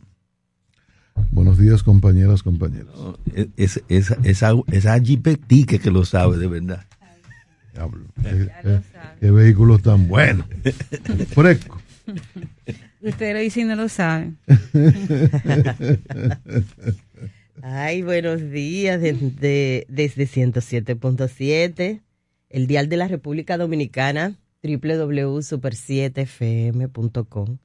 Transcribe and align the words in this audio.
Buenos 1.30 1.60
días, 1.60 1.84
compañeras, 1.84 2.42
compañeros. 2.42 3.20
es, 3.56 3.84
es, 3.88 4.16
esa, 4.24 4.56
esa 4.72 5.00
que 5.00 5.92
lo 5.92 6.06
sabe, 6.06 6.38
de 6.38 6.48
verdad. 6.48 6.88
Diablo. 7.72 8.06
¿Qué, 9.20 9.30
vehículo 9.30 9.78
tan 9.78 10.08
bueno. 10.08 10.44
Fresco. 11.30 11.80
Usted 13.02 13.34
lo 13.34 13.40
dice 13.42 13.62
y 13.62 13.66
no 13.66 13.76
lo 13.76 13.90
sabe. 13.90 14.34
Ay, 17.62 18.02
buenos 18.02 18.50
días 18.50 19.00
desde, 19.00 19.86
desde 19.88 20.24
107.7, 20.24 22.02
el 22.50 22.68
Dial 22.68 22.90
de 22.90 22.98
la 22.98 23.08
República 23.08 23.58
Dominicana 23.58 24.36
www.super7fm.com 24.64 27.58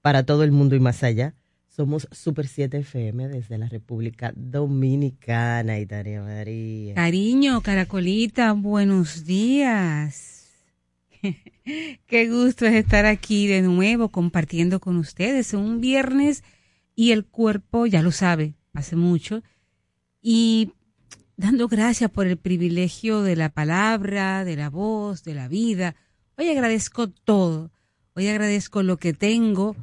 para 0.00 0.24
todo 0.24 0.42
el 0.44 0.52
mundo 0.52 0.74
y 0.74 0.80
más 0.80 1.02
allá. 1.02 1.34
Somos 1.68 2.08
Super 2.10 2.48
7 2.48 2.78
FM 2.78 3.28
desde 3.28 3.58
la 3.58 3.68
República 3.68 4.32
Dominicana, 4.34 5.78
Italia 5.78 6.22
María. 6.22 6.94
Cariño, 6.94 7.60
Caracolita, 7.60 8.52
buenos 8.52 9.26
días. 9.26 10.46
Qué 12.06 12.30
gusto 12.30 12.64
es 12.64 12.74
estar 12.74 13.04
aquí 13.04 13.46
de 13.46 13.60
nuevo 13.60 14.08
compartiendo 14.08 14.80
con 14.80 14.96
ustedes 14.96 15.52
un 15.52 15.82
viernes 15.82 16.44
y 16.94 17.12
el 17.12 17.26
cuerpo 17.26 17.84
ya 17.84 18.00
lo 18.00 18.10
sabe, 18.10 18.54
hace 18.72 18.96
mucho. 18.96 19.42
Y 20.22 20.72
dando 21.36 21.68
gracias 21.68 22.10
por 22.10 22.26
el 22.26 22.38
privilegio 22.38 23.20
de 23.20 23.36
la 23.36 23.50
palabra, 23.50 24.46
de 24.46 24.56
la 24.56 24.70
voz, 24.70 25.24
de 25.24 25.34
la 25.34 25.48
vida 25.48 25.94
Hoy 26.38 26.50
agradezco 26.50 27.08
todo. 27.08 27.70
Hoy 28.14 28.28
agradezco 28.28 28.82
lo 28.82 28.98
que 28.98 29.14
tengo, 29.14 29.74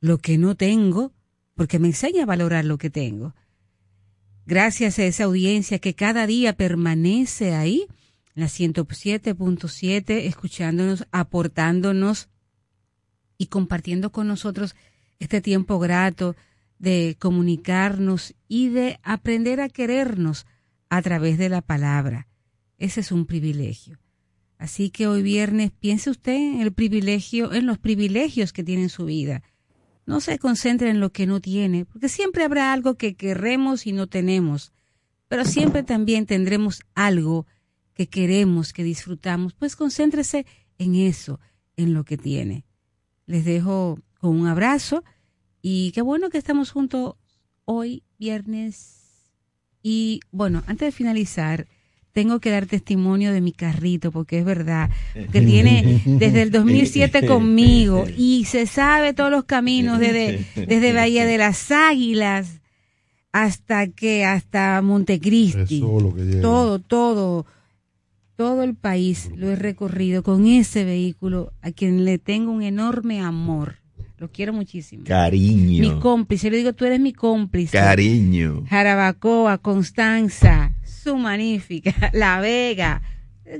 lo 0.00 0.18
que 0.18 0.36
no 0.36 0.54
tengo, 0.54 1.12
porque 1.54 1.78
me 1.78 1.88
enseña 1.88 2.24
a 2.24 2.26
valorar 2.26 2.66
lo 2.66 2.76
que 2.76 2.90
tengo. 2.90 3.34
Gracias 4.44 4.98
a 4.98 5.04
esa 5.04 5.24
audiencia 5.24 5.78
que 5.78 5.94
cada 5.94 6.26
día 6.26 6.52
permanece 6.52 7.54
ahí, 7.54 7.86
la 8.34 8.46
107.7, 8.46 10.26
escuchándonos, 10.26 11.06
aportándonos 11.12 12.28
y 13.38 13.46
compartiendo 13.46 14.12
con 14.12 14.28
nosotros 14.28 14.74
este 15.18 15.40
tiempo 15.40 15.78
grato 15.78 16.36
de 16.78 17.16
comunicarnos 17.18 18.34
y 18.48 18.68
de 18.68 19.00
aprender 19.02 19.62
a 19.62 19.70
querernos 19.70 20.44
a 20.90 21.00
través 21.00 21.38
de 21.38 21.48
la 21.48 21.62
palabra. 21.62 22.28
Ese 22.76 23.00
es 23.00 23.12
un 23.12 23.24
privilegio. 23.24 23.98
Así 24.62 24.90
que 24.90 25.08
hoy 25.08 25.22
viernes 25.22 25.72
piense 25.72 26.08
usted 26.08 26.36
en 26.36 26.60
el 26.60 26.72
privilegio, 26.72 27.52
en 27.52 27.66
los 27.66 27.78
privilegios 27.78 28.52
que 28.52 28.62
tiene 28.62 28.84
en 28.84 28.90
su 28.90 29.06
vida. 29.06 29.42
No 30.06 30.20
se 30.20 30.38
concentre 30.38 30.88
en 30.88 31.00
lo 31.00 31.10
que 31.10 31.26
no 31.26 31.40
tiene, 31.40 31.84
porque 31.84 32.08
siempre 32.08 32.44
habrá 32.44 32.72
algo 32.72 32.94
que 32.94 33.14
queremos 33.14 33.88
y 33.88 33.92
no 33.92 34.06
tenemos, 34.06 34.72
pero 35.26 35.44
siempre 35.44 35.82
también 35.82 36.26
tendremos 36.26 36.82
algo 36.94 37.44
que 37.92 38.06
queremos, 38.06 38.72
que 38.72 38.84
disfrutamos. 38.84 39.52
Pues 39.52 39.74
concéntrese 39.74 40.46
en 40.78 40.94
eso, 40.94 41.40
en 41.76 41.92
lo 41.92 42.04
que 42.04 42.16
tiene. 42.16 42.64
Les 43.26 43.44
dejo 43.44 43.98
con 44.20 44.38
un 44.38 44.46
abrazo 44.46 45.02
y 45.60 45.90
qué 45.90 46.02
bueno 46.02 46.30
que 46.30 46.38
estamos 46.38 46.70
juntos 46.70 47.16
hoy 47.64 48.04
viernes. 48.16 49.32
Y 49.82 50.20
bueno, 50.30 50.62
antes 50.68 50.86
de 50.86 50.92
finalizar, 50.92 51.66
tengo 52.12 52.40
que 52.40 52.50
dar 52.50 52.66
testimonio 52.66 53.32
de 53.32 53.40
mi 53.40 53.52
carrito, 53.52 54.12
porque 54.12 54.38
es 54.38 54.44
verdad, 54.44 54.90
que 55.14 55.40
tiene 55.40 56.02
desde 56.04 56.42
el 56.42 56.50
2007 56.52 57.26
conmigo 57.26 58.04
y 58.16 58.44
se 58.44 58.66
sabe 58.66 59.14
todos 59.14 59.30
los 59.30 59.44
caminos, 59.44 59.98
desde, 59.98 60.44
desde 60.66 60.92
Bahía 60.92 61.24
de 61.24 61.38
las 61.38 61.70
Águilas 61.70 62.60
hasta 63.32 63.86
que, 63.86 64.24
hasta 64.24 64.80
Montecristi. 64.82 65.80
Todo, 66.42 66.78
todo. 66.78 67.46
todo 68.36 68.62
el 68.62 68.74
país 68.74 69.30
lo 69.34 69.50
he 69.50 69.56
recorrido 69.56 70.22
con 70.22 70.46
ese 70.46 70.84
vehículo 70.84 71.52
a 71.62 71.72
quien 71.72 72.04
le 72.04 72.18
tengo 72.18 72.52
un 72.52 72.62
enorme 72.62 73.20
amor. 73.20 73.81
Lo 74.22 74.30
quiero 74.30 74.52
muchísimo. 74.52 75.02
Cariño. 75.04 75.82
Mi 75.82 75.98
cómplice, 75.98 76.46
yo 76.46 76.52
le 76.52 76.58
digo, 76.58 76.72
tú 76.74 76.84
eres 76.84 77.00
mi 77.00 77.12
cómplice. 77.12 77.76
Cariño. 77.76 78.62
Jarabacoa, 78.68 79.58
Constanza, 79.58 80.76
su 80.84 81.16
magnífica, 81.16 81.92
La 82.12 82.38
Vega. 82.38 83.02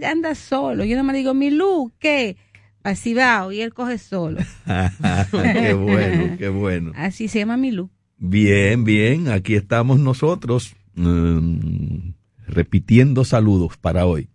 Anda 0.09 0.37
solo. 0.37 0.85
Yo 0.85 0.97
no 0.97 1.03
me 1.03 1.15
digo, 1.15 1.35
mi 1.35 1.51
¿qué? 1.99 2.37
Así 2.85 3.13
va, 3.13 3.53
y 3.53 3.61
él 3.61 3.75
coge 3.75 3.99
solo. 3.99 4.39
qué 5.33 5.75
bueno, 5.75 6.37
qué 6.39 6.49
bueno. 6.49 6.93
Así 6.95 7.27
se 7.27 7.41
llama 7.41 7.57
mi 7.57 7.73
luz. 7.73 7.91
Bien, 8.17 8.85
bien, 8.85 9.31
aquí 9.31 9.57
estamos 9.57 9.99
nosotros 9.99 10.77
mm, 10.95 12.11
repitiendo 12.47 13.25
saludos 13.25 13.77
para 13.79 14.07
hoy, 14.07 14.29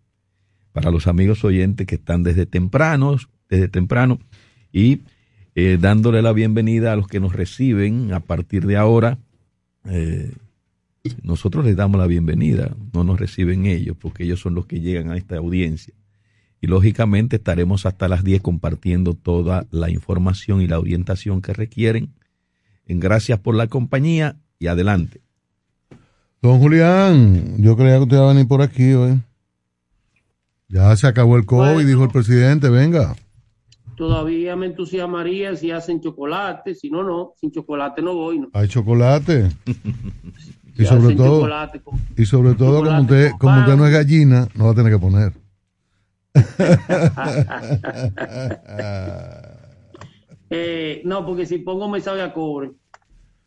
para 0.73 0.91
los 0.91 1.07
amigos 1.07 1.45
oyentes 1.45 1.87
que 1.87 1.95
están 1.95 2.23
desde 2.23 2.45
temprano, 2.45 3.15
desde 3.47 3.69
temprano 3.69 4.19
y 4.73 5.03
eh, 5.59 5.79
dándole 5.81 6.21
la 6.21 6.33
bienvenida 6.33 6.93
a 6.93 6.95
los 6.95 7.07
que 7.07 7.19
nos 7.19 7.33
reciben 7.33 8.13
a 8.13 8.19
partir 8.19 8.67
de 8.67 8.77
ahora. 8.77 9.17
Eh, 9.85 10.31
nosotros 11.23 11.65
les 11.65 11.75
damos 11.75 11.99
la 11.99 12.05
bienvenida, 12.05 12.75
no 12.93 13.03
nos 13.03 13.19
reciben 13.19 13.65
ellos, 13.65 13.97
porque 13.99 14.23
ellos 14.23 14.39
son 14.39 14.53
los 14.53 14.67
que 14.67 14.81
llegan 14.81 15.09
a 15.09 15.17
esta 15.17 15.37
audiencia. 15.37 15.95
Y 16.61 16.67
lógicamente 16.67 17.37
estaremos 17.37 17.87
hasta 17.87 18.07
las 18.07 18.23
10 18.23 18.43
compartiendo 18.43 19.15
toda 19.15 19.65
la 19.71 19.89
información 19.89 20.61
y 20.61 20.67
la 20.67 20.77
orientación 20.77 21.41
que 21.41 21.53
requieren. 21.53 22.13
En 22.85 22.99
gracias 22.99 23.39
por 23.39 23.55
la 23.55 23.65
compañía 23.65 24.35
y 24.59 24.67
adelante. 24.67 25.21
Don 26.39 26.59
Julián, 26.59 27.55
yo 27.57 27.75
creía 27.75 27.95
que 27.95 28.03
usted 28.03 28.17
iba 28.17 28.29
a 28.29 28.33
venir 28.33 28.47
por 28.47 28.61
aquí 28.61 28.93
hoy. 28.93 29.19
Ya 30.69 30.95
se 30.97 31.07
acabó 31.07 31.35
el 31.35 31.47
COVID, 31.47 31.73
Bueno. 31.73 31.89
dijo 31.89 32.03
el 32.03 32.11
presidente, 32.11 32.69
venga. 32.69 33.15
Todavía 33.97 34.55
me 34.55 34.67
entusiasmaría 34.67 35.55
si 35.55 35.71
hacen 35.71 35.99
chocolate, 35.99 36.75
si 36.75 36.91
no, 36.91 37.03
no, 37.03 37.33
sin 37.35 37.51
chocolate 37.51 38.03
no 38.03 38.13
voy. 38.13 38.39
No. 38.39 38.49
Hay 38.53 38.67
chocolate. 38.67 39.49
Y 40.79 40.85
sobre 40.85 41.15
todo, 41.15 41.37
chocolate 41.39 41.81
con- 41.81 41.99
y 42.15 42.25
sobre 42.27 42.53
todo 42.53 42.83
como 42.83 43.01
usted, 43.01 43.31
como 43.39 43.59
usted 43.61 43.75
no 43.75 43.87
es 43.87 43.93
gallina, 43.93 44.47
no 44.53 44.65
va 44.65 44.71
a 44.71 44.75
tener 44.75 44.93
que 44.93 44.99
poner. 44.99 45.33
Eh, 50.49 51.01
no, 51.03 51.25
porque 51.25 51.45
si 51.45 51.57
pongo 51.57 51.89
me 51.89 51.99
sabe 51.99 52.21
a 52.21 52.33
cobre. 52.33 52.71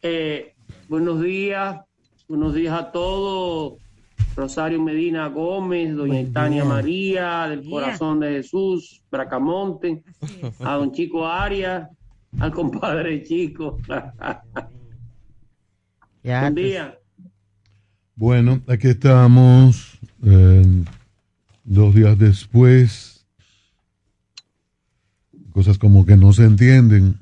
Eh, 0.03 0.55
buenos 0.88 1.23
días, 1.23 1.81
buenos 2.29 2.55
días 2.55 2.79
a 2.79 2.93
todos. 2.93 3.79
Rosario 4.37 4.81
Medina 4.82 5.26
Gómez, 5.28 5.94
doña 5.94 6.25
Tania 6.32 6.64
María, 6.64 7.46
del. 7.49 7.69
Corazón 7.69 8.20
de 8.20 8.31
Jesús, 8.32 9.02
Bracamonte, 9.11 10.02
a 10.61 10.75
don 10.76 10.93
Chico 10.93 11.26
Arias, 11.26 11.88
al 12.38 12.52
compadre 12.52 13.22
Chico. 13.22 13.78
Ya, 16.22 16.43
Buen 16.43 16.55
tú- 16.55 16.61
día. 16.61 16.99
Bueno, 18.14 18.61
aquí 18.69 18.88
estamos 18.88 19.99
eh, 20.22 20.84
dos 21.64 21.94
días 21.94 22.19
después. 22.19 23.26
Cosas 25.52 25.78
como 25.78 26.05
que 26.05 26.19
no 26.19 26.34
se 26.34 26.44
entienden. 26.44 27.19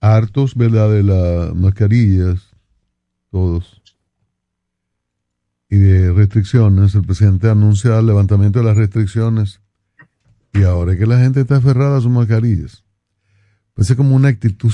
Hartos, 0.00 0.54
¿verdad? 0.54 0.88
De 0.92 1.02
las 1.02 1.52
mascarillas, 1.56 2.48
todos. 3.32 3.82
Y 5.68 5.76
de 5.76 6.12
restricciones. 6.12 6.94
El 6.94 7.02
presidente 7.02 7.48
anuncia 7.50 7.98
el 7.98 8.06
levantamiento 8.06 8.60
de 8.60 8.64
las 8.66 8.76
restricciones. 8.76 9.60
Y 10.52 10.62
ahora 10.62 10.92
es 10.92 10.98
que 10.98 11.06
la 11.06 11.18
gente 11.18 11.40
está 11.40 11.56
aferrada 11.56 11.98
a 11.98 12.00
sus 12.00 12.10
mascarillas. 12.10 12.84
Parece 13.74 13.94
como 13.96 14.16
una 14.16 14.28
actitud. 14.28 14.72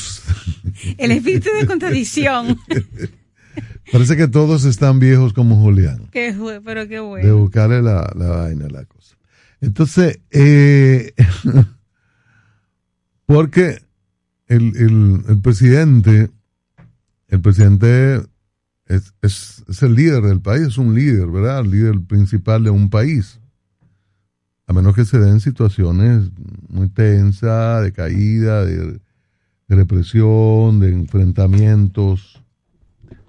El 0.96 1.10
espíritu 1.10 1.48
de 1.58 1.66
contradicción. 1.66 2.56
Parece 3.92 4.16
que 4.16 4.28
todos 4.28 4.64
están 4.64 4.98
viejos 5.00 5.32
como 5.32 5.56
Julián. 5.60 6.08
qué 6.12 6.34
pero 6.64 6.86
qué 6.86 6.94
de 6.94 7.00
bueno. 7.00 7.36
buscarle 7.38 7.82
la, 7.82 8.10
la 8.16 8.28
vaina, 8.28 8.68
la 8.68 8.84
cosa. 8.84 9.16
Entonces, 9.60 10.20
eh, 10.30 11.12
porque 13.26 13.82
el, 14.46 14.76
el, 14.76 15.22
el 15.28 15.40
presidente, 15.40 16.30
el 17.28 17.40
presidente 17.40 18.22
es, 18.86 19.14
es, 19.22 19.64
es 19.68 19.82
el 19.82 19.94
líder 19.94 20.22
del 20.22 20.40
país, 20.40 20.68
es 20.68 20.78
un 20.78 20.94
líder, 20.94 21.26
¿verdad? 21.28 21.60
El 21.60 21.70
líder 21.70 22.00
principal 22.00 22.64
de 22.64 22.70
un 22.70 22.90
país. 22.90 23.40
A 24.66 24.72
menos 24.72 24.94
que 24.94 25.04
se 25.04 25.18
den 25.18 25.40
situaciones 25.40 26.30
muy 26.68 26.88
tensas, 26.88 27.82
de 27.82 27.92
caída, 27.92 28.64
de, 28.64 29.00
de 29.68 29.76
represión, 29.76 30.80
de 30.80 30.90
enfrentamientos 30.90 32.42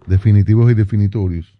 definitivos 0.07 0.71
y 0.71 0.75
definitorios. 0.75 1.57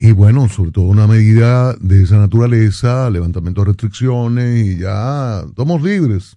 Y 0.00 0.12
bueno, 0.12 0.48
sobre 0.48 0.70
todo 0.70 0.84
una 0.84 1.06
medida 1.06 1.74
de 1.74 2.04
esa 2.04 2.18
naturaleza, 2.18 3.10
levantamiento 3.10 3.62
de 3.62 3.68
restricciones 3.68 4.66
y 4.66 4.78
ya 4.78 5.44
somos 5.56 5.82
libres. 5.82 6.36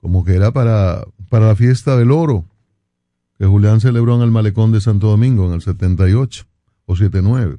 Como 0.00 0.24
que 0.24 0.34
era 0.34 0.52
para, 0.52 1.04
para 1.30 1.48
la 1.48 1.56
fiesta 1.56 1.96
del 1.96 2.10
oro, 2.10 2.44
que 3.42 3.48
Julián 3.48 3.80
celebró 3.80 4.14
en 4.14 4.22
el 4.22 4.30
malecón 4.30 4.70
de 4.70 4.80
Santo 4.80 5.08
Domingo 5.08 5.48
en 5.48 5.54
el 5.54 5.62
78 5.62 6.44
o 6.86 6.94
79. 6.94 7.56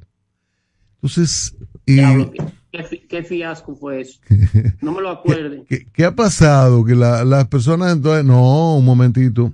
Entonces, 0.94 1.54
y, 1.84 1.96
qué, 1.96 2.30
qué 2.72 2.82
fi- 2.84 2.98
qué 3.06 3.22
fiasco 3.22 3.76
fue 3.76 4.00
eso. 4.00 4.18
No 4.80 4.92
me 4.92 5.02
lo 5.02 5.10
acuerden. 5.10 5.66
¿qué, 5.68 5.86
qué 5.92 6.06
ha 6.06 6.14
pasado? 6.16 6.86
Que 6.86 6.94
la- 6.94 7.22
las 7.26 7.48
personas 7.48 7.92
entonces, 7.92 8.24
no, 8.24 8.76
un 8.76 8.84
momentito, 8.86 9.52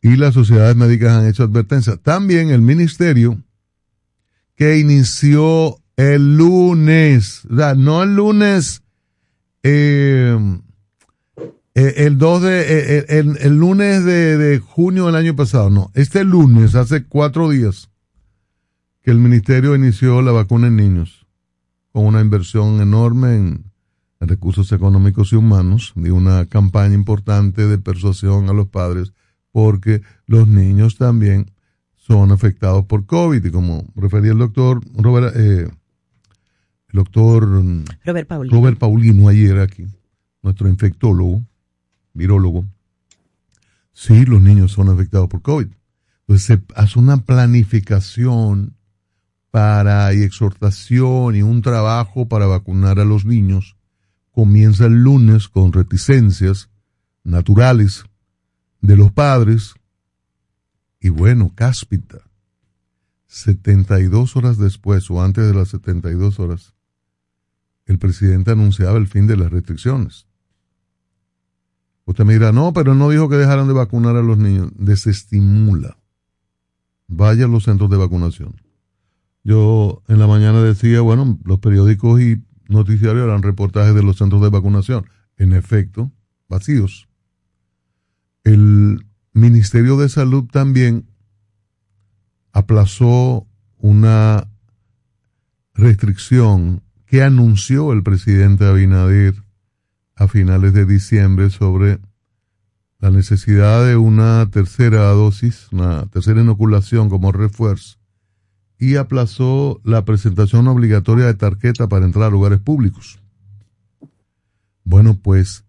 y 0.00 0.16
las 0.16 0.34
sociedades 0.34 0.74
médicas 0.74 1.12
han 1.12 1.28
hecho 1.28 1.44
advertencias. 1.44 2.00
También 2.02 2.50
el 2.50 2.60
ministerio 2.60 3.40
que 4.56 4.80
inició 4.80 5.78
el 5.96 6.36
lunes, 6.36 7.44
o 7.48 7.54
sea, 7.56 7.76
no 7.76 8.02
el 8.02 8.16
lunes, 8.16 8.82
eh, 9.62 10.36
eh, 11.74 11.94
el 11.98 12.18
2 12.18 12.42
de, 12.42 12.60
eh, 12.60 12.64
eh, 12.98 13.04
el, 13.08 13.38
el 13.40 13.56
lunes 13.56 14.04
de, 14.04 14.36
de 14.36 14.58
junio 14.58 15.06
del 15.06 15.16
año 15.16 15.34
pasado, 15.34 15.70
no, 15.70 15.90
este 15.94 16.24
lunes, 16.24 16.74
hace 16.74 17.04
cuatro 17.04 17.48
días, 17.48 17.90
que 19.02 19.10
el 19.10 19.18
ministerio 19.18 19.74
inició 19.74 20.22
la 20.22 20.32
vacuna 20.32 20.68
en 20.68 20.76
niños, 20.76 21.26
con 21.92 22.06
una 22.06 22.20
inversión 22.20 22.80
enorme 22.80 23.36
en, 23.36 23.72
recursos 24.20 24.70
económicos 24.70 25.32
y 25.32 25.36
humanos, 25.36 25.94
y 25.96 26.10
una 26.10 26.46
campaña 26.46 26.94
importante 26.94 27.66
de 27.66 27.78
persuasión 27.78 28.48
a 28.48 28.52
los 28.52 28.68
padres, 28.68 29.12
porque 29.50 30.02
los 30.26 30.46
niños 30.46 30.96
también 30.96 31.50
son 31.96 32.30
afectados 32.30 32.84
por 32.86 33.04
COVID. 33.04 33.44
Y 33.44 33.50
como 33.50 33.84
refería 33.96 34.30
el 34.30 34.38
doctor 34.38 34.80
Robert, 34.94 35.34
eh, 35.34 35.68
el 35.68 35.72
doctor 36.92 37.48
mm, 37.48 37.84
Robert 38.04 38.28
Paulino. 38.28 38.56
Robert 38.56 38.78
Paulino 38.78 39.28
ayer 39.28 39.58
aquí, 39.58 39.86
nuestro 40.40 40.68
infectólogo, 40.68 41.42
virólogo, 42.14 42.64
sí, 43.92 44.24
los 44.24 44.40
niños 44.40 44.72
son 44.72 44.88
afectados 44.88 45.28
por 45.28 45.42
COVID. 45.42 45.68
Entonces 46.20 46.44
se 46.44 46.62
hace 46.76 46.98
una 46.98 47.18
planificación 47.18 48.76
para 49.50 50.14
y 50.14 50.22
exhortación 50.22 51.36
y 51.36 51.42
un 51.42 51.60
trabajo 51.60 52.26
para 52.26 52.46
vacunar 52.46 52.98
a 52.98 53.04
los 53.04 53.24
niños. 53.24 53.76
Comienza 54.30 54.86
el 54.86 55.02
lunes 55.02 55.48
con 55.48 55.72
reticencias 55.72 56.70
naturales 57.22 58.04
de 58.80 58.96
los 58.96 59.12
padres. 59.12 59.74
Y 61.00 61.10
bueno, 61.10 61.52
cáspita. 61.54 62.18
72 63.26 64.36
horas 64.36 64.58
después 64.58 65.10
o 65.10 65.22
antes 65.22 65.46
de 65.46 65.54
las 65.54 65.68
72 65.68 66.38
horas, 66.38 66.74
el 67.86 67.98
presidente 67.98 68.50
anunciaba 68.50 68.98
el 68.98 69.06
fin 69.06 69.26
de 69.26 69.36
las 69.36 69.50
restricciones. 69.50 70.26
Usted 72.12 72.26
me 72.26 72.34
dirá, 72.34 72.52
no, 72.52 72.74
pero 72.74 72.94
no 72.94 73.08
dijo 73.08 73.30
que 73.30 73.36
dejaran 73.36 73.68
de 73.68 73.72
vacunar 73.72 74.16
a 74.16 74.22
los 74.22 74.36
niños. 74.36 74.70
Desestimula. 74.76 75.96
Vaya 77.08 77.46
a 77.46 77.48
los 77.48 77.64
centros 77.64 77.88
de 77.88 77.96
vacunación. 77.96 78.60
Yo 79.42 80.02
en 80.08 80.18
la 80.18 80.26
mañana 80.26 80.62
decía, 80.62 81.00
bueno, 81.00 81.38
los 81.42 81.60
periódicos 81.60 82.20
y 82.20 82.44
noticiarios 82.68 83.24
eran 83.24 83.42
reportajes 83.42 83.94
de 83.94 84.02
los 84.02 84.18
centros 84.18 84.42
de 84.42 84.50
vacunación. 84.50 85.06
En 85.38 85.54
efecto, 85.54 86.12
vacíos. 86.50 87.08
El 88.44 89.06
Ministerio 89.32 89.96
de 89.96 90.10
Salud 90.10 90.44
también 90.52 91.08
aplazó 92.52 93.46
una 93.78 94.50
restricción 95.72 96.82
que 97.06 97.22
anunció 97.22 97.94
el 97.94 98.02
presidente 98.02 98.66
Abinader 98.66 99.41
a 100.16 100.28
finales 100.28 100.72
de 100.72 100.86
diciembre 100.86 101.50
sobre 101.50 102.00
la 102.98 103.10
necesidad 103.10 103.84
de 103.86 103.96
una 103.96 104.48
tercera 104.50 105.08
dosis, 105.10 105.68
una 105.72 106.06
tercera 106.06 106.40
inoculación 106.40 107.08
como 107.08 107.32
refuerzo 107.32 107.98
y 108.78 108.96
aplazó 108.96 109.80
la 109.84 110.04
presentación 110.04 110.66
obligatoria 110.68 111.26
de 111.26 111.34
tarjeta 111.34 111.88
para 111.88 112.04
entrar 112.04 112.24
a 112.24 112.30
lugares 112.30 112.60
públicos. 112.60 113.20
Bueno, 114.84 115.18
pues 115.22 115.64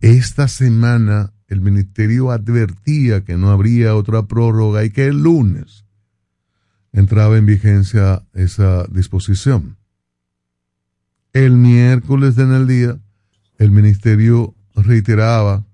esta 0.00 0.48
semana 0.48 1.32
el 1.48 1.60
ministerio 1.60 2.30
advertía 2.30 3.24
que 3.24 3.36
no 3.36 3.50
habría 3.50 3.94
otra 3.94 4.26
prórroga 4.26 4.84
y 4.84 4.90
que 4.90 5.06
el 5.06 5.22
lunes 5.22 5.84
entraba 6.92 7.36
en 7.36 7.46
vigencia 7.46 8.24
esa 8.32 8.84
disposición. 8.88 9.76
El 11.32 11.56
miércoles 11.56 12.38
en 12.38 12.52
el 12.52 12.66
día, 12.66 12.98
el 13.58 13.70
ministerio 13.70 14.54
reiteraba 14.74 15.66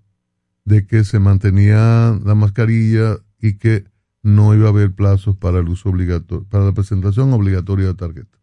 de 0.65 0.87
que 0.87 1.05
se 1.05 1.19
mantenía 1.19 2.19
la 2.25 2.35
mascarilla 2.35 3.19
y 3.41 3.55
que 3.55 3.85
no 4.23 4.55
iba 4.55 4.67
a 4.67 4.71
haber 4.71 4.93
plazos 4.93 5.37
para 5.37 5.59
el 5.59 5.69
uso 5.69 5.89
obligatorio, 5.89 6.47
para 6.49 6.65
la 6.65 6.73
presentación 6.73 7.33
obligatoria 7.33 7.87
de 7.87 7.95
tarjetas. 7.95 8.41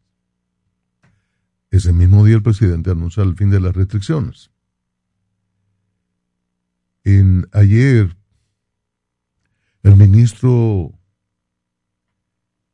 Ese 1.72 1.94
mismo 1.94 2.26
día 2.26 2.36
el 2.36 2.44
presidente 2.44 2.92
anunció 2.92 3.24
el 3.24 3.36
fin 3.36 3.50
de 3.50 3.62
las 3.62 3.76
restricciones. 3.76 4.52
En, 7.04 7.48
ayer, 7.54 8.18
el 9.84 9.96
ministro, 9.96 10.92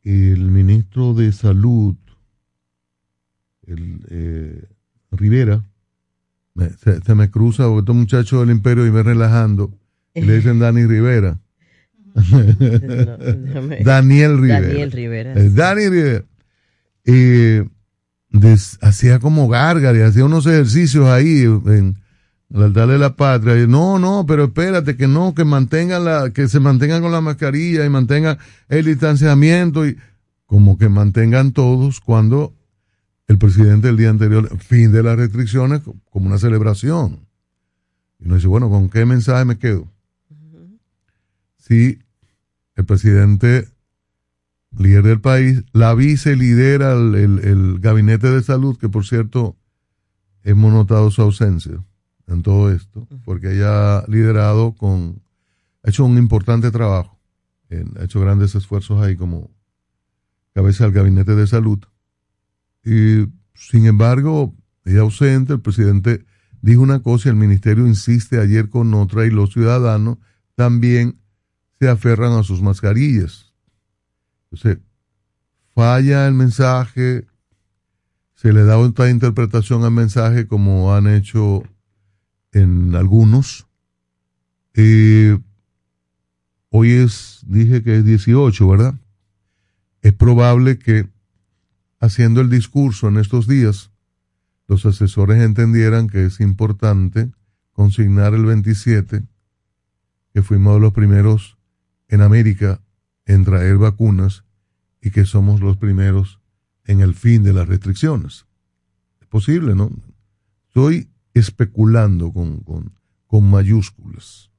el 0.01 0.49
ministro 0.49 1.13
de 1.13 1.31
Salud, 1.31 1.95
el, 3.63 4.05
eh, 4.09 4.67
Rivera, 5.11 5.63
se, 7.05 7.15
me 7.15 7.29
cruza 7.29 7.63
porque 7.65 7.79
estos 7.79 7.95
muchachos 7.95 8.39
del 8.41 8.55
imperio 8.55 8.85
y 8.85 8.91
me 8.91 9.03
relajando, 9.03 9.71
y 10.13 10.21
le 10.21 10.37
dicen 10.37 10.59
Dani 10.59 10.85
Rivera. 10.85 11.39
Daniel 13.83 14.39
Rivera. 14.39 14.61
Daniel 14.61 14.91
Rivera. 14.91 15.33
Eh, 15.33 15.49
Dani 15.49 15.89
Rivera. 15.89 16.23
hacía 18.81 19.19
como 19.19 19.49
y 19.53 20.01
hacía 20.01 20.23
unos 20.23 20.45
ejercicios 20.45 21.07
ahí 21.07 21.41
en, 21.41 21.97
el 22.53 22.63
altar 22.63 22.87
de 22.87 22.99
la 22.99 23.15
patria. 23.15 23.61
Y, 23.61 23.67
no, 23.67 23.99
no, 23.99 24.25
pero 24.25 24.45
espérate, 24.45 24.95
que 24.95 25.07
no, 25.07 25.35
que 25.35 25.43
mantengan 25.43 26.05
la, 26.05 26.29
que 26.29 26.47
se 26.47 26.61
mantengan 26.61 27.01
con 27.01 27.11
la 27.11 27.19
mascarilla 27.19 27.85
y 27.85 27.89
mantengan 27.89 28.37
el 28.69 28.85
distanciamiento 28.85 29.85
y 29.85 29.97
como 30.45 30.77
que 30.77 30.87
mantengan 30.87 31.51
todos 31.51 31.99
cuando 31.99 32.53
el 33.27 33.37
presidente 33.37 33.89
el 33.89 33.97
día 33.97 34.09
anterior, 34.09 34.57
fin 34.59 34.91
de 34.91 35.03
las 35.03 35.17
restricciones, 35.17 35.81
como 36.09 36.27
una 36.27 36.37
celebración. 36.37 37.27
Y 38.19 38.25
uno 38.25 38.35
dice, 38.35 38.47
bueno, 38.47 38.69
¿con 38.69 38.89
qué 38.89 39.05
mensaje 39.05 39.45
me 39.45 39.57
quedo? 39.57 39.91
Si 41.57 41.99
el 42.75 42.85
presidente, 42.85 43.67
líder 44.77 45.03
del 45.03 45.21
país, 45.21 45.63
la 45.73 45.93
vice 45.95 46.35
lidera 46.35 46.93
el, 46.93 47.15
el, 47.15 47.79
gabinete 47.79 48.29
de 48.29 48.43
salud, 48.43 48.77
que 48.77 48.89
por 48.89 49.05
cierto, 49.05 49.55
hemos 50.43 50.71
notado 50.71 51.09
su 51.09 51.21
ausencia 51.23 51.83
en 52.27 52.43
todo 52.43 52.71
esto, 52.71 53.07
porque 53.23 53.55
ella 53.55 53.99
ha 53.99 54.07
liderado 54.07 54.73
con, 54.73 55.21
ha 55.83 55.89
hecho 55.89 56.05
un 56.05 56.17
importante 56.17 56.69
trabajo, 56.69 57.17
ha 57.99 58.03
hecho 58.03 58.19
grandes 58.21 58.53
esfuerzos 58.53 59.01
ahí 59.01 59.15
como 59.15 59.49
cabeza 60.53 60.83
del 60.83 60.93
gabinete 60.93 61.35
de 61.35 61.47
salud 61.47 61.83
y, 62.85 63.27
sin 63.55 63.87
embargo, 63.87 64.55
ella 64.85 65.01
ausente, 65.01 65.53
el 65.53 65.61
presidente 65.61 66.23
dijo 66.61 66.81
una 66.81 67.01
cosa 67.01 67.27
y 67.27 67.31
el 67.31 67.35
ministerio 67.35 67.87
insiste 67.87 68.39
ayer 68.39 68.69
con 68.69 68.93
otra 68.93 69.25
y 69.25 69.31
los 69.31 69.51
ciudadanos 69.51 70.19
también 70.53 71.19
se 71.79 71.89
aferran 71.89 72.33
a 72.33 72.43
sus 72.43 72.61
mascarillas. 72.61 73.53
Entonces, 74.43 74.83
falla 75.73 76.27
el 76.27 76.35
mensaje, 76.35 77.25
se 78.35 78.53
le 78.53 78.63
da 78.63 78.77
otra 78.77 79.09
interpretación 79.09 79.83
al 79.83 79.91
mensaje 79.91 80.47
como 80.47 80.93
han 80.93 81.07
hecho 81.07 81.63
en 82.51 82.95
algunos. 82.95 83.67
hoy 86.69 86.91
es, 86.91 87.41
dije 87.47 87.81
que 87.81 87.97
es 87.97 88.05
18, 88.05 88.67
¿verdad? 88.67 88.95
Es 90.01 90.13
probable 90.13 90.77
que 90.77 91.14
haciendo 92.05 92.41
el 92.41 92.49
discurso 92.49 93.07
en 93.07 93.17
estos 93.17 93.47
días, 93.47 93.91
los 94.67 94.85
asesores 94.85 95.41
entendieran 95.41 96.07
que 96.07 96.25
es 96.25 96.39
importante 96.39 97.31
consignar 97.71 98.33
el 98.33 98.45
27, 98.45 99.23
que 100.33 100.43
fuimos 100.43 100.79
los 100.81 100.93
primeros 100.93 101.57
en 102.07 102.21
América 102.21 102.81
en 103.25 103.43
traer 103.43 103.77
vacunas 103.77 104.43
y 105.01 105.11
que 105.11 105.25
somos 105.25 105.61
los 105.61 105.77
primeros 105.77 106.39
en 106.85 107.01
el 107.01 107.13
fin 107.13 107.43
de 107.43 107.53
las 107.53 107.67
restricciones. 107.67 108.45
Es 109.19 109.27
posible, 109.27 109.75
¿no? 109.75 109.91
Estoy 110.67 111.09
especulando 111.33 112.31
con, 112.31 112.59
con, 112.59 112.93
con 113.27 113.49
mayúsculas, 113.49 114.51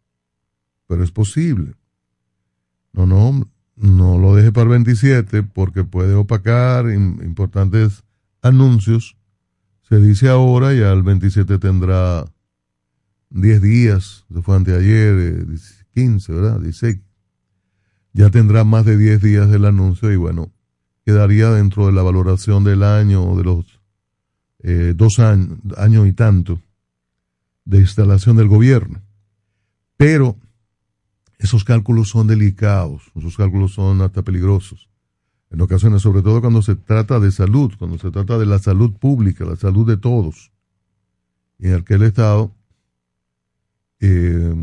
pero 0.86 1.02
es 1.02 1.10
posible. 1.10 1.74
No, 2.92 3.06
no, 3.06 3.46
no 3.76 4.18
lo 4.18 4.34
deje 4.34 4.52
para 4.52 4.64
el 4.64 4.70
27 4.70 5.42
porque 5.42 5.84
puede 5.84 6.14
opacar 6.14 6.90
importantes 6.90 8.04
anuncios. 8.42 9.16
Se 9.82 10.00
dice 10.00 10.28
ahora, 10.28 10.72
ya 10.74 10.92
el 10.92 11.02
27 11.02 11.58
tendrá 11.58 12.24
10 13.30 13.62
días, 13.62 14.24
se 14.32 14.42
fue 14.42 14.56
anteayer, 14.56 15.46
15, 15.92 16.32
eh, 16.32 16.34
¿verdad? 16.34 16.60
16. 16.60 16.98
Ya 18.14 18.30
tendrá 18.30 18.64
más 18.64 18.86
de 18.86 18.96
10 18.96 19.20
días 19.20 19.50
del 19.50 19.66
anuncio 19.66 20.10
y 20.10 20.16
bueno, 20.16 20.50
quedaría 21.04 21.50
dentro 21.50 21.86
de 21.86 21.92
la 21.92 22.02
valoración 22.02 22.64
del 22.64 22.82
año, 22.82 23.36
de 23.36 23.44
los 23.44 23.80
eh, 24.60 24.94
dos 24.96 25.18
años, 25.18 25.58
año 25.76 26.06
y 26.06 26.12
tanto 26.12 26.60
de 27.66 27.78
instalación 27.78 28.36
del 28.36 28.48
gobierno. 28.48 29.02
Pero 29.96 30.36
esos 31.38 31.64
cálculos 31.64 32.08
son 32.08 32.26
delicados, 32.26 33.10
esos 33.14 33.36
cálculos 33.36 33.72
son 33.72 34.00
hasta 34.00 34.22
peligrosos. 34.22 34.88
En 35.50 35.60
ocasiones, 35.60 36.02
sobre 36.02 36.22
todo 36.22 36.40
cuando 36.40 36.62
se 36.62 36.74
trata 36.74 37.20
de 37.20 37.30
salud, 37.30 37.72
cuando 37.78 37.98
se 37.98 38.10
trata 38.10 38.38
de 38.38 38.46
la 38.46 38.58
salud 38.58 38.92
pública, 38.94 39.44
la 39.44 39.56
salud 39.56 39.86
de 39.86 39.96
todos, 39.96 40.52
en 41.58 41.72
el 41.72 41.84
que 41.84 41.94
el 41.94 42.02
Estado 42.02 42.52
eh, 44.00 44.54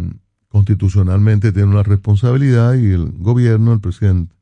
constitucionalmente 0.49 1.51
tiene 1.51 1.69
una 1.69 1.83
responsabilidad 1.83 2.73
y 2.73 2.91
el 2.91 3.11
gobierno, 3.11 3.73
el 3.73 3.79
presidente, 3.79 4.35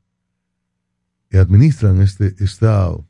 que 1.30 1.38
administran 1.38 2.02
este 2.02 2.36
Estado. 2.44 3.06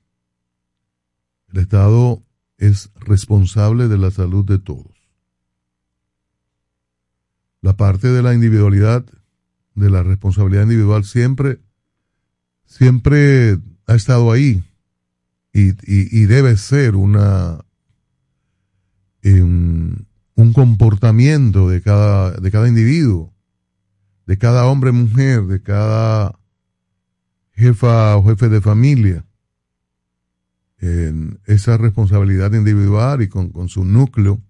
El 1.51 1.59
Estado 1.59 2.21
es 2.57 2.91
responsable 2.95 3.87
de 3.87 3.97
la 3.97 4.11
salud 4.11 4.45
de 4.45 4.59
todos 4.59 4.90
la 7.61 7.77
parte 7.77 8.07
de 8.09 8.23
la 8.23 8.33
individualidad, 8.33 9.05
de 9.75 9.89
la 9.89 10.03
responsabilidad 10.03 10.63
individual, 10.63 11.05
siempre, 11.05 11.59
siempre 12.65 13.59
ha 13.87 13.95
estado 13.95 14.31
ahí 14.31 14.63
y, 15.53 16.25
debe 16.25 16.57
ser 16.57 16.95
una 16.95 17.59
un 19.23 20.53
comportamiento 20.53 21.69
de 21.69 21.81
cada, 21.81 22.31
de 22.31 22.51
cada 22.51 22.67
individuo, 22.67 23.31
de 24.25 24.37
cada 24.37 24.65
hombre, 24.65 24.91
mujer, 24.91 25.43
de 25.43 25.61
cada 25.61 26.39
jefa 27.53 28.15
o 28.17 28.23
jefe 28.23 28.49
de 28.49 28.61
familia, 28.61 29.25
en 30.79 31.39
esa 31.45 31.77
responsabilidad 31.77 32.53
individual 32.53 33.21
y 33.21 33.27
con, 33.27 33.49
con 33.49 33.69
su 33.69 33.85
núcleo 33.85 34.41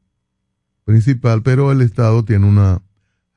principal, 0.86 1.44
pero 1.44 1.72
el 1.74 1.82
Estado 1.82 2.24
tiene 2.24 2.46
una 2.46 2.82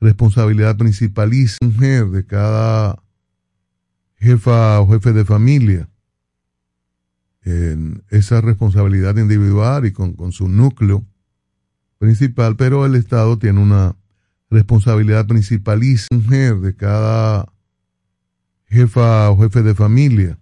responsabilidad 0.05 0.77
principalísima 0.77 1.71
mujer 1.71 2.05
de 2.09 2.25
cada 2.25 3.01
jefa 4.17 4.79
o 4.79 4.87
jefe 4.87 5.13
de 5.13 5.25
familia. 5.25 5.89
En 7.41 8.03
esa 8.09 8.41
responsabilidad 8.41 9.17
individual 9.17 9.85
y 9.85 9.91
con, 9.91 10.13
con 10.13 10.31
su 10.31 10.47
núcleo 10.47 11.03
principal, 11.97 12.55
pero 12.55 12.85
el 12.85 12.95
Estado 12.95 13.37
tiene 13.37 13.59
una 13.59 13.95
responsabilidad 14.49 15.25
principalísima 15.25 16.21
mujer 16.21 16.59
de 16.59 16.75
cada 16.75 17.51
jefa 18.67 19.29
o 19.31 19.37
jefe 19.37 19.63
de 19.63 19.73
familia. 19.73 20.39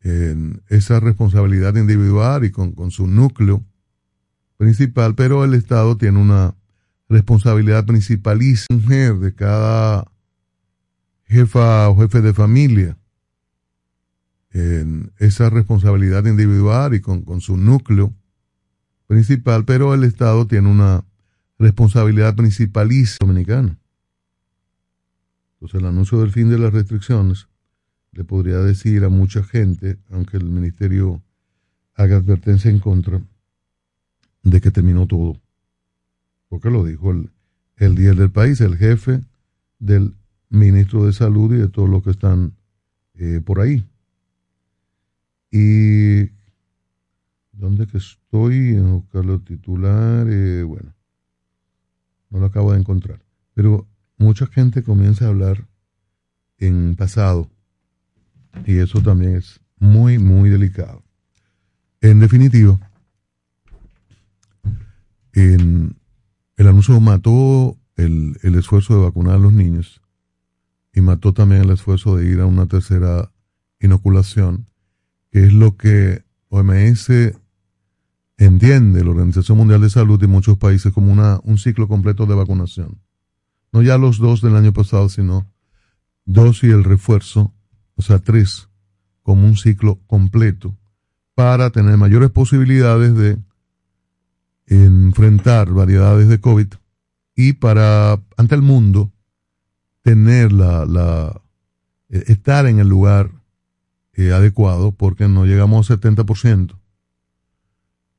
En 0.00 0.62
esa 0.68 1.00
responsabilidad 1.00 1.74
individual 1.76 2.44
y 2.44 2.50
con, 2.50 2.72
con 2.72 2.90
su 2.90 3.06
núcleo 3.06 3.64
principal, 4.56 5.14
pero 5.14 5.44
el 5.44 5.54
Estado 5.54 5.96
tiene 5.96 6.20
una 6.20 6.54
responsabilidad 7.14 7.86
principalísima 7.86 8.80
mujer 8.80 9.14
de 9.18 9.32
cada 9.34 10.10
jefa 11.26 11.88
o 11.88 11.96
jefe 11.96 12.20
de 12.20 12.34
familia 12.34 12.98
en 14.50 15.12
esa 15.18 15.48
responsabilidad 15.48 16.26
individual 16.26 16.92
y 16.94 17.00
con, 17.00 17.22
con 17.22 17.40
su 17.40 17.56
núcleo 17.56 18.12
principal, 19.06 19.64
pero 19.64 19.94
el 19.94 20.02
Estado 20.02 20.46
tiene 20.46 20.68
una 20.68 21.04
responsabilidad 21.58 22.34
principalísima 22.34 23.18
dominicana. 23.20 23.78
Entonces 25.54 25.80
el 25.80 25.86
anuncio 25.86 26.20
del 26.20 26.32
fin 26.32 26.50
de 26.50 26.58
las 26.58 26.72
restricciones 26.72 27.46
le 28.10 28.24
podría 28.24 28.58
decir 28.58 29.04
a 29.04 29.08
mucha 29.08 29.44
gente, 29.44 29.98
aunque 30.10 30.36
el 30.36 30.46
ministerio 30.46 31.22
haga 31.94 32.16
advertencia 32.16 32.70
en 32.70 32.80
contra, 32.80 33.22
de 34.42 34.60
que 34.60 34.72
terminó 34.72 35.06
todo. 35.06 35.43
Porque 36.54 36.70
lo 36.70 36.84
dijo 36.84 37.10
el, 37.10 37.30
el 37.78 37.96
líder 37.96 38.14
del 38.14 38.30
país, 38.30 38.60
el 38.60 38.76
jefe 38.76 39.20
del 39.80 40.14
ministro 40.50 41.04
de 41.04 41.12
Salud 41.12 41.52
y 41.52 41.58
de 41.58 41.66
todos 41.66 41.90
los 41.90 42.04
que 42.04 42.10
están 42.10 42.52
eh, 43.14 43.40
por 43.44 43.60
ahí. 43.60 43.84
Y 45.50 46.30
¿dónde 47.50 47.88
que 47.88 47.98
estoy? 47.98 48.54
En 48.76 48.92
buscar 48.92 49.24
los 49.24 49.44
titulares, 49.44 50.64
bueno, 50.64 50.94
no 52.30 52.38
lo 52.38 52.46
acabo 52.46 52.70
de 52.70 52.78
encontrar. 52.78 53.18
Pero 53.54 53.88
mucha 54.16 54.46
gente 54.46 54.84
comienza 54.84 55.24
a 55.24 55.30
hablar 55.30 55.66
en 56.58 56.94
pasado 56.94 57.50
y 58.64 58.76
eso 58.76 59.00
también 59.02 59.34
es 59.34 59.58
muy, 59.80 60.20
muy 60.20 60.50
delicado. 60.50 61.02
En 62.00 62.20
definitiva, 62.20 62.78
en, 65.32 65.96
el 66.56 66.68
anuncio 66.68 66.98
mató 67.00 67.76
el, 67.96 68.36
esfuerzo 68.42 68.94
de 68.94 69.02
vacunar 69.02 69.36
a 69.36 69.38
los 69.38 69.52
niños 69.52 70.00
y 70.92 71.00
mató 71.00 71.32
también 71.32 71.62
el 71.62 71.70
esfuerzo 71.70 72.16
de 72.16 72.26
ir 72.26 72.40
a 72.40 72.46
una 72.46 72.66
tercera 72.66 73.32
inoculación, 73.80 74.66
que 75.30 75.44
es 75.44 75.52
lo 75.52 75.76
que 75.76 76.22
OMS 76.48 77.08
entiende, 78.36 79.04
la 79.04 79.10
Organización 79.10 79.58
Mundial 79.58 79.80
de 79.80 79.90
Salud 79.90 80.22
y 80.22 80.26
muchos 80.26 80.56
países 80.58 80.92
como 80.92 81.12
una, 81.12 81.40
un 81.42 81.58
ciclo 81.58 81.88
completo 81.88 82.26
de 82.26 82.34
vacunación. 82.34 83.00
No 83.72 83.82
ya 83.82 83.98
los 83.98 84.18
dos 84.18 84.40
del 84.40 84.56
año 84.56 84.72
pasado, 84.72 85.08
sino 85.08 85.50
dos 86.24 86.62
y 86.62 86.68
el 86.68 86.84
refuerzo, 86.84 87.52
o 87.96 88.02
sea, 88.02 88.20
tres, 88.20 88.68
como 89.22 89.46
un 89.46 89.56
ciclo 89.56 90.00
completo, 90.06 90.76
para 91.34 91.70
tener 91.70 91.96
mayores 91.96 92.30
posibilidades 92.30 93.14
de 93.16 93.38
enfrentar 94.66 95.70
variedades 95.70 96.28
de 96.28 96.40
COVID 96.40 96.68
y 97.34 97.54
para, 97.54 98.20
ante 98.36 98.54
el 98.54 98.62
mundo, 98.62 99.12
tener 100.02 100.52
la, 100.52 100.86
la 100.86 101.42
eh, 102.08 102.24
estar 102.28 102.66
en 102.66 102.78
el 102.78 102.88
lugar 102.88 103.30
eh, 104.12 104.32
adecuado 104.32 104.92
porque 104.92 105.28
no 105.28 105.44
llegamos 105.44 105.90
al 105.90 106.00
70% 106.00 106.78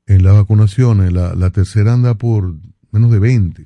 en 0.07 0.23
las 0.23 0.35
vacunaciones. 0.35 1.13
La, 1.13 1.33
la 1.35 1.51
tercera 1.51 1.93
anda 1.93 2.15
por 2.15 2.55
menos 2.91 3.11
de 3.11 3.19
20. 3.19 3.65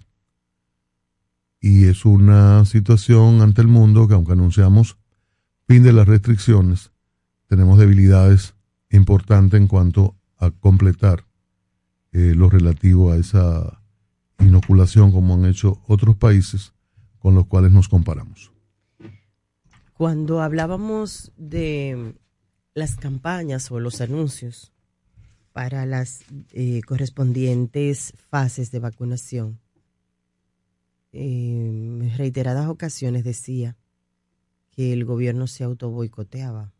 Y 1.61 1.85
es 1.85 2.05
una 2.05 2.63
situación 2.65 3.41
ante 3.41 3.61
el 3.61 3.67
mundo 3.67 4.07
que 4.07 4.13
aunque 4.13 4.33
anunciamos 4.33 4.97
fin 5.67 5.83
de 5.83 5.93
las 5.93 6.07
restricciones, 6.07 6.91
tenemos 7.47 7.77
debilidades 7.77 8.53
importantes 8.89 9.59
en 9.59 9.67
cuanto 9.67 10.15
a 10.37 10.51
completar 10.51 11.28
eh, 12.11 12.33
lo 12.35 12.49
relativo 12.49 13.11
a 13.11 13.17
esa 13.17 13.81
inoculación 14.39 15.11
como 15.11 15.35
han 15.35 15.45
hecho 15.45 15.81
otros 15.87 16.15
países 16.15 16.73
con 17.19 17.35
los 17.35 17.47
cuales 17.47 17.71
nos 17.71 17.89
comparamos. 17.89 18.51
Cuando 19.93 20.41
hablábamos 20.41 21.33
de 21.37 22.15
las 22.73 22.95
campañas 22.95 23.69
o 23.71 23.79
los 23.79 23.99
anuncios 23.99 24.71
para 25.51 25.85
las 25.85 26.21
eh, 26.51 26.81
correspondientes 26.85 28.13
fases 28.29 28.71
de 28.71 28.79
vacunación, 28.79 29.59
en 31.11 32.11
reiteradas 32.15 32.69
ocasiones 32.69 33.23
decía 33.23 33.75
que 34.71 34.93
el 34.93 35.03
gobierno 35.03 35.47
se 35.47 35.63
auto 35.65 35.89
boicoteaba, 35.89 36.71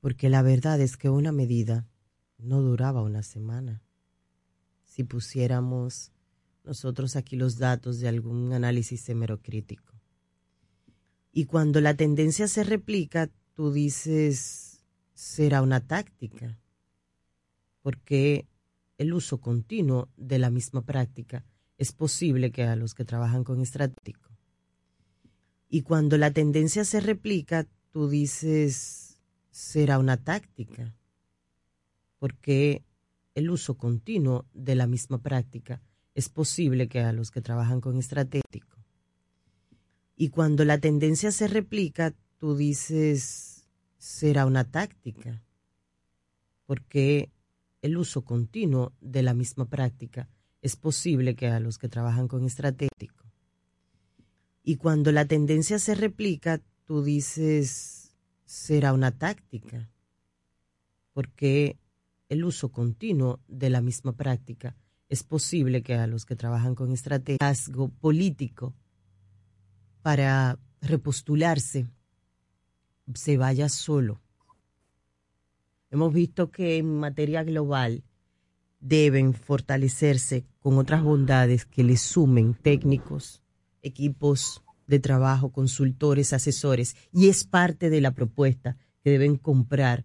porque 0.00 0.30
la 0.30 0.42
verdad 0.42 0.80
es 0.80 0.96
que 0.96 1.10
una 1.10 1.32
medida 1.32 1.86
no 2.38 2.62
duraba 2.62 3.02
una 3.02 3.22
semana. 3.22 3.83
Si 4.94 5.02
pusiéramos 5.02 6.12
nosotros 6.62 7.16
aquí 7.16 7.34
los 7.34 7.58
datos 7.58 7.98
de 7.98 8.06
algún 8.06 8.52
análisis 8.52 9.08
hemerocrítico. 9.08 9.92
Y 11.32 11.46
cuando 11.46 11.80
la 11.80 11.94
tendencia 11.94 12.46
se 12.46 12.62
replica, 12.62 13.28
tú 13.54 13.72
dices, 13.72 14.84
será 15.12 15.62
una 15.62 15.80
táctica, 15.80 16.60
porque 17.82 18.46
el 18.96 19.14
uso 19.14 19.40
continuo 19.40 20.10
de 20.16 20.38
la 20.38 20.50
misma 20.50 20.82
práctica 20.82 21.44
es 21.76 21.90
posible 21.90 22.52
que 22.52 22.62
a 22.62 22.76
los 22.76 22.94
que 22.94 23.04
trabajan 23.04 23.42
con 23.42 23.60
estratégico. 23.60 24.30
Y 25.68 25.82
cuando 25.82 26.18
la 26.18 26.30
tendencia 26.30 26.84
se 26.84 27.00
replica, 27.00 27.66
tú 27.90 28.08
dices, 28.08 29.18
será 29.50 29.98
una 29.98 30.18
táctica, 30.18 30.94
porque 32.20 32.84
el 33.34 33.50
uso 33.50 33.76
continuo 33.76 34.46
de 34.52 34.74
la 34.74 34.86
misma 34.86 35.18
práctica 35.18 35.82
es 36.14 36.28
posible 36.28 36.88
que 36.88 37.00
a 37.00 37.12
los 37.12 37.30
que 37.30 37.40
trabajan 37.40 37.80
con 37.80 37.98
estratégico. 37.98 38.78
Y 40.16 40.28
cuando 40.28 40.64
la 40.64 40.78
tendencia 40.78 41.32
se 41.32 41.48
replica, 41.48 42.14
tú 42.38 42.54
dices, 42.54 43.68
será 43.98 44.46
una 44.46 44.64
táctica, 44.64 45.42
porque 46.66 47.32
el 47.82 47.96
uso 47.96 48.22
continuo 48.24 48.92
de 49.00 49.22
la 49.22 49.34
misma 49.34 49.68
práctica 49.68 50.28
es 50.62 50.76
posible 50.76 51.34
que 51.34 51.48
a 51.48 51.60
los 51.60 51.78
que 51.78 51.88
trabajan 51.88 52.28
con 52.28 52.44
estratégico. 52.44 53.24
Y 54.62 54.76
cuando 54.76 55.12
la 55.12 55.26
tendencia 55.26 55.78
se 55.78 55.94
replica, 55.94 56.62
tú 56.84 57.02
dices, 57.02 58.14
será 58.44 58.92
una 58.92 59.10
táctica, 59.10 59.90
porque 61.12 61.76
el 62.28 62.44
uso 62.44 62.70
continuo 62.70 63.40
de 63.48 63.70
la 63.70 63.80
misma 63.80 64.12
práctica 64.12 64.76
es 65.08 65.22
posible 65.22 65.82
que 65.82 65.94
a 65.94 66.06
los 66.06 66.24
que 66.24 66.36
trabajan 66.36 66.74
con 66.74 66.92
estrategia 66.92 67.52
político 68.00 68.74
para 70.02 70.58
repostularse 70.80 71.86
se 73.14 73.36
vaya 73.36 73.68
solo. 73.68 74.20
Hemos 75.90 76.12
visto 76.12 76.50
que 76.50 76.78
en 76.78 76.98
materia 76.98 77.44
global 77.44 78.02
deben 78.80 79.32
fortalecerse 79.32 80.44
con 80.58 80.78
otras 80.78 81.02
bondades 81.02 81.64
que 81.64 81.84
le 81.84 81.96
sumen 81.96 82.54
técnicos, 82.54 83.42
equipos 83.82 84.62
de 84.86 84.98
trabajo, 84.98 85.52
consultores, 85.52 86.32
asesores, 86.32 86.96
y 87.12 87.28
es 87.28 87.44
parte 87.44 87.90
de 87.90 88.00
la 88.00 88.10
propuesta 88.12 88.76
que 89.02 89.10
deben 89.10 89.36
comprar, 89.36 90.04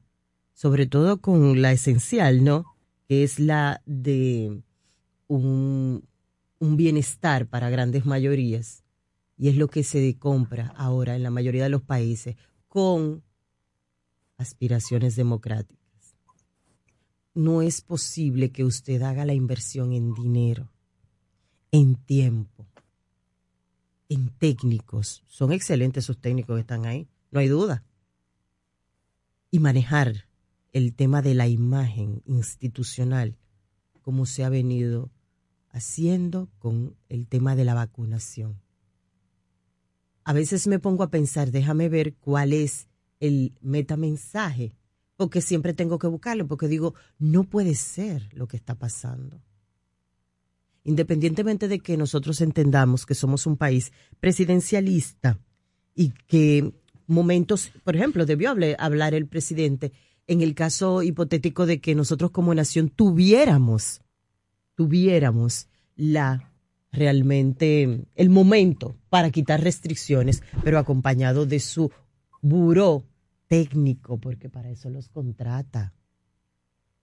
sobre 0.59 0.87
todo 0.87 1.21
con 1.21 1.61
la 1.61 1.71
esencial, 1.71 2.43
¿no? 2.43 2.65
Que 3.07 3.23
es 3.23 3.39
la 3.39 3.81
de 3.85 4.61
un, 5.27 6.05
bienestar 6.59 7.47
para 7.47 7.69
grandes 7.69 8.05
mayorías 8.05 8.83
y 9.37 9.47
es 9.47 9.55
lo 9.55 9.69
que 9.69 9.85
se 9.85 10.17
compra 10.17 10.73
ahora 10.75 11.15
en 11.15 11.23
la 11.23 11.29
mayoría 11.29 11.63
de 11.63 11.69
los 11.69 11.81
países 11.81 12.35
con 12.67 13.23
aspiraciones 14.35 15.15
democráticas. 15.15 16.17
No 17.33 17.61
es 17.61 17.79
posible 17.79 18.51
que 18.51 18.65
usted 18.65 19.01
haga 19.01 19.23
la 19.23 19.33
inversión 19.33 19.93
en 19.93 20.13
dinero, 20.13 20.69
en 21.71 21.95
tiempo, 21.95 22.67
en 24.09 24.27
técnicos. 24.27 25.23
Son 25.25 25.53
excelentes 25.53 26.03
esos 26.03 26.17
técnicos 26.17 26.57
que 26.57 26.61
están 26.61 26.85
ahí, 26.85 27.07
no 27.31 27.39
hay 27.39 27.47
duda. 27.47 27.85
Y 29.51 29.59
manejar 29.59 30.27
el 30.71 30.93
tema 30.93 31.21
de 31.21 31.33
la 31.33 31.47
imagen 31.47 32.21
institucional, 32.25 33.37
como 34.01 34.25
se 34.25 34.43
ha 34.43 34.49
venido 34.49 35.11
haciendo 35.71 36.49
con 36.59 36.95
el 37.09 37.27
tema 37.27 37.55
de 37.55 37.65
la 37.65 37.73
vacunación. 37.73 38.61
A 40.23 40.33
veces 40.33 40.67
me 40.67 40.79
pongo 40.79 41.03
a 41.03 41.09
pensar, 41.09 41.51
déjame 41.51 41.89
ver 41.89 42.15
cuál 42.15 42.53
es 42.53 42.87
el 43.19 43.53
metamensaje, 43.61 44.73
porque 45.15 45.41
siempre 45.41 45.73
tengo 45.73 45.99
que 45.99 46.07
buscarlo, 46.07 46.47
porque 46.47 46.67
digo, 46.67 46.93
no 47.17 47.43
puede 47.43 47.75
ser 47.75 48.29
lo 48.33 48.47
que 48.47 48.57
está 48.57 48.75
pasando. 48.75 49.41
Independientemente 50.83 51.67
de 51.67 51.79
que 51.79 51.97
nosotros 51.97 52.41
entendamos 52.41 53.05
que 53.05 53.15
somos 53.15 53.45
un 53.45 53.57
país 53.57 53.91
presidencialista 54.19 55.39
y 55.93 56.11
que 56.27 56.73
momentos, 57.05 57.71
por 57.83 57.95
ejemplo, 57.95 58.25
debió 58.25 58.55
hablar 58.77 59.13
el 59.13 59.27
presidente 59.27 59.91
en 60.29 60.41
el 60.41 60.55
caso 60.55 61.03
hipotético 61.03 61.65
de 61.65 61.81
que 61.81 61.95
nosotros 61.95 62.31
como 62.31 62.53
nación 62.53 62.89
tuviéramos 62.89 64.01
tuviéramos 64.75 65.67
la 65.97 66.53
realmente 66.91 68.05
el 68.15 68.29
momento 68.29 68.95
para 69.09 69.29
quitar 69.29 69.61
restricciones, 69.61 70.41
pero 70.63 70.79
acompañado 70.79 71.45
de 71.45 71.59
su 71.59 71.91
buró 72.41 73.03
técnico, 73.47 74.17
porque 74.17 74.49
para 74.49 74.69
eso 74.69 74.89
los 74.89 75.09
contrata. 75.09 75.93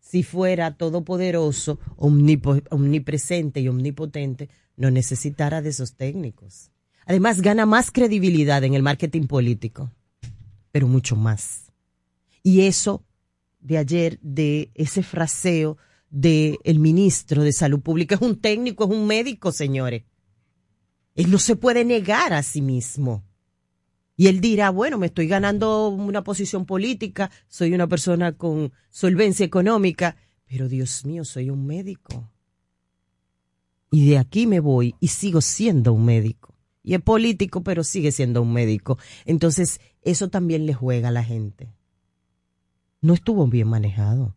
Si 0.01 0.23
fuera 0.23 0.77
todopoderoso, 0.77 1.79
omnipresente 1.97 3.61
y 3.61 3.69
omnipotente, 3.69 4.49
no 4.77 4.91
necesitara 4.91 5.61
de 5.61 5.69
esos 5.69 5.95
técnicos. 5.97 6.71
Además, 7.05 7.43
gana 7.43 7.67
más 7.67 7.91
credibilidad 7.91 8.65
en 8.65 8.73
el 8.75 8.83
marketing 8.83 9.27
político 9.27 9.91
pero 10.77 10.89
mucho 10.89 11.17
más. 11.17 11.73
Y 12.43 12.67
eso 12.67 13.03
de 13.67 13.79
ayer, 13.79 14.21
de 14.23 14.71
ese 14.75 15.03
fraseo 15.03 15.77
del 16.09 16.59
el 16.63 16.79
ministro 16.79 17.43
de 17.43 17.53
Salud 17.53 17.81
Pública, 17.81 18.15
es 18.15 18.21
un 18.21 18.41
técnico, 18.41 18.85
es 18.85 18.91
un 18.91 19.09
médico, 19.09 19.51
señores. 19.51 20.05
Él 21.17 21.31
no 21.33 21.39
se 21.39 21.57
puede 21.57 21.85
negar 21.85 22.33
a 22.33 22.45
sí 22.45 22.63
mismo. 22.63 23.25
Y 24.17 24.29
él 24.29 24.41
dirá, 24.41 24.71
bueno, 24.71 24.99
me 24.99 25.07
estoy 25.07 25.27
ganando 25.27 25.89
una 25.89 26.23
posición 26.23 26.65
política, 26.65 27.31
soy 27.49 27.75
una 27.75 27.89
persona 27.89 28.33
con 28.33 28.73
solvencia 28.89 29.45
económica, 29.45 30.17
pero 30.47 30.69
Dios 30.69 31.05
mío, 31.05 31.25
soy 31.25 31.51
un 31.51 31.67
médico. 31.67 32.31
Y 33.91 34.11
de 34.11 34.19
aquí 34.19 34.47
me 34.47 34.61
voy 34.61 34.95
y 35.01 35.09
sigo 35.09 35.41
siendo 35.41 35.93
un 35.93 36.05
médico. 36.05 36.55
Y 36.85 36.95
es 36.95 37.01
político, 37.01 37.65
pero 37.65 37.83
sigue 37.83 38.13
siendo 38.13 38.43
un 38.43 38.53
médico. 38.53 38.97
Entonces, 39.25 39.81
eso 40.03 40.29
también 40.29 40.67
le 40.67 40.75
juega 40.75 41.09
a 41.09 41.13
la 41.13 41.25
gente. 41.25 41.76
No 43.07 43.15
estuvo 43.15 43.47
bien 43.47 43.69
manejado. 43.69 44.35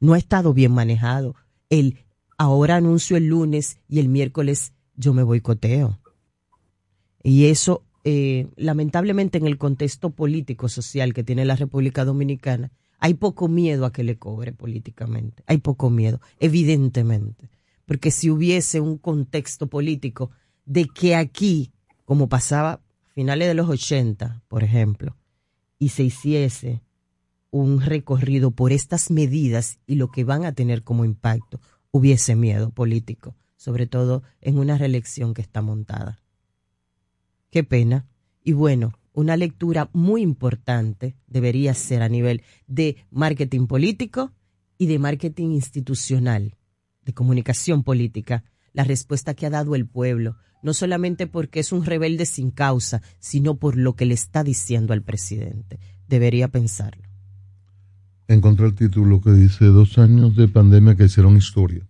No 0.00 0.14
ha 0.14 0.18
estado 0.18 0.54
bien 0.54 0.72
manejado. 0.72 1.34
El 1.68 1.98
ahora 2.38 2.76
anuncio 2.76 3.18
el 3.18 3.26
lunes 3.26 3.76
y 3.88 3.98
el 3.98 4.08
miércoles 4.08 4.72
yo 4.96 5.12
me 5.12 5.22
boicoteo. 5.22 6.00
Y 7.22 7.48
eso 7.48 7.84
eh, 8.04 8.48
lamentablemente 8.56 9.36
en 9.36 9.46
el 9.46 9.58
contexto 9.58 10.08
político 10.08 10.70
social 10.70 11.12
que 11.12 11.24
tiene 11.24 11.44
la 11.44 11.54
República 11.54 12.06
Dominicana, 12.06 12.72
hay 12.98 13.12
poco 13.12 13.48
miedo 13.48 13.84
a 13.84 13.92
que 13.92 14.02
le 14.02 14.18
cobre 14.18 14.54
políticamente. 14.54 15.42
Hay 15.46 15.58
poco 15.58 15.90
miedo, 15.90 16.22
evidentemente. 16.40 17.50
Porque 17.84 18.10
si 18.10 18.30
hubiese 18.30 18.80
un 18.80 18.96
contexto 18.96 19.66
político 19.66 20.30
de 20.64 20.86
que 20.86 21.16
aquí, 21.16 21.70
como 22.06 22.30
pasaba 22.30 22.72
a 22.72 22.80
finales 23.14 23.46
de 23.46 23.54
los 23.54 23.68
80, 23.68 24.42
por 24.48 24.64
ejemplo, 24.64 25.18
y 25.78 25.90
se 25.90 26.04
hiciese 26.04 26.80
un 27.52 27.82
recorrido 27.82 28.50
por 28.50 28.72
estas 28.72 29.10
medidas 29.10 29.78
y 29.86 29.94
lo 29.94 30.10
que 30.10 30.24
van 30.24 30.44
a 30.44 30.52
tener 30.52 30.82
como 30.82 31.04
impacto, 31.04 31.60
hubiese 31.92 32.34
miedo 32.34 32.70
político, 32.70 33.36
sobre 33.56 33.86
todo 33.86 34.22
en 34.40 34.58
una 34.58 34.78
reelección 34.78 35.34
que 35.34 35.42
está 35.42 35.60
montada. 35.60 36.22
Qué 37.50 37.62
pena. 37.62 38.08
Y 38.42 38.54
bueno, 38.54 38.94
una 39.12 39.36
lectura 39.36 39.90
muy 39.92 40.22
importante 40.22 41.14
debería 41.26 41.74
ser 41.74 42.02
a 42.02 42.08
nivel 42.08 42.42
de 42.66 42.96
marketing 43.10 43.66
político 43.66 44.32
y 44.78 44.86
de 44.86 44.98
marketing 44.98 45.50
institucional, 45.50 46.56
de 47.04 47.12
comunicación 47.12 47.84
política, 47.84 48.44
la 48.72 48.84
respuesta 48.84 49.34
que 49.34 49.44
ha 49.44 49.50
dado 49.50 49.74
el 49.74 49.86
pueblo, 49.86 50.36
no 50.62 50.72
solamente 50.72 51.26
porque 51.26 51.60
es 51.60 51.70
un 51.70 51.84
rebelde 51.84 52.24
sin 52.24 52.50
causa, 52.50 53.02
sino 53.18 53.58
por 53.58 53.76
lo 53.76 53.94
que 53.94 54.06
le 54.06 54.14
está 54.14 54.42
diciendo 54.42 54.94
al 54.94 55.02
presidente. 55.02 55.78
Debería 56.08 56.48
pensarlo. 56.48 57.11
Encontré 58.28 58.66
el 58.66 58.74
título 58.74 59.20
que 59.20 59.32
dice 59.32 59.66
dos 59.66 59.98
años 59.98 60.36
de 60.36 60.48
pandemia 60.48 60.96
que 60.96 61.04
hicieron 61.04 61.36
historia. 61.36 61.86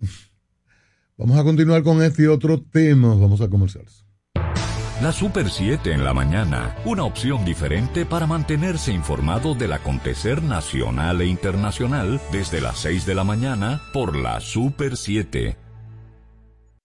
Vamos 1.18 1.38
a 1.38 1.44
continuar 1.44 1.82
con 1.82 2.02
este 2.02 2.28
otro 2.28 2.60
tema. 2.60 3.14
Vamos 3.14 3.40
a 3.40 3.48
comerciales. 3.48 4.06
La 5.02 5.12
Super 5.12 5.50
7 5.50 5.92
en 5.92 6.04
la 6.04 6.14
mañana, 6.14 6.74
una 6.86 7.04
opción 7.04 7.44
diferente 7.44 8.06
para 8.06 8.26
mantenerse 8.26 8.92
informado 8.92 9.54
del 9.54 9.74
acontecer 9.74 10.42
nacional 10.42 11.20
e 11.20 11.26
internacional 11.26 12.18
desde 12.32 12.62
las 12.62 12.78
6 12.78 13.04
de 13.04 13.14
la 13.14 13.22
mañana 13.22 13.82
por 13.92 14.16
la 14.16 14.40
Super 14.40 14.96
7. 14.96 15.65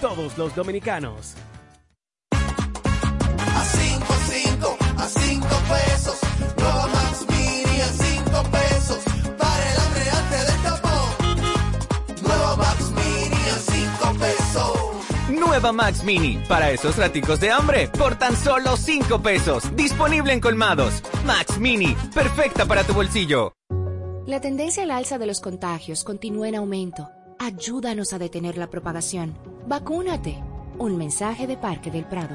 todos 0.00 0.36
los 0.38 0.54
dominicanos. 0.54 1.34
A 2.32 3.64
5, 3.64 4.06
5, 4.30 4.78
a 4.96 5.08
5 5.08 5.46
pesos. 5.68 6.18
Nueva 6.56 6.86
Max 6.88 7.26
Mini 7.28 7.80
a 7.80 7.88
5 7.88 8.42
pesos. 8.50 8.98
Para 9.38 9.72
el 9.72 9.80
hambre 9.80 10.10
antes 10.10 10.46
del 10.46 10.62
tapón. 10.62 11.42
Nueva 12.22 12.56
Max 12.56 12.90
Mini 12.90 13.48
a 13.48 13.58
5 13.58 14.14
pesos. 14.18 15.40
Nueva 15.40 15.72
Max 15.72 16.04
Mini, 16.04 16.38
para 16.48 16.70
esos 16.70 16.96
raticos 16.96 17.40
de 17.40 17.50
hambre, 17.50 17.88
por 17.88 18.16
tan 18.16 18.36
solo 18.36 18.76
5 18.76 19.22
pesos. 19.22 19.76
Disponible 19.76 20.32
en 20.32 20.40
colmados. 20.40 21.02
Max 21.26 21.58
Mini, 21.58 21.96
perfecta 22.14 22.66
para 22.66 22.84
tu 22.84 22.94
bolsillo. 22.94 23.52
La 24.26 24.40
tendencia 24.42 24.82
al 24.82 24.90
alza 24.90 25.16
de 25.16 25.26
los 25.26 25.40
contagios 25.40 26.04
continúa 26.04 26.48
en 26.48 26.56
aumento. 26.56 27.08
Ayúdanos 27.40 28.12
a 28.12 28.18
detener 28.18 28.58
la 28.58 28.68
propagación. 28.68 29.38
Vacúnate. 29.68 30.42
Un 30.78 30.98
mensaje 30.98 31.46
de 31.46 31.56
Parque 31.56 31.90
del 31.90 32.04
Prado. 32.04 32.34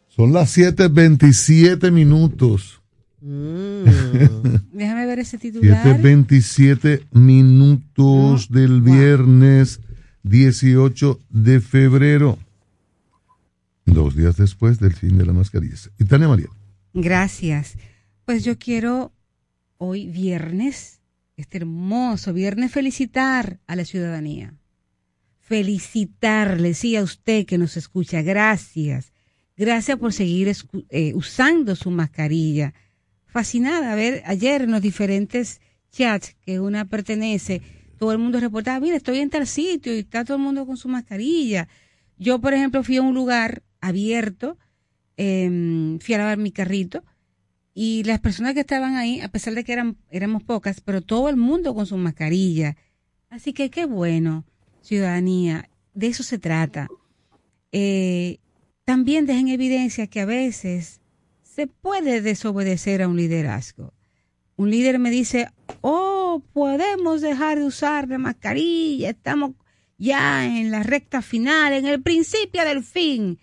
Son 0.08 0.32
las 0.32 0.58
7.27 0.58 1.91
minutos. 1.91 2.83
Déjame 4.73 5.05
ver 5.05 5.19
ese 5.19 5.38
titular. 5.38 5.81
7.27 5.86 7.05
minutos 7.12 8.49
del 8.49 8.81
viernes 8.81 9.79
18 10.23 11.19
de 11.29 11.62
febrero. 11.62 12.38
Dos 13.86 14.17
días 14.17 14.36
después 14.36 14.79
del 14.79 14.93
fin 14.93 15.17
de 15.17 15.25
la 15.25 15.31
mascarilla. 15.31 15.75
Y 15.97 16.03
Tania 16.03 16.27
María. 16.27 16.49
Gracias. 16.93 17.77
Pues 18.25 18.43
yo 18.43 18.57
quiero 18.59 19.13
hoy 19.77 20.07
viernes, 20.07 20.99
este 21.38 21.59
hermoso 21.59 22.33
viernes, 22.33 22.73
felicitar 22.73 23.62
a 23.67 23.77
la 23.77 23.86
ciudadanía. 23.86 24.53
Felicitarle, 25.39 26.73
sí, 26.73 26.97
a 26.97 27.03
usted 27.03 27.45
que 27.45 27.57
nos 27.57 27.77
escucha. 27.77 28.21
Gracias. 28.21 29.13
Gracias 29.55 29.97
por 29.97 30.12
seguir 30.12 30.51
eh, 30.89 31.13
usando 31.15 31.77
su 31.77 31.89
mascarilla 31.89 32.73
fascinada 33.34 33.91
a 33.91 33.96
ver 33.96 34.22
ayer 34.28 34.62
en 34.62 34.72
los 34.72 34.82
diferentes 34.82 35.60
chats 35.91 36.36
que 36.46 36.60
una 36.60 36.86
pertenece, 36.86 37.63
todo 37.98 38.12
el 38.12 38.19
mundo 38.19 38.39
reportaba, 38.39 38.80
mira, 38.80 38.96
estoy 38.96 39.17
en 39.19 39.32
tal 39.32 39.48
sitio 39.48 39.93
y 39.93 40.00
está 40.00 40.24
todo 40.24 40.38
el 40.38 40.43
mundo 40.43 40.67
con 40.67 40.78
su 40.78 40.88
mascarilla. 40.88 41.67
Yo, 42.19 42.39
por 42.39 42.54
ejemplo, 42.54 42.84
fui 42.84 42.98
a 42.98 43.02
un 43.02 43.15
lugar 43.15 43.63
abierto, 43.82 44.60
eh, 45.17 45.98
fui 46.00 46.13
a 46.13 46.19
lavar 46.19 46.38
mi 46.38 46.52
carrito 46.52 47.04
y 47.74 48.04
las 48.04 48.19
personas 48.19 48.54
que 48.54 48.60
estaban 48.60 48.98
ahí, 48.98 49.19
a 49.19 49.30
pesar 49.30 49.56
de 49.56 49.63
que 49.63 49.74
eran, 49.74 49.98
éramos 50.12 50.43
pocas, 50.43 50.80
pero 50.82 51.02
todo 51.02 51.28
el 51.28 51.38
mundo 51.38 51.74
con 51.74 51.88
su 51.88 51.98
mascarilla. 51.98 52.78
Así 53.30 53.52
que 53.52 53.72
qué 53.72 53.86
bueno, 53.86 54.46
ciudadanía, 54.82 55.69
de 55.96 56.08
eso 56.08 56.22
se 56.22 56.38
trata. 56.38 56.88
Eh, 57.72 58.38
también 58.86 59.26
deja 59.26 59.39
en 59.39 59.48
evidencia 59.48 60.06
que 60.06 60.19
a 60.19 60.26
veces 60.26 61.02
se 61.53 61.67
puede 61.67 62.21
desobedecer 62.21 63.03
a 63.03 63.07
un 63.07 63.17
liderazgo. 63.17 63.93
Un 64.55 64.71
líder 64.71 64.97
me 64.97 65.11
dice, 65.11 65.49
oh, 65.81 66.41
podemos 66.51 67.21
dejar 67.21 67.59
de 67.59 67.65
usar 67.65 68.07
la 68.07 68.17
mascarilla, 68.17 69.11
estamos 69.11 69.51
ya 69.97 70.45
en 70.45 70.71
la 70.71 70.81
recta 70.81 71.21
final, 71.21 71.73
en 71.73 71.85
el 71.85 72.01
principio 72.01 72.65
del 72.65 72.83
fin. 72.83 73.39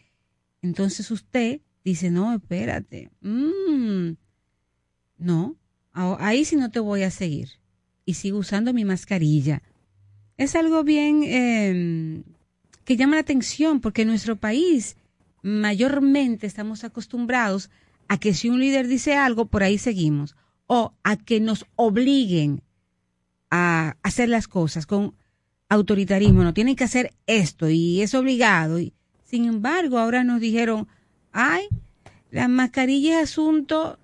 Entonces 0.61 1.11
usted 1.11 1.61
dice, 1.85 2.11
no, 2.11 2.35
espérate, 2.35 3.11
mm, 3.21 4.13
no, 5.19 5.57
ahí 5.93 6.45
sí 6.45 6.57
no 6.57 6.71
te 6.71 6.81
voy 6.81 7.05
a 7.05 7.11
seguir. 7.11 7.49
Y 8.05 8.15
sigo 8.15 8.39
usando 8.39 8.73
mi 8.73 8.85
mascarilla. 8.85 9.63
Es 10.37 10.57
algo 10.57 10.83
bien 10.83 11.23
eh, 11.25 12.23
que 12.85 12.97
llama 12.97 13.17
la 13.17 13.21
atención 13.21 13.81
porque 13.81 14.03
en 14.03 14.09
nuestro 14.09 14.35
país 14.35 14.97
mayormente 15.43 16.47
estamos 16.47 16.83
acostumbrados 16.83 17.71
a 18.11 18.19
que 18.19 18.35
si 18.35 18.51
un 18.51 18.59
líder 18.59 18.89
dice 18.89 19.15
algo, 19.15 19.47
por 19.47 19.63
ahí 19.63 19.79
seguimos. 19.79 20.35
O 20.67 20.95
a 21.05 21.17
que 21.17 21.39
nos 21.39 21.65
obliguen 21.77 22.61
a 23.53 23.97
hacer 24.03 24.29
las 24.29 24.49
cosas 24.49 24.85
con 24.85 25.15
autoritarismo. 25.69 26.43
No 26.43 26.53
tienen 26.53 26.75
que 26.75 26.83
hacer 26.83 27.15
esto 27.29 27.71
y 27.71 28.03
es 28.03 28.13
obligado. 28.15 28.81
Y, 28.81 28.95
sin 29.25 29.45
embargo, 29.45 29.97
ahora 29.97 30.25
nos 30.25 30.41
dijeron, 30.41 30.89
ay, 31.31 31.69
la 32.33 32.49
mascarilla 32.49 33.21
es 33.21 33.31
asunto 33.31 34.01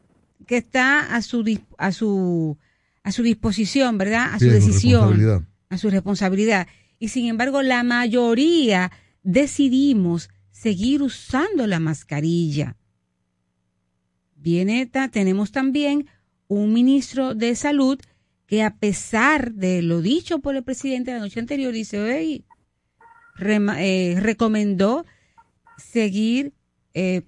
que 0.46 0.58
está 0.58 1.16
a 1.16 1.20
su, 1.20 1.58
a 1.76 1.90
su, 1.90 2.56
a 3.02 3.10
su 3.10 3.24
disposición, 3.24 3.98
¿verdad? 3.98 4.34
A 4.34 4.38
su 4.38 4.46
decisión, 4.46 5.48
a 5.68 5.78
su 5.78 5.90
responsabilidad. 5.90 6.68
Y 7.00 7.08
sin 7.08 7.26
embargo, 7.26 7.60
la 7.62 7.82
mayoría 7.82 8.92
decidimos 9.24 10.30
seguir 10.52 11.02
usando 11.02 11.66
la 11.66 11.80
mascarilla. 11.80 12.76
Viene, 14.46 14.88
tenemos 15.10 15.50
también 15.50 16.06
un 16.46 16.72
ministro 16.72 17.34
de 17.34 17.56
salud 17.56 17.98
que 18.46 18.62
a 18.62 18.76
pesar 18.76 19.52
de 19.54 19.82
lo 19.82 20.00
dicho 20.00 20.38
por 20.38 20.54
el 20.54 20.62
presidente 20.62 21.10
la 21.10 21.18
noche 21.18 21.40
anterior, 21.40 21.72
dice, 21.72 21.98
"Ey, 22.16 22.44
rema- 23.34 23.82
eh, 23.82 24.14
recomendó 24.20 25.04
seguir 25.78 26.52
eh, 26.94 27.22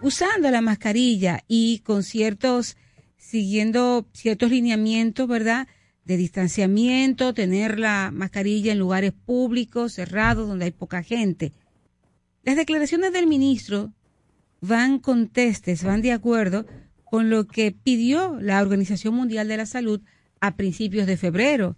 usando 0.00 0.52
la 0.52 0.60
mascarilla 0.60 1.42
y 1.48 1.80
con 1.80 2.04
ciertos, 2.04 2.76
siguiendo 3.16 4.06
ciertos 4.12 4.52
lineamientos, 4.52 5.26
¿verdad? 5.26 5.66
De 6.04 6.16
distanciamiento, 6.16 7.34
tener 7.34 7.80
la 7.80 8.12
mascarilla 8.12 8.70
en 8.70 8.78
lugares 8.78 9.12
públicos, 9.12 9.94
cerrados, 9.94 10.46
donde 10.46 10.66
hay 10.66 10.70
poca 10.70 11.02
gente. 11.02 11.52
Las 12.44 12.54
declaraciones 12.54 13.12
del 13.12 13.26
ministro 13.26 13.92
van 14.62 15.00
contestes, 15.00 15.82
van 15.84 16.00
de 16.00 16.12
acuerdo 16.12 16.64
con 17.04 17.28
lo 17.28 17.46
que 17.46 17.72
pidió 17.72 18.38
la 18.40 18.62
Organización 18.62 19.14
Mundial 19.14 19.48
de 19.48 19.58
la 19.58 19.66
Salud 19.66 20.00
a 20.40 20.56
principios 20.56 21.06
de 21.06 21.18
febrero. 21.18 21.76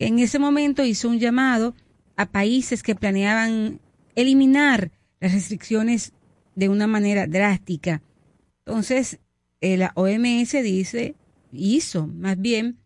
En 0.00 0.18
ese 0.18 0.38
momento 0.38 0.84
hizo 0.84 1.08
un 1.08 1.20
llamado 1.20 1.76
a 2.16 2.26
países 2.26 2.82
que 2.82 2.96
planeaban 2.96 3.80
eliminar 4.16 4.90
las 5.20 5.32
restricciones 5.32 6.12
de 6.56 6.68
una 6.68 6.86
manera 6.86 7.26
drástica. 7.26 8.02
Entonces, 8.64 9.20
eh, 9.60 9.76
la 9.76 9.92
OMS 9.94 10.52
dice, 10.62 11.14
hizo 11.52 12.06
más 12.06 12.40
bien 12.40 12.78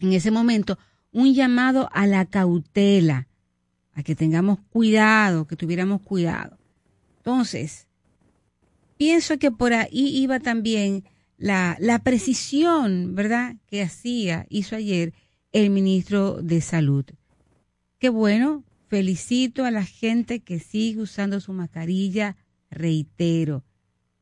en 0.00 0.14
ese 0.14 0.30
momento 0.30 0.78
un 1.12 1.34
llamado 1.34 1.90
a 1.92 2.06
la 2.06 2.24
cautela, 2.24 3.28
a 3.92 4.02
que 4.02 4.14
tengamos 4.14 4.58
cuidado, 4.70 5.46
que 5.46 5.56
tuviéramos 5.56 6.00
cuidado. 6.00 6.58
Entonces, 7.18 7.87
pienso 8.98 9.38
que 9.38 9.50
por 9.50 9.72
ahí 9.72 9.88
iba 9.90 10.40
también 10.40 11.04
la, 11.38 11.76
la 11.80 12.00
precisión, 12.00 13.14
¿verdad?, 13.14 13.56
que 13.66 13.80
hacía, 13.80 14.44
hizo 14.50 14.76
ayer 14.76 15.14
el 15.52 15.70
ministro 15.70 16.42
de 16.42 16.60
Salud. 16.60 17.04
Qué 17.98 18.10
bueno, 18.10 18.64
felicito 18.88 19.64
a 19.64 19.70
la 19.70 19.84
gente 19.84 20.40
que 20.40 20.58
sigue 20.58 21.00
usando 21.00 21.40
su 21.40 21.52
mascarilla, 21.52 22.36
reitero. 22.70 23.64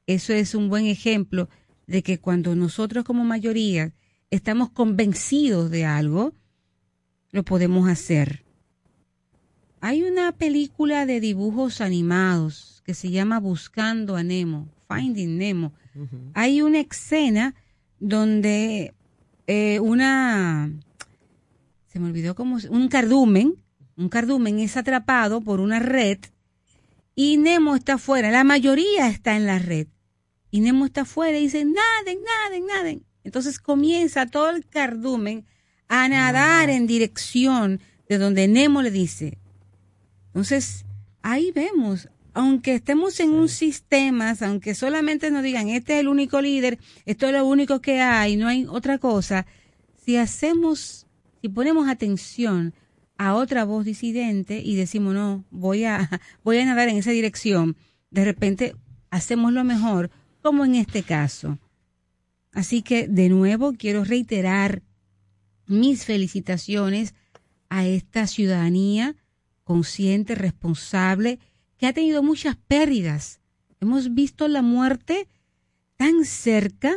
Eso 0.06 0.32
es 0.32 0.54
un 0.54 0.68
buen 0.68 0.86
ejemplo 0.86 1.48
de 1.86 2.02
que 2.02 2.18
cuando 2.18 2.54
nosotros 2.54 3.04
como 3.04 3.24
mayoría 3.24 3.94
estamos 4.30 4.70
convencidos 4.70 5.70
de 5.70 5.84
algo, 5.84 6.34
lo 7.30 7.44
podemos 7.44 7.88
hacer. 7.88 8.44
Hay 9.80 10.02
una 10.02 10.32
película 10.32 11.06
de 11.06 11.20
dibujos 11.20 11.80
animados 11.80 12.75
que 12.86 12.94
se 12.94 13.10
llama 13.10 13.40
Buscando 13.40 14.14
a 14.14 14.22
Nemo, 14.22 14.68
Finding 14.88 15.38
Nemo. 15.38 15.72
Hay 16.34 16.62
una 16.62 16.78
escena 16.78 17.56
donde 17.98 18.94
eh, 19.48 19.80
una, 19.80 20.70
se 21.88 21.98
me 21.98 22.06
olvidó 22.06 22.36
cómo, 22.36 22.58
un 22.70 22.86
cardumen, 22.88 23.56
un 23.96 24.08
cardumen 24.08 24.60
es 24.60 24.76
atrapado 24.76 25.40
por 25.40 25.58
una 25.58 25.80
red 25.80 26.18
y 27.16 27.38
Nemo 27.38 27.74
está 27.74 27.94
afuera. 27.94 28.30
La 28.30 28.44
mayoría 28.44 29.08
está 29.08 29.34
en 29.34 29.46
la 29.46 29.58
red. 29.58 29.88
Y 30.52 30.60
Nemo 30.60 30.86
está 30.86 31.00
afuera 31.00 31.36
y 31.36 31.42
dice, 31.42 31.64
naden, 31.64 32.18
naden, 32.22 32.66
naden. 32.66 33.06
Entonces 33.24 33.58
comienza 33.58 34.26
todo 34.26 34.50
el 34.50 34.64
cardumen 34.64 35.44
a 35.88 36.08
nadar 36.08 36.70
en 36.70 36.86
dirección 36.86 37.80
de 38.08 38.18
donde 38.18 38.46
Nemo 38.46 38.80
le 38.80 38.92
dice. 38.92 39.38
Entonces, 40.28 40.84
ahí 41.22 41.50
vemos, 41.50 42.08
aunque 42.36 42.74
estemos 42.74 43.18
en 43.20 43.30
un 43.30 43.48
sistema, 43.48 44.34
aunque 44.42 44.74
solamente 44.74 45.30
nos 45.30 45.42
digan, 45.42 45.70
este 45.70 45.94
es 45.94 46.00
el 46.00 46.08
único 46.08 46.42
líder, 46.42 46.78
esto 47.06 47.26
es 47.26 47.32
lo 47.32 47.46
único 47.46 47.80
que 47.80 48.02
hay, 48.02 48.36
no 48.36 48.46
hay 48.46 48.66
otra 48.68 48.98
cosa, 48.98 49.46
si 50.04 50.18
hacemos, 50.18 51.06
si 51.40 51.48
ponemos 51.48 51.88
atención 51.88 52.74
a 53.16 53.34
otra 53.34 53.64
voz 53.64 53.86
disidente 53.86 54.60
y 54.62 54.76
decimos, 54.76 55.14
no, 55.14 55.46
voy 55.50 55.84
a, 55.84 56.10
voy 56.44 56.58
a 56.58 56.66
nadar 56.66 56.90
en 56.90 56.98
esa 56.98 57.10
dirección, 57.10 57.74
de 58.10 58.26
repente 58.26 58.76
hacemos 59.08 59.54
lo 59.54 59.64
mejor, 59.64 60.10
como 60.42 60.66
en 60.66 60.74
este 60.74 61.02
caso. 61.02 61.58
Así 62.52 62.82
que, 62.82 63.08
de 63.08 63.30
nuevo, 63.30 63.72
quiero 63.78 64.04
reiterar 64.04 64.82
mis 65.66 66.04
felicitaciones 66.04 67.14
a 67.70 67.86
esta 67.86 68.26
ciudadanía 68.26 69.16
consciente, 69.64 70.34
responsable, 70.34 71.38
que 71.78 71.86
ha 71.86 71.92
tenido 71.92 72.22
muchas 72.22 72.56
pérdidas. 72.56 73.40
Hemos 73.80 74.14
visto 74.14 74.48
la 74.48 74.62
muerte 74.62 75.28
tan 75.96 76.24
cerca, 76.24 76.94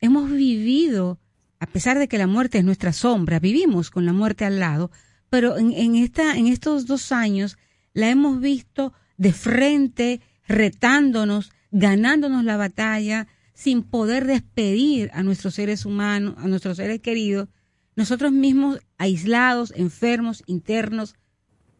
hemos 0.00 0.30
vivido, 0.30 1.18
a 1.60 1.66
pesar 1.66 1.98
de 1.98 2.08
que 2.08 2.18
la 2.18 2.26
muerte 2.26 2.58
es 2.58 2.64
nuestra 2.64 2.92
sombra, 2.92 3.38
vivimos 3.38 3.90
con 3.90 4.06
la 4.06 4.12
muerte 4.12 4.44
al 4.44 4.60
lado, 4.60 4.90
pero 5.30 5.58
en, 5.58 5.72
en 5.72 5.96
esta, 5.96 6.36
en 6.36 6.46
estos 6.46 6.86
dos 6.86 7.12
años 7.12 7.58
la 7.92 8.08
hemos 8.10 8.40
visto 8.40 8.92
de 9.16 9.32
frente, 9.32 10.20
retándonos, 10.46 11.52
ganándonos 11.70 12.44
la 12.44 12.56
batalla, 12.56 13.26
sin 13.54 13.82
poder 13.82 14.24
despedir 14.24 15.10
a 15.12 15.22
nuestros 15.24 15.54
seres 15.54 15.84
humanos, 15.84 16.34
a 16.38 16.46
nuestros 16.46 16.76
seres 16.76 17.00
queridos, 17.00 17.48
nosotros 17.96 18.30
mismos 18.30 18.78
aislados, 18.96 19.72
enfermos, 19.74 20.44
internos, 20.46 21.16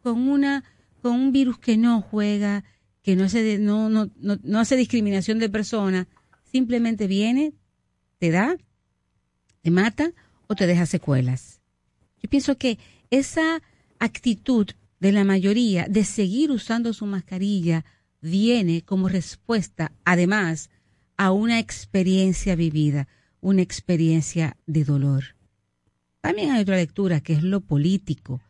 con 0.03 0.27
una 0.27 0.65
con 1.01 1.13
un 1.13 1.31
virus 1.31 1.59
que 1.59 1.77
no 1.77 2.01
juega, 2.01 2.63
que 3.01 3.15
no 3.15 3.25
hace 3.25 3.59
no, 3.59 3.89
no, 3.89 4.09
no, 4.17 4.37
no 4.43 4.59
hace 4.59 4.75
discriminación 4.75 5.39
de 5.39 5.49
persona, 5.49 6.07
simplemente 6.43 7.07
viene, 7.07 7.53
te 8.17 8.31
da, 8.31 8.57
te 9.61 9.71
mata 9.71 10.11
o 10.47 10.55
te 10.55 10.67
deja 10.67 10.85
secuelas. 10.85 11.61
Yo 12.21 12.29
pienso 12.29 12.57
que 12.57 12.77
esa 13.09 13.61
actitud 13.99 14.67
de 14.99 15.11
la 15.11 15.23
mayoría 15.23 15.87
de 15.87 16.03
seguir 16.03 16.51
usando 16.51 16.93
su 16.93 17.05
mascarilla 17.05 17.85
viene 18.21 18.81
como 18.81 19.07
respuesta, 19.07 19.91
además, 20.03 20.69
a 21.17 21.31
una 21.31 21.59
experiencia 21.59 22.55
vivida, 22.55 23.07
una 23.41 23.61
experiencia 23.61 24.57
de 24.67 24.83
dolor. 24.83 25.35
También 26.21 26.51
hay 26.51 26.61
otra 26.61 26.75
lectura 26.75 27.21
que 27.21 27.33
es 27.33 27.43
lo 27.43 27.61
político, 27.61 28.41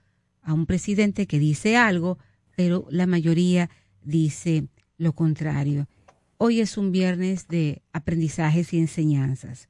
a 0.41 0.53
un 0.53 0.65
presidente 0.65 1.27
que 1.27 1.37
dice 1.37 1.77
algo, 1.77 2.17
pero 2.59 2.85
la 2.89 3.07
mayoría 3.07 3.69
dice 4.03 4.67
lo 4.97 5.13
contrario. 5.13 5.87
Hoy 6.35 6.59
es 6.59 6.77
un 6.77 6.91
viernes 6.91 7.47
de 7.47 7.81
aprendizajes 7.93 8.73
y 8.73 8.79
enseñanzas. 8.79 9.69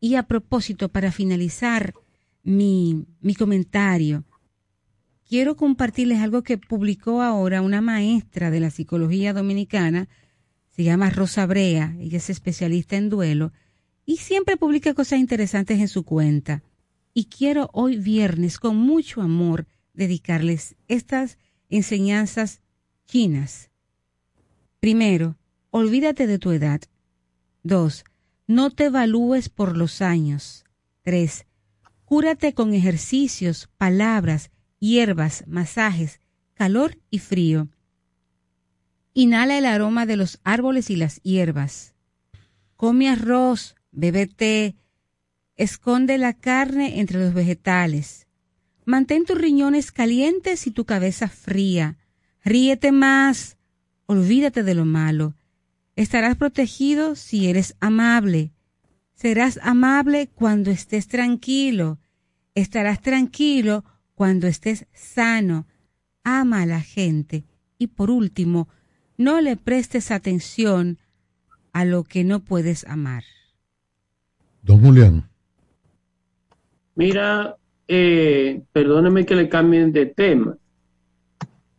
Y 0.00 0.14
a 0.14 0.22
propósito, 0.22 0.88
para 0.88 1.12
finalizar 1.12 1.92
mi, 2.42 3.04
mi 3.20 3.34
comentario, 3.34 4.24
quiero 5.28 5.54
compartirles 5.54 6.20
algo 6.20 6.42
que 6.42 6.56
publicó 6.56 7.20
ahora 7.20 7.60
una 7.60 7.82
maestra 7.82 8.50
de 8.50 8.60
la 8.60 8.70
psicología 8.70 9.34
dominicana, 9.34 10.08
se 10.70 10.84
llama 10.84 11.10
Rosa 11.10 11.44
Brea, 11.44 11.94
ella 12.00 12.16
es 12.16 12.30
especialista 12.30 12.96
en 12.96 13.10
duelo, 13.10 13.52
y 14.06 14.16
siempre 14.16 14.56
publica 14.56 14.94
cosas 14.94 15.18
interesantes 15.18 15.78
en 15.78 15.88
su 15.88 16.04
cuenta. 16.04 16.62
Y 17.12 17.26
quiero 17.26 17.68
hoy 17.74 17.98
viernes, 17.98 18.58
con 18.58 18.78
mucho 18.78 19.20
amor, 19.20 19.66
dedicarles 19.92 20.74
estas 20.86 21.36
enseñanzas 21.68 22.60
chinas. 23.06 23.70
Primero, 24.80 25.36
olvídate 25.70 26.26
de 26.26 26.38
tu 26.38 26.52
edad. 26.52 26.80
2. 27.62 28.04
No 28.46 28.70
te 28.70 28.86
evalúes 28.86 29.48
por 29.48 29.76
los 29.76 30.00
años. 30.02 30.64
3. 31.02 31.46
Cúrate 32.04 32.54
con 32.54 32.74
ejercicios, 32.74 33.68
palabras, 33.76 34.50
hierbas, 34.78 35.44
masajes, 35.46 36.20
calor 36.54 36.98
y 37.10 37.18
frío. 37.18 37.68
Inhala 39.14 39.58
el 39.58 39.66
aroma 39.66 40.06
de 40.06 40.16
los 40.16 40.38
árboles 40.44 40.90
y 40.90 40.96
las 40.96 41.20
hierbas. 41.22 41.94
Come 42.76 43.08
arroz, 43.08 43.74
bebe 43.90 44.28
té, 44.28 44.76
esconde 45.56 46.18
la 46.18 46.34
carne 46.34 47.00
entre 47.00 47.18
los 47.18 47.34
vegetales. 47.34 48.27
Mantén 48.88 49.26
tus 49.26 49.36
riñones 49.36 49.92
calientes 49.92 50.66
y 50.66 50.70
tu 50.70 50.86
cabeza 50.86 51.28
fría. 51.28 51.98
Ríete 52.42 52.90
más. 52.90 53.58
Olvídate 54.06 54.62
de 54.62 54.74
lo 54.74 54.86
malo. 54.86 55.34
Estarás 55.94 56.36
protegido 56.36 57.14
si 57.14 57.48
eres 57.48 57.76
amable. 57.80 58.50
Serás 59.12 59.60
amable 59.62 60.30
cuando 60.34 60.70
estés 60.70 61.06
tranquilo. 61.06 61.98
Estarás 62.54 63.02
tranquilo 63.02 63.84
cuando 64.14 64.46
estés 64.46 64.86
sano. 64.94 65.66
Ama 66.24 66.62
a 66.62 66.66
la 66.66 66.80
gente. 66.80 67.44
Y 67.76 67.88
por 67.88 68.10
último, 68.10 68.70
no 69.18 69.42
le 69.42 69.58
prestes 69.58 70.10
atención 70.10 70.96
a 71.74 71.84
lo 71.84 72.04
que 72.04 72.24
no 72.24 72.40
puedes 72.40 72.86
amar. 72.86 73.24
Don 74.62 74.80
Julián. 74.80 75.28
Mira, 76.94 77.58
eh, 77.88 78.62
perdóneme 78.72 79.26
que 79.26 79.34
le 79.34 79.48
cambien 79.48 79.92
de 79.92 80.06
tema, 80.06 80.56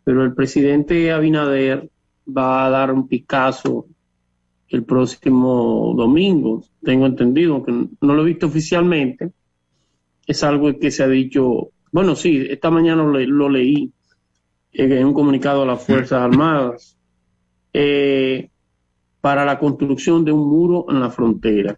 pero 0.04 0.24
el 0.24 0.34
presidente 0.34 1.12
Abinader 1.12 1.90
va 2.28 2.66
a 2.66 2.70
dar 2.70 2.92
un 2.92 3.08
Picasso 3.08 3.86
el 4.68 4.84
próximo 4.84 5.94
domingo, 5.96 6.64
tengo 6.84 7.06
entendido, 7.06 7.64
que 7.64 7.72
no 7.72 8.14
lo 8.14 8.22
he 8.24 8.26
visto 8.26 8.48
oficialmente, 8.48 9.32
es 10.28 10.44
algo 10.44 10.78
que 10.78 10.92
se 10.92 11.04
ha 11.04 11.08
dicho, 11.08 11.70
bueno, 11.92 12.16
sí, 12.16 12.46
esta 12.50 12.70
mañana 12.70 13.04
lo, 13.04 13.20
lo 13.20 13.50
leí 13.50 13.92
en 14.74 15.06
un 15.06 15.14
comunicado 15.14 15.64
a 15.64 15.66
las 15.66 15.84
Fuerzas 15.84 16.22
Armadas, 16.22 16.98
eh, 17.74 18.50
para 19.22 19.46
la 19.46 19.60
construcción 19.60 20.24
de 20.24 20.32
un 20.32 20.48
muro 20.48 20.86
en 20.90 21.00
la 21.00 21.10
frontera. 21.10 21.78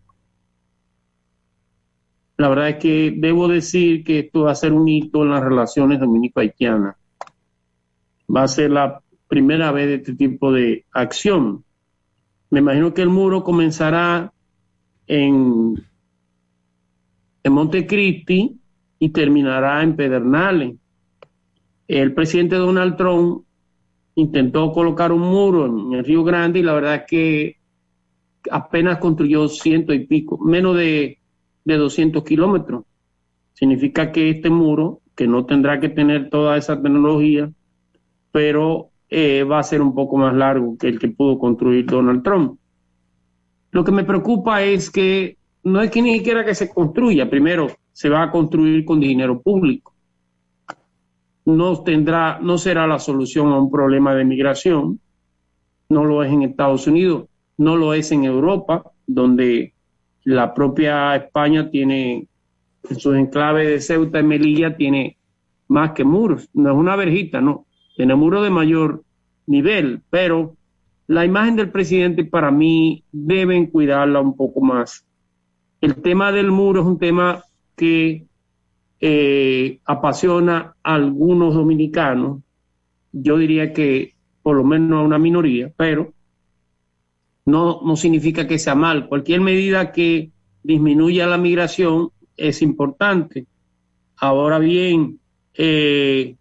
La 2.41 2.49
verdad 2.49 2.69
es 2.69 2.77
que 2.77 3.13
debo 3.15 3.47
decir 3.47 4.03
que 4.03 4.17
esto 4.17 4.45
va 4.45 4.51
a 4.53 4.55
ser 4.55 4.73
un 4.73 4.87
hito 4.87 5.21
en 5.21 5.29
las 5.29 5.43
relaciones 5.43 5.99
dominico-haitianas. 5.99 6.95
Va 8.35 8.41
a 8.41 8.47
ser 8.47 8.71
la 8.71 8.99
primera 9.27 9.71
vez 9.71 9.85
de 9.85 9.95
este 9.97 10.15
tipo 10.15 10.51
de 10.51 10.83
acción. 10.91 11.63
Me 12.49 12.57
imagino 12.57 12.95
que 12.95 13.03
el 13.03 13.09
muro 13.09 13.43
comenzará 13.43 14.33
en, 15.05 15.85
en 17.43 17.53
Montecristi 17.53 18.59
y 18.97 19.09
terminará 19.09 19.83
en 19.83 19.95
Pedernales. 19.95 20.75
El 21.87 22.15
presidente 22.15 22.55
Donald 22.55 22.97
Trump 22.97 23.43
intentó 24.15 24.71
colocar 24.71 25.11
un 25.11 25.21
muro 25.21 25.67
en 25.67 25.93
el 25.93 26.03
Río 26.03 26.23
Grande 26.23 26.57
y 26.57 26.63
la 26.63 26.73
verdad 26.73 26.95
es 26.95 27.03
que 27.07 27.57
apenas 28.49 28.97
construyó 28.97 29.47
ciento 29.47 29.93
y 29.93 30.07
pico, 30.07 30.39
menos 30.39 30.75
de, 30.75 31.20
de 31.65 31.77
200 31.77 32.23
kilómetros. 32.23 32.83
Significa 33.53 34.11
que 34.11 34.29
este 34.29 34.49
muro, 34.49 35.01
que 35.15 35.27
no 35.27 35.45
tendrá 35.45 35.79
que 35.79 35.89
tener 35.89 36.29
toda 36.29 36.57
esa 36.57 36.81
tecnología, 36.81 37.51
pero 38.31 38.89
eh, 39.09 39.43
va 39.43 39.59
a 39.59 39.63
ser 39.63 39.81
un 39.81 39.93
poco 39.93 40.17
más 40.17 40.33
largo 40.35 40.77
que 40.77 40.87
el 40.87 40.99
que 40.99 41.09
pudo 41.09 41.37
construir 41.37 41.85
Donald 41.85 42.23
Trump. 42.23 42.59
Lo 43.71 43.83
que 43.83 43.91
me 43.91 44.03
preocupa 44.03 44.63
es 44.63 44.89
que 44.89 45.37
no 45.63 45.81
es 45.81 45.91
que 45.91 46.01
ni 46.01 46.13
siquiera 46.13 46.43
que 46.43 46.55
se 46.55 46.69
construya, 46.69 47.29
primero 47.29 47.67
se 47.93 48.09
va 48.09 48.23
a 48.23 48.31
construir 48.31 48.83
con 48.83 48.99
dinero 48.99 49.41
público 49.41 49.91
no 51.45 51.83
tendrá, 51.83 52.39
no 52.39 52.57
será 52.57 52.87
la 52.87 52.99
solución 52.99 53.47
a 53.47 53.59
un 53.59 53.71
problema 53.71 54.13
de 54.13 54.25
migración. 54.25 54.99
No 55.89 56.05
lo 56.05 56.23
es 56.23 56.31
en 56.31 56.43
Estados 56.43 56.87
Unidos, 56.87 57.25
no 57.57 57.75
lo 57.75 57.93
es 57.93 58.11
en 58.11 58.23
Europa, 58.23 58.83
donde 59.07 59.73
la 60.23 60.53
propia 60.53 61.15
España 61.15 61.69
tiene 61.69 62.27
en 62.89 62.99
sus 62.99 63.15
enclaves 63.15 63.67
de 63.67 63.79
Ceuta 63.79 64.19
y 64.19 64.23
Melilla 64.23 64.75
tiene 64.75 65.17
más 65.67 65.91
que 65.91 66.03
muros. 66.03 66.49
No 66.53 66.71
es 66.71 66.77
una 66.77 66.95
verjita, 66.95 67.41
no. 67.41 67.65
Tiene 67.95 68.15
muros 68.15 68.43
de 68.43 68.49
mayor 68.49 69.03
nivel, 69.47 70.01
pero 70.09 70.55
la 71.07 71.25
imagen 71.25 71.55
del 71.55 71.71
presidente 71.71 72.23
para 72.23 72.51
mí 72.51 73.03
deben 73.11 73.67
cuidarla 73.67 74.21
un 74.21 74.35
poco 74.35 74.61
más. 74.61 75.05
El 75.81 75.95
tema 75.95 76.31
del 76.31 76.51
muro 76.51 76.81
es 76.81 76.87
un 76.87 76.99
tema 76.99 77.43
que 77.75 78.25
eh, 78.99 79.79
apasiona 79.85 80.75
a 80.83 80.93
algunos 80.93 81.55
dominicanos, 81.55 82.41
yo 83.11 83.37
diría 83.37 83.73
que 83.73 84.13
por 84.43 84.55
lo 84.55 84.63
menos 84.63 84.99
a 84.99 85.03
una 85.03 85.17
minoría, 85.17 85.71
pero 85.75 86.13
no, 87.45 87.81
no 87.83 87.95
significa 87.95 88.47
que 88.47 88.59
sea 88.59 88.75
mal. 88.75 89.07
Cualquier 89.07 89.41
medida 89.41 89.91
que 89.91 90.31
disminuya 90.63 91.27
la 91.27 91.37
migración 91.37 92.09
es 92.37 92.61
importante. 92.61 93.47
Ahora 94.17 94.59
bien, 94.59 95.19
eh, 95.53 96.35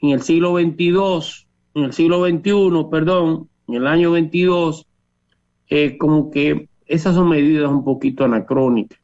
en 0.00 0.10
el 0.10 0.22
siglo 0.22 0.56
XXII, 0.56 1.46
en 1.74 1.84
el 1.84 1.92
siglo 1.92 2.26
XXI, 2.26 2.88
perdón, 2.90 3.48
en 3.66 3.74
el 3.74 3.86
año 3.86 4.12
22, 4.12 4.86
eh, 5.68 5.98
como 5.98 6.30
que 6.30 6.68
esas 6.86 7.14
son 7.14 7.28
medidas 7.28 7.70
un 7.70 7.84
poquito 7.84 8.24
anacrónicas 8.24 8.98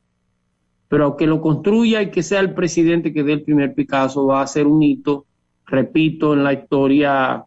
pero 0.94 1.16
que 1.16 1.26
lo 1.26 1.40
construya 1.40 2.02
y 2.02 2.12
que 2.12 2.22
sea 2.22 2.38
el 2.38 2.54
presidente 2.54 3.12
que 3.12 3.24
dé 3.24 3.32
el 3.32 3.42
primer 3.42 3.74
Picasso 3.74 4.26
va 4.26 4.42
a 4.42 4.46
ser 4.46 4.66
un 4.68 4.80
hito, 4.80 5.26
repito, 5.66 6.34
en 6.34 6.44
la 6.44 6.52
historia 6.52 7.44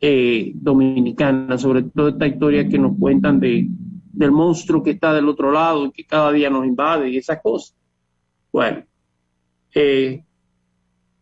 eh, 0.00 0.52
dominicana, 0.54 1.58
sobre 1.58 1.82
todo 1.82 2.08
esta 2.08 2.26
historia 2.26 2.68
que 2.68 2.78
nos 2.78 2.96
cuentan 2.98 3.38
de, 3.38 3.68
del 4.12 4.32
monstruo 4.32 4.82
que 4.82 4.92
está 4.92 5.12
del 5.12 5.28
otro 5.28 5.52
lado 5.52 5.86
y 5.86 5.92
que 5.92 6.04
cada 6.04 6.32
día 6.32 6.50
nos 6.50 6.66
invade 6.66 7.10
y 7.10 7.18
esas 7.18 7.40
cosas. 7.42 7.76
Bueno, 8.52 8.84
eh, 9.74 10.24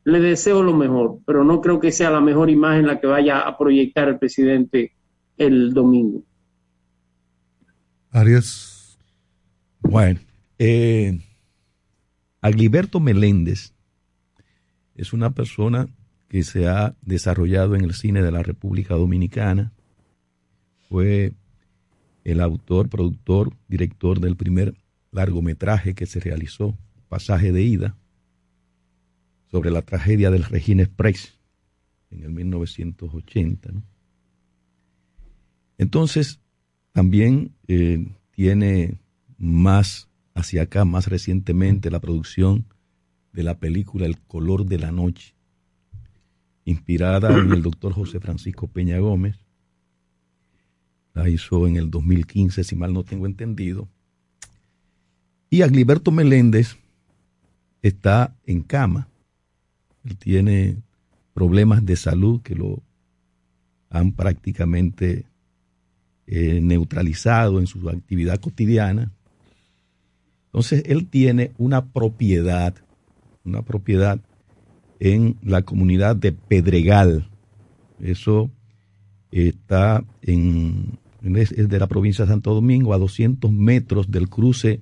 le 0.04 0.20
deseo 0.20 0.62
lo 0.62 0.74
mejor, 0.74 1.18
pero 1.26 1.44
no 1.44 1.60
creo 1.60 1.80
que 1.80 1.92
sea 1.92 2.10
la 2.10 2.20
mejor 2.20 2.50
imagen 2.50 2.86
la 2.86 3.00
que 3.00 3.06
vaya 3.06 3.40
a 3.40 3.58
proyectar 3.58 4.08
el 4.08 4.18
presidente 4.18 4.92
el 5.36 5.72
domingo. 5.72 6.22
Arias. 8.10 8.98
Bueno, 9.80 10.20
eh, 10.58 11.20
Agliberto 12.40 13.00
Meléndez 13.00 13.74
es 14.94 15.12
una 15.12 15.30
persona 15.30 15.88
que 16.28 16.42
se 16.42 16.68
ha 16.68 16.94
desarrollado 17.02 17.74
en 17.74 17.84
el 17.84 17.94
cine 17.94 18.22
de 18.22 18.30
la 18.30 18.42
República 18.42 18.94
Dominicana. 18.94 19.72
Fue 20.88 21.32
el 22.24 22.40
autor, 22.40 22.88
productor, 22.88 23.54
director 23.68 24.20
del 24.20 24.36
primer 24.36 24.74
largometraje 25.10 25.94
que 25.94 26.06
se 26.06 26.20
realizó, 26.20 26.76
Pasaje 27.08 27.52
de 27.52 27.62
Ida, 27.62 27.96
sobre 29.50 29.70
la 29.70 29.82
tragedia 29.82 30.30
del 30.30 30.44
Regina 30.44 30.82
Express 30.82 31.38
en 32.10 32.22
el 32.22 32.30
1980. 32.30 33.70
Entonces, 35.78 36.40
también 36.92 37.54
eh, 37.66 38.06
tiene 38.32 38.98
más 39.38 40.08
hacia 40.34 40.62
acá 40.62 40.84
más 40.84 41.06
recientemente 41.06 41.90
la 41.90 42.00
producción 42.00 42.66
de 43.32 43.42
la 43.42 43.58
película 43.58 44.06
El 44.06 44.18
color 44.20 44.66
de 44.66 44.78
la 44.78 44.92
noche, 44.92 45.34
inspirada 46.70 47.36
en 47.36 47.52
el 47.52 47.62
doctor 47.62 47.92
José 47.92 48.20
Francisco 48.20 48.66
Peña 48.66 48.98
Gómez. 48.98 49.36
La 51.14 51.28
hizo 51.28 51.66
en 51.66 51.76
el 51.76 51.90
2015, 51.90 52.64
si 52.64 52.76
mal 52.76 52.92
no 52.92 53.04
tengo 53.04 53.26
entendido. 53.26 53.88
Y 55.50 55.62
Agliberto 55.62 56.10
Meléndez 56.10 56.76
está 57.82 58.36
en 58.44 58.62
cama. 58.62 59.08
Él 60.04 60.16
tiene 60.16 60.76
problemas 61.32 61.84
de 61.84 61.96
salud 61.96 62.42
que 62.42 62.54
lo 62.54 62.82
han 63.90 64.12
prácticamente 64.12 65.26
eh, 66.26 66.60
neutralizado 66.60 67.58
en 67.58 67.66
su 67.66 67.88
actividad 67.88 68.38
cotidiana 68.40 69.12
entonces, 70.48 70.82
él 70.86 71.06
tiene 71.06 71.52
una 71.58 71.86
propiedad, 71.86 72.74
una 73.44 73.62
propiedad 73.62 74.18
en 75.00 75.36
la 75.42 75.62
comunidad 75.62 76.16
de 76.16 76.32
Pedregal. 76.32 77.28
Eso 78.00 78.50
está 79.30 80.04
en, 80.22 80.98
es 81.22 81.50
de 81.50 81.78
la 81.78 81.86
provincia 81.86 82.24
de 82.24 82.30
Santo 82.30 82.54
Domingo, 82.54 82.94
a 82.94 82.98
200 82.98 83.50
metros 83.52 84.10
del 84.10 84.28
cruce 84.28 84.80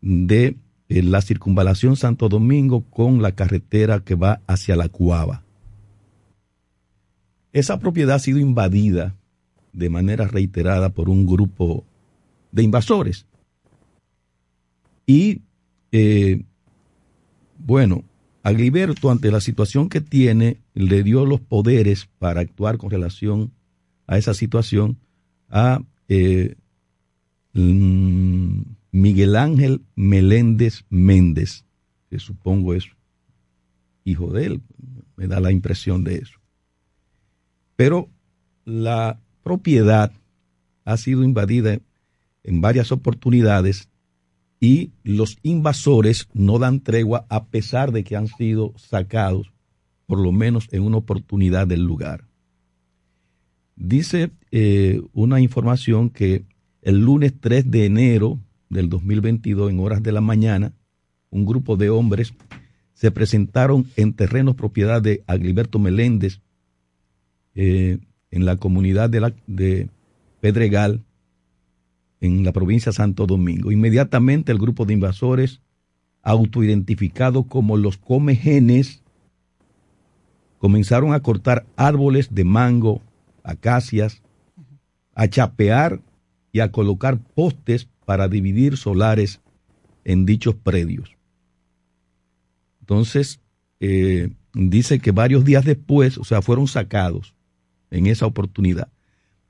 de 0.00 0.56
eh, 0.88 1.02
la 1.02 1.20
circunvalación 1.20 1.96
Santo 1.96 2.28
Domingo 2.28 2.82
con 2.82 3.22
la 3.22 3.32
carretera 3.32 4.00
que 4.00 4.14
va 4.14 4.40
hacia 4.46 4.76
la 4.76 4.88
Cuava. 4.88 5.44
Esa 7.52 7.78
propiedad 7.78 8.16
ha 8.16 8.20
sido 8.20 8.38
invadida 8.38 9.16
de 9.72 9.90
manera 9.90 10.26
reiterada 10.26 10.90
por 10.90 11.08
un 11.08 11.26
grupo 11.26 11.84
de 12.52 12.62
invasores. 12.62 13.26
Y, 15.06 15.42
eh, 15.92 16.44
bueno, 17.58 18.04
Agliberto, 18.48 19.10
ante 19.10 19.30
la 19.30 19.40
situación 19.40 19.90
que 19.90 20.00
tiene, 20.00 20.56
le 20.72 21.02
dio 21.02 21.26
los 21.26 21.40
poderes 21.40 22.08
para 22.18 22.40
actuar 22.40 22.78
con 22.78 22.90
relación 22.90 23.52
a 24.06 24.16
esa 24.16 24.32
situación 24.32 24.98
a 25.50 25.82
eh, 26.08 26.56
mm, 27.52 28.62
Miguel 28.90 29.36
Ángel 29.36 29.82
Meléndez 29.94 30.84
Méndez, 30.88 31.66
que 32.08 32.18
supongo 32.18 32.72
es 32.72 32.86
hijo 34.04 34.32
de 34.32 34.46
él, 34.46 34.62
me 35.16 35.26
da 35.26 35.40
la 35.40 35.52
impresión 35.52 36.02
de 36.02 36.16
eso. 36.16 36.38
Pero 37.76 38.08
la 38.64 39.20
propiedad 39.42 40.10
ha 40.86 40.96
sido 40.96 41.22
invadida 41.22 41.78
en 42.44 42.60
varias 42.62 42.92
oportunidades 42.92 43.90
y 44.60 44.92
los 45.04 45.38
invasores 45.42 46.28
no 46.32 46.58
dan 46.58 46.80
tregua 46.80 47.26
a 47.28 47.46
pesar 47.46 47.92
de 47.92 48.04
que 48.04 48.16
han 48.16 48.26
sido 48.26 48.74
sacados 48.76 49.52
por 50.06 50.18
lo 50.18 50.32
menos 50.32 50.68
en 50.72 50.82
una 50.82 50.96
oportunidad 50.96 51.66
del 51.66 51.82
lugar. 51.82 52.24
Dice 53.76 54.30
eh, 54.50 55.00
una 55.12 55.40
información 55.40 56.10
que 56.10 56.44
el 56.82 57.00
lunes 57.00 57.34
3 57.38 57.70
de 57.70 57.84
enero 57.84 58.40
del 58.70 58.88
2022, 58.88 59.70
en 59.70 59.80
horas 59.80 60.02
de 60.02 60.12
la 60.12 60.20
mañana, 60.20 60.72
un 61.30 61.44
grupo 61.44 61.76
de 61.76 61.90
hombres 61.90 62.32
se 62.94 63.10
presentaron 63.10 63.86
en 63.96 64.14
terrenos 64.14 64.56
propiedad 64.56 65.00
de 65.00 65.22
Agliberto 65.26 65.78
Meléndez, 65.78 66.40
eh, 67.54 67.98
en 68.30 68.44
la 68.44 68.56
comunidad 68.56 69.10
de, 69.10 69.88
Pedregal, 70.40 71.04
en 72.20 72.44
la 72.44 72.52
provincia 72.52 72.90
de 72.90 72.96
Santo 72.96 73.26
Domingo. 73.26 73.70
Inmediatamente 73.70 74.52
el 74.52 74.58
grupo 74.58 74.84
de 74.84 74.94
invasores, 74.94 75.60
autoidentificado 76.22 77.44
como 77.44 77.76
los 77.76 77.96
comegenes, 77.96 79.02
comenzaron 80.58 81.12
a 81.14 81.20
cortar 81.20 81.66
árboles 81.76 82.34
de 82.34 82.44
mango, 82.44 83.00
acacias, 83.44 84.22
a 85.14 85.28
chapear 85.28 86.00
y 86.52 86.60
a 86.60 86.70
colocar 86.72 87.18
postes 87.18 87.88
para 88.04 88.28
dividir 88.28 88.76
solares 88.76 89.40
en 90.04 90.26
dichos 90.26 90.54
predios. 90.54 91.16
Entonces, 92.80 93.40
eh, 93.80 94.30
dice 94.54 94.98
que 94.98 95.12
varios 95.12 95.44
días 95.44 95.64
después, 95.64 96.18
o 96.18 96.24
sea, 96.24 96.40
fueron 96.42 96.66
sacados 96.66 97.34
en 97.90 98.06
esa 98.06 98.26
oportunidad. 98.26 98.88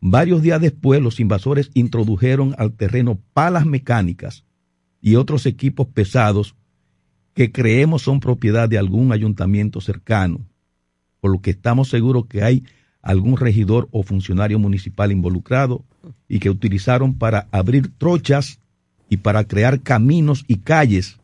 Varios 0.01 0.42
días 0.42 0.61
después, 0.61 1.03
los 1.03 1.18
invasores 1.18 1.70
introdujeron 1.74 2.55
al 2.59 2.72
terreno 2.72 3.18
palas 3.32 3.66
mecánicas 3.66 4.44
y 5.01 5.16
otros 5.16 5.46
equipos 5.46 5.88
pesados 5.88 6.55
que 7.34 7.51
creemos 7.53 8.03
son 8.03 8.20
propiedad 8.20 8.68
de 8.68 8.78
algún 8.78 9.12
ayuntamiento 9.12 9.80
cercano, 9.80 10.40
por 11.20 11.32
lo 11.32 11.40
que 11.40 11.51
estamos 11.51 11.88
seguros 11.88 12.26
que 12.26 12.42
hay 12.42 12.64
algún 13.03 13.36
regidor 13.36 13.88
o 13.90 14.03
funcionario 14.03 14.59
municipal 14.59 15.12
involucrado 15.12 15.84
y 16.28 16.40
que 16.40 16.51
utilizaron 16.51 17.14
para 17.14 17.49
abrir 17.51 17.92
trochas 17.96 18.61
y 19.09 19.18
para 19.18 19.44
crear 19.44 19.80
caminos 19.80 20.44
y 20.49 20.57
calles, 20.57 21.18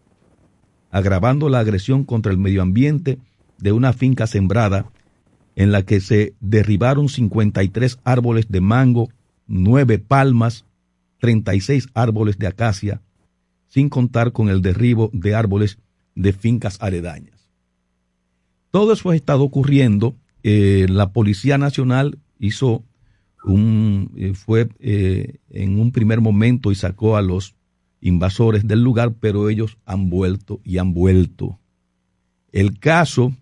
agravando 0.90 1.48
la 1.48 1.60
agresión 1.60 2.04
contra 2.04 2.32
el 2.32 2.38
medio 2.38 2.62
ambiente 2.62 3.18
de 3.58 3.72
una 3.72 3.92
finca 3.92 4.26
sembrada 4.26 4.86
en 5.56 5.72
la 5.72 5.82
que 5.82 6.00
se 6.00 6.34
derribaron 6.40 7.08
53 7.08 7.98
árboles 8.04 8.48
de 8.48 8.60
mango, 8.60 9.08
9 9.46 9.98
palmas, 9.98 10.64
36 11.18 11.88
árboles 11.94 12.38
de 12.38 12.46
acacia, 12.46 13.00
sin 13.68 13.88
contar 13.88 14.32
con 14.32 14.48
el 14.48 14.62
derribo 14.62 15.10
de 15.12 15.34
árboles 15.34 15.78
de 16.14 16.32
fincas 16.32 16.78
aledañas. 16.80 17.50
Todo 18.70 18.92
eso 18.92 19.10
ha 19.10 19.16
estado 19.16 19.44
ocurriendo. 19.44 20.16
Eh, 20.42 20.86
la 20.88 21.12
Policía 21.12 21.58
Nacional 21.58 22.18
hizo 22.38 22.84
un, 23.44 24.10
eh, 24.16 24.34
fue 24.34 24.68
eh, 24.80 25.36
en 25.50 25.78
un 25.78 25.92
primer 25.92 26.20
momento 26.20 26.72
y 26.72 26.74
sacó 26.74 27.16
a 27.16 27.22
los 27.22 27.54
invasores 28.00 28.66
del 28.66 28.82
lugar, 28.82 29.14
pero 29.18 29.48
ellos 29.48 29.78
han 29.86 30.10
vuelto 30.10 30.60
y 30.64 30.78
han 30.78 30.92
vuelto. 30.92 31.58
El 32.52 32.78
caso 32.78 33.32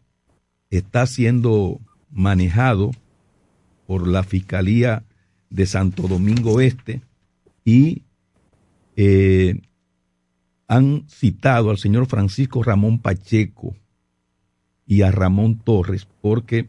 está 0.70 1.06
siendo 1.06 1.80
manejado 2.12 2.92
por 3.86 4.06
la 4.06 4.22
Fiscalía 4.22 5.04
de 5.50 5.66
Santo 5.66 6.08
Domingo 6.08 6.60
Este 6.60 7.02
y 7.64 8.02
eh, 8.96 9.60
han 10.68 11.04
citado 11.08 11.70
al 11.70 11.78
señor 11.78 12.06
Francisco 12.06 12.62
Ramón 12.62 12.98
Pacheco 12.98 13.74
y 14.86 15.02
a 15.02 15.10
Ramón 15.10 15.58
Torres 15.58 16.06
porque 16.20 16.68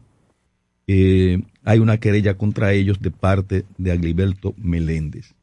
eh, 0.86 1.42
hay 1.62 1.78
una 1.78 1.98
querella 1.98 2.36
contra 2.36 2.72
ellos 2.72 3.00
de 3.00 3.10
parte 3.10 3.64
de 3.78 3.92
Agliberto 3.92 4.54
Meléndez. 4.58 5.34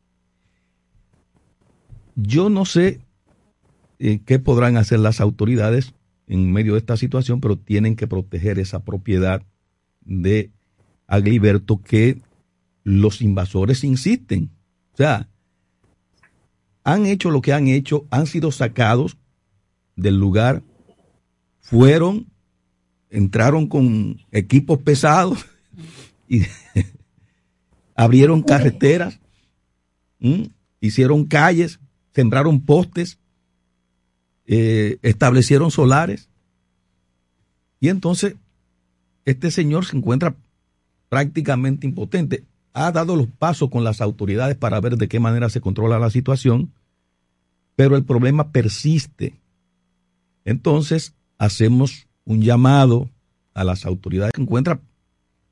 Yo 2.16 2.50
no 2.50 2.66
sé 2.66 3.00
eh, 4.00 4.20
qué 4.26 4.40
podrán 4.40 4.78
hacer 4.78 5.00
las 5.00 5.22
autoridades 5.22 5.94
en 6.28 6.52
medio 6.52 6.74
de 6.74 6.80
esta 6.80 6.98
situación, 6.98 7.42
pero 7.42 7.58
tienen 7.58 7.96
que 7.96 8.08
proteger 8.08 8.60
esa 8.60 8.84
propiedad 8.84 9.44
de 10.02 10.52
Agliberto 11.08 11.82
que 11.82 12.22
los 12.84 13.22
invasores 13.22 13.84
insisten. 13.84 14.52
O 14.94 14.98
sea, 14.98 15.30
han 16.84 17.06
hecho 17.06 17.30
lo 17.30 17.42
que 17.42 17.54
han 17.54 17.68
hecho, 17.68 18.06
han 18.10 18.28
sido 18.28 18.52
sacados 18.52 19.18
del 19.96 20.18
lugar, 20.18 20.64
fueron, 21.60 22.28
entraron 23.10 23.68
con 23.68 24.22
equipos 24.32 24.80
pesados 24.82 25.46
y 26.28 26.42
abrieron 27.96 28.42
carreteras, 28.42 29.20
hicieron 30.80 31.26
calles, 31.26 31.80
sembraron 32.14 32.62
postes, 32.62 33.20
eh, 34.46 34.98
establecieron 35.02 35.72
solares. 35.72 36.30
Y 37.80 37.90
entonces 37.90 38.36
este 39.26 39.52
señor 39.52 39.86
se 39.86 39.98
encuentra 39.98 40.36
prácticamente 41.10 41.88
impotente. 41.88 42.46
Ha 42.74 42.92
dado 42.92 43.16
los 43.16 43.28
pasos 43.28 43.70
con 43.70 43.84
las 43.84 44.02
autoridades 44.02 44.56
para 44.56 44.80
ver 44.80 44.98
de 44.98 45.08
qué 45.08 45.20
manera 45.20 45.50
se 45.50 45.62
controla 45.62 46.00
la 46.00 46.10
situación, 46.10 46.72
pero 47.76 47.96
el 47.96 48.06
problema 48.06 48.52
persiste. 48.52 49.36
Entonces, 50.46 51.14
hacemos 51.38 52.08
un 52.24 52.42
llamado 52.42 53.10
a 53.54 53.64
las 53.64 53.86
autoridades. 53.86 54.32
Se 54.36 54.42
encuentra 54.42 54.80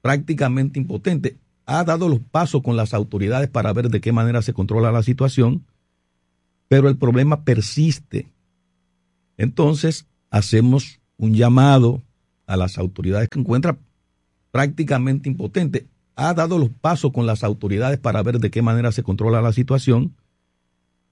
prácticamente 0.02 0.80
impotente. 0.80 1.38
Ha 1.66 1.84
dado 1.84 2.10
los 2.10 2.20
pasos 2.20 2.64
con 2.64 2.76
las 2.76 2.94
autoridades 2.94 3.50
para 3.50 3.74
ver 3.74 3.90
de 3.90 4.02
qué 4.02 4.12
manera 4.12 4.42
se 4.42 4.54
controla 4.54 4.92
la 4.92 5.04
situación, 5.04 5.66
pero 6.68 6.90
el 6.90 6.98
problema 6.98 7.44
persiste. 7.44 8.28
Entonces, 9.38 10.08
hacemos 10.30 11.00
un 11.18 11.34
llamado 11.34 12.02
a 12.50 12.58
las 12.58 12.80
autoridades 12.80 13.30
que 13.30 13.40
encuentra 13.40 13.78
prácticamente 14.52 15.30
impotente. 15.30 15.86
Ha 16.16 16.34
dado 16.34 16.58
los 16.58 16.70
pasos 16.70 17.14
con 17.14 17.28
las 17.28 17.44
autoridades 17.44 18.00
para 18.00 18.24
ver 18.24 18.40
de 18.40 18.50
qué 18.50 18.64
manera 18.64 18.92
se 18.92 19.04
controla 19.04 19.42
la 19.42 19.54
situación, 19.54 20.16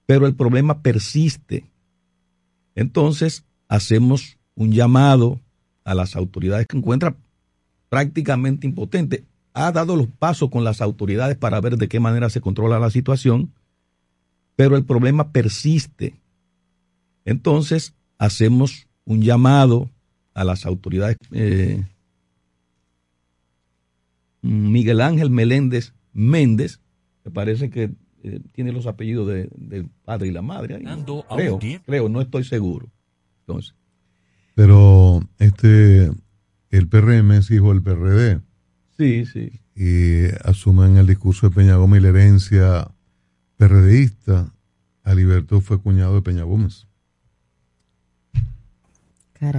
pero 0.08 0.26
el 0.26 0.36
problema 0.36 0.82
persiste. 0.82 1.64
Entonces, 2.74 3.46
hacemos 3.68 4.40
un 4.56 4.72
llamado 4.72 5.40
a 5.84 5.94
las 5.94 6.16
autoridades 6.16 6.66
que 6.66 6.78
encuentra 6.78 7.16
prácticamente 7.88 8.66
impotente. 8.66 9.24
Ha 9.54 9.72
dado 9.72 9.96
los 9.96 10.08
pasos 10.08 10.50
con 10.50 10.64
las 10.64 10.82
autoridades 10.82 11.38
para 11.38 11.62
ver 11.62 11.78
de 11.78 11.88
qué 11.88 12.00
manera 12.00 12.32
se 12.32 12.42
controla 12.42 12.80
la 12.80 12.90
situación, 12.90 13.54
pero 14.56 14.76
el 14.76 14.86
problema 14.86 15.32
persiste. 15.32 16.16
Entonces, 17.26 17.94
hacemos 18.18 18.88
un 19.06 19.22
llamado 19.22 19.92
a 20.38 20.44
las 20.44 20.68
autoridades. 20.68 21.18
Eh, 21.32 21.84
Miguel 24.44 25.02
Ángel 25.02 25.32
Meléndez 25.32 25.94
Méndez, 26.14 26.80
me 27.26 27.32
parece 27.32 27.72
que 27.72 27.92
eh, 28.24 28.40
tiene 28.54 28.72
los 28.72 28.86
apellidos 28.86 29.28
del 29.28 29.90
padre 30.06 30.28
y 30.28 30.32
la 30.32 30.44
madre. 30.44 30.80
Creo, 31.36 31.60
creo, 31.86 32.10
no 32.10 32.22
estoy 32.22 32.44
seguro. 32.44 32.88
Entonces. 33.42 33.74
Pero 34.54 35.22
este, 35.40 36.12
el 36.70 36.88
PRM 36.88 37.32
es 37.32 37.50
hijo 37.50 37.74
del 37.74 37.82
PRD. 37.82 38.42
Sí, 38.96 39.26
sí. 39.26 39.60
Y 39.76 40.28
asumen 40.44 40.98
el 40.98 41.08
discurso 41.08 41.50
de 41.50 41.56
Peña 41.56 41.78
Gómez 41.78 42.00
y 42.00 42.04
la 42.04 42.10
herencia 42.10 42.92
PRDista. 43.58 44.54
Aliberto 45.04 45.62
fue 45.62 45.82
cuñado 45.82 46.16
de 46.16 46.22
Peña 46.22 46.44
Gómez. 46.44 46.88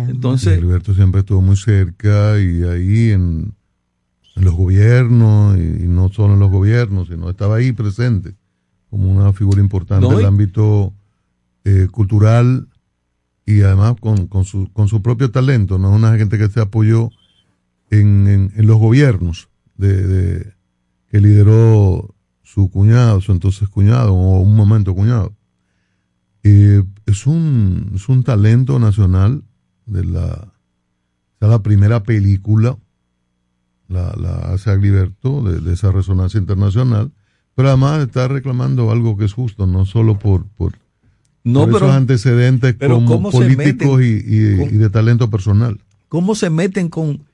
Entonces, 0.08 0.58
Alberto 0.58 0.94
siempre 0.94 1.20
estuvo 1.20 1.40
muy 1.42 1.56
cerca 1.56 2.38
y 2.40 2.62
ahí 2.64 3.10
en 3.10 3.54
en 4.36 4.44
los 4.44 4.54
gobiernos 4.54 5.56
y, 5.58 5.60
y 5.62 5.86
no 5.88 6.10
solo 6.10 6.34
en 6.34 6.38
los 6.40 6.50
gobiernos, 6.52 7.08
sino 7.08 7.28
estaba 7.28 7.56
ahí 7.56 7.72
presente 7.72 8.36
como 8.88 9.10
una 9.10 9.32
figura 9.32 9.60
importante 9.60 10.06
No, 10.06 10.12
y- 10.12 10.16
del 10.18 10.26
ámbito 10.26 10.94
eh, 11.64 11.88
cultural 11.90 12.68
y 13.44 13.62
además 13.62 13.96
con, 14.00 14.28
con, 14.28 14.44
su, 14.44 14.70
con 14.72 14.86
su 14.86 15.02
propio 15.02 15.32
talento, 15.32 15.76
no 15.78 15.90
es 15.90 15.96
una 15.96 16.16
gente 16.16 16.38
que 16.38 16.48
se 16.48 16.60
apoyó 16.60 17.10
en, 17.90 18.28
en, 18.28 18.52
en 18.54 18.66
los 18.68 18.78
gobiernos 18.78 19.48
de, 19.76 20.06
de- 20.06 20.52
que 21.10 21.20
lideró 21.20 22.14
su 22.44 22.70
cuñado, 22.70 23.20
su 23.20 23.32
entonces 23.32 23.68
cuñado, 23.68 24.14
o 24.14 24.40
un 24.40 24.54
momento 24.54 24.94
cuñado. 24.94 25.34
Eh, 26.44 26.84
es, 27.06 27.26
un, 27.26 27.90
es 27.94 28.08
un 28.08 28.22
talento 28.22 28.78
nacional 28.78 29.42
de 29.88 30.04
la, 30.04 30.52
es 31.40 31.48
la 31.48 31.62
primera 31.62 32.02
película, 32.02 32.76
la, 33.88 34.14
la 34.16 34.36
hace 34.52 34.70
Agliberto, 34.70 35.42
de, 35.42 35.60
de 35.60 35.72
esa 35.74 35.90
resonancia 35.92 36.38
internacional, 36.38 37.10
pero 37.54 37.68
además 37.68 38.00
está 38.06 38.28
reclamando 38.28 38.90
algo 38.90 39.16
que 39.16 39.24
es 39.24 39.32
justo, 39.32 39.66
no 39.66 39.84
solo 39.86 40.18
por, 40.18 40.44
por, 40.46 40.74
No, 41.44 41.60
por 41.60 41.72
pero- 41.72 41.76
esos 41.86 41.96
antecedentes 41.96 42.74
pero 42.78 42.96
como 42.96 43.06
¿cómo 43.08 43.32
se 43.32 43.38
políticos 43.38 44.02
y, 44.02 44.22
y- 44.24 44.56
con- 44.58 44.74
y 44.74 44.78
de 44.78 44.90
talento 44.90 45.30
personal. 45.30 45.80
¿Cómo 46.08 46.34
se 46.34 46.50
meten 46.50 46.88
con 46.88 47.24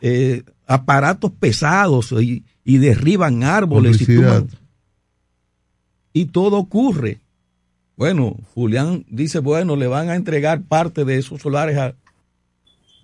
eh, 0.00 0.42
aparatos 0.66 1.32
pesados 1.32 2.12
y, 2.12 2.44
y 2.64 2.78
derriban 2.78 3.42
árboles? 3.42 4.00
Y, 4.00 4.06
y 6.12 6.24
todo 6.26 6.56
ocurre. 6.56 7.20
Bueno, 7.96 8.36
Julián 8.54 9.04
dice, 9.08 9.38
bueno, 9.38 9.74
le 9.76 9.86
van 9.86 10.10
a 10.10 10.16
entregar 10.16 10.62
parte 10.62 11.04
de 11.04 11.16
esos 11.18 11.40
solares 11.40 11.78
a, 11.78 11.94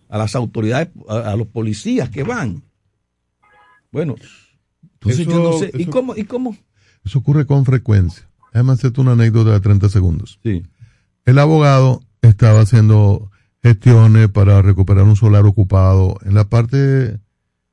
a 0.08 0.18
las 0.18 0.34
autoridades, 0.34 0.90
a, 1.08 1.30
a 1.30 1.36
los 1.36 1.46
policías 1.46 2.10
que 2.10 2.22
van. 2.24 2.62
Bueno, 3.90 4.16
entonces 4.94 5.26
yo 5.26 5.38
no 5.42 5.50
Eso- 5.50 5.58
sé. 5.60 5.70
¿Y 5.74 5.82
eso- 5.82 5.90
cómo? 5.90 6.16
¿Y 6.16 6.24
cómo? 6.24 6.56
Eso 7.04 7.18
ocurre 7.18 7.46
con 7.46 7.64
frecuencia. 7.64 8.28
Déjame 8.52 8.72
hacerte 8.72 9.00
una 9.00 9.12
anécdota 9.12 9.50
de 9.52 9.60
30 9.60 9.88
segundos. 9.88 10.38
Sí. 10.42 10.62
El 11.24 11.38
abogado 11.38 12.02
estaba 12.20 12.60
haciendo 12.60 13.30
gestiones 13.62 14.28
para 14.28 14.60
recuperar 14.62 15.04
un 15.04 15.16
solar 15.16 15.46
ocupado 15.46 16.18
en 16.24 16.34
la 16.34 16.44
parte, 16.48 17.18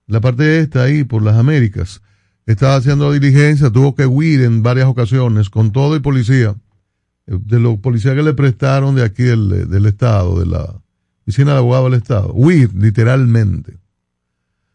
la 0.07 0.21
parte 0.21 0.59
esta 0.61 0.83
ahí, 0.83 1.03
por 1.03 1.21
las 1.21 1.35
Américas. 1.35 2.01
Estaba 2.45 2.75
haciendo 2.75 3.11
diligencia, 3.11 3.69
tuvo 3.69 3.93
que 3.93 4.05
huir 4.05 4.41
en 4.41 4.63
varias 4.63 4.87
ocasiones 4.87 5.49
con 5.49 5.71
todo 5.71 5.95
y 5.95 5.99
policía. 5.99 6.55
De 7.29 7.59
los 7.59 7.77
policías 7.77 8.15
que 8.15 8.23
le 8.23 8.33
prestaron 8.33 8.95
de 8.95 9.03
aquí 9.03 9.23
del, 9.23 9.69
del 9.69 9.85
Estado, 9.85 10.39
de 10.39 10.47
la 10.47 10.81
oficina 11.21 11.51
de 11.51 11.59
abogado 11.59 11.85
del 11.85 11.99
Estado. 11.99 12.33
Huir, 12.33 12.73
literalmente. 12.73 13.77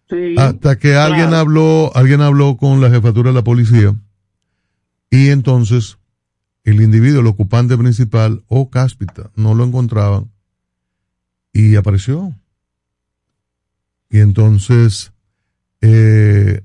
Sí, 0.08 0.36
Hasta 0.38 0.78
que 0.78 0.94
alguien 0.94 1.34
habló, 1.34 1.90
alguien 1.96 2.20
habló 2.20 2.56
con 2.56 2.80
la 2.80 2.90
jefatura 2.90 3.30
de 3.30 3.34
la 3.34 3.42
policía 3.42 3.94
y 5.10 5.30
entonces 5.30 5.98
el 6.62 6.80
individuo, 6.80 7.20
el 7.20 7.26
ocupante 7.26 7.76
principal 7.76 8.42
o 8.48 8.70
cáspita, 8.70 9.30
no 9.34 9.54
lo 9.54 9.64
encontraban 9.64 10.30
y 11.52 11.76
apareció. 11.76 12.34
Y 14.10 14.20
entonces 14.20 15.12
eh, 15.80 16.62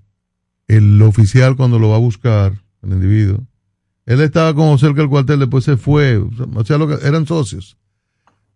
el 0.68 1.02
oficial 1.02 1.56
cuando 1.56 1.80
lo 1.80 1.90
va 1.90 1.96
a 1.96 2.00
buscar, 2.00 2.62
el 2.84 2.94
individuo, 2.94 3.46
él 4.10 4.22
estaba 4.22 4.56
como 4.56 4.76
cerca 4.80 5.02
del 5.02 5.10
cuartel, 5.10 5.38
después 5.38 5.64
se 5.64 5.78
fue, 5.78 6.18
o 6.18 6.66
sea, 6.66 6.80
lo 6.80 6.88
que, 6.88 7.08
eran 7.08 7.28
socios. 7.28 7.78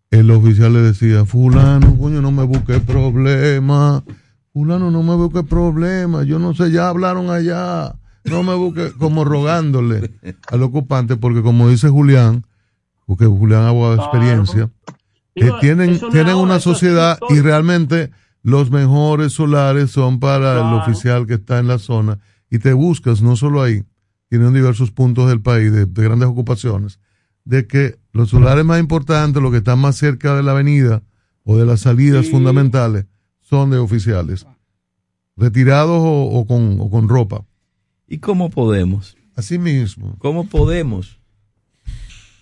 El 0.10 0.32
oficial 0.32 0.74
le 0.74 0.82
decía, 0.82 1.26
fulano, 1.26 1.96
coño, 1.96 2.24
no 2.24 2.32
me 2.32 2.44
busque 2.44 2.80
problema, 2.80 4.04
fulano, 4.52 4.90
no 4.90 5.04
me 5.04 5.14
busque 5.14 5.44
problema, 5.44 6.24
yo 6.24 6.40
no 6.40 6.56
sé, 6.56 6.72
ya 6.72 6.90
hablaron 6.90 7.30
allá, 7.30 7.94
no 8.24 8.42
me 8.42 8.56
busque, 8.56 8.94
como 8.98 9.26
rogándole 9.26 10.10
al 10.50 10.64
ocupante, 10.64 11.18
porque 11.18 11.44
como 11.44 11.70
dice 11.70 11.88
Julián, 11.88 12.48
porque 13.06 13.28
Julián 13.28 13.62
abogado 13.62 13.96
de 13.96 14.02
experiencia, 14.02 14.72
eh, 15.36 15.52
tienen, 15.62 16.00
no 16.02 16.10
tienen 16.10 16.36
una 16.36 16.60
sociedad 16.60 17.20
y 17.30 17.42
realmente 17.42 18.10
los 18.42 18.72
mejores 18.72 19.34
solares 19.34 19.92
son 19.92 20.20
para 20.20 20.54
el 20.54 20.62
Claro. 20.62 20.78
oficial 20.78 21.28
que 21.28 21.36
está 21.36 21.60
en 21.60 21.68
la 21.68 21.78
zona 21.78 22.18
y 22.50 22.58
te 22.58 22.74
buscas 22.74 23.22
no 23.22 23.36
solo 23.36 23.62
ahí, 23.62 23.84
tienen 24.38 24.54
diversos 24.54 24.90
puntos 24.92 25.30
del 25.30 25.42
país 25.42 25.72
de, 25.72 25.86
de 25.86 26.04
grandes 26.04 26.28
ocupaciones, 26.28 27.00
de 27.46 27.68
que 27.68 27.98
los 28.14 28.30
solares 28.32 28.66
más 28.66 28.80
importantes, 28.80 29.42
los 29.44 29.52
que 29.52 29.58
están 29.60 29.78
más 29.80 29.96
cerca 29.96 30.36
de 30.36 30.42
la 30.42 30.52
avenida 30.52 31.04
o 31.44 31.56
de 31.58 31.66
las 31.68 31.82
salidas 31.82 32.26
Sí. 32.26 32.32
fundamentales, 32.32 33.06
son 33.42 33.70
de 33.70 33.78
oficiales, 33.78 34.48
retirados 35.38 36.00
o, 36.00 36.24
o 36.32 36.48
con, 36.48 36.78
o 36.80 36.90
con 36.90 37.08
ropa. 37.10 37.46
¿Y 38.08 38.18
cómo 38.18 38.50
podemos? 38.50 39.16
Así 39.36 39.60
mismo. 39.60 40.16
¿Cómo 40.20 40.48
podemos? 40.48 41.20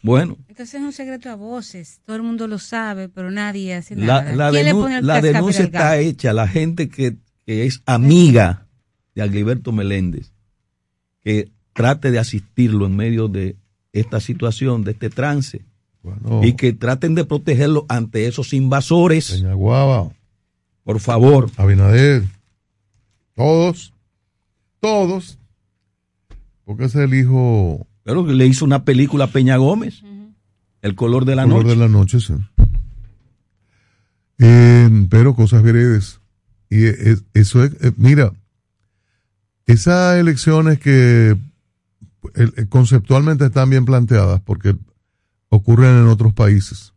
Bueno, 0.03 0.37
Entonces 0.47 0.75
es 0.75 0.81
un 0.81 0.93
secreto 0.93 1.29
a 1.29 1.35
voces. 1.35 1.99
Todo 2.05 2.15
el 2.15 2.23
mundo 2.23 2.47
lo 2.47 2.57
sabe, 2.57 3.07
pero 3.09 3.29
nadie 3.31 3.75
hace 3.75 3.95
la, 3.95 4.05
nada. 4.23 4.35
la, 4.35 4.49
¿Quién 4.51 4.65
le 4.65 4.71
denu- 4.73 4.81
pone 4.81 4.97
el 4.99 5.05
la 5.07 5.13
cascabel 5.15 5.33
denuncia 5.33 5.65
está 5.65 5.97
hecha. 5.99 6.33
La 6.33 6.47
gente 6.47 6.89
que, 6.89 7.17
que 7.45 7.65
es 7.65 7.83
amiga 7.85 8.65
de 9.13 9.21
Agliberto 9.21 9.71
Meléndez, 9.71 10.31
que 11.21 11.51
trate 11.74 12.11
de 12.11 12.19
asistirlo 12.19 12.86
en 12.86 12.95
medio 12.95 13.28
de 13.28 13.55
esta 13.93 14.19
situación, 14.19 14.84
de 14.84 14.91
este 14.91 15.09
trance, 15.09 15.61
Bueno, 16.03 16.41
y 16.43 16.53
que 16.53 16.74
traten 16.74 17.15
de 17.15 17.26
protegerlo 17.26 17.86
ante 17.89 18.26
esos 18.28 18.53
invasores. 18.53 19.32
Peñaguaba, 19.32 20.09
Por 20.84 20.99
favor. 20.99 21.49
Abinader, 21.57 22.24
todos, 23.36 23.93
todos, 24.80 25.38
porque 26.65 26.86
es 26.86 26.95
el 26.95 27.13
hijo 27.13 27.86
Pero 28.03 28.26
le 28.26 28.47
hizo 28.47 28.65
una 28.65 28.84
película 28.86 29.26
a 29.26 29.32
Peña 29.32 29.57
Gómez, 29.57 30.01
El 30.82 30.95
color 30.95 31.26
de 31.26 31.36
la 31.36 31.43
color 31.43 31.57
noche. 31.65 31.69
de 31.69 31.76
la 31.76 31.88
noche, 31.88 32.19
sí. 32.19 32.34
Eh, 34.39 35.07
pero 35.09 35.36
cosas 35.36 35.61
veredes. 35.63 36.19
Y 36.69 36.86
es- 36.86 37.24
eso 37.34 37.63
es, 37.63 37.74
eh, 37.82 37.91
mira, 37.97 38.32
esas 39.67 40.17
elecciones 40.17 40.80
que 40.80 41.38
conceptualmente 42.69 43.45
están 43.45 43.69
bien 43.69 43.86
planteadas 43.86 44.41
porque 44.41 44.76
ocurren 45.49 45.97
en 45.97 46.07
otros 46.07 46.34
países, 46.34 46.93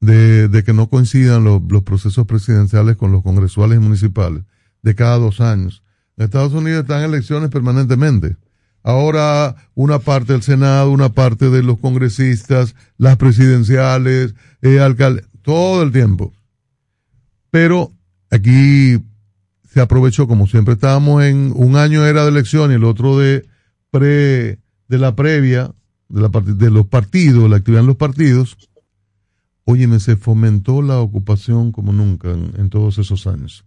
de, 0.00 0.62
que 0.64 0.72
no 0.72 0.88
coincidan 0.88 1.44
los, 1.44 1.60
procesos 1.82 2.26
presidenciales 2.26 2.96
con 2.96 3.10
los 3.10 3.22
congresuales 3.22 3.78
y 3.78 3.80
municipales, 3.80 4.44
de 4.82 4.94
cada 4.94 5.18
dos 5.18 5.40
años. 5.40 5.82
En 6.16 6.24
Estados 6.24 6.52
Unidos 6.52 6.82
están 6.82 7.02
elecciones 7.02 7.50
permanentemente. 7.50 8.36
Ahora 8.82 9.56
una 9.74 9.98
parte 9.98 10.34
del 10.34 10.42
Senado, 10.42 10.90
una 10.90 11.08
parte 11.08 11.50
de 11.50 11.62
los 11.62 11.78
congresistas, 11.78 12.76
las 12.98 13.16
presidenciales, 13.16 14.34
eh, 14.62 14.78
todo 15.42 15.82
el 15.82 15.90
tiempo. 15.90 16.32
Pero 17.50 17.92
aquí 18.30 19.02
se 19.68 19.80
aprovechó, 19.80 20.28
como 20.28 20.46
siempre 20.46 20.74
estábamos 20.74 21.24
en 21.24 21.52
un 21.56 21.76
año 21.76 22.06
era 22.06 22.22
de 22.22 22.28
elección 22.28 22.70
y 22.70 22.74
el 22.74 22.84
otro 22.84 23.18
de 23.18 23.46
pre, 23.98 24.58
de 24.88 24.98
la 24.98 25.14
previa, 25.14 25.72
de, 26.08 26.20
la, 26.20 26.28
de 26.28 26.70
los 26.70 26.86
partidos, 26.86 27.48
la 27.48 27.56
actividad 27.56 27.82
en 27.82 27.86
los 27.86 27.96
partidos, 27.96 28.56
óyeme, 29.64 30.00
se 30.00 30.16
fomentó 30.16 30.82
la 30.82 30.98
ocupación 30.98 31.70
como 31.70 31.92
nunca 31.92 32.30
en, 32.32 32.52
en 32.58 32.70
todos 32.70 32.98
esos 32.98 33.26
años. 33.28 33.64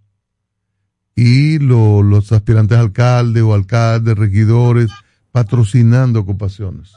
Y 1.15 1.59
lo- 1.59 2.03
los 2.03 2.31
aspirantes 2.33 2.77
a 2.77 2.81
alcalde 2.81 3.41
o 3.41 3.53
alcaldes, 3.53 4.15
regidores, 4.17 4.91
patrocinando 5.31 6.19
ocupaciones. 6.19 6.91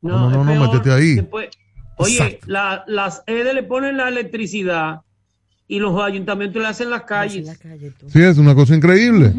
No, 0.00 0.30
no, 0.30 0.42
no, 0.44 0.66
métete 0.72 0.90
ahí. 0.92 1.14
Después- 1.16 1.50
oye, 1.98 2.40
la- 2.46 2.84
las 2.88 3.22
EDE 3.26 3.52
le 3.54 3.62
ponen 3.64 3.98
la 3.98 4.08
electricidad 4.08 5.02
y 5.68 5.78
los 5.78 6.00
ayuntamientos 6.02 6.60
le 6.62 6.68
hacen 6.68 6.88
las 6.90 7.02
calles. 7.02 7.46
Sí, 8.08 8.20
es 8.22 8.38
una 8.38 8.54
cosa 8.54 8.74
increíble. 8.74 9.32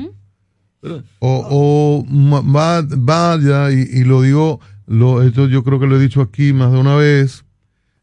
O, 1.19 1.47
o 1.49 2.05
vaya, 2.09 3.71
y, 3.71 3.87
y 3.91 4.03
lo 4.03 4.21
digo, 4.21 4.59
lo, 4.87 5.21
esto 5.23 5.47
yo 5.47 5.63
creo 5.63 5.79
que 5.79 5.87
lo 5.87 5.97
he 5.97 6.01
dicho 6.01 6.21
aquí 6.21 6.53
más 6.53 6.71
de 6.71 6.79
una 6.79 6.95
vez, 6.95 7.45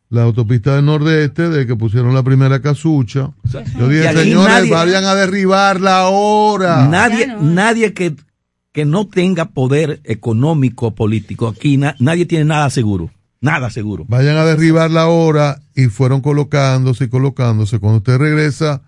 la 0.09 0.22
autopista 0.22 0.74
del 0.76 0.87
Nordeste, 0.87 1.49
de 1.51 1.66
que 1.66 1.76
pusieron 1.76 2.14
la 2.14 2.22
primera 2.22 2.61
casucha. 2.61 3.31
Yo 3.78 3.89
dije, 3.89 4.12
señores, 4.14 4.49
nadie- 4.49 4.70
vayan 4.70 5.05
a 5.05 5.14
derribarla 5.14 6.01
ahora. 6.01 6.87
Nadie, 6.89 7.28
nadie 7.41 7.93
que, 7.93 8.16
que 8.72 8.85
no 8.85 9.07
tenga 9.07 9.51
poder 9.51 10.01
económico 10.05 10.89
o 10.89 10.95
político, 10.95 11.49
aquí 11.49 11.76
na- 11.76 11.95
nadie 12.01 12.26
tiene 12.26 12.45
nada 12.47 12.70
seguro. 12.70 13.11
Nada 13.43 13.70
seguro. 13.70 14.05
Vayan 14.09 14.37
a 14.37 14.45
derribarla 14.45 15.03
ahora 15.03 15.61
y 15.74 15.87
fueron 15.87 16.20
colocándose 16.20 17.05
y 17.05 17.09
colocándose. 17.09 17.78
Cuando 17.78 17.99
usted 17.99 18.18
regresa 18.18 18.83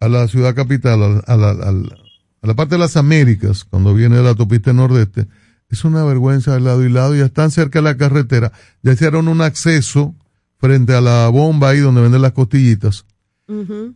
a 0.00 0.08
la 0.08 0.26
ciudad 0.28 0.54
capital, 0.54 1.22
a 1.26 1.36
la, 1.36 1.50
a 1.50 1.72
la- 1.72 1.96
a 2.42 2.46
la 2.46 2.54
parte 2.54 2.74
de 2.76 2.78
las 2.80 2.96
Américas, 2.96 3.64
cuando 3.64 3.94
viene 3.94 4.16
de 4.16 4.22
la 4.22 4.30
autopista 4.30 4.72
nordeste, 4.72 5.26
es 5.70 5.84
una 5.84 6.04
vergüenza 6.04 6.54
de 6.54 6.60
lado 6.60 6.84
y 6.84 6.88
lado. 6.90 7.14
Ya 7.14 7.26
están 7.26 7.50
cerca 7.50 7.80
de 7.80 7.82
la 7.84 7.96
carretera. 7.96 8.52
Ya 8.82 8.92
hicieron 8.92 9.28
un 9.28 9.40
acceso 9.42 10.14
frente 10.58 10.94
a 10.94 11.00
la 11.00 11.28
bomba 11.28 11.70
ahí 11.70 11.80
donde 11.80 12.00
venden 12.00 12.22
las 12.22 12.32
costillitas. 12.32 13.04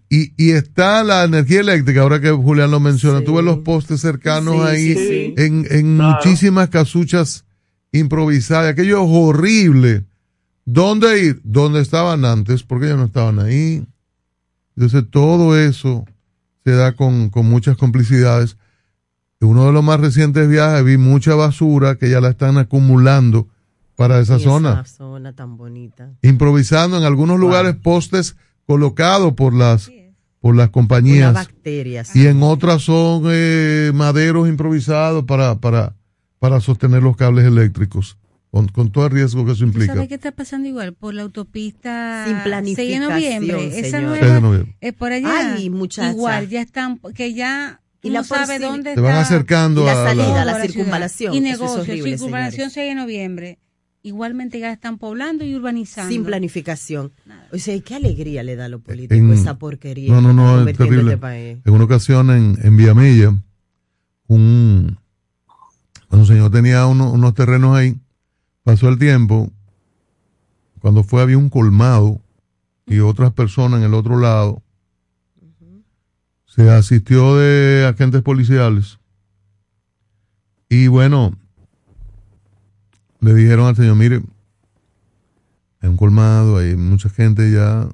Y, 0.09 0.33
y 0.43 0.53
está 0.53 1.05
la 1.05 1.25
energía 1.25 1.61
eléctrica, 1.61 2.01
ahora 2.01 2.21
que 2.23 2.31
Julián 2.31 2.71
lo 2.71 2.81
menciona, 2.81 3.23
tú 3.23 3.35
ves 3.35 3.45
los 3.45 3.59
postes 3.59 4.01
cercanos 4.01 4.55
Sí, 4.55 4.61
ahí 4.63 4.95
sí, 4.95 5.07
sí. 5.07 5.35
en, 5.37 5.67
en 5.71 5.97
Claro. 5.97 6.15
muchísimas 6.17 6.71
casuchas 6.71 7.45
improvisadas, 7.93 8.73
aquello 8.73 9.03
es 9.03 9.09
horrible. 9.11 10.05
¿Dónde 10.65 11.23
ir? 11.23 11.41
¿Dónde 11.45 11.81
estaban 11.81 12.25
antes? 12.25 12.63
Porque 12.63 12.87
ellos 12.87 12.99
no 12.99 13.05
estaban 13.05 13.41
ahí. 13.41 13.85
Entonces 14.75 15.05
todo 15.11 15.59
eso 15.59 16.07
se 16.65 16.73
da 16.73 16.93
con, 16.93 17.31
con 17.31 17.47
muchas 17.47 17.77
complicidades. 17.77 18.57
En 19.41 19.49
uno 19.49 19.67
de 19.67 19.73
los 19.73 19.83
más 19.83 20.01
recientes 20.01 20.49
viajes 20.49 20.85
vi 20.85 20.97
mucha 20.97 21.35
basura 21.35 21.97
que 21.97 22.09
ya 22.09 22.21
la 22.21 22.31
están 22.31 22.59
acumulando 22.59 23.49
para 23.97 24.21
esa 24.21 24.37
Y 24.39 24.45
zona. 24.45 24.73
Esa 24.73 24.85
zona 24.85 25.33
tan 25.35 25.57
bonita. 25.57 26.11
improvisando 26.23 26.99
en 26.99 27.05
algunos 27.05 27.39
lugares 27.39 27.77
postes 27.77 28.37
colocados 28.67 29.35
por 29.35 29.55
las 29.55 29.91
por 30.41 30.57
las 30.57 30.67
Una 30.67 30.73
compañías 30.73 31.49
y 32.15 32.27
en 32.27 32.43
otras 32.43 32.83
son 32.83 33.25
eh, 33.27 33.93
maderos 33.95 34.49
improvisados 34.49 35.25
para 35.25 35.61
para 35.61 35.95
para 36.41 36.61
sostener 36.61 37.01
los 37.03 37.17
cables 37.17 37.45
eléctricos 37.45 38.19
con, 38.53 38.69
con 38.69 38.93
todo 38.93 39.07
el 39.07 39.13
riesgo 39.13 39.47
que 39.47 39.53
eso 39.53 39.61
¿Tú 39.61 39.65
implica. 39.69 39.95
sabes 39.95 40.09
qué 40.09 40.15
está 40.15 40.31
pasando 40.31 40.69
igual? 40.69 40.93
Por 40.93 41.15
la 41.15 41.23
autopista 41.23 42.25
Sin 42.27 42.35
6 42.35 42.45
de 42.45 42.51
planificación, 42.51 43.03
noviembre. 43.09 43.67
Esa 43.79 43.97
señora. 43.97 44.01
nueva, 44.03 44.21
6 44.21 44.33
de 44.35 44.41
noviembre. 44.43 44.77
eh, 44.83 44.93
por 44.93 45.11
allá. 45.13 45.55
Ay, 45.57 45.71
muchacha. 45.71 46.11
Igual, 46.13 46.49
ya 46.51 46.61
están, 46.61 47.01
que 47.15 47.33
ya 47.33 47.81
Y 48.03 48.09
y 48.09 48.11
la 48.11 48.19
no 48.21 48.25
sabe 48.25 48.59
dónde 48.59 48.95
Se 48.95 49.01
van 49.01 49.17
acercando 49.17 49.83
Y 49.83 49.87
la 49.87 49.93
a 49.93 50.07
salida, 50.09 50.25
toda 50.27 50.45
la 50.45 50.53
ciudad. 50.57 50.67
circunvalación. 50.69 51.35
Y 51.35 51.37
es 51.39 51.43
negocios, 51.43 51.89
horrible, 51.89 52.11
circunvalación 52.11 52.71
señores. 52.71 52.75
6 52.75 52.89
de 52.91 52.95
noviembre. 52.95 53.59
Igualmente 54.05 54.59
ya 54.59 54.71
están 54.73 54.99
poblando 54.99 55.45
y 55.45 55.55
urbanizando. 55.55 56.11
Sin 56.13 56.25
planificación. 56.25 57.13
O 57.53 57.59
sea, 57.59 57.81
¿qué 57.81 57.95
alegría 57.95 58.43
le 58.43 58.57
da 58.57 58.67
a 58.67 58.69
los 58.69 58.83
políticos 58.83 59.17
En- 59.17 59.33
esa 59.33 59.57
porquería? 59.59 60.13
no, 60.13 60.21
no, 60.21 60.33
no, 60.35 60.51
es 60.51 60.57
convirtiendo 60.59 60.91
terrible. 60.91 61.13
este 61.13 61.21
país? 61.23 61.59
En 61.65 61.73
una 61.73 61.85
ocasión 61.85 62.31
en, 62.31 62.59
en 62.63 62.77
Villamella, 62.77 63.35
un, 64.27 64.99
un 66.11 66.27
señor 66.27 66.51
tenía 66.51 66.87
uno- 66.87 67.13
unos 67.13 67.33
terrenos 67.35 67.77
ahí, 67.77 67.97
pasó 68.65 68.89
el 68.89 68.99
tiempo, 68.99 69.51
cuando 70.81 71.05
fue 71.05 71.23
había 71.23 71.39
un 71.39 71.49
colmado 71.49 72.21
y 72.87 72.99
otras 73.01 73.33
personas 73.33 73.81
en 73.81 73.87
el 73.87 73.95
otro 73.95 74.19
lado, 74.19 74.63
se 76.47 76.69
asistió 76.71 77.37
de 77.37 77.87
agentes 77.87 78.21
policiales 78.23 78.99
y 80.69 80.89
bueno, 80.89 81.33
le 83.21 83.35
dijeron 83.35 83.67
al 83.67 83.77
señor, 83.77 83.97
mire, 83.97 84.23
hay 85.81 85.89
un 85.89 85.97
colmado, 85.97 86.59
hay 86.59 86.77
mucha 86.77 87.09
gente 87.09 87.51
ya, 87.51 87.89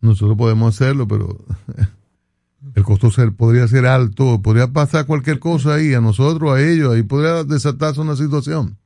nosotros 0.00 0.36
podemos 0.38 0.74
hacerlo, 0.74 1.06
pero 1.06 1.38
el 2.74 2.82
costo 2.82 3.10
ser, 3.10 3.32
podría 3.32 3.68
ser 3.68 3.86
alto, 3.86 4.40
podría 4.40 4.68
pasar 4.68 5.06
cualquier 5.06 5.38
cosa 5.38 5.74
ahí, 5.74 5.94
a 5.94 6.00
nosotros, 6.00 6.52
a 6.52 6.60
ellos, 6.60 6.94
ahí 6.94 7.02
podría 7.02 7.44
desatarse 7.44 8.00
una 8.00 8.16
situación. 8.16 8.77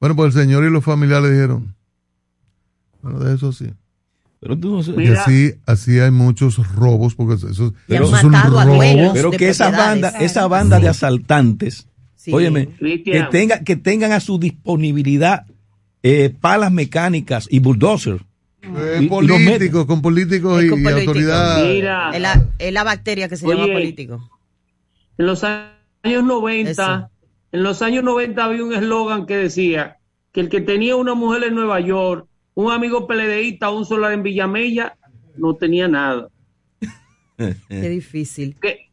Bueno, 0.00 0.14
pues 0.16 0.34
el 0.34 0.42
señor 0.42 0.64
y 0.64 0.70
los 0.70 0.84
familiares 0.84 1.30
dijeron, 1.30 1.74
bueno, 3.02 3.20
de 3.20 3.34
eso 3.34 3.52
sí. 3.52 3.66
Pero 4.40 4.58
tú 4.58 4.76
no 4.76 4.82
sé- 4.82 4.92
Y 5.02 5.08
así, 5.08 5.54
así 5.64 5.98
hay 5.98 6.10
muchos 6.10 6.56
robos, 6.74 7.14
porque 7.14 7.34
eso, 7.34 7.48
eso 7.48 7.74
Pero- 7.88 8.04
es 8.16 8.24
un 8.24 8.32
robo. 8.34 8.78
Pero 9.14 9.30
que 9.30 9.48
esa 9.48 9.70
banda, 9.70 10.10
esa 10.20 10.46
banda 10.46 10.78
de 10.78 10.88
asaltantes, 10.88 11.88
Sí. 12.14 12.32
óyeme, 12.32 12.68
que, 12.78 13.26
tenga, 13.30 13.60
que 13.60 13.76
tengan 13.76 14.12
a 14.12 14.20
su 14.20 14.38
disponibilidad 14.38 15.46
eh, 16.02 16.32
palas 16.40 16.70
mecánicas 16.70 17.48
y 17.50 17.58
bulldozers. 17.58 18.22
Eh, 18.62 18.98
Y- 19.00 19.04
y 19.04 19.08
políticos, 19.08 19.86
con 19.86 20.02
políticos 20.02 20.62
y, 20.62 20.68
con 20.68 20.80
y 20.80 20.82
político. 20.84 21.10
autoridades. 21.10 21.74
Mira. 21.74 22.10
Es 22.58 22.72
la, 22.72 22.84
bacteria 22.84 23.28
que 23.28 23.36
se 23.36 23.46
Oye. 23.46 23.56
llama 23.56 23.72
político. 23.72 24.30
En 25.18 25.26
los 25.26 25.42
años 25.44 26.24
90, 26.24 26.70
Eso. 26.70 27.10
En 27.56 27.62
los 27.62 27.80
años 27.80 28.04
90 28.04 28.44
había 28.44 28.62
un 28.62 28.74
eslogan 28.74 29.24
que 29.24 29.36
decía 29.36 29.96
que 30.30 30.40
el 30.40 30.50
que 30.50 30.60
tenía 30.60 30.94
una 30.96 31.14
mujer 31.14 31.44
en 31.44 31.54
Nueva 31.54 31.80
York, 31.80 32.28
un 32.52 32.70
amigo 32.70 33.06
peledeísta, 33.06 33.70
un 33.70 33.86
solar 33.86 34.12
en 34.12 34.22
Villamella, 34.22 34.98
no 35.36 35.54
tenía 35.54 35.88
nada. 35.88 36.28
Qué 37.38 37.88
difícil. 37.88 38.56
Que 38.60 38.90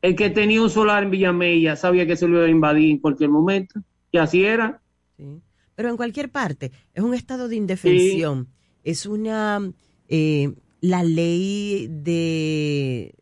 el 0.00 0.14
que 0.14 0.30
tenía 0.30 0.62
un 0.62 0.70
solar 0.70 1.02
en 1.02 1.10
Villamella 1.10 1.74
sabía 1.74 2.06
que 2.06 2.16
se 2.16 2.28
lo 2.28 2.36
iba 2.38 2.46
a 2.46 2.50
invadir 2.50 2.90
en 2.90 2.98
cualquier 2.98 3.30
momento. 3.30 3.80
Y 4.12 4.18
así 4.18 4.44
era. 4.44 4.80
Sí. 5.16 5.40
Pero 5.74 5.88
en 5.90 5.96
cualquier 5.96 6.30
parte, 6.30 6.70
es 6.92 7.02
un 7.02 7.14
estado 7.14 7.48
de 7.48 7.56
indefensión. 7.56 8.48
Es 8.84 9.06
una. 9.06 9.60
eh, 10.08 10.52
la 10.80 11.02
ley 11.02 11.88
de, 11.90 13.14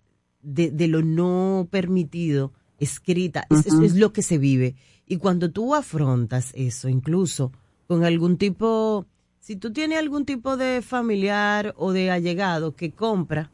de, 0.43 0.71
de 0.71 0.89
lo 0.89 1.01
no 1.03 1.67
permitido 1.71 2.53
escrita, 2.83 3.47
es, 3.51 3.67
es- 3.67 3.73
Ujú. 3.75 3.85
es 3.85 3.95
lo 3.97 4.13
que 4.13 4.23
se 4.23 4.39
vive. 4.39 4.75
Y 5.07 5.17
cuando 5.17 5.51
tú 5.51 5.75
afrontas 5.75 6.53
eso, 6.55 6.89
incluso 6.89 7.53
con 7.87 8.05
algún 8.05 8.37
tipo. 8.39 9.07
Si 9.41 9.57
tú 9.57 9.73
tienes 9.73 9.99
algún 9.99 10.25
tipo 10.25 10.57
de 10.57 10.83
familiar 10.83 11.75
o 11.77 11.93
de 11.93 12.11
allegado 12.13 12.77
que 12.77 12.93
compra 12.93 13.51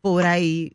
por 0.00 0.24
ahí 0.24 0.72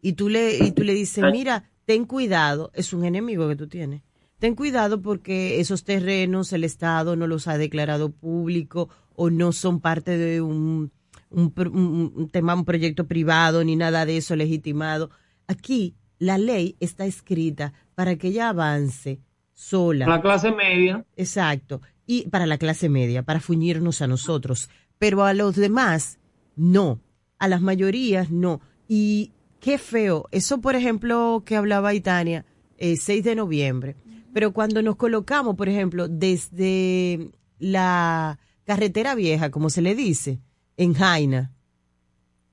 y 0.00 0.14
tú 0.14 0.28
le, 0.30 0.56
y 0.64 0.72
tú 0.72 0.82
le 0.84 0.94
dices, 0.94 1.22
mira, 1.30 1.70
ten 1.84 2.06
cuidado, 2.06 2.70
es 2.74 2.92
un 2.94 3.04
enemigo 3.04 3.46
que 3.48 3.56
tú 3.56 3.66
tienes. 3.68 4.00
Ten 4.38 4.54
cuidado 4.54 5.02
porque 5.02 5.60
esos 5.60 5.84
terrenos 5.84 6.52
el 6.54 6.64
Estado 6.64 7.14
no 7.14 7.26
los 7.26 7.46
ha 7.46 7.58
declarado 7.58 8.10
público 8.10 8.88
o 9.16 9.28
no 9.30 9.52
son 9.52 9.80
parte 9.80 10.16
de 10.16 10.40
un, 10.40 10.90
un, 11.30 11.50
pro- 11.50 11.70
un- 11.70 12.12
un 12.16 12.28
tema, 12.30 12.54
un 12.54 12.64
proyecto 12.64 13.06
privado 13.06 13.62
ni 13.64 13.76
nada 13.76 14.06
de 14.06 14.16
eso 14.16 14.34
legitimado. 14.34 15.10
Aquí 15.46 15.94
la 16.24 16.38
ley 16.38 16.76
está 16.80 17.04
escrita 17.04 17.74
para 17.94 18.16
que 18.16 18.28
ella 18.28 18.48
avance 18.48 19.20
sola. 19.52 20.06
La 20.06 20.22
clase 20.22 20.52
media. 20.52 21.04
Exacto. 21.16 21.82
Y 22.06 22.28
para 22.28 22.46
la 22.46 22.56
clase 22.56 22.88
media, 22.88 23.22
para 23.22 23.40
fuñirnos 23.40 24.00
a 24.00 24.06
nosotros. 24.06 24.70
Pero 24.98 25.24
a 25.24 25.34
los 25.34 25.54
demás, 25.54 26.18
no. 26.56 27.00
A 27.38 27.48
las 27.48 27.60
mayorías, 27.60 28.30
no. 28.30 28.60
Y 28.88 29.32
qué 29.60 29.76
feo. 29.76 30.26
Eso, 30.30 30.60
por 30.62 30.76
ejemplo, 30.76 31.42
que 31.44 31.56
hablaba 31.56 31.92
Itania, 31.92 32.46
eh, 32.78 32.96
6 32.96 33.22
de 33.22 33.34
noviembre. 33.34 33.96
Pero 34.32 34.52
cuando 34.52 34.82
nos 34.82 34.96
colocamos, 34.96 35.56
por 35.56 35.68
ejemplo, 35.68 36.08
desde 36.08 37.30
la 37.58 38.38
carretera 38.64 39.14
vieja, 39.14 39.50
como 39.50 39.68
se 39.68 39.82
le 39.82 39.94
dice, 39.94 40.40
en 40.78 40.94
Jaina, 40.94 41.52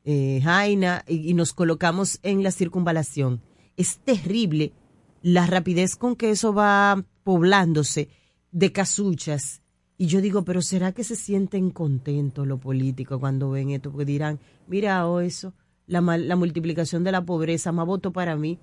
eh, 0.03 0.41
Jaina, 0.43 1.05
y, 1.07 1.30
y 1.30 1.34
nos 1.34 1.53
colocamos 1.53 2.19
en 2.22 2.43
la 2.43 2.51
circunvalación, 2.51 3.41
es 3.78 3.99
terrible 3.99 4.74
la 5.22 5.45
rapidez 5.45 5.95
con 5.95 6.15
que 6.15 6.32
eso 6.32 6.53
va 6.53 7.03
poblándose 7.24 8.09
de 8.51 8.72
casuchas. 8.72 9.61
Y 9.97 10.07
yo 10.07 10.19
digo, 10.22 10.43
pero 10.43 10.61
¿será 10.61 10.91
que 10.93 11.03
se 11.03 11.15
sienten 11.15 11.69
contentos 11.69 12.47
los 12.47 12.59
políticos 12.59 13.19
cuando 13.19 13.51
ven 13.51 13.69
esto? 13.69 13.91
Porque 13.91 14.05
dirán, 14.05 14.39
mira, 14.67 15.07
o 15.07 15.19
eso, 15.19 15.53
la, 15.86 16.01
la 16.01 16.36
multiplicación 16.36 17.03
de 17.03 17.11
la 17.11 17.24
pobreza, 17.24 17.72
más 17.72 17.86
voto 17.86 18.11
para 18.11 18.36
mí. 18.36 18.57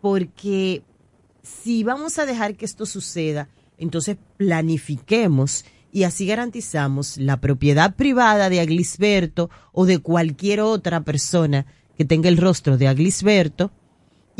Porque 0.00 0.82
si 1.42 1.84
vamos 1.84 2.18
a 2.18 2.24
dejar 2.24 2.56
que 2.56 2.64
esto 2.64 2.86
suceda, 2.86 3.48
entonces 3.76 4.16
planifiquemos 4.38 5.64
y 5.92 6.04
así 6.04 6.26
garantizamos 6.26 7.18
la 7.18 7.40
propiedad 7.40 7.94
privada 7.96 8.48
de 8.48 8.60
Aglisberto 8.60 9.50
o 9.72 9.86
de 9.86 9.98
cualquier 9.98 10.60
otra 10.60 11.02
persona 11.02 11.66
que 11.96 12.04
tenga 12.04 12.28
el 12.28 12.38
rostro 12.38 12.78
de 12.78 12.88
Aglisberto 12.88 13.72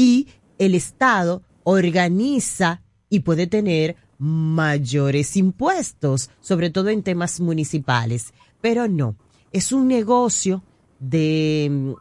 y 0.01 0.29
el 0.57 0.75
Estado 0.75 1.43
organiza 1.63 2.81
y 3.11 3.21
puede 3.21 3.47
tener 3.47 3.97
mayores 4.17 5.37
impuestos, 5.37 6.31
sobre 6.41 6.71
todo 6.71 6.89
en 6.89 7.03
temas 7.03 7.39
municipales. 7.39 8.33
Pero 8.63 8.89
no, 8.89 9.17
es 9.53 9.73
un 9.73 9.89
negocio 9.89 10.63
de 11.01 11.69
mm, 11.71 11.93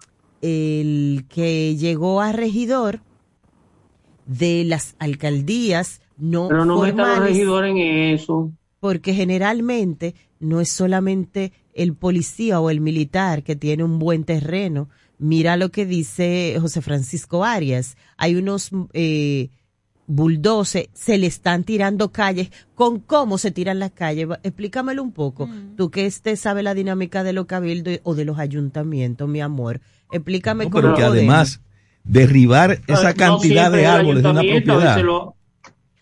el 0.41 1.25
que 1.27 1.75
llegó 1.75 2.21
a 2.21 2.31
regidor 2.31 3.01
de 4.25 4.63
las 4.63 4.95
alcaldías 4.99 5.99
no 6.17 6.47
Pero 6.47 6.63
no 6.63 6.81
metan 6.81 6.99
a 7.01 7.03
los 7.03 7.15
formales 7.15 7.33
regidores 7.33 7.71
en 7.71 7.77
eso. 8.13 8.51
porque 8.79 9.13
generalmente 9.13 10.15
no 10.39 10.61
es 10.61 10.69
solamente 10.69 11.51
el 11.73 11.95
policía 11.95 12.61
o 12.61 12.69
el 12.69 12.79
militar 12.79 13.43
que 13.43 13.57
tiene 13.57 13.83
un 13.83 13.99
buen 13.99 14.23
terreno. 14.23 14.87
Mira 15.19 15.57
lo 15.57 15.69
que 15.69 15.85
dice 15.85 16.57
José 16.59 16.81
Francisco 16.81 17.43
Arias. 17.43 17.97
Hay 18.17 18.35
unos 18.35 18.71
eh, 18.93 19.49
bulldozers, 20.07 20.87
se 20.93 21.17
le 21.17 21.27
están 21.27 21.63
tirando 21.65 22.11
calles. 22.11 22.49
¿Con 22.73 22.99
cómo 22.99 23.37
se 23.37 23.51
tiran 23.51 23.79
las 23.79 23.91
calles? 23.91 24.27
Explícamelo 24.43 25.03
un 25.03 25.11
poco. 25.11 25.49
Tú 25.75 25.91
que 25.91 26.05
este 26.05 26.35
sabe 26.35 26.63
la 26.63 26.73
dinámica 26.73 27.23
de 27.23 27.33
los 27.33 27.45
cabildos 27.47 27.99
o 28.03 28.15
de 28.15 28.25
los 28.25 28.39
ayuntamientos, 28.39 29.27
mi 29.29 29.41
amor. 29.41 29.81
Explícame 30.11 30.63
No, 30.65 30.69
cómo 30.71 30.81
pero 30.81 30.95
que 30.95 31.03
además 31.03 31.61
derribar 32.03 32.79
esa 32.87 33.09
No 33.09 33.15
cantidad 33.15 33.71
de 33.71 33.85
árboles 33.85 34.23
de 34.23 34.29
una 34.29 34.41
propiedad. 34.41 34.97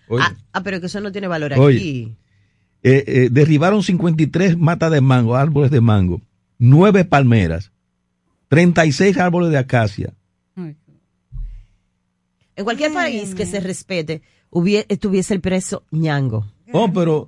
Oye, 0.09 0.23
Ah, 0.23 0.35
ah, 0.53 0.63
pero 0.63 0.79
que 0.79 0.85
eso 0.85 1.01
no 1.01 1.11
tiene 1.11 1.27
valor 1.27 1.51
Oye. 1.59 1.77
aquí. 1.77 2.15
eh, 2.83 3.03
eh, 3.07 3.29
derribaron 3.29 3.83
53 3.83 4.57
matas 4.57 4.89
de 4.91 5.01
mango, 5.01 5.35
árboles 5.35 5.69
de 5.69 5.81
mango, 5.81 6.21
nueve 6.59 7.03
palmeras, 7.03 7.73
36 8.49 9.17
árboles 9.17 9.51
de 9.51 9.57
acacia. 9.57 10.13
En 12.55 12.63
cualquier 12.63 12.91
país 12.91 13.35
que 13.35 13.45
se 13.45 13.59
respete, 13.59 14.21
estuviese 14.89 15.33
el 15.35 15.41
preso 15.41 15.83
ñango. 15.91 16.47
Oh, 16.73 16.91
pero. 16.91 17.27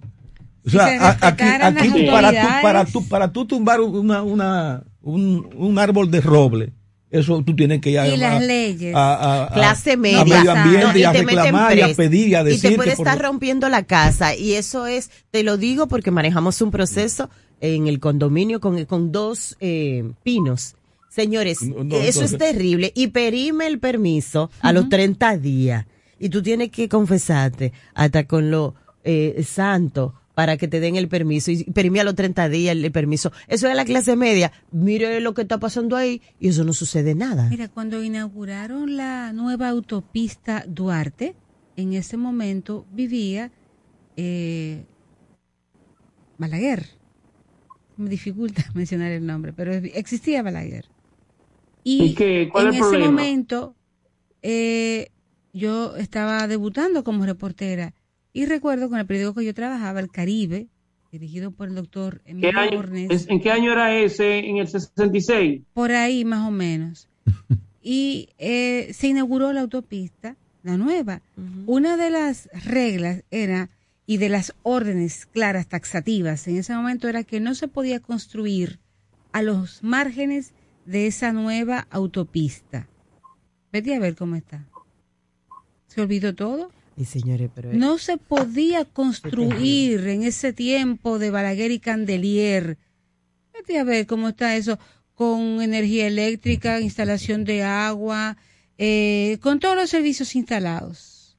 O 0.65 0.69
sea, 0.69 0.87
se 0.87 0.97
a- 0.97 1.17
aquí, 1.21 2.05
para, 2.11 2.31
tú, 2.31 2.47
para, 2.61 2.85
tú, 2.85 3.07
para 3.07 3.31
tú 3.31 3.45
tumbar 3.45 3.79
una, 3.81 4.21
una, 4.23 4.83
un, 5.01 5.49
un 5.55 5.79
árbol 5.79 6.11
de 6.11 6.19
roble, 6.21 6.73
eso 7.09 7.41
tú 7.43 7.55
tienes 7.55 7.79
que 7.79 7.91
ir 7.91 7.99
a, 7.99 8.07
Y 8.07 8.17
las 8.17 8.41
a- 8.41 8.45
leyes. 8.45 8.93
a- 8.95 9.15
a- 9.15 9.43
a- 9.45 9.53
Clase 9.53 9.93
a 9.93 9.97
media. 9.97 10.25
medio 10.25 10.51
ambiente 10.51 10.99
y, 10.99 11.03
a 11.03 11.11
te 11.11 11.23
reclamar 11.23 11.77
y 11.77 11.81
a 11.81 11.93
pedir 11.95 12.27
y 12.27 12.35
a 12.35 12.41
Y 12.41 12.45
decir. 12.45 12.71
te 12.71 12.75
puede 12.75 12.95
por- 12.95 13.07
estar 13.07 13.21
rompiendo 13.21 13.69
la 13.69 13.83
casa. 13.83 14.35
Y 14.35 14.53
eso 14.53 14.85
es, 14.87 15.11
te 15.31 15.43
lo 15.43 15.57
digo 15.57 15.87
porque 15.87 16.11
manejamos 16.11 16.61
un 16.61 16.71
proceso 16.71 17.29
en 17.61 17.87
el 17.87 17.99
condominio 17.99 18.59
con, 18.59 18.83
con 18.85 19.11
dos 19.11 19.55
eh, 19.59 20.11
pinos. 20.23 20.75
Señores, 21.19 21.61
no, 21.61 21.95
eso 21.97 22.23
es 22.23 22.37
terrible. 22.37 22.91
Y 22.95 23.07
perime 23.07 23.67
el 23.67 23.79
permiso 23.79 24.49
a 24.61 24.71
los 24.71 24.87
30 24.89 25.37
días. 25.37 25.85
Y 26.19 26.29
tú 26.29 26.41
tienes 26.41 26.69
que 26.71 26.87
confesarte 26.87 27.73
hasta 27.93 28.25
con 28.25 28.51
lo 28.51 28.75
eh, 29.03 29.43
santo 29.45 30.13
para 30.33 30.55
que 30.55 30.69
te 30.69 30.79
den 30.79 30.95
el 30.95 31.09
permiso. 31.09 31.51
Y 31.51 31.65
perime 31.65 31.99
a 31.99 32.05
los 32.05 32.15
30 32.15 32.47
días 32.47 32.71
el, 32.71 32.85
el 32.85 32.91
permiso. 32.91 33.33
Eso 33.47 33.67
es 33.67 33.75
la 33.75 33.83
clase 33.83 34.15
media. 34.15 34.53
Mire 34.71 35.19
lo 35.19 35.33
que 35.33 35.41
está 35.41 35.57
pasando 35.57 35.97
ahí 35.97 36.21
y 36.39 36.47
eso 36.47 36.63
no 36.63 36.73
sucede 36.73 37.15
nada. 37.15 37.49
Mira, 37.49 37.67
cuando 37.67 38.01
inauguraron 38.01 38.95
la 38.95 39.33
nueva 39.33 39.67
autopista 39.67 40.63
Duarte, 40.67 41.35
en 41.75 41.93
ese 41.93 42.15
momento 42.15 42.85
vivía 42.91 43.51
eh, 44.15 44.85
Balaguer. 46.37 46.85
Me 47.97 48.09
dificulta 48.09 48.63
mencionar 48.73 49.11
el 49.11 49.25
nombre, 49.25 49.51
pero 49.51 49.73
existía 49.73 50.41
Balaguer. 50.41 50.85
Y, 51.83 52.03
¿Y 52.03 52.13
qué? 52.15 52.49
¿Cuál 52.51 52.67
en 52.67 52.69
es 52.73 52.75
el 52.75 52.81
ese 52.81 52.89
problema? 52.89 53.11
momento 53.11 53.75
eh, 54.41 55.09
yo 55.53 55.95
estaba 55.97 56.47
debutando 56.47 57.03
como 57.03 57.25
reportera 57.25 57.93
y 58.33 58.45
recuerdo 58.45 58.89
con 58.89 58.99
el 58.99 59.05
periódico 59.05 59.39
que 59.39 59.45
yo 59.45 59.53
trabajaba, 59.53 59.99
El 59.99 60.09
Caribe, 60.11 60.67
dirigido 61.11 61.51
por 61.51 61.67
el 61.69 61.75
doctor 61.75 62.21
¿Qué 62.23 62.31
Emilio 62.31 62.59
año- 62.59 62.83
es- 63.09 63.27
¿En 63.29 63.41
qué 63.41 63.51
año 63.51 63.71
era 63.71 63.95
ese? 63.97 64.39
¿En 64.39 64.57
el 64.57 64.67
66? 64.67 65.63
Por 65.73 65.91
ahí 65.91 66.25
más 66.25 66.47
o 66.47 66.51
menos. 66.51 67.07
Y 67.81 68.27
eh, 68.37 68.89
se 68.93 69.07
inauguró 69.07 69.53
la 69.53 69.61
autopista, 69.61 70.35
la 70.63 70.75
nueva. 70.77 71.21
Una 71.65 71.95
de 71.95 72.09
las 72.09 72.49
reglas 72.65 73.23
era, 73.31 73.69
y 74.05 74.17
de 74.17 74.27
las 74.27 74.53
órdenes 74.63 75.25
claras, 75.25 75.67
taxativas, 75.67 76.45
en 76.49 76.57
ese 76.57 76.75
momento 76.75 77.07
era 77.07 77.23
que 77.23 77.39
no 77.39 77.55
se 77.55 77.69
podía 77.69 78.01
construir 78.01 78.79
a 79.31 79.41
los 79.43 79.81
márgenes 79.81 80.53
de 80.89 81.05
esa 81.05 81.31
nueva 81.31 81.87
autopista. 81.91 82.87
Vete 83.71 83.93
a 83.93 83.99
ver 83.99 84.15
cómo 84.15 84.35
está. 84.35 84.65
¿Se 85.87 86.01
olvidó 86.01 86.33
todo? 86.33 86.71
Y 86.97 87.05
señores, 87.05 87.49
pero 87.53 87.71
No 87.73 87.99
se 87.99 88.17
podía 88.17 88.85
construir 88.85 90.07
en 90.07 90.23
ese 90.23 90.51
tiempo 90.51 91.19
de 91.19 91.29
Balaguer 91.29 91.71
y 91.71 91.79
Candelier. 91.79 92.77
Vete 93.53 93.77
a 93.77 93.83
ver 93.83 94.07
cómo 94.07 94.29
está 94.29 94.55
eso 94.55 94.79
con 95.13 95.61
energía 95.61 96.07
eléctrica, 96.07 96.81
instalación 96.81 97.45
de 97.45 97.61
agua, 97.63 98.37
eh, 98.79 99.37
con 99.41 99.59
todos 99.59 99.75
los 99.75 99.91
servicios 99.91 100.35
instalados. 100.35 101.37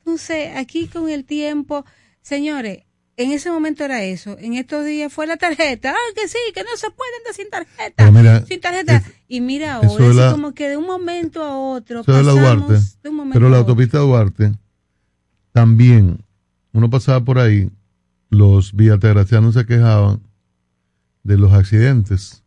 Entonces, 0.00 0.54
aquí 0.54 0.86
con 0.86 1.08
el 1.08 1.24
tiempo, 1.24 1.86
señores, 2.20 2.84
en 3.22 3.32
ese 3.32 3.50
momento 3.50 3.84
era 3.84 4.02
eso, 4.04 4.36
en 4.38 4.54
estos 4.54 4.84
días 4.84 5.12
fue 5.12 5.26
la 5.26 5.36
tarjeta, 5.36 5.90
ah, 5.92 6.12
que 6.14 6.28
sí, 6.28 6.38
que 6.54 6.62
no 6.62 6.70
se 6.76 6.88
pueden 6.90 7.22
dar 7.24 7.34
sin 7.34 7.50
tarjeta, 7.50 8.10
mira, 8.10 8.44
sin 8.46 8.60
tarjeta. 8.60 9.02
y 9.28 9.40
mira 9.40 9.74
ahora, 9.74 10.06
así 10.08 10.16
la- 10.16 10.30
como 10.32 10.52
que 10.54 10.68
de 10.68 10.76
un 10.76 10.86
momento 10.86 11.42
a 11.42 11.56
otro, 11.58 11.98
la 11.98 12.04
pasamos 12.04 12.34
Duarte. 12.68 12.86
de 13.02 13.08
un 13.10 13.16
momento 13.16 13.34
Pero 13.38 13.48
la 13.50 13.58
autopista 13.58 13.98
Duarte, 13.98 14.52
también, 15.52 16.24
uno 16.72 16.88
pasaba 16.90 17.24
por 17.24 17.38
ahí, 17.38 17.70
los 18.30 18.72
villategracianos 18.74 19.54
se 19.54 19.66
quejaban 19.66 20.22
de 21.22 21.36
los 21.36 21.52
accidentes. 21.52 22.42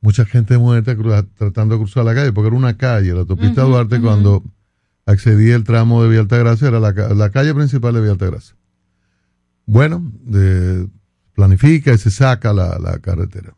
Mucha 0.00 0.24
gente 0.24 0.58
muerta 0.58 0.94
tratando 1.36 1.74
de 1.76 1.80
cruzar 1.80 2.04
la 2.04 2.14
calle, 2.14 2.32
porque 2.32 2.48
era 2.48 2.56
una 2.56 2.76
calle. 2.76 3.12
La 3.12 3.20
autopista 3.20 3.62
Ujú, 3.62 3.70
Duarte, 3.72 4.00
cuando 4.00 4.42
accedía 5.06 5.54
el 5.54 5.64
tramo 5.64 6.02
de 6.02 6.08
Villa 6.08 6.20
Altagracia, 6.22 6.68
era 6.68 6.80
la, 6.80 6.90
la 6.92 7.30
calle 7.30 7.54
principal 7.54 7.94
de 7.94 8.00
Villa 8.00 8.12
Altagracia. 8.12 8.55
Bueno, 9.66 10.02
de- 10.22 10.88
planifica 11.34 11.92
y 11.92 11.98
se 11.98 12.10
saca 12.10 12.52
la, 12.54 12.78
la 12.78 12.98
carretera. 13.00 13.54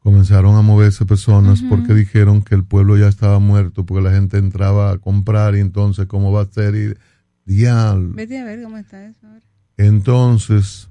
Comenzaron 0.00 0.56
a 0.56 0.62
moverse 0.62 1.06
personas 1.06 1.62
porque 1.68 1.94
dijeron 1.94 2.42
que 2.42 2.56
el 2.56 2.64
pueblo 2.64 2.96
ya 2.96 3.06
estaba 3.06 3.38
muerto, 3.38 3.86
porque 3.86 4.02
la 4.02 4.12
gente 4.12 4.36
entraba 4.38 4.90
a 4.90 4.98
comprar 4.98 5.54
y 5.54 5.60
entonces 5.60 6.06
cómo 6.06 6.32
va 6.32 6.42
a 6.42 6.46
ser 6.46 6.74
y 6.74 6.94
diablo. 7.44 8.12
Vete 8.14 8.40
a 8.40 8.44
ver 8.44 8.62
cómo 8.64 8.78
está 8.78 9.04
eso 9.06 9.24
ahora. 9.28 9.44
Entonces, 9.76 10.88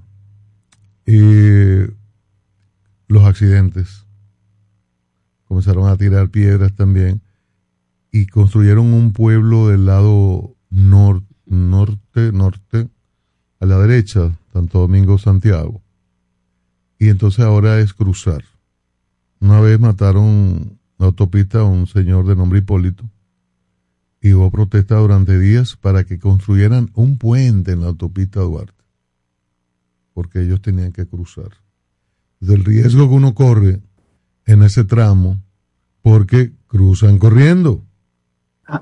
eh, 1.04 1.90
los 3.06 3.24
accidentes 3.24 4.06
comenzaron 5.44 5.88
a 5.88 5.96
tirar 5.98 6.30
piedras 6.30 6.72
también 6.74 7.20
y 8.10 8.26
construyeron 8.26 8.94
un 8.94 9.12
pueblo 9.12 9.68
del 9.68 9.84
lado 9.84 10.56
nor- 10.70 11.26
norte, 11.44 12.32
norte, 12.32 12.88
a 13.62 13.64
la 13.64 13.78
derecha, 13.78 14.36
Santo 14.52 14.80
Domingo, 14.80 15.18
Santiago. 15.18 15.80
Y 16.98 17.10
entonces 17.10 17.44
ahora 17.44 17.78
es 17.78 17.94
cruzar. 17.94 18.42
Una 19.38 19.60
vez 19.60 19.78
mataron 19.78 20.80
la 20.98 21.06
autopista 21.06 21.60
a 21.60 21.64
un 21.64 21.86
señor 21.86 22.26
de 22.26 22.34
nombre 22.34 22.58
Hipólito 22.58 23.08
y 24.20 24.32
hubo 24.32 24.50
protesta 24.50 24.96
durante 24.96 25.38
días 25.38 25.76
para 25.76 26.02
que 26.02 26.18
construyeran 26.18 26.90
un 26.94 27.18
puente 27.18 27.70
en 27.70 27.82
la 27.82 27.86
autopista 27.86 28.40
Duarte, 28.40 28.82
porque 30.12 30.42
ellos 30.42 30.60
tenían 30.60 30.90
que 30.90 31.06
cruzar. 31.06 31.52
Del 32.40 32.64
riesgo 32.64 33.08
que 33.08 33.14
uno 33.14 33.32
corre 33.32 33.80
en 34.44 34.64
ese 34.64 34.82
tramo, 34.82 35.40
porque 36.02 36.50
cruzan 36.66 37.20
corriendo. 37.20 37.84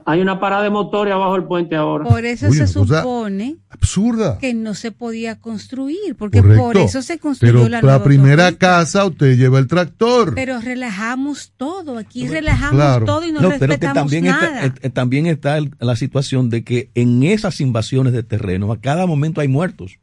Hay 0.06 0.20
una 0.20 0.38
parada 0.38 0.62
de 0.62 0.70
motores 0.70 1.12
abajo 1.12 1.32
del 1.34 1.44
puente 1.44 1.74
ahora. 1.74 2.04
Por 2.04 2.24
eso 2.24 2.50
se 2.52 2.66
supone 2.68 3.56
Absurda. 3.70 4.38
que 4.38 4.54
no 4.54 4.74
se 4.74 4.92
podía 4.92 5.40
construir, 5.40 6.14
porque 6.16 6.40
Correcto. 6.40 6.62
por 6.62 6.76
eso 6.76 7.02
se 7.02 7.18
construyó 7.18 7.54
Pero 7.54 7.68
la 7.68 7.82
la, 7.82 8.02
primera 8.04 8.52
casa 8.52 9.04
usted 9.04 9.36
lleva 9.36 9.58
el 9.58 9.66
tractor. 9.66 10.34
Pero 10.34 10.60
relajamos 10.60 11.52
todo, 11.56 11.98
aquí 11.98 12.28
relajamos 12.28 12.74
Claro. 12.76 13.04
todo 13.06 13.26
y 13.26 13.32
no, 13.32 13.40
No, 13.40 13.48
pero 13.48 13.58
que 13.60 13.66
respetamos 13.66 14.02
también 14.02 14.24
nada. 14.26 14.64
está, 14.66 14.86
eh, 14.86 14.90
también 14.90 15.26
está 15.26 15.58
el- 15.58 15.74
la 15.80 15.96
situación 15.96 16.50
de 16.50 16.62
que 16.62 16.90
en 16.94 17.22
esas 17.24 17.60
invasiones 17.60 18.12
de 18.12 18.22
terreno 18.22 18.70
a 18.72 18.80
cada 18.80 19.06
momento 19.06 19.40
hay 19.40 19.48
muertos 19.48 19.98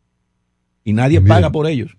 y 0.83 0.93
nadie 0.93 1.19
También. 1.19 1.35
paga 1.35 1.51
por 1.51 1.67
ellos. 1.67 1.95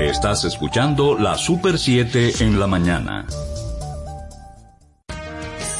Estás 0.00 0.44
escuchando 0.44 1.16
la 1.18 1.36
Super 1.36 1.78
7 1.78 2.32
en 2.40 2.58
la 2.58 2.66
mañana. 2.66 3.26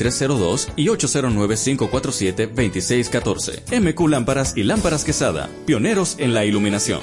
809-687-2302 0.00 0.68
y 0.76 0.86
809-547-2614. 0.86 3.80
MQ 3.80 4.08
Lámparas 4.08 4.56
y 4.56 4.62
Lámparas 4.62 5.04
Quesada, 5.04 5.50
pioneros 5.66 6.14
en 6.18 6.32
la 6.34 6.44
iluminación. 6.44 7.00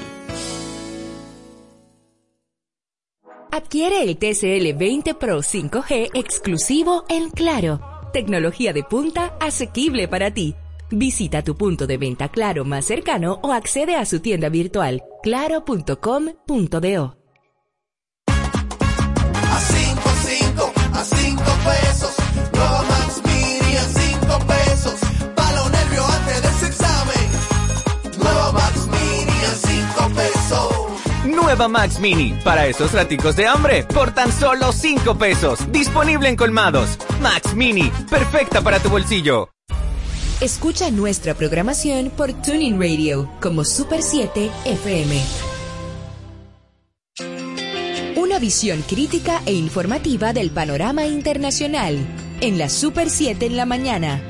Adquiere 3.51 4.03
el 4.03 4.17
TCL 4.17 4.77
20 4.77 5.15
Pro 5.15 5.39
5G 5.39 6.11
exclusivo 6.13 7.03
en 7.09 7.31
Claro. 7.31 7.81
Tecnología 8.13 8.71
de 8.71 8.83
punta 8.83 9.35
asequible 9.39 10.07
para 10.07 10.31
ti. 10.33 10.55
Visita 10.89 11.43
tu 11.43 11.57
punto 11.57 11.85
de 11.87 11.97
venta 11.97 12.29
Claro 12.29 12.63
más 12.63 12.85
cercano 12.85 13.39
o 13.43 13.51
accede 13.51 13.95
a 13.95 14.05
su 14.05 14.19
tienda 14.19 14.49
virtual 14.49 15.01
claro.com.do. 15.21 17.17
Nueva 31.47 31.69
Max 31.69 32.01
Mini, 32.01 32.33
para 32.43 32.67
esos 32.67 32.91
raticos 32.91 33.37
de 33.37 33.47
hambre, 33.47 33.85
por 33.85 34.13
tan 34.13 34.33
solo 34.33 34.73
5 34.73 35.17
pesos. 35.17 35.71
Disponible 35.71 36.27
en 36.27 36.35
colmados. 36.35 36.99
Max 37.21 37.55
Mini, 37.55 37.89
perfecta 38.09 38.61
para 38.61 38.79
tu 38.79 38.89
bolsillo. 38.89 39.47
Escucha 40.41 40.91
nuestra 40.91 41.35
programación 41.35 42.09
por 42.09 42.33
Tuning 42.33 42.77
Radio 42.77 43.31
como 43.41 43.63
Super 43.63 44.01
7 44.01 44.51
FM. 44.65 45.21
Una 48.17 48.39
visión 48.39 48.81
crítica 48.81 49.41
e 49.45 49.53
informativa 49.53 50.33
del 50.33 50.51
panorama 50.51 51.05
internacional 51.05 51.97
en 52.41 52.57
la 52.57 52.67
Super 52.67 53.09
7 53.09 53.45
en 53.45 53.55
la 53.55 53.65
mañana. 53.65 54.21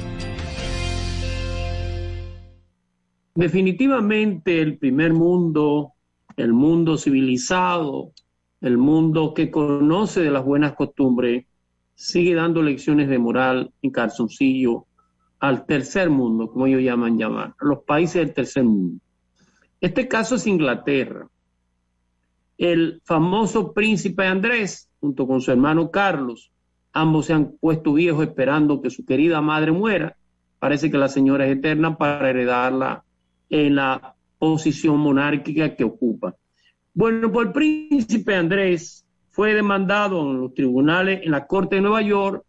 Definitivamente 3.34 4.62
el 4.62 4.78
primer 4.78 5.14
mundo, 5.14 5.96
el 6.38 6.54
mundo 6.54 6.98
civilizado, 6.98 8.14
el 8.62 8.78
mundo 8.78 9.34
que 9.34 9.52
conoce 9.52 10.22
de 10.22 10.32
las 10.32 10.46
buenas 10.46 10.74
costumbres, 10.74 11.46
sigue 11.96 12.36
dando 12.36 12.62
lecciones 12.62 13.10
de 13.10 13.18
moral 13.18 13.72
en 13.82 13.92
calzoncillo 13.92 14.86
al 15.40 15.66
tercer 15.66 16.10
mundo, 16.10 16.50
como 16.50 16.68
ellos 16.68 16.82
llaman 16.82 17.18
llamar, 17.18 17.56
a 17.60 17.66
los 17.66 17.80
países 17.84 18.24
del 18.24 18.34
tercer 18.34 18.64
mundo. 18.64 19.02
Este 19.82 20.08
caso 20.08 20.36
es 20.36 20.48
Inglaterra. 20.48 21.28
El 22.58 23.02
famoso 23.04 23.74
príncipe 23.74 24.26
Andrés, 24.26 24.90
junto 25.00 25.28
con 25.28 25.42
su 25.42 25.52
hermano 25.52 25.92
Carlos, 25.92 26.52
ambos 26.94 27.28
se 27.28 27.34
han 27.34 27.58
puesto 27.60 27.94
viejos 27.94 28.26
esperando 28.26 28.82
que 28.82 28.90
su 28.90 29.06
querida 29.06 29.42
madre 29.42 29.72
muera. 29.72 30.18
Parece 30.60 30.90
que 30.90 30.98
la 30.98 31.10
señora 31.10 31.46
es 31.46 31.58
eterna 31.58 31.98
para 31.98 32.30
heredarla 32.30 33.04
en 33.50 33.76
la 33.76 34.17
posición 34.38 34.98
monárquica 34.98 35.76
que 35.76 35.84
ocupa. 35.84 36.36
Bueno, 36.94 37.32
pues 37.32 37.48
el 37.48 37.54
príncipe 37.54 38.36
Andrés 38.36 39.06
fue 39.30 39.54
demandado 39.54 40.22
en 40.32 40.42
los 40.42 40.54
tribunales, 40.54 41.22
en 41.24 41.32
la 41.32 41.46
Corte 41.46 41.76
de 41.76 41.82
Nueva 41.82 42.02
York, 42.02 42.44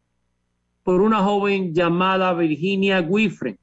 por 0.83 1.03
una 1.03 1.23
joven 1.23 1.75
llamada 1.75 2.33
Virginia 2.33 3.03
Guifre, 3.03 3.59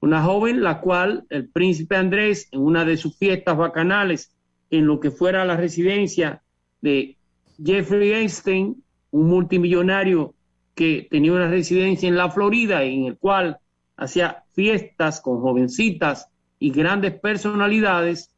una 0.00 0.22
joven 0.22 0.62
la 0.62 0.80
cual 0.80 1.24
el 1.28 1.48
príncipe 1.48 1.96
Andrés, 1.96 2.48
en 2.52 2.60
una 2.60 2.84
de 2.84 2.96
sus 2.96 3.16
fiestas 3.18 3.56
bacanales, 3.56 4.34
en 4.70 4.86
lo 4.86 4.98
que 5.00 5.10
fuera 5.10 5.44
la 5.44 5.56
residencia 5.56 6.42
de 6.80 7.16
Jeffrey 7.62 8.12
Einstein, 8.12 8.82
un 9.10 9.26
multimillonario 9.28 10.34
que 10.74 11.08
tenía 11.10 11.32
una 11.32 11.48
residencia 11.48 12.08
en 12.08 12.16
la 12.16 12.30
Florida, 12.30 12.84
en 12.84 13.04
el 13.04 13.18
cual 13.18 13.58
hacía 13.96 14.44
fiestas 14.52 15.20
con 15.20 15.40
jovencitas 15.40 16.28
y 16.58 16.70
grandes 16.70 17.18
personalidades, 17.18 18.30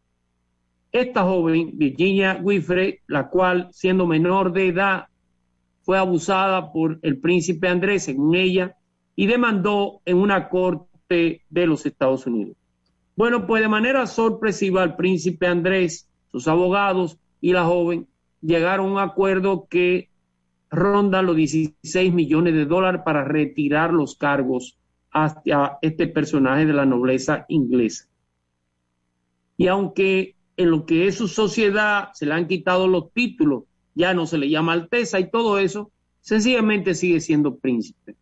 esta 0.91 1.23
joven, 1.23 1.73
Virginia 1.75 2.35
Guifre, 2.35 3.03
la 3.07 3.29
cual 3.29 3.69
siendo 3.73 4.07
menor 4.07 4.53
de 4.53 4.69
edad 4.69 5.07
fue 5.83 5.99
abusada 5.99 6.73
por 6.73 6.99
el 7.03 7.19
príncipe 7.19 7.69
Andrés, 7.69 8.05
según 8.05 8.35
ella, 8.35 8.77
y 9.17 9.27
demandó 9.27 10.01
en 10.05 10.17
una 10.19 10.49
corte 10.49 11.43
de 11.49 11.67
los 11.67 11.85
Estados 11.87 12.27
Unidos. 12.27 12.57
Bueno, 13.17 13.47
pues 13.47 13.63
de 13.63 13.69
manera 13.69 14.07
sorpresiva 14.07 14.85
el 14.85 14.95
príncipe 14.95 15.47
Andrés, 15.47 16.09
sus 16.31 16.47
abogados 16.47 17.19
y 17.41 17.53
la 17.53 17.65
joven 17.65 18.07
llegaron 18.41 18.87
a 18.87 18.93
un 18.93 18.99
acuerdo 18.99 19.67
que 19.69 20.09
ronda 20.71 21.23
los 21.23 21.37
16 21.37 22.13
millones 22.13 22.55
de 22.55 22.67
dólares 22.67 23.03
para 23.05 23.25
retirar 23.25 23.93
los 23.93 24.17
cargos 24.17 24.79
hacia 25.13 25.79
este 25.83 26.07
personaje 26.07 26.67
de 26.67 26.73
la 26.73 26.87
nobleza 26.87 27.45
inglesa. 27.49 28.07
Y 29.57 29.67
aunque 29.67 30.37
en 30.57 30.71
lo 30.71 30.87
que 30.87 31.07
es 31.07 31.17
su 31.17 31.29
sociedad 31.29 32.11
se 32.15 32.27
le 32.27 32.35
han 32.35 32.49
quitado 32.49 32.89
los 32.89 33.13
títulos, 33.13 33.65
ya 33.95 34.15
no 34.15 34.27
se 34.27 34.39
le 34.39 34.49
llama 34.49 34.73
alteza 34.73 35.19
y 35.19 35.31
todo 35.31 35.59
eso, 35.59 35.91
sencillamente 36.21 36.95
sigue 36.95 37.21
siendo 37.21 37.57
príncipe. 37.57 38.17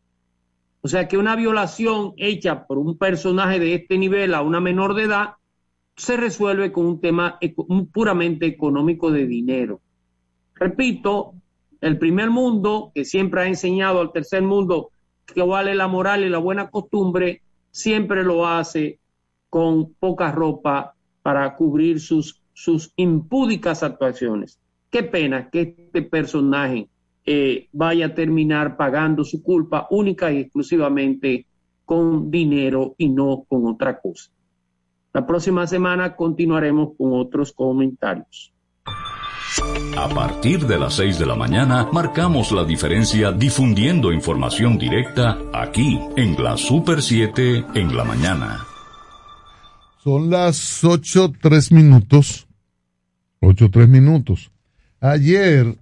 O 0.81 0.89
sea 0.89 1.09
que 1.09 1.19
una 1.19 1.35
violación 1.35 2.15
hecha 2.17 2.67
por 2.67 2.79
un 2.79 2.97
personaje 2.97 3.59
de 3.59 3.75
este 3.75 3.99
nivel 3.99 4.35
a 4.35 4.43
una 4.43 4.61
menor 4.61 4.95
de 4.95 5.05
edad 5.05 5.35
se 5.97 6.17
resuelve 6.17 6.73
con 6.73 6.87
un 6.87 7.01
tema 7.01 7.39
puramente 7.93 8.47
económico 8.47 9.11
de 9.11 9.27
dinero. 9.27 9.81
Repito, 10.55 11.35
el 11.81 11.99
primer 11.99 12.31
mundo, 12.31 12.93
que 12.95 13.05
siempre 13.05 13.43
ha 13.43 13.47
enseñado 13.47 14.01
al 14.01 14.13
tercer 14.13 14.43
mundo 14.43 14.91
que 15.27 15.43
vale 15.43 15.75
la 15.75 15.89
moral 15.89 16.25
y 16.25 16.29
la 16.29 16.39
buena 16.39 16.71
costumbre, 16.71 17.43
siempre 17.71 18.25
lo 18.25 18.47
hace 18.47 18.99
con 19.51 19.93
poca 19.95 20.33
ropa 20.33 20.95
para 21.23 21.55
cubrir 21.57 22.01
sus, 22.01 22.41
sus 22.53 22.93
impúdicas 22.97 23.83
actuaciones. 23.83 24.59
Qué 24.91 25.03
pena 25.03 25.51
que 25.51 25.75
este 25.79 26.03
personaje 26.03 26.89
eh, 27.25 27.69
vaya 27.73 28.07
a 28.07 28.15
terminar 28.15 28.77
pagando 28.77 29.25
su 29.25 29.43
culpa 29.43 29.89
única 29.91 30.33
y 30.33 30.39
exclusivamente 30.39 31.47
con 31.85 32.31
dinero 32.31 32.95
y 32.97 33.09
no 33.09 33.45
con 33.49 33.67
otra 33.67 33.99
cosa. 34.01 34.31
La 35.13 35.27
próxima 35.27 35.67
semana 35.67 36.15
continuaremos 36.15 36.91
con 36.97 37.13
otros 37.15 37.53
comentarios. 37.53 38.53
A 39.97 40.09
partir 40.09 40.67
de 40.67 40.79
las 40.79 40.95
6 40.95 41.19
de 41.19 41.27
la 41.27 41.35
mañana, 41.35 41.89
marcamos 41.93 42.53
la 42.53 42.65
diferencia 42.65 43.33
difundiendo 43.33 44.13
información 44.13 44.77
directa 44.77 45.39
aquí 45.53 45.99
en 46.17 46.43
la 46.43 46.57
Super 46.57 47.01
7 47.01 47.65
en 47.75 47.97
la 47.97 48.05
mañana. 48.05 48.67
Son 50.05 50.29
las 50.31 50.85
8, 50.85 51.33
3 51.41 51.73
minutos. 51.73 52.47
8, 53.41 53.71
3 53.71 53.89
minutos. 53.89 54.51
Ayer, 55.01 55.77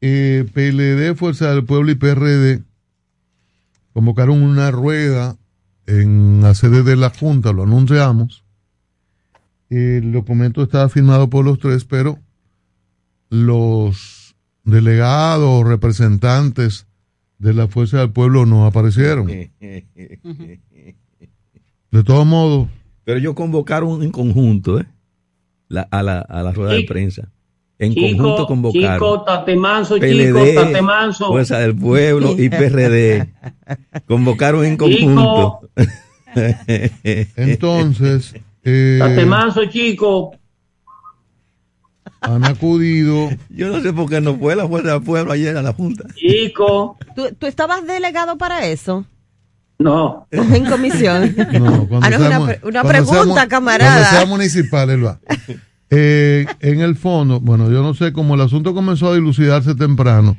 eh, 0.00 0.46
PLD, 0.52 1.14
Fuerza 1.14 1.50
del 1.50 1.64
Pueblo 1.64 1.92
y 1.92 1.96
PRD 1.96 2.62
convocaron 3.92 4.42
una 4.42 4.70
rueda 4.70 5.36
en 5.86 6.40
la 6.42 6.54
sede 6.54 6.82
de 6.82 6.96
la 6.96 7.10
Junta, 7.10 7.52
lo 7.52 7.64
anunciamos. 7.64 8.44
El 9.68 10.12
documento 10.12 10.62
estaba 10.62 10.88
firmado 10.88 11.28
por 11.28 11.44
los 11.44 11.58
tres, 11.58 11.84
pero 11.84 12.18
los 13.32 14.34
delegados 14.62 15.48
o 15.48 15.64
representantes 15.64 16.86
de 17.38 17.54
la 17.54 17.66
Fuerza 17.66 17.98
del 18.00 18.10
Pueblo 18.10 18.44
no 18.44 18.66
aparecieron. 18.66 19.26
De 21.90 22.04
todos 22.04 22.26
modos, 22.26 22.68
Pero 23.04 23.18
ellos 23.18 23.34
convocaron 23.34 24.02
en 24.02 24.10
conjunto, 24.10 24.78
¿eh? 24.80 24.86
La- 25.68 25.88
a, 25.90 26.02
la, 26.02 26.20
a 26.20 26.42
la 26.42 26.52
rueda 26.52 26.72
de 26.72 26.80
Chico, 26.80 26.92
prensa. 26.92 27.30
En 27.78 27.94
Chico, 27.94 28.16
conjunto 28.18 28.46
convocaron. 28.46 28.96
Chico, 28.98 29.22
tate 29.24 29.56
manso, 29.56 29.96
PLD, 29.98 30.26
chico, 30.48 30.60
tate 30.62 30.82
manso. 30.82 31.26
Fuerza 31.28 31.58
del 31.58 31.74
Pueblo 31.74 32.34
y 32.38 32.48
PRD. 32.50 33.32
Convocaron 34.06 34.64
en 34.66 34.76
conjunto. 34.76 35.60
entonces, 37.36 38.34
eh, 38.64 38.96
Tate 39.00 39.24
manso, 39.26 39.64
chico. 39.66 40.34
Han 42.22 42.44
acudido. 42.44 43.28
Yo 43.50 43.68
no 43.70 43.80
sé 43.82 43.92
por 43.92 44.08
qué 44.08 44.20
no 44.20 44.36
fue 44.38 44.56
la 44.56 44.66
Fuerza 44.66 44.92
del 44.92 45.02
Pueblo 45.02 45.32
ayer 45.32 45.56
a 45.56 45.62
la 45.62 45.72
Junta. 45.72 46.04
Chico. 46.14 46.96
¿Tú, 47.14 47.28
tú 47.38 47.46
estabas 47.46 47.86
delegado 47.86 48.38
para 48.38 48.66
eso? 48.66 49.04
No. 49.78 50.26
En 50.30 50.64
comisión. 50.66 51.34
No, 51.52 51.88
cuando 51.88 52.06
Ah, 52.06 52.10
no, 52.10 52.16
es 52.16 52.20
una, 52.20 52.38
una 52.40 52.60
cuando 52.62 52.88
pregunta, 52.88 53.12
mu- 53.12 53.16
Cuando 53.16 53.34
sea 53.34 53.48
camarada. 53.48 54.26
municipal, 54.26 54.90
él 54.90 55.04
va. 55.06 55.20
Eh, 55.94 56.46
en 56.60 56.80
el 56.80 56.96
fondo, 56.96 57.38
bueno, 57.38 57.70
yo 57.70 57.82
no 57.82 57.92
sé, 57.92 58.14
como 58.14 58.34
el 58.34 58.40
asunto 58.40 58.72
comenzó 58.72 59.10
a 59.10 59.14
dilucidarse 59.14 59.74
temprano, 59.74 60.38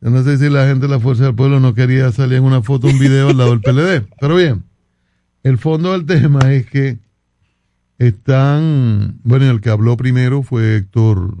yo 0.00 0.08
no 0.08 0.22
sé 0.22 0.38
si 0.38 0.48
la 0.48 0.66
gente 0.66 0.86
de 0.86 0.92
la 0.94 0.98
Fuerza 0.98 1.24
del 1.24 1.34
Pueblo 1.34 1.60
no 1.60 1.74
quería 1.74 2.10
salir 2.10 2.38
en 2.38 2.44
una 2.44 2.62
foto, 2.62 2.86
un 2.86 2.98
video 2.98 3.28
al 3.28 3.36
lado 3.36 3.50
del 3.50 3.60
PLD. 3.60 4.08
Pero 4.18 4.36
bien, 4.36 4.64
el 5.42 5.58
fondo 5.58 5.92
del 5.92 6.06
tema 6.06 6.38
es 6.54 6.64
que 6.70 6.96
están, 7.98 9.18
bueno, 9.24 9.50
el 9.50 9.60
que 9.60 9.70
habló 9.70 9.96
primero 9.96 10.42
fue 10.42 10.76
Héctor 10.76 11.36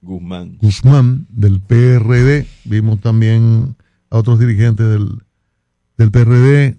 Guzmán. 0.00 0.58
Guzmán 0.60 1.26
del 1.30 1.60
PRD. 1.60 2.46
Vimos 2.64 3.00
también 3.00 3.76
a 4.10 4.18
otros 4.18 4.38
dirigentes 4.38 4.86
del, 4.88 5.22
del 5.98 6.10
PRD. 6.10 6.78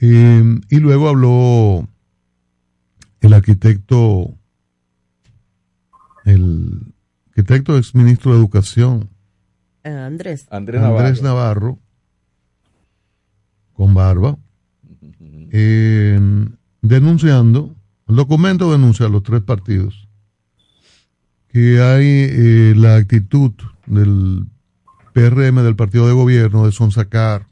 Eh, 0.00 0.60
y 0.70 0.76
luego 0.78 1.08
habló 1.10 1.86
el 3.20 3.32
arquitecto, 3.34 4.34
el 6.24 6.94
arquitecto 7.28 7.76
ex 7.76 7.94
ministro 7.94 8.32
de 8.32 8.38
Educación, 8.38 9.10
Eh, 9.84 9.90
Andrés. 9.90 10.46
Andrés 10.50 10.82
Andrés 10.82 11.22
Navarro, 11.22 11.78
con 13.74 13.92
barba, 13.94 14.38
eh, 15.52 16.18
denunciando, 16.82 17.74
el 18.10 18.16
documento 18.16 18.72
denuncia 18.72 19.06
a 19.06 19.08
los 19.08 19.22
tres 19.22 19.40
partidos 19.40 20.08
que 21.46 21.80
hay 21.80 22.06
eh, 22.06 22.74
la 22.76 22.96
actitud 22.96 23.52
del 23.86 24.46
PRM, 25.12 25.62
del 25.62 25.76
partido 25.76 26.06
de 26.08 26.12
gobierno, 26.12 26.66
de 26.66 26.72
sonsacar, 26.72 27.46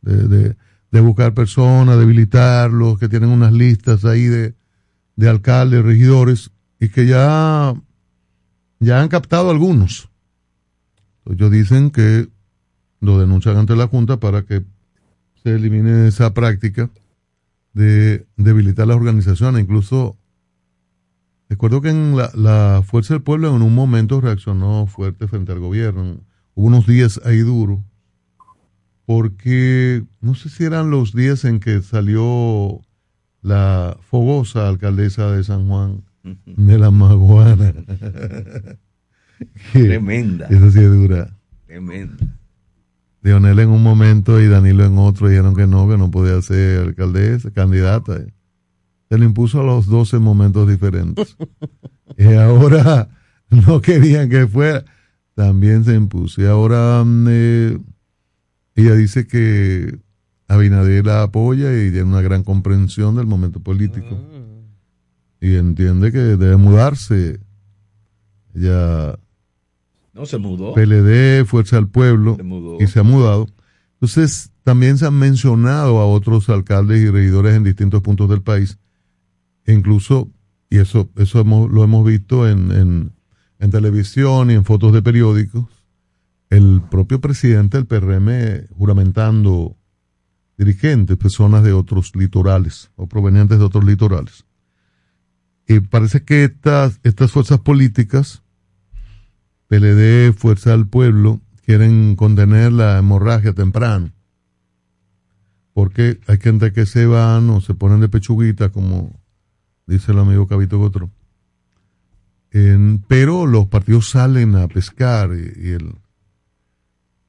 de, 0.00 0.28
de, 0.28 0.56
de 0.90 1.00
buscar 1.00 1.34
personas, 1.34 1.98
debilitarlos, 1.98 2.98
que 2.98 3.08
tienen 3.08 3.30
unas 3.30 3.52
listas 3.52 4.04
ahí 4.04 4.24
de, 4.24 4.54
de 5.16 5.28
alcaldes, 5.28 5.84
regidores, 5.84 6.50
y 6.78 6.88
que 6.88 7.06
ya, 7.06 7.74
ya 8.78 9.00
han 9.00 9.08
captado 9.08 9.50
algunos. 9.50 10.08
Ellos 11.26 11.50
dicen 11.50 11.90
que 11.90 12.28
lo 13.00 13.18
denuncian 13.18 13.56
ante 13.56 13.74
la 13.74 13.88
Junta 13.88 14.18
para 14.18 14.42
que 14.42 14.64
se 15.42 15.54
elimine 15.54 16.06
esa 16.06 16.32
práctica 16.32 16.90
de 17.72 18.26
debilitar 18.36 18.86
las 18.86 18.96
organizaciones. 18.96 19.62
Incluso, 19.62 20.16
recuerdo 21.48 21.80
que 21.80 21.90
en 21.90 22.16
la, 22.16 22.30
la 22.34 22.82
Fuerza 22.84 23.14
del 23.14 23.22
Pueblo 23.22 23.54
en 23.54 23.62
un 23.62 23.74
momento 23.74 24.20
reaccionó 24.20 24.86
fuerte 24.86 25.28
frente 25.28 25.52
al 25.52 25.60
gobierno. 25.60 26.20
Hubo 26.54 26.66
unos 26.66 26.86
días 26.86 27.20
ahí 27.24 27.38
duros, 27.38 27.80
porque 29.06 30.04
no 30.20 30.34
sé 30.34 30.48
si 30.48 30.64
eran 30.64 30.90
los 30.90 31.14
días 31.14 31.44
en 31.44 31.60
que 31.60 31.82
salió 31.82 32.80
la 33.40 33.96
fogosa 34.00 34.68
alcaldesa 34.68 35.30
de 35.32 35.44
San 35.44 35.68
Juan 35.68 36.04
de 36.46 36.78
la 36.78 36.90
Maguana. 36.90 37.72
Tremenda. 39.72 40.46
Esa 40.46 40.70
sí 40.70 40.78
es 40.78 40.90
dura. 40.90 41.36
Tremenda. 41.66 42.38
Leonel 43.22 43.60
en 43.60 43.70
un 43.70 43.82
momento 43.82 44.40
y 44.40 44.48
Danilo 44.48 44.84
en 44.84 44.98
otro 44.98 45.28
dijeron 45.28 45.54
que 45.54 45.66
no, 45.66 45.88
que 45.88 45.96
no 45.96 46.10
podía 46.10 46.40
ser 46.42 46.80
alcaldesa, 46.80 47.50
candidata. 47.52 48.20
Se 49.08 49.18
le 49.18 49.24
impuso 49.24 49.60
a 49.60 49.64
los 49.64 49.86
12 49.86 50.18
momentos 50.18 50.68
diferentes. 50.68 51.36
y 52.18 52.34
ahora 52.34 53.08
no 53.50 53.80
querían 53.80 54.28
que 54.28 54.46
fuera. 54.46 54.84
También 55.34 55.84
se 55.84 55.94
impuso. 55.94 56.42
Y 56.42 56.46
ahora 56.46 57.02
mm, 57.04 57.26
eh, 57.30 57.78
ella 58.74 58.94
dice 58.94 59.26
que 59.26 59.98
Abinader 60.52 61.06
la 61.06 61.22
apoya 61.22 61.72
y 61.72 61.90
tiene 61.90 62.04
una 62.04 62.20
gran 62.20 62.42
comprensión 62.42 63.16
del 63.16 63.26
momento 63.26 63.60
político. 63.60 64.20
Y 65.40 65.56
entiende 65.56 66.12
que 66.12 66.18
debe 66.18 66.56
mudarse. 66.56 67.40
Ella 68.54 69.18
No 70.12 70.26
se 70.26 70.38
mudó. 70.38 70.74
PLD, 70.74 71.44
Fuerza 71.46 71.76
del 71.76 71.88
Pueblo, 71.88 72.36
Se 72.36 72.42
mudó. 72.42 72.78
y 72.80 72.86
se 72.86 73.00
ha 73.00 73.02
mudado. 73.02 73.46
Entonces, 73.94 74.50
también 74.62 74.98
se 74.98 75.06
han 75.06 75.14
mencionado 75.14 75.98
a 76.00 76.06
otros 76.06 76.48
alcaldes 76.48 77.00
y 77.00 77.08
regidores 77.10 77.54
en 77.54 77.64
distintos 77.64 78.02
puntos 78.02 78.28
del 78.28 78.42
país. 78.42 78.78
E 79.64 79.72
incluso, 79.72 80.30
y 80.68 80.78
eso, 80.78 81.08
eso 81.16 81.40
hemos- 81.40 81.70
lo 81.70 81.82
hemos 81.84 82.04
visto 82.04 82.48
en, 82.48 82.70
en, 82.72 83.12
en 83.58 83.70
televisión 83.70 84.50
y 84.50 84.54
en 84.54 84.64
fotos 84.64 84.92
de 84.92 85.02
periódicos, 85.02 85.66
el 86.50 86.82
propio 86.90 87.20
presidente 87.20 87.78
del 87.78 87.86
PRM 87.86 88.66
juramentando 88.76 89.76
dirigentes, 90.58 91.16
personas 91.16 91.62
de 91.64 91.72
otros 91.72 92.14
litorales 92.14 92.90
o 92.96 93.06
provenientes 93.06 93.58
de 93.58 93.64
otros 93.64 93.84
litorales. 93.84 94.44
Y 95.66 95.80
parece 95.80 96.24
que 96.24 96.44
estas, 96.44 97.00
estas 97.02 97.30
fuerzas 97.32 97.60
políticas 97.60 98.41
PLD, 99.72 100.34
Fuerza 100.34 100.72
del 100.72 100.86
Pueblo, 100.86 101.40
quieren 101.64 102.14
contener 102.14 102.72
la 102.72 102.98
hemorragia 102.98 103.54
temprano. 103.54 104.12
Porque 105.72 106.20
hay 106.26 106.36
gente 106.36 106.74
que 106.74 106.84
se 106.84 107.06
van 107.06 107.48
o 107.48 107.62
se 107.62 107.72
ponen 107.72 108.00
de 108.00 108.10
pechuguita, 108.10 108.68
como 108.68 109.18
dice 109.86 110.12
el 110.12 110.18
amigo 110.18 110.46
Cabito 110.46 110.76
Gotro. 110.76 111.10
Pero 113.08 113.46
los 113.46 113.66
partidos 113.68 114.10
salen 114.10 114.56
a 114.56 114.68
pescar 114.68 115.30
y, 115.32 115.68
y 115.68 115.70
el, 115.70 115.94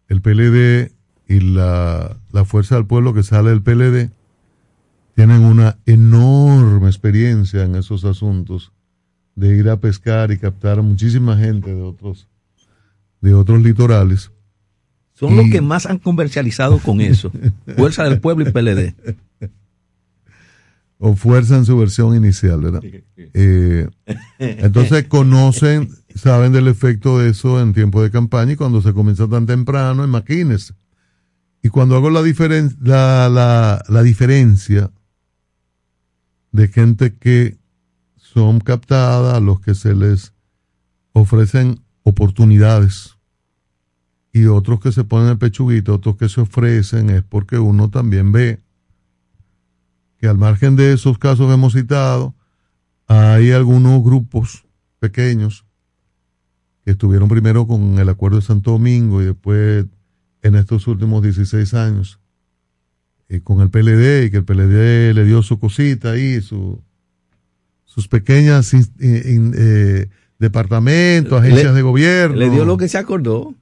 el 0.10 0.22
PLD 0.22 0.92
y 1.30 1.40
la, 1.40 2.18
la 2.34 2.44
Fuerza 2.44 2.76
del 2.76 2.88
Pueblo 2.88 3.14
que 3.14 3.24
sale 3.24 3.52
del 3.52 3.62
PLD 3.64 4.12
tienen 5.16 5.46
una 5.46 5.78
enorme 5.86 6.88
experiencia 6.88 7.64
en 7.64 7.78
esos 7.78 8.04
asuntos 8.04 8.74
de 9.36 9.56
ir 9.56 9.70
a 9.70 9.80
pescar 9.80 10.32
y 10.32 10.38
captar 10.40 10.80
a 10.80 10.82
muchísima 10.82 11.38
gente 11.38 11.74
de 11.74 11.82
otros 11.82 12.28
de 13.24 13.34
otros 13.34 13.62
litorales. 13.64 14.32
Son 15.14 15.36
los 15.38 15.50
que 15.50 15.62
más 15.62 15.86
han 15.86 15.98
comercializado 15.98 16.78
con 16.80 17.00
eso. 17.00 17.32
Fuerza 17.78 18.04
del 18.04 18.20
Pueblo 18.20 18.48
y 18.48 18.52
PLD. 18.52 18.94
O 20.98 21.16
fuerza 21.16 21.58
en 21.58 21.66
su 21.66 21.78
versión 21.78 22.16
inicial, 22.16 22.62
¿verdad? 22.62 22.82
Eh, 23.18 23.90
entonces 24.40 25.04
conocen, 25.10 25.90
saben 26.16 26.54
del 26.54 26.68
efecto 26.68 27.20
de 27.20 27.30
eso 27.30 27.60
en 27.62 27.74
tiempo 27.74 28.02
de 28.02 28.10
campaña 28.12 28.54
y 28.54 28.56
cuando 28.56 28.82
se 28.82 28.94
comienza 28.94 29.28
tan 29.28 29.46
temprano, 29.46 30.04
imagínense. 30.06 30.74
Y 31.62 31.70
cuando 31.70 31.96
hago 31.96 32.10
la, 32.10 32.22
diferen- 32.22 32.76
la, 32.82 33.30
la, 33.30 33.84
la 33.88 34.04
diferencia 34.04 34.92
de 36.52 36.68
gente 36.70 37.16
que 37.16 37.58
son 38.16 38.60
captadas, 38.60 39.34
a 39.36 39.40
los 39.40 39.60
que 39.62 39.76
se 39.76 39.96
les 39.96 40.34
ofrecen 41.14 41.82
oportunidades 42.04 43.13
y 44.34 44.46
otros 44.46 44.80
que 44.80 44.92
se 44.92 45.04
ponen 45.04 45.30
el 45.30 45.38
pechuguito, 45.38 45.94
otros 45.94 46.18
que 46.18 46.28
se 46.28 46.42
ofrecen, 46.42 47.10
es 47.12 47.22
porque 47.24 47.60
uno 47.60 47.90
también 47.90 48.32
ve 48.32 48.60
que 50.18 50.28
al 50.28 50.38
margen 50.38 50.76
de 50.76 50.92
esos 50.94 51.18
casos 51.20 51.48
que 51.48 51.54
hemos 51.54 51.74
citado, 51.74 52.34
hay 53.08 53.52
algunos 53.52 54.04
grupos 54.04 54.64
pequeños 55.00 55.66
que 56.84 56.92
estuvieron 56.92 57.30
primero 57.30 57.68
con 57.68 58.00
el 58.00 58.10
acuerdo 58.10 58.38
de 58.38 58.46
Santo 58.46 58.72
Domingo 58.72 59.22
y 59.22 59.26
después 59.26 59.86
en 60.42 60.56
estos 60.56 60.88
últimos 60.88 61.22
16 61.22 61.74
años 61.76 62.20
eh, 63.30 63.42
con 63.42 63.62
el 63.62 63.70
PLD 63.70 64.26
y 64.26 64.32
que 64.32 64.38
el 64.38 64.46
PLD 64.46 65.14
le 65.14 65.24
dio 65.26 65.44
su 65.44 65.60
cosita 65.60 66.12
ahí, 66.12 66.42
su, 66.42 66.82
sus 67.86 68.08
pequeñas 68.08 68.74
in- 68.74 68.92
in- 69.00 69.54
eh, 69.56 70.10
departamentos, 70.40 71.40
agencias 71.40 71.66
Le- 71.72 71.74
de 71.74 71.82
gobierno. 71.84 72.36
Le 72.38 72.50
dio 72.50 72.66
lo 72.66 72.78
que 72.78 72.88
se 72.90 72.98
acordó, 72.98 73.54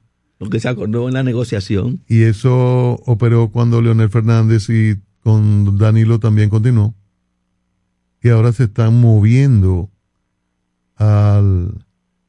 lo 0.41 0.49
que 0.49 0.59
se 0.59 0.67
acordó 0.67 1.07
en 1.07 1.13
la 1.13 1.21
negociación. 1.21 2.01
Y 2.07 2.23
eso 2.23 2.99
operó 3.05 3.51
cuando 3.51 3.79
Leonel 3.79 4.09
Fernández 4.09 4.69
y 4.69 4.99
con 5.19 5.77
Danilo 5.77 6.19
también 6.19 6.49
continuó. 6.49 6.95
Y 8.23 8.29
ahora 8.29 8.51
se 8.51 8.63
están 8.63 8.99
moviendo 8.99 9.91
al 10.95 11.85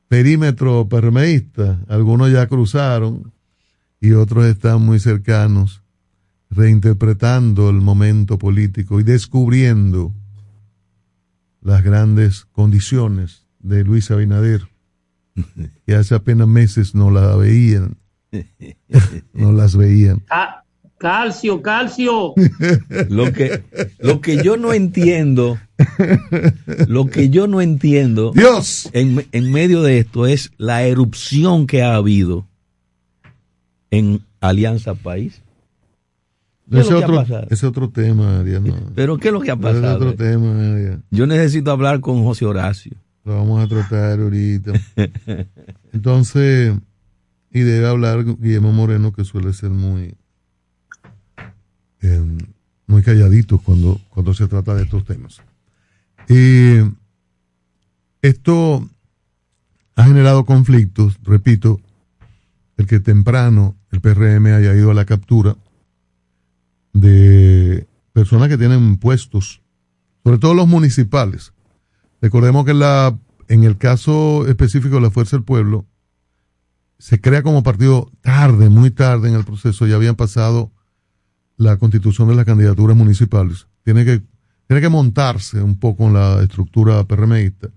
perímetro 0.09 0.91
permeísta. 0.91 1.83
Algunos 1.89 2.31
ya 2.31 2.47
cruzaron 2.49 3.33
y 3.99 4.13
otros 4.13 4.45
están 4.45 4.83
muy 4.83 5.01
cercanos, 5.01 5.83
reinterpretando 6.51 7.71
el 7.71 7.81
momento 7.81 8.37
político 8.39 9.01
y 9.01 9.05
descubriendo 9.05 10.13
las 11.63 11.83
grandes 11.83 12.45
condiciones 12.45 13.47
de 13.59 13.85
Luis 13.85 14.11
Abinader, 14.11 14.69
que 15.87 15.95
hace 15.95 16.15
apenas 16.15 16.47
meses 16.47 16.95
no 16.95 17.11
la 17.11 17.35
veían, 17.37 18.02
no 19.35 19.53
las 19.53 19.77
veían. 19.77 20.21
Ca- 20.21 20.65
calcio, 20.99 21.61
calcio. 21.63 22.35
Lo 23.09 23.33
que, 23.33 23.63
lo 23.99 24.21
que 24.21 24.43
yo 24.43 24.57
no 24.57 24.73
entiendo 24.73 25.59
Lo 26.87 27.07
que 27.07 27.29
yo 27.29 27.49
no 27.49 27.61
entiendo 27.61 28.31
Dios. 28.33 28.89
En, 28.93 29.27
en 29.33 29.51
medio 29.51 29.83
de 29.83 29.99
esto 29.99 30.27
es 30.27 30.53
la 30.59 30.85
erupción 30.85 31.67
que 31.67 31.83
ha 31.83 31.97
habido 31.97 32.47
en 33.91 34.23
Alianza 34.41 34.95
País. 34.95 35.43
¿Qué 36.71 36.81
es 36.81 36.91
otro, 36.91 37.23
ese 37.51 37.67
otro 37.67 37.91
tema, 37.91 38.39
Ariano. 38.41 38.75
Pero 38.95 39.19
¿qué 39.19 39.29
es 39.29 39.35
lo 39.35 39.41
que 39.41 39.51
ha 39.51 39.55
Ese 39.55 39.63
pasado? 39.63 39.97
otro 39.97 40.15
tema, 40.15 40.73
Ariano. 40.73 41.03
Yo 41.11 41.27
necesito 41.27 41.71
hablar 41.73 42.01
con 42.01 42.23
José 42.25 42.47
Horacio. 42.47 42.93
Lo 43.25 43.35
vamos 43.37 43.63
a 43.63 43.67
tratar 43.69 44.21
ahorita. 44.21 44.73
Entonces, 45.93 46.73
y 47.53 47.61
debe 47.61 47.87
hablar 47.87 48.25
Guillermo 48.25 48.73
Moreno, 48.73 49.13
que 49.13 49.25
suele 49.25 49.53
ser 49.53 49.71
muy, 49.71 50.17
eh, 52.01 52.39
muy 52.87 53.03
calladito 53.03 53.59
cuando, 53.59 54.01
cuando 54.09 54.33
se 54.33 54.49
trata 54.49 54.75
de 54.75 54.85
estos 54.85 55.05
temas. 55.05 55.43
Y 56.29 56.79
esto 58.23 58.89
ha 59.97 60.05
generado 60.05 60.45
conflictos, 60.45 61.19
repito, 61.23 61.81
el 62.79 62.87
que 62.87 63.01
temprano 63.01 63.77
el 63.91 64.01
PRM 64.01 64.47
haya 64.47 64.75
ido 64.75 64.91
a 64.91 64.95
la 64.95 65.05
captura 65.05 65.57
de 66.95 67.87
personas 68.13 68.49
que 68.49 68.57
tienen 68.57 68.97
puestos, 68.97 69.61
sobre 70.25 70.39
todo 70.39 70.55
los 70.55 70.69
municipales. 70.69 71.53
Recordemos 72.23 72.65
que 72.65 72.73
la, 72.73 73.19
en 73.49 73.65
el 73.65 73.77
caso 73.77 74.47
específico 74.47 74.97
de 74.97 75.03
la 75.03 75.11
Fuerza 75.11 75.37
del 75.37 75.45
Pueblo, 75.45 75.85
se 77.03 77.21
crea 77.21 77.43
como 77.43 77.65
partido 77.65 78.13
tarde, 78.21 78.69
muy 78.69 78.93
tarde 78.93 79.29
en 79.29 79.35
el 79.35 79.45
proceso, 79.45 79.89
ya 79.89 79.97
habían 79.97 80.15
pasado 80.15 80.71
la 81.57 81.77
constitución 81.77 82.29
de 82.29 82.37
las 82.37 82.45
candidaturas 82.45 82.97
municipales. 82.97 83.67
Tiene 83.83 84.05
que, 84.05 84.23
tiene 84.69 84.81
que 84.81 84.89
montarse 84.89 85.61
un 85.61 85.81
poco 85.81 86.07
en 86.07 86.13
la 86.13 86.41
estructura 86.41 87.03
PRMista. 87.03 87.71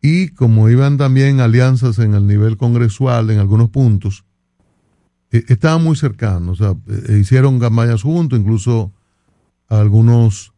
Y 0.00 0.30
como 0.30 0.68
iban 0.68 0.96
también 0.96 1.38
alianzas 1.38 2.00
en 2.00 2.14
el 2.14 2.26
nivel 2.26 2.56
congresual 2.56 3.30
en 3.30 3.38
algunos 3.38 3.70
puntos, 3.70 4.24
eh, 5.30 5.44
estaban 5.46 5.84
muy 5.84 5.94
cercanos, 5.94 6.60
o 6.60 6.64
sea, 6.64 6.76
eh, 6.88 7.18
hicieron 7.20 7.60
campañas 7.60 8.02
juntos, 8.02 8.40
incluso 8.40 8.92
algunos 9.68 10.52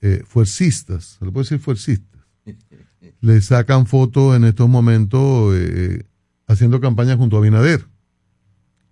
eh, 0.00 0.24
fuercistas, 0.26 1.16
se 1.20 1.26
le 1.26 1.30
puede 1.30 1.44
decir 1.44 1.60
fuercistas, 1.60 2.22
le 3.20 3.40
sacan 3.40 3.86
fotos 3.86 4.34
en 4.34 4.42
estos 4.42 4.68
momentos 4.68 5.54
eh, 5.54 6.06
haciendo 6.46 6.80
campaña 6.80 7.16
junto 7.16 7.36
a 7.36 7.40
Binader 7.40 7.86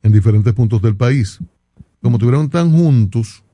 en 0.03 0.13
diferentes 0.13 0.53
puntos 0.53 0.83
del 0.83 0.97
país. 0.97 1.39
Como 2.01 2.17
estuvieron 2.17 2.51
tan 2.51 2.73
juntos, 2.73 3.45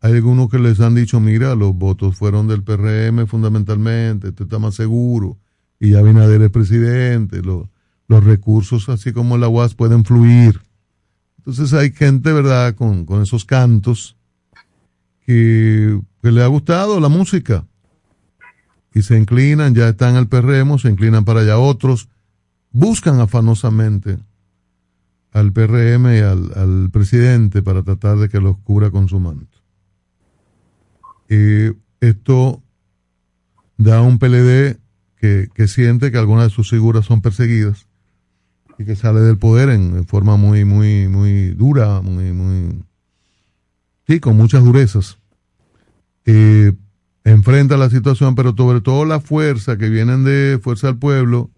hay 0.00 0.14
algunos 0.14 0.50
que 0.50 0.58
les 0.58 0.80
han 0.80 0.94
dicho, 0.94 1.20
mira, 1.20 1.54
los 1.54 1.74
votos 1.74 2.16
fueron 2.16 2.48
del 2.48 2.62
PRM 2.64 3.26
fundamentalmente, 3.26 4.28
esto 4.28 4.44
está 4.44 4.58
más 4.58 4.74
seguro, 4.74 5.38
y 5.78 5.90
ya 5.90 6.02
Binader 6.02 6.42
es 6.42 6.50
presidente, 6.50 7.42
lo- 7.42 7.68
los 8.08 8.24
recursos, 8.24 8.88
así 8.88 9.12
como 9.12 9.38
la 9.38 9.48
UAS, 9.48 9.74
pueden 9.74 10.04
fluir. 10.04 10.60
Entonces 11.38 11.72
hay 11.72 11.92
gente, 11.92 12.32
¿verdad?, 12.32 12.74
con, 12.74 13.04
con 13.06 13.22
esos 13.22 13.44
cantos 13.44 14.16
que, 15.24 16.00
que 16.20 16.30
le 16.32 16.42
ha 16.42 16.46
gustado 16.48 16.98
la 17.00 17.08
música 17.08 17.64
y 18.94 19.02
se 19.02 19.16
inclinan, 19.18 19.74
ya 19.74 19.88
están 19.88 20.16
al 20.16 20.28
PRM, 20.28 20.78
se 20.78 20.90
inclinan 20.90 21.24
para 21.24 21.40
allá. 21.40 21.58
Otros 21.58 22.08
buscan 22.72 23.20
afanosamente 23.20 24.18
al 25.32 25.52
PRM 25.52 26.14
y 26.14 26.18
al, 26.18 26.52
al 26.56 26.90
presidente 26.90 27.62
para 27.62 27.82
tratar 27.82 28.18
de 28.18 28.28
que 28.28 28.40
los 28.40 28.58
cubra 28.58 28.90
con 28.90 29.08
su 29.08 29.18
manto. 29.20 29.58
Y 31.28 31.74
esto 32.00 32.62
da 33.78 34.02
un 34.02 34.18
PLD 34.18 34.76
que, 35.16 35.48
que 35.54 35.68
siente 35.68 36.10
que 36.10 36.18
algunas 36.18 36.44
de 36.44 36.50
sus 36.50 36.68
figuras 36.68 37.06
son 37.06 37.22
perseguidas 37.22 37.86
y 38.78 38.84
que 38.84 38.96
sale 38.96 39.20
del 39.20 39.38
poder 39.38 39.68
en, 39.70 40.04
forma 40.06 40.36
muy, 40.36 40.64
muy, 40.64 41.08
muy 41.08 41.50
dura, 41.50 42.00
muy, 42.00 42.32
muy, 42.32 42.82
sí, 44.06 44.20
con 44.20 44.36
muchas 44.36 44.64
durezas. 44.64 45.18
Eh, 46.24 46.72
enfrenta 47.24 47.76
la 47.76 47.90
situación, 47.90 48.34
pero 48.34 48.54
sobre 48.56 48.80
todo 48.80 49.04
la 49.04 49.20
fuerza 49.20 49.76
que 49.76 49.88
vienen 49.88 50.24
de 50.24 50.58
Fuerza 50.62 50.88
del 50.88 50.98
Pueblo, 50.98 51.50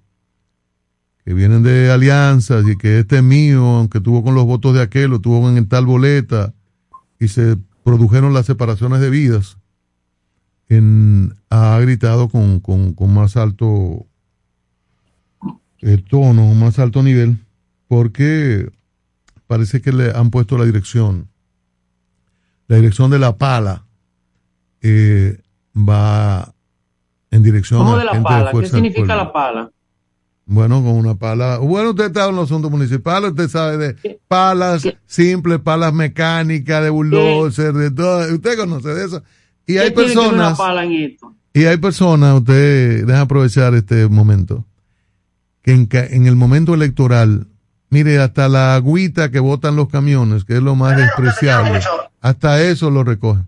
que 1.24 1.32
vienen 1.32 1.62
de 1.62 1.90
alianzas 1.90 2.66
y 2.68 2.76
que 2.76 2.98
este 2.98 3.16
es 3.16 3.22
mío, 3.22 3.64
aunque 3.64 4.00
tuvo 4.00 4.22
con 4.22 4.34
los 4.34 4.44
votos 4.44 4.74
de 4.74 4.82
aquel, 4.82 5.10
lo 5.10 5.20
tuvo 5.20 5.48
en 5.48 5.68
tal 5.68 5.86
boleta, 5.86 6.52
y 7.18 7.28
se 7.28 7.56
produjeron 7.82 8.34
las 8.34 8.46
separaciones 8.46 9.00
de 9.00 9.10
vidas, 9.10 9.56
en, 10.68 11.34
ha 11.50 11.78
gritado 11.80 12.28
con, 12.28 12.60
con, 12.60 12.92
con 12.92 13.14
más 13.14 13.36
alto 13.36 14.06
eh, 15.80 16.02
tono, 16.08 16.54
más 16.54 16.78
alto 16.78 17.02
nivel, 17.02 17.38
porque 17.88 18.70
parece 19.46 19.80
que 19.80 19.92
le 19.92 20.10
han 20.10 20.30
puesto 20.30 20.58
la 20.58 20.64
dirección, 20.64 21.28
la 22.68 22.76
dirección 22.76 23.10
de 23.10 23.18
la 23.18 23.36
pala 23.36 23.86
eh, 24.82 25.40
va 25.76 26.54
en 27.30 27.42
dirección 27.42 27.80
¿Cómo 27.80 27.94
a 27.94 27.98
de 27.98 28.04
la 28.04 28.12
gente 28.12 28.28
pala? 28.28 28.44
¿Qué 28.46 28.50
Fuerza 28.52 28.76
del 28.76 28.84
significa 28.84 29.16
la 29.16 29.32
pala? 29.32 29.70
Bueno, 30.46 30.82
con 30.82 30.92
una 30.92 31.14
pala. 31.14 31.58
Bueno, 31.58 31.90
usted 31.90 32.06
está 32.06 32.28
en 32.28 32.36
los 32.36 32.44
asuntos 32.50 32.70
municipales, 32.70 33.30
usted 33.30 33.48
sabe 33.48 33.76
de 33.78 34.20
palas 34.28 34.86
simples, 35.06 35.58
palas 35.60 35.94
mecánicas, 35.94 36.82
de 36.82 36.90
bulldozer, 36.90 37.72
de 37.72 37.90
todo. 37.90 38.32
Usted 38.34 38.58
conoce 38.58 38.88
de 38.88 39.04
eso. 39.06 39.22
Y 39.66 39.78
hay 39.78 39.88
¿Qué 39.90 39.96
tiene 39.96 40.12
que 40.12 40.18
ver 40.18 40.28
una 40.28 40.32
personas, 40.48 40.58
pala 40.58 40.84
en 40.84 40.92
esto? 40.92 41.34
y 41.54 41.64
hay 41.64 41.76
personas, 41.78 42.34
usted 42.38 43.06
deja 43.06 43.22
aprovechar 43.22 43.74
este 43.74 44.06
momento, 44.08 44.66
que 45.62 45.72
en 45.72 46.26
el 46.26 46.36
momento 46.36 46.74
electoral, 46.74 47.46
mire, 47.88 48.18
hasta 48.18 48.48
la 48.48 48.74
agüita 48.74 49.30
que 49.30 49.38
botan 49.38 49.76
los 49.76 49.88
camiones, 49.88 50.44
que 50.44 50.54
es 50.54 50.62
lo 50.62 50.74
más 50.74 50.96
despreciable, 50.96 51.80
hasta 52.20 52.62
eso 52.62 52.90
lo 52.90 53.04
recogen. 53.04 53.46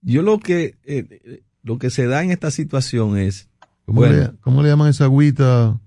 Yo 0.00 0.22
lo 0.22 0.38
que 0.38 0.76
eh, 0.84 1.42
lo 1.62 1.78
que 1.78 1.90
se 1.90 2.06
da 2.06 2.22
en 2.22 2.30
esta 2.30 2.50
situación 2.50 3.18
es 3.18 3.48
¿Cómo, 3.86 4.00
bueno, 4.00 4.16
le, 4.16 4.30
cómo 4.40 4.62
le 4.62 4.68
llaman 4.68 4.88
esa 4.90 5.04
agüita? 5.04 5.78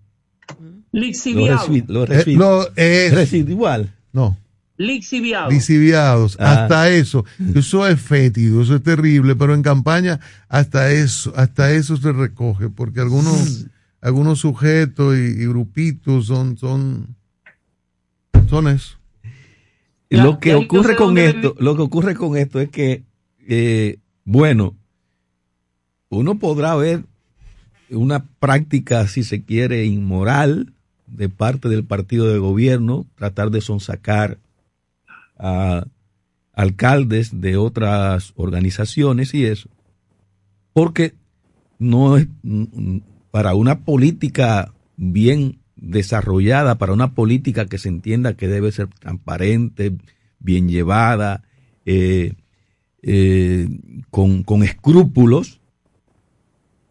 Lixiviado. 0.91 1.67
Los 1.87 2.09
resi- 2.09 2.33
Eh, 2.33 2.35
lo- 2.37 2.67
es- 2.75 3.13
residual. 3.13 3.93
No. 4.11 4.35
Lixiviado. 4.77 5.51
lisiviados, 5.51 6.37
Ah. 6.39 6.53
hasta 6.63 6.89
eso, 6.89 7.25
eso 7.53 7.85
es 7.85 7.99
fétido, 7.99 8.61
eso 8.61 8.77
es 8.77 8.81
terrible, 8.81 9.35
pero 9.35 9.53
en 9.53 9.61
campaña 9.61 10.21
hasta 10.47 10.91
eso, 10.93 11.33
hasta 11.35 11.73
eso 11.73 11.97
se 11.97 12.13
recoge, 12.13 12.69
porque 12.69 13.01
algunos, 13.01 13.65
algunos 13.99 14.39
sujetos 14.39 15.17
y, 15.17 15.19
y 15.43 15.47
grupitos 15.47 16.27
son, 16.27 16.57
son, 16.57 17.13
son 18.49 18.69
eso. 18.69 18.97
Lo 20.09 20.39
que 20.39 20.55
ocurre 20.55 20.95
con 20.95 21.17
esto, 21.17 21.55
lo 21.59 21.75
que 21.75 21.81
ocurre 21.81 22.15
con 22.15 22.37
esto 22.37 22.61
es 22.61 22.69
que, 22.69 23.03
eh, 23.49 23.97
bueno, 24.23 24.77
uno 26.07 26.39
podrá 26.39 26.73
ver 26.75 27.03
una 27.91 28.25
práctica, 28.39 29.07
si 29.07 29.23
se 29.23 29.43
quiere, 29.43 29.85
inmoral 29.85 30.73
de 31.07 31.29
parte 31.29 31.69
del 31.69 31.83
partido 31.83 32.31
de 32.31 32.39
gobierno, 32.39 33.05
tratar 33.15 33.51
de 33.51 33.61
sonsacar 33.61 34.37
a 35.37 35.85
alcaldes 36.53 37.41
de 37.41 37.57
otras 37.57 38.33
organizaciones 38.35 39.33
y 39.33 39.45
eso, 39.45 39.69
porque 40.73 41.13
no 41.79 42.17
es 42.17 42.27
para 43.31 43.55
una 43.55 43.79
política 43.79 44.73
bien 44.97 45.59
desarrollada, 45.77 46.77
para 46.77 46.93
una 46.93 47.13
política 47.13 47.65
que 47.65 47.77
se 47.77 47.89
entienda 47.89 48.35
que 48.35 48.47
debe 48.47 48.71
ser 48.71 48.87
transparente, 48.87 49.93
bien 50.39 50.67
llevada, 50.67 51.43
eh, 51.85 52.33
eh, 53.01 53.69
con, 54.09 54.43
con 54.43 54.63
escrúpulos, 54.63 55.58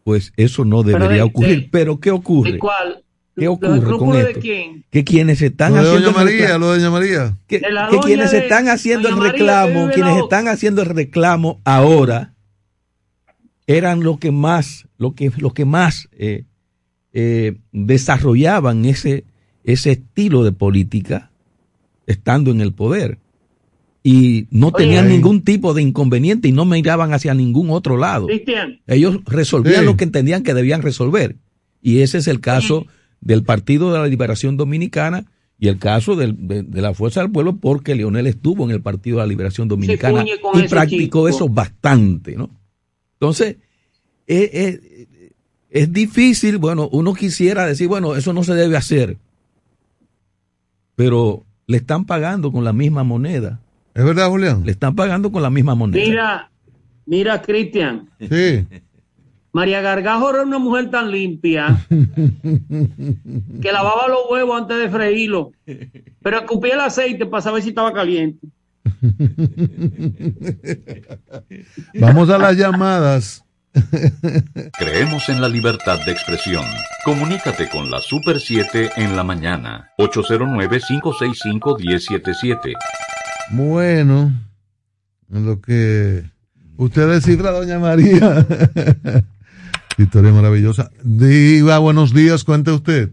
pues 0.09 0.33
eso 0.39 0.65
no 0.65 0.83
debería 0.83 1.09
de- 1.09 1.21
ocurrir. 1.23 1.69
Pero 1.71 2.01
¿qué 2.01 2.11
ocurre? 2.11 2.53
¿De 2.53 2.59
cuál? 2.59 3.05
¿Qué 3.37 3.45
¿Los 3.45 3.57
ocurre 3.57 3.69
con 3.69 3.79
escrúpulos 3.81 4.17
de 4.25 4.29
esto? 4.31 4.41
quién? 4.41 4.85
Que 4.91 5.05
quienes 5.05 5.43
están 5.43 5.75
Lo 5.75 5.83
de 5.83 5.87
haciendo 5.89 6.13
Doña 6.13 6.25
María, 6.25 6.57
lo 6.59 6.73
de 6.73 6.79
Doña 6.79 6.91
María. 6.91 7.37
que, 7.47 7.59
De 7.61 7.71
la 7.71 7.89
que 7.91 7.99
quienes 7.99 8.31
de 8.31 8.39
están 8.39 8.69
haciendo 8.69 9.11
el 9.11 9.17
Doña 9.17 9.33
reclamo, 9.33 9.91
quienes 9.93 10.17
están 10.17 10.49
haciendo 10.49 10.81
el 10.81 10.89
reclamo 10.89 11.61
ahora, 11.65 12.33
eran 13.67 14.03
lo 14.03 14.17
que 14.19 14.31
más, 14.31 14.87
lo 14.97 15.15
que, 15.15 15.31
lo 15.37 15.53
que 15.53 15.67
más 15.67 16.09
eh, 16.13 16.45
eh, 17.13 17.59
desarrollaban 17.73 18.87
ese, 18.87 19.25
ese 19.63 19.91
estilo 19.93 20.43
de 20.43 20.53
política 20.53 21.31
estando 22.07 22.51
en 22.51 22.63
el 22.63 22.73
poder. 22.73 23.19
Y 24.03 24.47
no 24.51 24.69
Oye, 24.69 24.85
tenían 24.85 25.07
ahí- 25.07 25.13
ningún 25.15 25.43
tipo 25.43 25.75
de 25.75 25.83
inconveniente 25.83 26.49
y 26.49 26.53
no 26.53 26.65
miraban 26.65 27.13
hacia 27.13 27.35
ningún 27.35 27.71
otro 27.71 27.97
lado. 27.97 28.27
Cristian, 28.27 28.81
Ellos 28.87 29.19
resolvían 29.27 29.81
Sí. 29.81 29.85
lo 29.85 29.97
que 29.97 30.05
entendían 30.05 30.43
que 30.43 30.55
debían 30.55 30.83
resolver. 30.83 31.37
Y 31.83 32.01
ese 32.01 32.19
es 32.19 32.29
el 32.29 32.41
caso 32.41 32.87
del 33.21 33.43
Partido 33.43 33.93
de 33.93 33.99
la 33.99 34.07
Liberación 34.07 34.57
Dominicana 34.57 35.27
y 35.59 35.67
el 35.69 35.79
caso 35.79 36.15
del- 36.15 36.47
de, 36.49 36.63
de 36.63 36.81
la 36.81 36.95
Fuerza 36.95 37.21
del 37.21 37.33
Pueblo 37.33 37.57
porque 37.57 37.97
Leonel 37.97 38.29
estuvo 38.29 38.65
en 38.65 38.71
el 38.71 38.81
Partido 38.81 39.17
de 39.17 39.25
la 39.25 39.27
Liberación 39.29 39.67
Dominicana 39.69 40.25
y 40.55 40.69
practicó 40.69 41.27
chico. 41.27 41.29
eso 41.29 41.49
bastante, 41.49 42.37
¿no? 42.37 42.51
Entonces, 43.15 43.57
es, 44.29 44.51
es- 44.53 44.81
es 45.71 45.93
difícil, 45.93 46.59
bueno, 46.59 46.89
uno 46.93 47.13
quisiera 47.15 47.67
decir, 47.67 47.89
bueno, 47.89 48.15
eso 48.17 48.33
no 48.33 48.43
se 48.45 48.55
debe 48.55 48.77
hacer, 48.77 49.19
pero 50.97 51.45
le 51.67 51.77
están 51.79 52.05
pagando 52.05 52.51
con 52.53 52.65
la 52.65 52.73
misma 52.73 53.05
moneda. 53.05 53.61
¿Es 53.99 54.05
verdad, 54.05 54.29
Julián? 54.29 54.65
Le 54.65 54.71
están 54.71 54.95
pagando 54.95 55.33
con 55.33 55.43
la 55.43 55.51
misma 55.51 55.75
moneda. 55.75 56.05
Mira, 56.05 56.53
mira, 57.05 57.43
Cristian. 57.43 58.09
Sí. 58.21 58.65
María 59.51 59.81
Gargajo 59.81 60.31
era 60.31 60.43
una 60.43 60.61
mujer 60.61 60.89
tan 60.91 61.11
limpia 61.11 61.85
que 61.89 63.73
lavaba 63.73 64.07
los 64.07 64.31
huevos 64.31 64.61
antes 64.61 64.79
de 64.79 64.89
freírlo, 64.91 65.51
pero 66.23 66.39
escupía 66.39 66.75
el 66.75 66.81
aceite 66.81 67.27
para 67.27 67.43
saber 67.43 67.63
si 67.63 67.71
estaba 67.71 67.93
caliente. 67.93 68.47
Vamos 71.95 72.31
a 72.31 72.39
las 72.39 72.57
llamadas. 72.57 73.45
Creemos 74.79 75.29
en 75.29 75.41
la 75.41 75.49
libertad 75.49 75.99
de 76.05 76.13
expresión. 76.13 76.65
Comunícate 77.05 77.69
con 77.69 77.91
la 77.91 78.01
Super 78.01 78.39
7 78.39 78.91
en 78.97 79.17
la 79.17 79.25
mañana. 79.25 79.91
809-565-1077. 79.99 82.75
Bueno, 83.51 84.31
en 85.33 85.47
lo 85.47 85.61
que 85.61 86.23
usted 86.77 87.09
descifra, 87.09 87.51
doña 87.51 87.79
María. 87.79 88.47
Historia 89.99 90.33
maravillosa. 90.33 90.91
Diva, 91.03 91.79
buenos 91.79 92.13
días, 92.13 92.45
cuente 92.45 92.71
usted. 92.71 93.11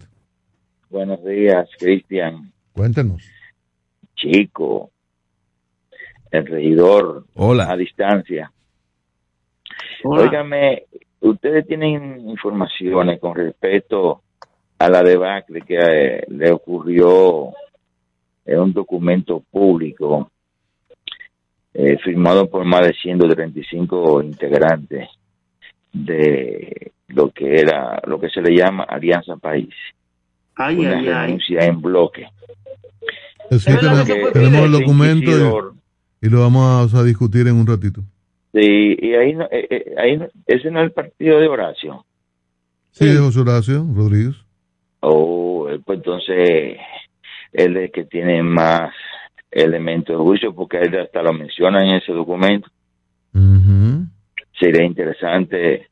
Buenos 0.90 1.24
días, 1.24 1.70
Cristian. 1.80 2.52
Cuéntenos. 2.74 3.24
Chico, 4.16 4.92
el 6.32 6.46
regidor 6.46 7.26
Hola. 7.36 7.72
a 7.72 7.78
distancia. 7.78 8.52
Hola. 10.04 10.24
Óigame, 10.24 10.84
ustedes 11.22 11.66
tienen 11.66 12.30
informaciones 12.30 13.22
con 13.22 13.36
respecto 13.36 14.22
a 14.80 14.90
la 14.90 15.02
debacle 15.02 15.62
que 15.62 15.78
eh, 15.78 16.26
le 16.28 16.52
ocurrió 16.52 17.54
en 18.46 18.60
un 18.60 18.74
documento 18.74 19.44
público 19.52 20.30
eh, 21.74 21.98
firmado 22.04 22.50
por 22.50 22.64
más 22.64 22.86
de 22.88 22.94
135 22.94 24.22
integrantes 24.24 25.10
de 25.92 26.92
lo 27.08 27.32
que 27.32 27.56
era 27.60 28.02
lo 28.06 28.20
que 28.20 28.30
se 28.30 28.42
le 28.42 28.56
llama 28.56 28.84
Alianza 28.84 29.36
País. 29.38 29.74
Ay, 30.56 30.78
una 30.80 30.98
ay, 31.00 31.08
ay. 31.08 31.26
renuncia 31.28 31.66
en 31.66 31.82
bloque. 31.82 32.28
Sí, 33.52 33.72
tenemos, 33.80 34.06
que 34.06 34.26
tenemos 34.34 34.66
el 34.66 34.72
documento 34.72 35.74
y 36.22 36.30
lo 36.30 36.40
vamos 36.42 36.94
a 36.94 37.04
discutir 37.04 37.48
en 37.48 37.56
un 37.56 37.68
ratito. 37.68 38.02
Sí, 38.54 38.96
y 39.00 39.14
ahí, 39.14 39.34
no, 39.34 39.44
eh, 39.52 39.68
eh, 39.70 39.96
ahí 39.98 40.18
no- 40.18 40.28
ese 40.48 40.72
no 40.72 40.80
es 40.80 40.86
el 40.86 40.92
partido 40.94 41.40
de 41.40 41.48
Horacio. 41.48 42.06
Sí, 42.92 43.06
de 43.06 43.18
José 43.18 43.42
Horacio 43.42 43.86
Rodríguez. 43.94 44.36
Oh, 45.02 45.68
eh, 45.70 45.80
pues 45.86 45.98
entonces 46.00 46.78
él 47.58 47.78
es 47.78 47.84
el 47.86 47.92
que 47.92 48.06
tiene 48.06 48.44
más 48.44 48.94
elementos 49.52 50.18
de 50.18 50.24
juicio 50.24 50.54
porque 50.54 50.78
él 50.78 51.00
hasta 51.00 51.22
lo 51.22 51.34
menciona 51.34 51.84
en 51.84 51.96
ese 51.96 52.12
documento. 52.12 52.70
Sería 54.60 54.86
interesante 54.86 55.88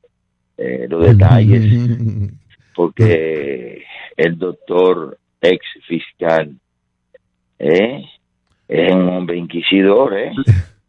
eh, 0.57 0.87
los 0.89 1.05
detalles 1.05 2.31
porque 2.75 3.83
el 4.15 4.37
doctor 4.37 5.17
ex 5.41 5.59
fiscal 5.87 6.55
eh, 7.59 8.05
es 8.67 8.93
un 8.93 9.09
hombre 9.09 9.37
inquisidor, 9.37 10.17
¿eh? 10.17 10.31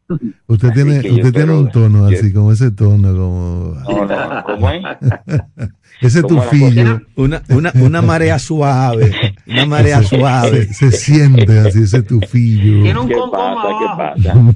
Usted 0.46 0.70
tiene, 0.72 0.98
usted 0.98 1.32
tiene 1.32 1.52
un 1.52 1.70
tono 1.70 2.06
así, 2.06 2.30
como 2.32 2.52
ese 2.52 2.70
tono, 2.70 3.09
como... 3.09 3.74
No, 3.88 4.05
no, 4.05 4.44
¿cómo 4.44 4.70
es? 4.70 4.82
Ese 6.01 6.20
¿Cómo 6.20 6.36
la 6.36 6.51
tufillo. 6.51 7.01
Una, 7.16 7.42
una, 7.48 7.72
una 7.80 8.02
marea 8.02 8.38
suave, 8.38 9.10
una 9.46 9.66
marea 9.66 10.02
Se- 10.02 10.16
suave. 10.16 10.66
Se, 10.72 10.90
se 10.90 10.96
siente 10.96 11.58
así, 11.58 11.82
ese 11.82 12.02
tufillo. 12.02 13.06
¿Qué 13.06 13.16
pasa? 13.30 13.68
¿Qué 13.78 14.30
pasa? 14.32 14.54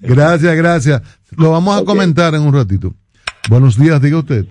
gracias, 0.00 0.56
gracias. 0.56 1.02
Lo 1.36 1.50
vamos 1.52 1.80
a 1.80 1.84
comentar 1.84 2.34
en 2.34 2.42
un 2.42 2.54
ratito. 2.54 2.94
Buenos 3.48 3.78
días, 3.78 4.00
diga 4.02 4.18
usted. 4.18 4.44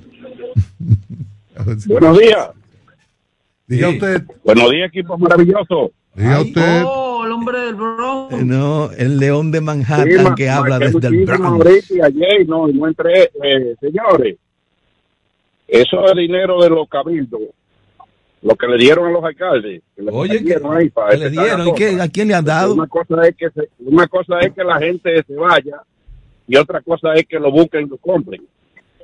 Si- 1.79 1.89
Buenos 1.89 2.17
días. 2.19 2.49
Diga 3.67 3.89
usted. 3.89 4.23
Buenos 4.43 4.69
días, 4.71 4.87
equipo 4.89 5.17
maravilloso. 5.17 5.91
Diga 6.15 6.41
usted. 6.41 6.83
Oh, 6.85 7.25
el 7.25 7.31
hombre 7.31 7.59
del 7.59 7.75
Bronx. 7.75 8.45
No, 8.45 8.91
el 8.91 9.17
león 9.17 9.51
de 9.51 9.59
Manhattan 9.61 10.07
Sí, 10.17 10.23
ma- 10.23 10.35
que 10.35 10.49
habla 10.49 10.79
marqué 10.79 10.91
desde 10.93 11.07
el 11.07 11.25
Bronx. 11.25 11.91
y 11.91 11.99
ayer, 12.01 12.47
no, 12.47 12.69
y 12.69 12.73
no 12.73 12.87
entré. 12.87 13.23
Eh, 13.43 13.75
señores, 13.81 14.37
eso 15.67 16.05
es 16.07 16.15
dinero 16.15 16.61
de 16.61 16.69
los 16.69 16.87
cabildos, 16.87 17.41
lo 18.41 18.55
que 18.55 18.67
le 18.67 18.77
dieron 18.77 19.07
a 19.07 19.11
los 19.11 19.23
alcaldes. 19.23 19.81
Que 19.95 20.03
Oye, 20.11 20.39
dieron 20.39 20.75
ahí 20.77 20.89
para 20.89 21.11
¿Qué 21.11 21.17
le 21.17 21.29
dieron? 21.29 21.67
¿Y 21.67 21.73
qué- 21.73 21.91
cosa. 21.91 22.03
¿A 22.03 22.09
quién 22.09 22.27
le 22.27 22.33
han 22.35 22.45
dado? 22.45 22.73
Una 22.73 22.87
cosa, 22.87 23.27
es 23.27 23.35
que 23.35 23.49
se- 23.49 23.69
una 23.79 24.07
cosa 24.07 24.39
es 24.39 24.53
que 24.53 24.63
la 24.63 24.77
gente 24.79 25.23
se 25.23 25.35
vaya 25.35 25.81
y 26.47 26.55
otra 26.57 26.81
cosa 26.81 27.13
es 27.13 27.25
que 27.25 27.39
lo 27.39 27.51
busquen 27.51 27.85
y 27.87 27.89
lo 27.89 27.97
compren. 27.97 28.41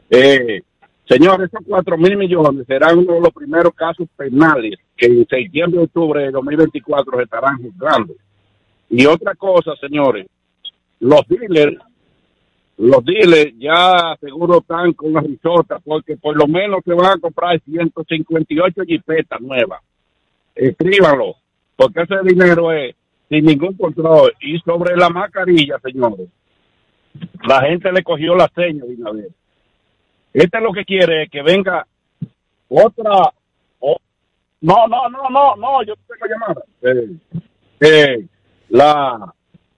Eh, 0.09 0.61
señor, 1.07 1.41
esos 1.43 1.59
cuatro 1.67 1.97
mil 1.97 2.17
millones 2.17 2.65
serán 2.67 2.99
uno 2.99 3.13
de 3.15 3.21
los 3.21 3.33
primeros 3.33 3.73
casos 3.73 4.07
penales 4.15 4.75
que 4.95 5.07
en 5.07 5.25
septiembre 5.27 5.81
y 5.81 5.83
octubre 5.85 6.23
de 6.23 6.31
2024 6.31 7.17
se 7.17 7.23
estarán 7.23 7.57
juzgando. 7.61 8.13
Y 8.89 9.05
otra 9.05 9.33
cosa, 9.35 9.71
señores, 9.79 10.27
los 10.99 11.21
dealers, 11.27 11.77
los 12.81 13.05
dealers 13.05 13.53
ya 13.59 14.15
seguro 14.19 14.57
están 14.59 14.93
con 14.93 15.13
las 15.13 15.23
risotas 15.23 15.81
porque 15.85 16.17
por 16.17 16.35
lo 16.35 16.47
menos 16.47 16.79
se 16.83 16.93
van 16.93 17.17
a 17.17 17.19
comprar 17.19 17.59
158 17.61 18.81
jipetas 18.87 19.39
nuevas. 19.39 19.81
Escríbanlo, 20.55 21.35
porque 21.75 22.01
ese 22.01 22.15
dinero 22.23 22.71
es 22.71 22.95
sin 23.29 23.45
ningún 23.45 23.75
control. 23.75 24.33
Y 24.41 24.57
sobre 24.59 24.95
la 24.97 25.09
mascarilla, 25.09 25.77
señores, 25.79 26.27
la 27.47 27.61
gente 27.61 27.91
le 27.91 28.03
cogió 28.03 28.35
la 28.35 28.49
seña 28.55 28.83
de 28.83 28.95
una 28.95 29.11
vez. 29.11 29.27
Este 30.33 30.57
es 30.57 30.63
lo 30.63 30.71
que 30.73 30.83
quiere, 30.85 31.27
que 31.29 31.41
venga 31.43 31.85
otra... 32.69 33.31
o- 33.79 33.97
no, 34.61 34.87
no, 34.87 35.07
no, 35.09 35.29
no, 35.29 35.55
no, 35.55 35.83
yo 35.83 35.93
tengo 36.07 36.25
llamada. 36.27 36.63
Eh, 36.81 37.15
eh, 37.79 38.25
la, 38.69 39.33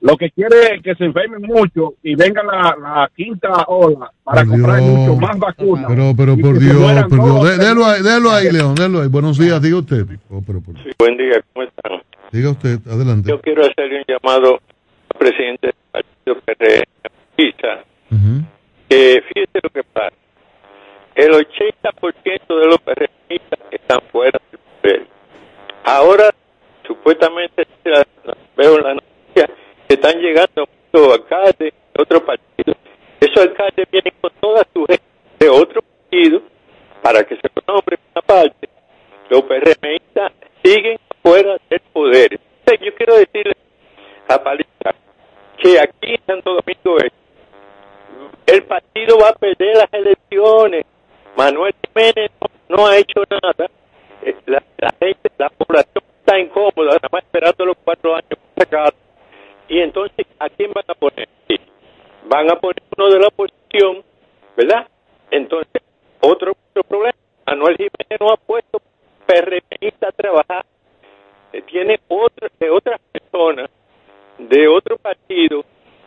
lo 0.06 0.18
que 0.18 0.30
quiere 0.32 0.76
es 0.76 0.82
que 0.84 0.96
se 0.96 1.06
enfermen 1.06 1.42
mucho 1.42 1.94
y 2.04 2.14
venga 2.16 2.44
la, 2.44 2.76
la 2.80 3.10
quinta 3.16 3.50
ola 3.68 4.12
para 4.24 4.42
Por 4.42 4.50
comprar 4.52 4.80
Dios. 4.82 4.90
mucho 4.92 5.16
más 5.22 5.40
vacunas. 5.40 5.86
Pero, 5.88 6.14
pero 6.18 6.36
por 6.38 6.60
Dios, 6.60 7.04
por 7.10 7.24
Dios. 7.24 7.58
Dé- 7.58 7.66
Délo 7.66 7.86
ahí, 7.86 8.02
délo 8.04 8.30
ahí, 8.32 8.52
León, 8.52 8.76
délo 8.76 9.02
ahí. 9.02 9.08
Buenos 9.08 9.38
días, 9.40 9.62
diga 9.62 9.78
usted. 9.78 10.06
Oh, 10.30 10.44
pero 10.46 10.60
por- 10.62 10.76
Buen 11.00 11.16
día, 11.18 11.42
¿cómo 11.54 11.66
están? 11.66 12.02
Diga 12.34 12.50
usted, 12.50 12.80
adelante. 12.86 13.30
Yo 13.30 13.40
quiero 13.40 13.62
hacerle 13.64 14.00
un 14.00 14.04
llamado 14.08 14.60
al 15.14 15.18
presidente 15.20 15.68
del 15.68 15.76
partido 15.92 16.36
PRM, 16.46 16.84
Pisa, 17.38 17.84
que 18.90 19.24
fíjese 19.30 19.60
lo 19.64 19.70
que 19.70 19.84
pasa. 19.84 20.14
El 21.16 21.32
80% 21.32 22.60
de 22.60 22.66
los 22.68 22.78
PRMistas 22.80 23.60
están 23.72 24.00
fuera 24.12 24.38
del 24.52 24.60
poder. 24.82 25.08
Ahora, 25.86 26.30
supuestamente, 26.86 27.66
la- 27.86 28.06
veo 28.58 28.78
en 28.80 28.84
la 28.84 28.94
noticia 28.96 29.50
están 29.94 30.20
llegando 30.20 30.66
muchos 30.94 31.14
alcaldes 31.14 31.74
de 31.94 32.02
otro 32.02 32.26
partido. 32.26 32.74
Esos 33.20 33.38
alcaldes 33.38 33.88
vienen 33.92 34.14
con 34.22 34.32
toda 34.40 34.68
su 34.74 34.86
gente 34.86 35.04
de 35.40 35.50
otro 35.50 35.82
partido 35.82 36.42
para 37.02 37.24
que 37.24 37.36
se 37.36 37.50
nombre 37.68 37.98
una 38.14 38.22
parte. 38.22 38.70
Los 39.30 39.42
PRMistas 39.44 40.32
siguen 40.64 40.98
fuera 41.22 41.58
del 41.70 41.80
poder. 41.92 42.40
Entonces, 42.60 42.86
yo 42.86 42.96
quiero 42.96 43.16
decirle 43.18 43.54
a 44.28 44.42
Palita 44.42 44.96
que 45.58 45.80
aquí 45.80 46.14
en 46.14 46.26
Santo 46.26 46.52
Domingo 46.52 46.98
Este, 46.98 47.24
el 48.48 48.64
partido 48.64 49.18
va 49.20 49.30
a 49.30 49.34
perder 49.34 49.78
las 49.78 49.94
elecciones. 49.94 50.86
Manuel 51.36 51.74
Jiménez 51.88 52.32
no, 52.70 52.88
ha 52.88 52.98
hecho 52.98 53.24
nada. 53.30 53.70
Eh, 54.22 54.36
La, 54.46 54.64
la 54.78 54.90
gente, 55.00 55.30
la 55.38 55.50
población 55.50 56.04
está 56.20 56.40
incómoda, 56.40 56.96
nada 56.96 57.10
más 57.12 57.24
esperando 57.24 57.66
los 57.66 57.78
cuatro 57.84 58.16
años 58.16 58.40
sacar. 58.58 58.94
Y 59.74 59.80
entonces, 59.80 60.28
¿a 60.38 60.50
quién 60.50 60.72
van 60.72 60.86
a 60.88 60.94
poner? 60.94 61.28
Van 62.28 62.48
a 62.48 62.60
poner 62.60 62.84
uno 62.96 63.10
de 63.10 63.20
la 63.20 63.28
oposición, 63.30 64.04
¿verdad? 64.56 64.88
Entonces, 65.32 65.82
otro, 66.22 66.52
otro 66.70 66.84
problema. 66.84 67.18
Manuel 67.48 67.78
Jiménez 67.78 68.20
no 68.20 68.28
ha 68.30 68.38
puesto 68.38 68.80
PRMista 69.26 70.10
a 70.10 70.12
trabajar. 70.12 70.64
Eh, 71.54 71.64
Tiene 71.64 72.00
otro, 72.08 72.50
de 72.60 72.70
otras 72.70 73.02
personas 73.12 73.72
de 74.38 74.68
otro 74.68 75.00
partido 75.00 75.66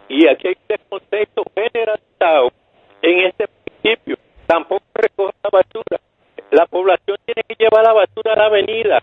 y 0.09 0.29
aquí 0.29 0.47
hay 0.47 0.55
un 0.55 0.69
descontexto 0.69 1.43
generalizado 1.53 2.53
en 3.03 3.19
este 3.27 3.47
municipio. 3.49 4.17
Tampoco 4.47 4.85
recoge 4.95 5.35
la 5.43 5.51
basura. 5.51 6.01
La 6.53 6.67
población 6.67 7.17
tiene 7.25 7.43
que 7.43 7.57
llevar 7.59 7.83
la 7.83 7.95
basura 7.95 8.33
a 8.33 8.37
la 8.37 8.45
avenida 8.45 9.01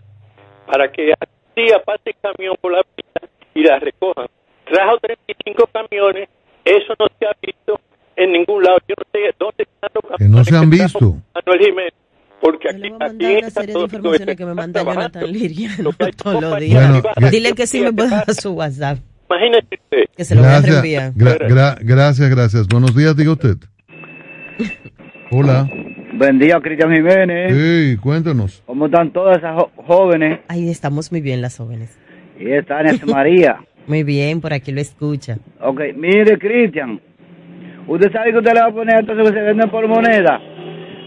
para 0.64 0.90
que 0.90 1.12
día 1.54 1.82
pase 1.84 2.02
el 2.06 2.16
camión 2.18 2.56
por 2.58 2.72
la 2.72 2.82
pista 2.82 3.28
y 3.52 3.62
la 3.62 3.78
recojan. 3.78 4.26
Trajo 4.72 4.98
35 5.00 5.68
camiones, 5.72 6.28
eso 6.64 6.94
no 6.98 7.06
se 7.18 7.26
ha 7.26 7.32
visto 7.42 7.80
en 8.16 8.32
ningún 8.32 8.62
lado. 8.62 8.78
Yo 8.88 8.94
no 8.96 9.04
sé 9.12 9.34
dónde 9.38 9.62
están 9.64 9.90
los 9.94 10.18
Que 10.18 10.28
no 10.28 10.44
se 10.44 10.56
han 10.56 10.70
visto. 10.70 11.16
Manuel 11.34 11.60
Jiménez. 11.66 11.92
Porque 12.40 12.68
aquí, 12.68 12.82
aquí 12.82 12.90
Mandar 12.90 13.32
una 13.38 13.50
serie 13.50 13.74
de 13.74 13.80
informaciones 13.80 14.36
que 14.36 14.44
me 14.44 14.54
manda 14.54 14.82
Jonathan 14.84 15.32
Liriano 15.32 15.90
todos 16.22 16.42
los 16.42 16.60
días. 16.60 17.02
Bueno, 17.02 17.30
Dile 17.30 17.52
que 17.54 17.66
sí 17.66 17.80
me 17.80 17.92
puede 17.92 18.10
dar 18.10 18.34
su 18.34 18.52
WhatsApp. 18.52 18.98
Imagínese 19.30 19.66
usted. 19.82 20.04
Que 20.14 20.24
se 20.24 20.34
lo 20.34 20.42
voy 20.42 20.50
a 20.50 20.60
Gracias, 20.60 21.14
gra- 21.16 21.38
gra- 21.48 21.78
gracias, 21.80 22.28
gracias. 22.30 22.68
Buenos 22.68 22.94
días, 22.94 23.16
diga 23.16 23.32
usted. 23.32 23.56
Hola. 25.30 25.68
Buen 26.16 26.38
día, 26.38 26.60
Cristian 26.60 26.92
Jiménez. 26.92 27.52
Sí, 27.52 27.96
cuéntanos. 28.00 28.62
¿Cómo 28.66 28.86
están 28.86 29.10
todas 29.12 29.38
esas 29.38 29.56
jóvenes? 29.76 30.40
Ahí 30.48 30.70
estamos 30.70 31.10
muy 31.10 31.20
bien 31.20 31.40
las 31.40 31.56
jóvenes. 31.56 31.98
Y 32.38 32.52
está 32.52 32.82
Nes 32.82 33.04
María. 33.06 33.58
Muy 33.86 34.02
bien, 34.02 34.40
por 34.40 34.52
aquí 34.52 34.72
lo 34.72 34.80
escucha. 34.80 35.38
Ok, 35.60 35.80
mire, 35.96 36.38
Cristian. 36.38 37.00
¿Usted 37.86 38.10
sabe 38.12 38.32
que 38.32 38.38
usted 38.38 38.54
le 38.54 38.60
va 38.60 38.66
a 38.68 38.72
poner 38.72 38.96
a 38.96 39.00
estos 39.00 39.16
que 39.16 39.26
se 39.26 39.42
venden 39.42 39.70
por 39.70 39.86
moneda? 39.86 40.40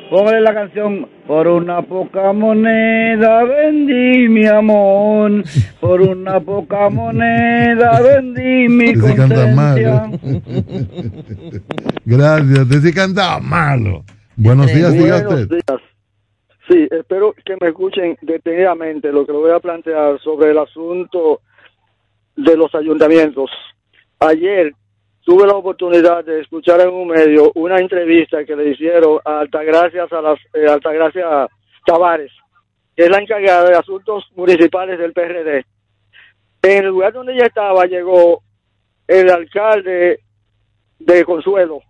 Póngale 0.10 0.42
la 0.42 0.54
canción. 0.54 1.08
Por 1.28 1.48
una 1.48 1.82
poca 1.82 2.32
moneda 2.32 3.44
vendí 3.44 4.30
mi 4.30 4.46
amor. 4.48 5.44
Por 5.82 6.02
una 6.02 6.40
poca 6.40 6.90
moneda 6.90 8.00
vendí 8.02 8.70
mi 8.70 8.96
Usted 8.96 9.10
sí 9.10 9.16
canta 9.16 9.48
malo. 9.54 10.12
Gracias, 12.06 12.60
usted 12.60 12.80
sí 12.80 12.94
canta 12.94 13.40
malo. 13.42 14.04
Buenos 14.38 14.68
días, 14.68 14.94
diga 14.94 15.16
Buenos 15.24 15.42
usted. 15.42 15.56
días. 15.56 15.82
Sí, 16.70 16.88
espero 16.92 17.34
que 17.46 17.58
me 17.60 17.68
escuchen 17.70 18.18
detenidamente 18.22 19.12
lo 19.12 19.26
que 19.26 19.34
le 19.34 19.40
voy 19.40 19.52
a 19.52 19.60
plantear 19.60 20.20
sobre 20.22 20.52
el 20.52 20.58
asunto 20.60 21.42
de 22.38 22.56
los 22.56 22.74
ayuntamientos. 22.74 23.52
Ayer 24.20 24.72
tuve 25.26 25.46
la 25.46 25.56
oportunidad 25.58 26.24
de 26.24 26.42
escuchar 26.42 26.80
en 26.82 26.90
un 26.90 27.08
medio 27.10 27.52
una 27.56 27.80
entrevista 27.80 28.46
que 28.46 28.56
le 28.56 28.70
hicieron 28.70 29.20
a 29.26 29.40
Altagracia, 29.40 30.08
a 30.10 30.22
las, 30.22 30.40
eh, 30.54 30.68
Altagracia 30.70 31.48
Tavares, 31.86 32.32
que 32.96 33.04
es 33.04 33.10
la 33.10 33.20
encargada 33.20 33.70
de 33.70 33.76
asuntos 33.76 34.26
municipales 34.36 34.98
del 34.98 35.14
PRD. 35.14 35.66
En 36.62 36.84
el 36.84 36.86
lugar 36.88 37.14
donde 37.14 37.34
ella 37.34 37.48
estaba 37.48 37.86
llegó 37.86 38.42
el 39.08 39.30
alcalde 39.30 40.20
de 41.00 41.26
Consuelo. 41.26 41.82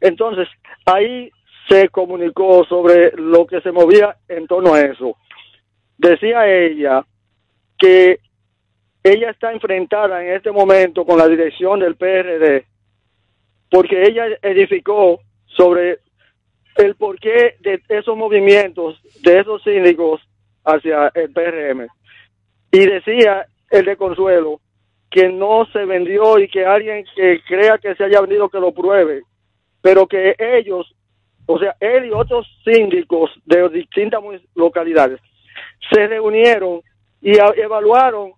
Entonces, 0.00 0.48
ahí 0.86 1.30
se 1.68 1.88
comunicó 1.88 2.64
sobre 2.64 3.12
lo 3.16 3.46
que 3.46 3.60
se 3.60 3.72
movía 3.72 4.16
en 4.28 4.46
torno 4.46 4.74
a 4.74 4.80
eso. 4.80 5.16
Decía 5.96 6.46
ella 6.46 7.04
que 7.78 8.18
ella 9.04 9.30
está 9.30 9.52
enfrentada 9.52 10.24
en 10.24 10.34
este 10.34 10.50
momento 10.50 11.04
con 11.04 11.18
la 11.18 11.28
dirección 11.28 11.80
del 11.80 11.96
PRD 11.96 12.66
porque 13.72 14.02
ella 14.02 14.26
edificó 14.42 15.20
sobre 15.46 16.00
el 16.76 16.94
porqué 16.94 17.56
de 17.60 17.80
esos 17.88 18.16
movimientos 18.16 19.00
de 19.22 19.40
esos 19.40 19.62
síndicos 19.62 20.20
hacia 20.62 21.10
el 21.14 21.32
PRM. 21.32 21.88
Y 22.70 22.86
decía 22.86 23.46
el 23.70 23.86
de 23.86 23.96
Consuelo 23.96 24.60
que 25.10 25.30
no 25.30 25.66
se 25.72 25.86
vendió 25.86 26.38
y 26.38 26.48
que 26.48 26.66
alguien 26.66 27.04
que 27.16 27.40
crea 27.48 27.78
que 27.78 27.94
se 27.94 28.04
haya 28.04 28.20
vendido 28.20 28.50
que 28.50 28.60
lo 28.60 28.72
pruebe, 28.72 29.22
pero 29.80 30.06
que 30.06 30.34
ellos, 30.38 30.94
o 31.46 31.58
sea, 31.58 31.74
él 31.80 32.06
y 32.06 32.10
otros 32.10 32.46
síndicos 32.64 33.30
de 33.46 33.68
distintas 33.70 34.22
localidades 34.54 35.18
se 35.90 36.06
reunieron 36.08 36.82
y 37.22 37.38
evaluaron 37.38 38.32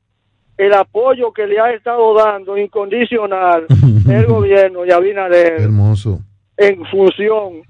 el 0.57 0.73
apoyo 0.73 1.33
que 1.33 1.47
le 1.47 1.59
ha 1.59 1.73
estado 1.73 2.15
dando 2.15 2.57
incondicional 2.57 3.67
el 4.09 4.27
gobierno 4.29 4.85
y 4.85 4.91
Abinader 4.91 5.63
Hermoso. 5.63 6.21
en 6.57 6.85
función 6.87 7.63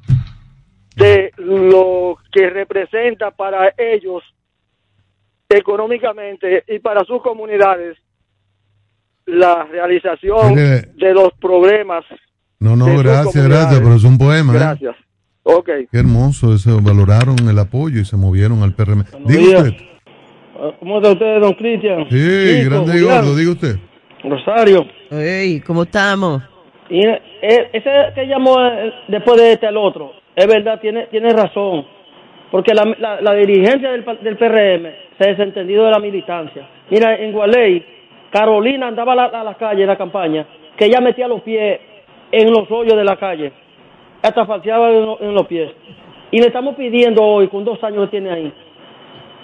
de 0.97 1.32
lo 1.39 2.19
que 2.31 2.51
representa 2.51 3.31
para 3.31 3.73
ellos 3.77 4.23
económicamente 5.48 6.65
y 6.69 6.78
para 6.78 7.05
sus 7.05 7.23
comunidades 7.23 7.97
la 9.27 9.65
realización 9.65 10.55
Mire. 10.55 10.82
de 10.97 11.15
los 11.15 11.32
problemas. 11.40 12.05
No, 12.61 12.77
no, 12.77 12.98
gracias, 12.98 13.47
gracias, 13.47 13.81
pero 13.81 13.94
es 13.94 14.05
un 14.05 14.19
poema. 14.19 14.52
¿eh? 14.55 14.59
Gracias. 14.59 14.97
Ok. 15.43 15.69
Qué 15.90 15.98
hermoso, 15.98 16.55
eso, 16.55 16.81
valoraron 16.81 17.36
el 17.48 17.59
apoyo 17.59 18.01
y 18.01 18.05
se 18.05 18.16
movieron 18.16 18.62
al 18.62 18.74
PRM. 18.74 19.05
Diga 19.27 19.40
días. 19.40 19.62
usted. 19.69 19.93
¿Cómo 20.78 20.97
está 20.98 21.12
usted, 21.12 21.40
don 21.40 21.52
Cristian? 21.55 22.06
Sí, 22.10 22.62
Chico, 22.62 22.70
grande 22.70 22.98
y 22.98 23.02
gordo, 23.02 23.36
diga 23.36 23.51
usted. 23.52 23.76
Rosario. 24.22 24.86
Ey, 25.10 25.60
¿cómo 25.60 25.82
estamos? 25.82 26.43
Y 26.89 27.01
eh, 27.06 27.20
ese 27.72 27.90
que 28.14 28.26
llamó 28.26 28.56
eh, 28.64 28.93
después 29.09 29.36
de 29.40 29.52
este 29.52 29.66
al 29.66 29.76
otro, 29.76 30.12
es 30.36 30.47
verdad, 30.47 30.81
tiene, 30.81 31.06
tiene 31.06 31.31
razón. 31.32 31.85
Porque 32.51 32.72
la, 32.72 32.85
la, 32.98 33.20
la 33.20 33.35
dirigencia 33.35 33.90
del, 33.90 34.05
pa- 34.05 34.14
del 34.14 34.36
PRM 34.36 34.86
se 35.18 35.24
ha 35.24 35.28
desentendido 35.28 35.85
de 35.86 35.90
la 35.90 35.98
militancia. 35.98 36.68
Mira, 36.89 37.16
en 37.16 37.32
Gualey, 37.32 37.85
Carolina 38.31 38.86
andaba 38.89 39.12
a 39.12 39.16
la, 39.16 39.24
a 39.24 39.44
la 39.44 39.55
calle 39.55 39.82
en 39.82 39.89
la 39.89 39.97
campaña, 39.97 40.47
que 40.76 40.86
ella 40.86 41.01
metía 41.01 41.26
los 41.26 41.43
pies 41.43 41.81
en 42.31 42.51
los 42.52 42.70
hoyos 42.70 42.97
de 42.97 43.05
la 43.05 43.16
calle, 43.16 43.52
hasta 44.22 44.47
falseaba 44.47 44.90
en, 44.90 45.02
lo- 45.05 45.20
en 45.20 45.35
los 45.35 45.47
pies. 45.47 45.70
Y 46.31 46.39
le 46.40 46.47
estamos 46.47 46.74
pidiendo 46.76 47.22
hoy, 47.22 47.48
con 47.48 47.64
dos 47.64 47.82
años 47.82 48.05
que 48.05 48.18
tiene 48.18 48.31
ahí, 48.31 48.52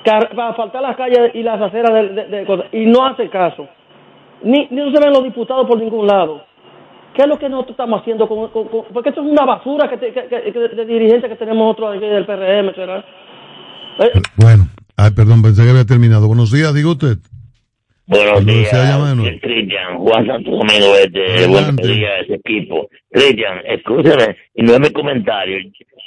para 0.05 0.55
faltar 0.55 0.83
las 0.83 0.97
calles 0.97 1.31
y 1.35 1.43
las 1.43 1.61
aceras 1.61 1.93
de, 1.93 2.09
de- 2.09 2.27
de 2.27 2.45
cosas, 2.47 2.67
y 2.73 2.87
no 2.87 3.05
hace 3.07 3.29
caso. 3.29 3.69
Ni, 4.43 4.67
ni 4.71 4.77
no 4.77 4.91
se 4.91 4.99
ven 5.01 5.13
los 5.13 5.23
diputados 5.25 5.67
por 5.67 5.79
ningún 5.79 6.07
lado. 6.07 6.45
¿Qué 7.15 7.23
es 7.23 7.29
lo 7.29 7.39
que 7.39 7.49
nosotros 7.49 7.73
estamos 7.73 8.01
haciendo? 8.01 8.27
Con, 8.29 8.49
con- 8.49 8.69
con- 8.69 8.85
porque 8.93 9.11
esto 9.11 9.21
es 9.21 9.27
una 9.31 9.45
basura 9.45 9.89
que, 9.91 9.97
te- 9.99 10.13
que- 10.13 10.29
que- 10.29 10.53
de 10.53 10.87
dirigencia 10.87 11.29
que 11.29 11.37
tenemos 11.37 11.67
nosotros 11.67 11.97
aquí 11.97 12.07
del 12.07 12.25
PRM, 12.25 12.73
¿verdad? 12.77 13.05
Eh, 13.99 14.11
Bueno, 14.37 14.65
ay, 14.97 15.11
perdón, 15.11 15.43
pensé 15.43 15.65
que 15.65 15.71
había 15.71 15.85
terminado. 15.85 16.27
Buenos 16.29 16.51
días, 16.53 16.73
diga 16.75 16.91
usted. 16.91 17.17
Buenos 18.07 18.45
días. 18.47 18.71
Cristian. 19.41 19.99
Juan 19.99 20.27
Santo 20.27 20.51
Domingo, 20.51 20.95
este, 20.97 21.47
buenos 21.47 21.77
días 21.77 22.11
ese 22.23 22.35
equipo. 22.35 22.89
Cristian, 23.11 23.59
escúchame, 23.67 24.37
y 24.55 24.63
no 24.63 24.73
es 24.75 24.81
mi 24.81 24.91
comentario. 24.91 25.59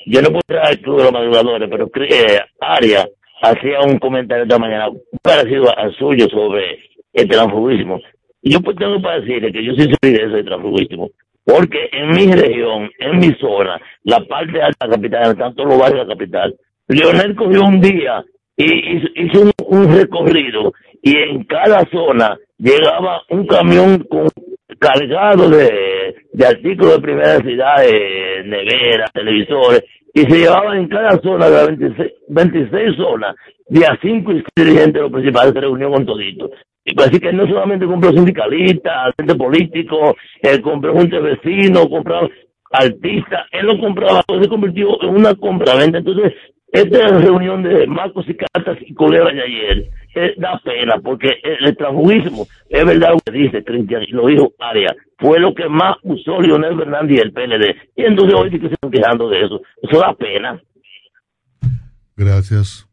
Yo 0.08 0.22
no 0.22 0.28
puedo 0.30 0.42
entrar 0.48 0.68
al 0.68 0.80
club 0.80 0.98
de 0.98 1.04
los 1.04 1.14
madrugadores, 1.14 1.70
pero 1.70 1.90
eh, 2.10 2.40
Aria 2.60 3.08
hacía 3.44 3.82
un 3.82 4.00
comentario 4.00 4.44
esta 4.44 4.58
mañana 4.58 4.88
parecido 5.22 5.66
al 5.78 5.94
suyo 5.96 6.28
sobre 6.30 6.80
el 7.12 7.28
transfugismo. 7.28 8.00
Y 8.42 8.54
yo 8.54 8.62
pues 8.62 8.78
tengo 8.78 9.02
para 9.02 9.20
decirle 9.20 9.52
que 9.52 9.64
yo 9.64 9.74
sí 9.74 9.84
soy 10.02 10.14
de 10.14 10.24
eso 10.24 10.36
de 10.36 10.44
transfugismo. 10.44 11.10
Porque 11.46 11.90
en 11.92 12.10
mi 12.12 12.32
región, 12.32 12.90
en 13.00 13.20
mi 13.20 13.34
zona, 13.34 13.80
la 14.04 14.22
parte 14.22 14.62
alta 14.62 14.86
de 14.86 14.92
la 14.92 14.96
capital, 14.96 15.38
tanto 15.38 15.66
los 15.66 15.78
barrios 15.78 16.00
de 16.00 16.06
la 16.08 16.14
capital, 16.14 16.56
Leonel 16.88 17.36
cogió 17.36 17.66
un 17.66 17.82
día 17.82 18.24
y 18.56 18.98
hizo, 18.98 19.52
un, 19.68 19.98
recorrido 19.98 20.74
y 21.02 21.18
en 21.18 21.44
cada 21.44 21.84
zona 21.92 22.38
llegaba 22.58 23.24
un 23.30 23.46
camión 23.46 24.06
con, 24.10 24.30
cargado 24.80 25.50
de, 25.50 26.16
artículos 26.46 26.96
de 26.96 27.02
primera 27.02 27.38
necesidad, 27.38 27.82
de 27.82 28.44
neveras, 28.46 29.12
televisores, 29.12 29.84
y 30.14 30.22
se 30.22 30.38
llevaban 30.38 30.78
en 30.78 30.88
cada 30.88 31.20
zona 31.22 31.50
de 31.50 31.58
las 31.58 31.68
26, 31.68 32.12
26 32.30 32.96
zonas, 32.98 33.36
de 33.68 33.86
a 33.86 33.98
cinco 34.02 34.32
dirigentes 34.56 34.94
de 34.94 35.02
los 35.02 35.12
principales 35.12 35.54
se 35.54 35.62
reunió 35.62 35.90
con 35.92 36.06
todito. 36.06 36.52
Y 36.86 36.94
pues 36.94 37.08
así 37.08 37.20
que 37.20 37.34
no 37.34 37.48
solamente 37.48 37.86
compró 37.86 38.12
sindicalistas, 38.12 39.14
gente 39.18 39.36
político, 39.36 40.16
él 40.42 40.62
compró 40.62 40.94
gente 40.94 41.20
vecino, 41.20 41.90
compró 41.90 42.30
artistas, 42.72 43.48
él 43.52 43.66
lo 43.66 43.80
compraba, 43.80 44.22
todo 44.28 44.42
se 44.42 44.50
convirtió 44.50 45.02
en 45.02 45.10
una 45.10 45.34
compra-venta. 45.34 46.00
Entonces, 46.00 46.34
esta 46.72 47.08
reunión 47.20 47.64
de 47.64 47.88
Marcos 47.88 48.26
y 48.28 48.36
Cartas 48.36 48.78
y 48.86 48.94
colegas 48.94 49.34
de 49.34 49.42
ayer 49.42 49.90
eh, 50.16 50.34
da 50.38 50.60
pena 50.64 51.00
porque 51.00 51.40
el, 51.44 51.66
el 51.66 51.78
transfugismo, 51.78 52.48
es 52.70 52.86
verdad 52.86 53.14
lo 53.14 53.20
que 53.20 53.32
dice 53.32 53.64
Cristian 53.64 54.04
y 54.04 54.12
lo 54.12 54.28
dijo 54.28 54.54
Aria, 54.60 54.96
fue 55.18 55.40
lo 55.40 55.54
que 55.54 55.68
más 55.70 55.98
usó 56.04 56.42
Leonel 56.42 56.78
Fernández 56.78 57.18
y 57.18 57.22
el 57.22 57.34
PLD. 57.34 57.76
Y 57.96 58.04
entonces 58.04 58.36
hoy 58.36 58.52
sí 58.52 58.60
que 58.60 58.68
se 58.68 58.74
están 58.74 58.92
quejando 58.92 59.30
de 59.30 59.42
eso. 59.42 59.62
Eso 59.82 60.00
da 60.00 60.14
pena. 60.14 60.62
Gracias. 62.16 62.88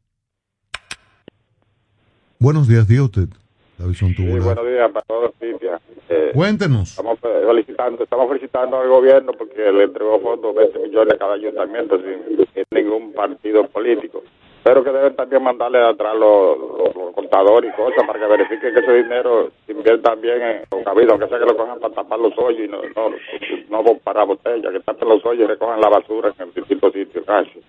Buenos 2.39 2.69
días, 2.69 2.89
diga 2.89 3.03
usted. 3.03 3.29
Davison 3.77 4.15
Sí, 4.15 4.25
buenos 4.25 4.67
días 4.67 4.91
para 4.91 5.05
todos, 5.07 5.33
Cristian. 5.39 5.79
Eh, 6.09 6.31
Cuéntenos. 6.35 6.91
Estamos 6.91 7.19
felicitando, 7.21 8.05
estamos 8.05 8.29
felicitando 8.29 8.81
al 8.81 8.89
gobierno 8.89 9.33
porque 9.33 9.73
le 9.73 9.85
entregó 9.85 10.21
fondos 10.21 10.55
20 10.55 10.79
millones 10.81 11.15
a 11.15 11.19
cada 11.19 11.35
ayuntamiento 11.35 11.99
sin, 11.99 12.47
sin 12.55 12.65
ningún 12.71 13.13
partido 13.13 13.67
político. 13.69 14.23
Pero 14.63 14.85
que 14.85 14.91
deben 14.93 15.17
también 15.17 15.43
mandarle 15.43 15.79
atrás 15.83 16.15
los, 16.15 16.59
los- 16.59 16.95
los 16.95 17.15
contadores 17.15 17.73
y 17.73 17.77
cosas 17.77 18.05
para 18.07 18.19
que 18.21 18.27
verifiquen 18.27 18.75
que 18.75 18.81
ese 18.81 18.93
dinero 19.03 19.51
se 19.67 19.73
invierta 19.73 20.15
bien 20.17 20.43
en 20.43 20.63
los 20.71 20.85
cabildos, 20.85 21.13
aunque 21.13 21.29
sea 21.29 21.39
que 21.39 21.47
lo 21.47 21.57
cojan 21.57 21.81
para 21.81 21.95
tapar 21.95 22.19
los 22.19 22.37
hoyos 22.39 22.61
y 22.61 22.69
no, 22.69 22.79
no, 22.95 23.83
no 23.85 23.95
para 24.05 24.25
botellas, 24.25 24.71
que 24.73 24.81
tapen 24.81 25.09
los 25.09 25.25
hoyos 25.25 25.45
y 25.45 25.47
recojan 25.47 25.81
la 25.81 25.89
basura 25.89 26.35
en 26.39 26.53
distintos 26.53 26.93
sitios. 26.93 27.25
Gracias. 27.27 27.65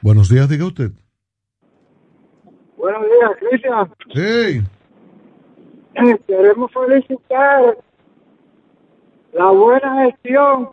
Buenos 0.00 0.28
días, 0.28 0.48
diga 0.48 0.66
usted. 0.66 0.90
Buenos 2.76 3.02
días, 3.02 3.30
Cristian. 3.38 3.92
Hey, 4.14 4.60
Queremos 6.26 6.72
felicitar 6.72 7.78
la 9.34 9.46
buena 9.50 10.04
gestión 10.06 10.70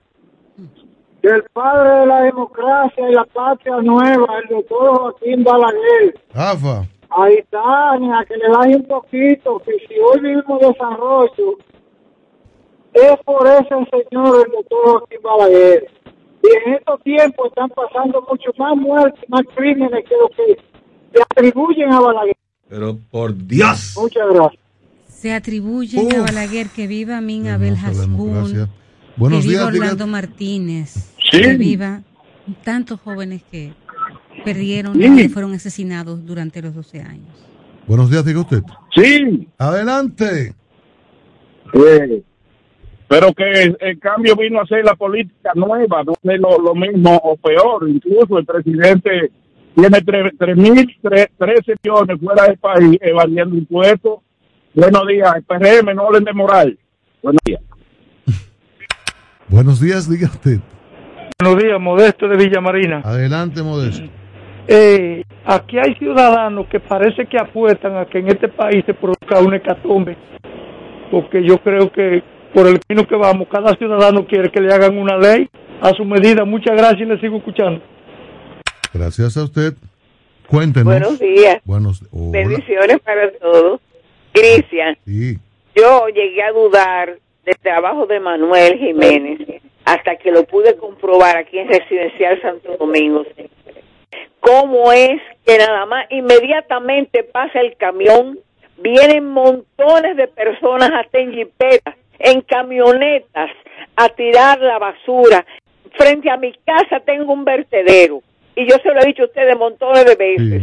del 1.21 1.43
padre 1.53 1.99
de 2.01 2.05
la 2.05 2.21
democracia 2.23 3.09
y 3.09 3.13
la 3.13 3.25
patria 3.25 3.77
nueva, 3.81 4.39
el 4.41 4.49
doctor 4.49 4.97
Joaquín 4.97 5.43
Balaguer. 5.43 6.19
Rafa. 6.33 6.87
Ahí 7.09 7.43
Tania, 7.49 8.23
que 8.27 8.37
le 8.37 8.49
baje 8.49 8.75
un 8.75 8.85
poquito, 8.85 9.59
que 9.59 9.71
si 9.87 9.95
hoy 9.99 10.21
mismo 10.21 10.59
desarrollo 10.59 11.57
es 12.93 13.17
por 13.25 13.47
ese 13.47 13.67
señor, 13.91 14.45
el 14.45 14.51
doctor 14.51 14.99
Joaquín 14.99 15.19
Balaguer. 15.23 15.87
Y 16.41 16.69
en 16.69 16.73
estos 16.75 17.01
tiempos 17.03 17.47
están 17.47 17.69
pasando 17.69 18.25
mucho 18.29 18.51
más 18.57 18.77
muertes, 18.77 19.23
más 19.27 19.41
crímenes 19.55 20.05
que 20.07 20.15
lo 20.15 20.29
que 20.29 20.57
se 21.13 21.21
atribuyen 21.21 21.91
a 21.91 21.99
Balaguer. 21.99 22.35
Pero 22.69 22.97
por 23.11 23.35
Dios. 23.35 23.97
Muchas 23.99 24.33
gracias. 24.33 24.63
Se 25.07 25.33
atribuye 25.33 25.99
a 26.15 26.21
Balaguer 26.21 26.67
que 26.69 26.87
viva 26.87 27.19
Min 27.19 27.49
Abel 27.49 27.75
Hasbun, 27.75 28.69
Buenos 29.19 29.41
que 29.43 29.49
viva 29.49 29.61
días, 29.63 29.73
diga- 29.73 29.83
Orlando 29.85 30.07
Martínez, 30.07 31.13
Sí. 31.31 31.41
que 31.41 31.53
viva 31.57 32.01
tantos 32.63 32.99
jóvenes 33.01 33.43
que 33.51 33.73
perdieron, 34.45 34.93
Sí. 34.95 35.15
que 35.15 35.29
fueron 35.29 35.53
asesinados 35.53 36.25
durante 36.25 36.61
los 36.61 36.73
12 36.73 37.01
años. 37.01 37.27
Buenos 37.85 38.09
días, 38.09 38.23
diga 38.25 38.39
usted. 38.41 38.61
Sí. 38.95 39.47
Adelante. 39.57 40.53
Eh, 41.73 42.23
pero 43.07 43.33
que 43.33 43.43
el, 43.63 43.77
el 43.79 43.99
cambio 43.99 44.35
vino 44.35 44.61
a 44.61 44.65
ser 44.67 44.83
la 44.85 44.95
política 44.95 45.51
nueva, 45.55 46.03
no 46.03 46.13
es 46.31 46.39
lo, 46.39 46.57
lo 46.59 46.73
mismo 46.75 47.15
o 47.23 47.35
peor. 47.37 47.87
Incluso 47.89 48.37
el 48.37 48.45
presidente 48.45 49.31
tiene 49.75 49.97
tre- 50.01 50.31
tres 50.37 50.55
mil 50.57 50.87
tre- 51.01 51.29
13 51.37 51.75
millones 51.83 52.19
fuera 52.23 52.43
del 52.45 52.57
país 52.57 52.97
evadiendo 53.01 53.55
impuestos. 53.55 54.19
Buenos 54.73 55.07
días, 55.07 55.35
el 55.35 55.43
PRM, 55.43 55.93
no 55.95 56.07
hablen 56.07 56.23
de 56.23 56.33
moral. 56.33 56.79
Buenos 57.21 57.41
días. 57.45 57.61
Buenos 59.49 59.79
días, 59.81 60.09
diga 60.09 60.27
usted. 60.27 60.59
Buenos 61.39 61.63
días, 61.63 61.79
Modesto 61.79 62.27
de 62.27 62.37
Villa 62.37 62.61
Marina. 62.61 63.01
Adelante, 63.03 63.63
Modesto. 63.63 64.07
Eh, 64.67 65.23
aquí 65.45 65.77
hay 65.79 65.95
ciudadanos 65.95 66.67
que 66.67 66.79
parece 66.79 67.25
que 67.25 67.37
apuestan 67.39 67.97
a 67.97 68.05
que 68.05 68.19
en 68.19 68.27
este 68.27 68.47
país 68.49 68.83
se 68.85 68.93
produzca 68.93 69.39
una 69.39 69.57
hecatombe, 69.57 70.15
porque 71.09 71.43
yo 71.43 71.57
creo 71.59 71.91
que 71.91 72.21
por 72.53 72.67
el 72.67 72.79
camino 72.79 73.07
que 73.07 73.15
vamos, 73.15 73.47
cada 73.51 73.75
ciudadano 73.75 74.25
quiere 74.27 74.51
que 74.51 74.61
le 74.61 74.71
hagan 74.73 74.97
una 74.97 75.17
ley 75.17 75.49
a 75.81 75.89
su 75.93 76.05
medida. 76.05 76.45
Muchas 76.45 76.75
gracias 76.75 77.01
y 77.01 77.05
le 77.05 77.19
sigo 77.19 77.37
escuchando. 77.37 77.81
Gracias 78.93 79.37
a 79.37 79.43
usted. 79.43 79.73
Cuéntenos. 80.47 80.85
Buenos 80.85 81.19
días. 81.19 81.57
Buenos. 81.63 82.03
Bendiciones 82.11 82.99
para 82.99 83.31
todos. 83.39 83.81
Cristian, 84.33 84.95
Sí. 85.05 85.37
yo 85.75 86.07
llegué 86.09 86.43
a 86.43 86.51
dudar 86.51 87.17
del 87.45 87.57
trabajo 87.57 88.05
de 88.05 88.19
Manuel 88.19 88.77
Jiménez 88.77 89.39
hasta 89.85 90.15
que 90.17 90.31
lo 90.31 90.43
pude 90.43 90.75
comprobar 90.77 91.37
aquí 91.37 91.57
en 91.57 91.67
Residencial 91.67 92.41
Santo 92.41 92.77
Domingo. 92.77 93.25
¿Cómo 94.39 94.91
es 94.91 95.21
que 95.45 95.57
nada 95.57 95.85
más 95.85 96.05
inmediatamente 96.11 97.23
pasa 97.23 97.59
el 97.59 97.75
camión, 97.75 98.39
vienen 98.77 99.25
montones 99.25 100.15
de 100.15 100.27
personas 100.27 100.91
hasta 100.93 101.19
en 101.19 101.33
jipetas, 101.33 101.95
en 102.19 102.41
camionetas, 102.41 103.51
a 103.95 104.09
tirar 104.09 104.59
la 104.59 104.77
basura? 104.77 105.45
Frente 105.97 106.29
a 106.29 106.37
mi 106.37 106.53
casa 106.65 106.99
tengo 106.99 107.33
un 107.33 107.43
vertedero 107.43 108.21
y 108.55 108.69
yo 108.69 108.77
se 108.83 108.93
lo 108.93 109.01
he 109.01 109.05
dicho 109.05 109.23
a 109.23 109.27
ustedes 109.27 109.57
montones 109.57 110.05
de 110.05 110.15
veces. 110.15 110.61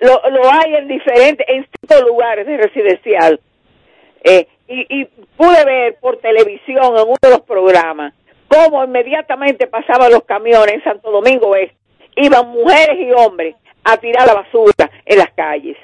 Lo, 0.00 0.20
lo 0.30 0.50
hay 0.50 0.76
en 0.76 0.88
diferentes, 0.88 1.46
en 1.48 1.66
cinco 1.80 2.06
lugares 2.08 2.46
de 2.46 2.56
residencial. 2.56 3.40
Eh, 4.24 4.48
y, 4.68 5.00
y 5.00 5.04
pude 5.36 5.64
ver 5.64 5.96
por 6.00 6.18
televisión 6.18 6.96
en 6.96 7.02
uno 7.02 7.16
de 7.20 7.30
los 7.30 7.40
programas 7.40 8.14
cómo 8.48 8.84
inmediatamente 8.84 9.66
pasaban 9.66 10.12
los 10.12 10.24
camiones 10.24 10.74
en 10.74 10.84
Santo 10.84 11.10
Domingo 11.10 11.56
Este. 11.56 11.76
Iban 12.16 12.48
mujeres 12.48 12.96
y 13.00 13.10
hombres 13.12 13.56
a 13.82 13.96
tirar 13.96 14.26
la 14.26 14.34
basura 14.34 14.90
en 15.04 15.18
las 15.18 15.30
calles. 15.32 15.76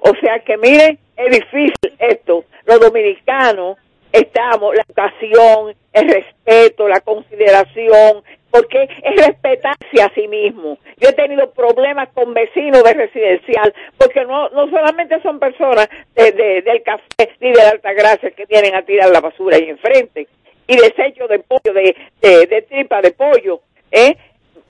O 0.00 0.12
sea 0.20 0.38
que 0.40 0.56
miren, 0.58 0.98
es 1.16 1.30
difícil 1.30 1.96
esto. 1.98 2.44
Los 2.66 2.80
dominicanos 2.80 3.78
estamos, 4.12 4.74
la 4.74 4.82
educación, 4.82 5.74
el 5.92 6.08
respeto, 6.08 6.88
la 6.88 7.00
consideración, 7.00 8.22
porque 8.50 8.88
es 9.02 9.26
respetarse 9.26 10.02
a 10.02 10.12
sí 10.14 10.26
mismo. 10.28 10.78
Yo 10.96 11.10
he 11.10 11.12
tenido 11.12 11.50
problemas 11.50 12.08
con 12.14 12.32
vecinos 12.34 12.82
de 12.82 12.94
residencial, 12.94 13.74
porque 13.98 14.24
no, 14.24 14.48
no 14.50 14.68
solamente 14.70 15.20
son 15.22 15.38
personas 15.38 15.88
de- 16.14 16.32
de- 16.32 16.62
del 16.62 16.82
café 16.82 17.30
ni 17.40 17.50
de 17.50 17.62
la 17.62 17.70
altagracia 17.70 18.30
que 18.30 18.46
vienen 18.46 18.74
a 18.74 18.82
tirar 18.82 19.10
la 19.10 19.20
basura 19.20 19.56
ahí 19.56 19.68
enfrente, 19.68 20.26
y 20.66 20.76
desechos 20.76 21.28
de 21.28 21.38
pollo, 21.40 21.72
de, 21.72 21.96
de, 22.20 22.46
de 22.46 22.62
tripa 22.62 23.00
de 23.00 23.12
pollo, 23.12 23.60
¿eh? 23.90 24.16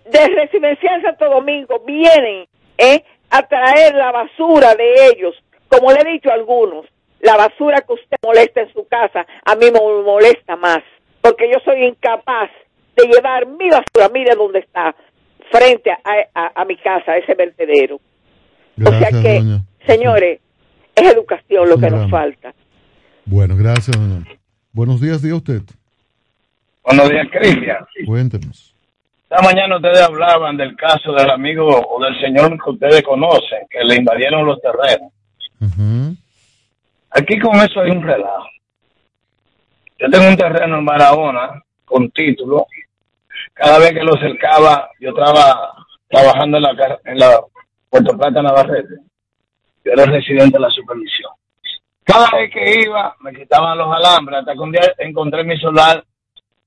De 0.05 0.27
residencial 0.29 1.03
Santo 1.03 1.29
Domingo 1.29 1.81
vienen, 1.81 2.47
¿eh? 2.79 3.03
A 3.31 3.43
traer 3.47 3.95
la 3.95 4.11
basura 4.13 4.75
de 4.75 4.95
ellos, 5.13 5.35
como 5.69 5.93
le 5.93 6.01
he 6.01 6.13
dicho 6.13 6.31
a 6.31 6.35
algunos, 6.35 6.87
la 7.21 7.37
basura 7.37 7.81
que 7.83 7.93
usted 7.95 8.17
molesta 8.25 8.61
en 8.61 8.73
su 8.73 8.87
casa, 8.87 9.27
a 9.45 9.55
mí 9.57 9.71
me 9.71 9.81
molesta 9.81 10.57
más, 10.57 10.79
porque 11.21 11.51
yo 11.51 11.59
soy 11.65 11.85
incapaz 11.85 12.49
de 12.99 13.09
llevar 13.09 13.47
mi 13.47 13.69
basura, 13.71 14.09
mire 14.13 14.35
dónde 14.35 14.59
está, 14.61 14.95
frente 15.51 15.91
a, 15.91 15.99
a- 16.35 16.53
a 16.55 16.65
mi 16.65 16.77
casa, 16.77 17.17
ese 17.17 17.35
vertedero. 17.35 17.97
o 18.85 18.91
sea 18.91 19.09
que, 19.23 19.39
doña. 19.41 19.63
señores, 19.87 20.41
es 20.95 21.13
educación 21.13 21.69
lo 21.69 21.79
que 21.79 21.91
nos 21.91 22.11
falta. 22.11 22.53
Bueno, 23.25 23.57
gracias, 23.57 23.97
doña. 23.97 24.25
Buenos 24.73 25.01
días, 25.01 25.23
diga 25.23 25.37
usted. 25.37 25.63
Buenos 26.85 27.09
días, 27.11 27.27
Cristian. 27.31 27.85
Cuéntenos. 28.07 28.75
Esta 29.31 29.43
mañana 29.43 29.77
ustedes 29.77 30.01
hablaban 30.01 30.57
del 30.57 30.75
caso 30.77 31.13
del 31.13 31.31
amigo 31.31 31.67
o 31.69 32.03
del 32.03 32.19
señor 32.21 32.57
que 32.63 32.71
ustedes 32.71 33.03
conocen, 33.03 33.59
que 33.69 33.85
le 33.85 33.97
invadieron 33.97 34.47
los 34.47 34.59
terrenos. 34.63 35.13
Aquí 37.11 37.39
con 37.39 37.57
eso 37.57 37.81
hay 37.81 37.91
un 37.91 38.03
relajo. 38.03 38.47
Yo 39.99 40.09
tengo 40.11 40.29
un 40.29 40.37
terreno 40.37 40.79
en 40.79 40.85
Barahona 40.85 41.63
con 41.85 42.11
título. 42.11 42.67
Cada 43.59 43.79
vez 43.79 43.93
que 43.93 44.05
lo 44.05 44.13
cercaba, 44.19 44.89
yo 45.01 45.11
estaba 45.11 45.73
trabajando 46.09 46.57
en 46.59 46.63
la, 46.63 46.99
en 47.05 47.19
la 47.19 47.41
Puerto 47.91 48.17
Plata 48.17 48.41
Navarrete. 48.43 48.95
Yo 49.85 49.93
era 49.93 50.05
residente 50.07 50.57
de 50.57 50.61
la 50.61 50.71
supervisión. 50.71 51.31
Cada 52.05 52.31
vez 52.31 52.51
que 52.53 52.81
iba, 52.85 53.15
me 53.21 53.33
quitaban 53.35 53.77
los 53.77 53.93
alambres, 53.95 54.39
hasta 54.41 54.53
que 54.55 54.59
un 54.61 54.73
día 54.73 54.83
encontré 54.99 55.45
mi 55.45 55.57
solar, 55.59 56.03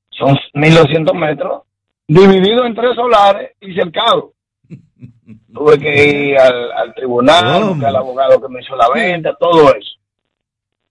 son 0.09 0.37
1200 0.53 1.15
metros, 1.15 1.63
dividido 2.07 2.65
en 2.65 2.75
tres 2.75 2.93
solares 2.95 3.51
y 3.61 3.73
cercado. 3.73 4.33
Tuve 5.53 5.79
que 5.79 6.05
ir 6.29 6.37
al, 6.39 6.71
al 6.73 6.93
tribunal, 6.93 7.63
buscar 7.69 7.89
al 7.89 7.95
abogado 7.95 8.41
que 8.41 8.49
me 8.49 8.61
hizo 8.61 8.75
la 8.75 8.89
venta, 8.89 9.33
todo 9.39 9.73
eso. 9.75 9.91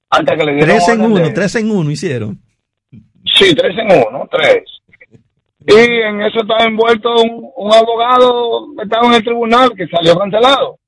Hasta 0.09 0.37
que 0.37 0.45
le 0.45 0.53
dieron 0.55 0.69
Tres 0.71 0.89
en 0.89 1.01
uno, 1.03 1.17
de- 1.19 1.31
tres 1.31 1.55
en 1.57 1.71
uno 1.71 1.91
hicieron. 1.91 2.39
Sí, 3.25 3.55
tres 3.55 3.77
en 3.79 4.07
uno, 4.09 4.27
tres. 4.31 4.65
Y 5.67 5.75
en 5.75 6.23
eso 6.23 6.41
estaba 6.41 6.65
envuelto 6.65 7.15
un, 7.23 7.51
un 7.57 7.73
abogado 7.75 8.75
que 8.77 8.85
estaba 8.85 9.07
en 9.09 9.15
el 9.15 9.25
tribunal 9.25 9.73
que 9.77 9.87
salió 9.89 10.17
cancelado. 10.17 10.79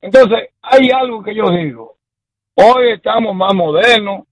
Entonces, 0.00 0.50
hay 0.60 0.90
algo 0.90 1.22
que 1.22 1.34
yo 1.34 1.48
digo. 1.50 1.96
Hoy 2.54 2.90
estamos 2.90 3.34
más 3.34 3.54
modernos, 3.54 4.24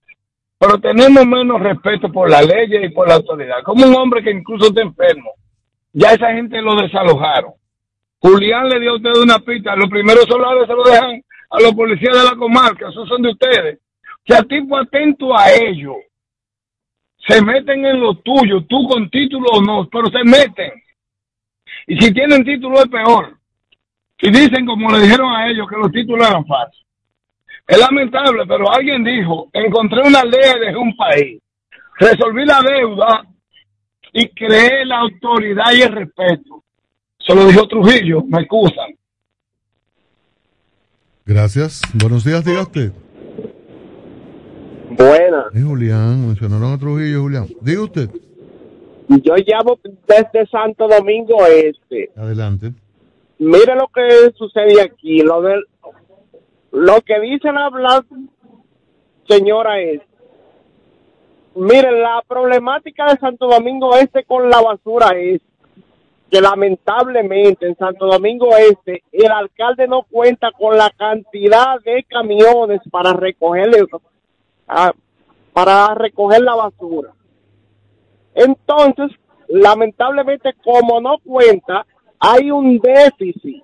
pero 0.59 0.79
tenemos 0.79 1.25
menos 1.25 1.61
respeto 1.61 2.13
por 2.13 2.29
la 2.29 2.43
ley 2.43 2.69
y 2.71 2.91
por 2.91 3.09
la 3.09 3.15
autoridad. 3.15 3.63
Como 3.65 3.87
un 3.87 3.95
hombre 3.95 4.23
que 4.23 4.31
incluso 4.31 4.69
está 4.69 4.83
enfermo, 4.83 5.31
ya 5.93 6.13
esa 6.13 6.33
gente 6.35 6.61
lo 6.61 6.77
desalojaron. 6.77 7.55
Julián 8.19 8.69
le 8.69 8.81
dio 8.81 8.93
a 8.93 8.97
usted 8.97 9.11
una 9.23 9.39
pista. 9.39 9.75
Los 9.75 9.89
primeros 9.89 10.25
solares 10.27 10.67
se 10.67 10.75
lo 10.75 10.83
dejan 10.83 11.23
a 11.51 11.61
los 11.61 11.73
policías 11.73 12.17
de 12.17 12.25
la 12.25 12.37
comarca. 12.37 12.91
Esos 12.91 13.09
son 13.09 13.23
de 13.23 13.31
ustedes. 13.31 13.79
O 14.03 14.35
sea, 14.35 14.43
tipo 14.43 14.77
atento 14.77 15.35
a 15.37 15.51
ellos. 15.51 15.97
Se 17.27 17.43
meten 17.43 17.85
en 17.85 18.01
lo 18.01 18.15
tuyo, 18.15 18.63
tú 18.69 18.89
con 18.89 19.09
título 19.11 19.49
o 19.53 19.63
no, 19.63 19.89
pero 19.91 20.07
se 20.11 20.25
meten. 20.25 20.71
Y 21.87 22.01
si 22.01 22.13
tienen 22.13 22.45
título 22.45 22.79
es 22.79 22.89
peor. 22.89 23.37
Y 24.23 24.31
dicen, 24.31 24.67
como 24.67 24.91
le 24.91 25.01
dijeron 25.01 25.33
a 25.33 25.49
ellos, 25.49 25.67
que 25.69 25.77
los 25.77 25.91
títulos 25.93 26.29
eran 26.29 26.47
falsos. 26.47 26.85
Es 27.67 27.79
lamentable, 27.79 28.45
pero 28.47 28.71
alguien 28.73 29.05
dijo, 29.05 29.49
encontré 29.53 30.01
una 30.03 30.25
ley 30.25 30.61
de 30.61 30.77
un 30.77 30.95
país, 30.97 31.41
resolví 31.99 32.45
la 32.45 32.61
deuda 32.63 33.25
y 34.13 34.29
creé 34.29 34.85
la 34.85 34.99
autoridad 34.99 35.73
y 35.73 35.83
el 35.83 35.93
respeto. 35.93 36.65
Se 37.19 37.35
lo 37.35 37.47
dijo 37.47 37.69
Trujillo, 37.69 38.25
me 38.25 38.41
excusan. 38.41 38.95
Gracias. 41.25 41.83
Buenos 41.95 42.25
días, 42.25 42.45
diga 42.45 42.63
usted. 42.63 42.93
Buena. 45.01 45.47
Es 45.55 45.65
Julián, 45.65 46.27
mencionaron 46.27 46.75
a 46.75 46.79
Trujillo, 46.79 47.23
Julián. 47.23 47.47
Diga 47.63 47.83
usted. 47.83 48.11
Yo 49.09 49.35
llamo 49.35 49.79
desde 50.07 50.47
Santo 50.49 50.87
Domingo 50.87 51.47
Este. 51.47 52.11
Adelante. 52.15 52.73
Mire 53.39 53.77
lo 53.77 53.89
que 53.89 54.31
sucede 54.37 54.83
aquí. 54.83 55.23
Lo 55.23 55.41
del, 55.41 55.65
lo 56.73 57.01
que 57.01 57.19
dicen 57.19 57.57
hablar, 57.57 58.05
señora, 59.27 59.81
es 59.81 60.03
miren, 61.55 62.03
la 62.03 62.23
problemática 62.29 63.07
de 63.07 63.19
Santo 63.19 63.49
Domingo 63.49 63.97
Este 63.97 64.25
con 64.25 64.51
la 64.51 64.61
basura 64.61 65.19
es 65.19 65.41
que 66.31 66.43
lamentablemente 66.43 67.67
en 67.67 67.77
Santo 67.77 68.07
Domingo 68.07 68.55
Este 68.55 69.03
el 69.13 69.33
alcalde 69.33 69.89
no 69.89 70.03
cuenta 70.03 70.51
con 70.53 70.77
la 70.77 70.91
cantidad 70.91 71.81
de 71.81 72.05
camiones 72.05 72.81
para 72.91 73.15
recoger 73.15 73.71
para 75.53 75.95
recoger 75.95 76.43
la 76.43 76.55
basura. 76.55 77.13
Entonces, 78.35 79.11
lamentablemente 79.49 80.55
como 80.63 81.01
no 81.01 81.19
cuenta, 81.19 81.87
hay 82.19 82.51
un 82.51 82.79
déficit. 82.79 83.63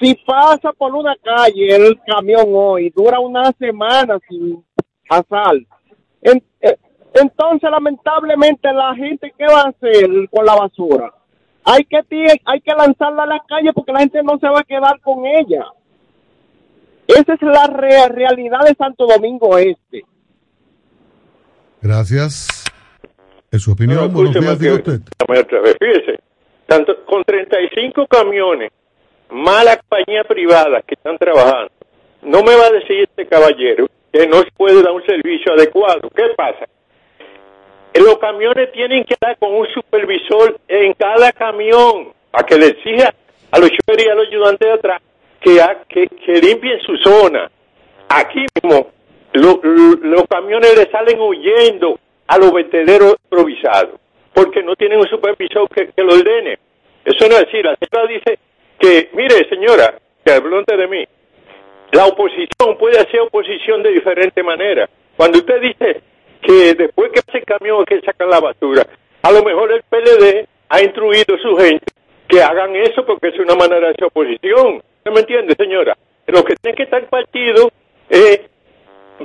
Si 0.00 0.14
pasa 0.26 0.72
por 0.72 0.94
una 0.94 1.14
calle 1.22 1.76
el 1.76 2.00
camión 2.06 2.46
hoy, 2.52 2.90
dura 2.90 3.20
una 3.20 3.52
semana 3.52 4.18
sin 4.28 4.64
pasar. 5.08 5.54
Eh, 6.22 6.40
entonces, 7.14 7.70
lamentablemente, 7.70 8.72
la 8.72 8.94
gente, 8.94 9.32
¿qué 9.36 9.44
va 9.44 9.62
a 9.62 9.68
hacer 9.68 10.08
con 10.30 10.46
la 10.46 10.54
basura? 10.54 11.12
Hay 11.64 11.84
que, 11.84 12.00
hay 12.44 12.60
que 12.60 12.74
lanzarla 12.74 13.24
a 13.24 13.26
la 13.26 13.42
calle 13.46 13.72
porque 13.72 13.92
la 13.92 14.00
gente 14.00 14.22
no 14.22 14.38
se 14.38 14.48
va 14.48 14.60
a 14.60 14.64
quedar 14.64 15.00
con 15.00 15.26
ella. 15.26 15.66
Esa 17.06 17.34
es 17.34 17.42
la 17.42 17.66
realidad 18.08 18.60
de 18.66 18.74
Santo 18.74 19.06
Domingo 19.06 19.58
Este. 19.58 20.04
Gracias. 21.80 22.64
En 23.50 23.58
su 23.58 23.72
opinión, 23.72 24.12
Buenos 24.12 24.58
días, 24.58 24.78
usted. 24.78 25.00
Fíjese, 25.78 26.20
tanto, 26.66 27.04
con 27.04 27.22
35 27.24 28.06
camiones, 28.06 28.70
mala 29.30 29.76
compañía 29.76 30.24
privada 30.24 30.80
que 30.82 30.94
están 30.94 31.18
trabajando, 31.18 31.70
no 32.22 32.42
me 32.42 32.56
va 32.56 32.66
a 32.66 32.70
decir 32.70 33.00
este 33.00 33.26
caballero 33.26 33.86
que 34.12 34.26
no 34.26 34.40
se 34.42 34.50
puede 34.56 34.82
dar 34.82 34.92
un 34.92 35.04
servicio 35.04 35.52
adecuado. 35.52 36.08
¿Qué 36.14 36.24
pasa? 36.36 36.66
Los 37.94 38.18
camiones 38.18 38.72
tienen 38.72 39.04
que 39.04 39.16
dar 39.20 39.36
con 39.38 39.52
un 39.52 39.66
supervisor 39.68 40.58
en 40.68 40.94
cada 40.94 41.30
camión 41.32 42.12
para 42.30 42.46
que 42.46 42.56
le 42.56 42.68
exija 42.68 43.12
a 43.50 43.58
los 43.58 43.68
choferes 43.70 44.06
y 44.06 44.08
a 44.08 44.14
los 44.14 44.28
ayudantes 44.28 44.66
de 44.66 44.74
atrás 44.74 45.02
que, 45.42 46.08
que, 46.08 46.40
limpien 46.40 46.80
su 46.80 46.96
zona. 46.98 47.50
Aquí 48.08 48.46
mismo, 48.62 48.88
los 49.32 50.24
camiones 50.28 50.76
le 50.76 50.90
salen 50.90 51.20
huyendo 51.20 51.98
a 52.26 52.38
los 52.38 52.52
vertederos 52.52 53.16
improvisados 53.24 54.00
porque 54.32 54.62
no 54.62 54.74
tienen 54.76 54.98
un 54.98 55.08
supervisor 55.08 55.68
que, 55.68 55.88
que 55.88 56.02
lo 56.02 56.14
ordene. 56.14 56.58
Eso 57.04 57.28
no 57.28 57.36
es 57.36 57.46
decir, 57.46 57.64
la 57.64 57.76
señora 57.76 58.08
dice 58.08 58.38
que, 58.78 59.10
mire 59.14 59.48
señora, 59.48 59.94
que 60.24 60.32
habló 60.32 60.58
antes 60.58 60.78
de 60.78 60.88
mí, 60.88 61.04
la 61.92 62.06
oposición 62.06 62.78
puede 62.78 62.98
hacer 62.98 63.20
oposición 63.20 63.82
de 63.82 63.90
diferente 63.90 64.42
manera. 64.42 64.88
Cuando 65.16 65.38
usted 65.38 65.60
dice 65.60 66.00
que 66.40 66.74
después 66.74 67.10
que 67.12 67.20
hace 67.20 67.38
el 67.38 67.44
camión 67.44 67.84
que 67.84 68.00
sacar 68.00 68.28
la 68.28 68.40
basura, 68.40 68.86
a 69.22 69.30
lo 69.30 69.42
mejor 69.42 69.72
el 69.72 69.82
PLD 69.82 70.46
ha 70.68 70.82
instruido 70.82 71.34
a 71.34 71.38
su 71.38 71.56
gente 71.56 71.84
que 72.28 72.42
hagan 72.42 72.74
eso 72.76 73.04
porque 73.04 73.28
es 73.28 73.38
una 73.38 73.54
manera 73.54 73.88
de 73.88 73.90
hacer 73.90 74.04
oposición. 74.04 74.82
¿No 75.04 75.12
me 75.12 75.20
entiende, 75.20 75.54
señora? 75.56 75.96
Lo 76.26 76.44
que 76.44 76.54
tiene 76.56 76.76
que 76.76 76.84
estar 76.84 77.02
el 77.02 77.08
partido 77.08 77.70
es 78.08 78.40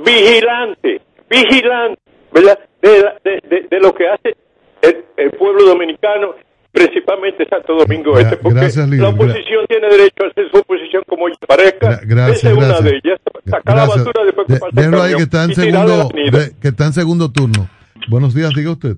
vigilante, 0.04 1.00
vigilante, 1.28 2.00
¿verdad? 2.32 2.58
De, 2.82 3.66
de 3.70 3.80
lo 3.80 3.94
que 3.94 4.08
hace 4.08 4.36
el, 4.82 5.30
pueblo 5.32 5.64
dominicano, 5.66 6.34
principalmente 6.72 7.46
Santo 7.48 7.74
Domingo 7.74 8.18
Este, 8.18 8.36
porque 8.36 8.70
la 8.96 9.08
oposición 9.08 9.66
tiene 9.68 9.88
derecho 9.88 10.24
a 10.24 10.28
hacer 10.28 10.50
su 10.50 10.58
oposición 10.58 11.02
como 11.06 11.28
ella 11.28 11.36
parezca. 11.46 12.00
gracias, 12.04 12.44
Esa 12.44 12.50
es 12.50 12.56
una 12.56 12.80
de 12.80 13.00
ellas. 13.02 13.20
Sacar 13.46 13.76
la 13.76 13.86
basura 13.86 14.24
después 14.24 14.46
que 14.46 14.56
pasa 14.56 14.86
el 14.86 14.94
ahí 14.94 15.14
que 15.14 15.22
está 15.22 15.44
en 15.44 15.54
segundo, 15.54 16.08
que 16.60 16.68
está 16.68 16.86
en 16.86 16.92
segundo 16.92 17.32
turno. 17.32 17.68
Buenos 18.08 18.34
días, 18.34 18.50
diga 18.54 18.72
usted. 18.72 18.96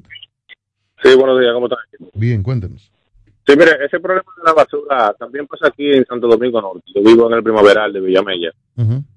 Sí, 1.02 1.14
buenos 1.16 1.40
días, 1.40 1.52
¿cómo 1.54 1.66
está? 1.66 1.76
Bien, 2.14 2.42
cuéntenos. 2.42 2.92
Sí, 3.46 3.56
mire, 3.56 3.84
ese 3.84 3.98
problema 4.00 4.30
de 4.36 4.44
la 4.44 4.52
basura 4.52 5.14
también 5.18 5.46
pasa 5.46 5.68
aquí 5.68 5.90
en 5.90 6.04
Santo 6.04 6.28
Domingo 6.28 6.60
Norte. 6.60 6.82
Yo 6.94 7.02
vivo 7.02 7.26
en 7.28 7.36
el 7.36 7.42
primaveral 7.42 7.92
de 7.92 8.00
Villamella. 8.00 8.50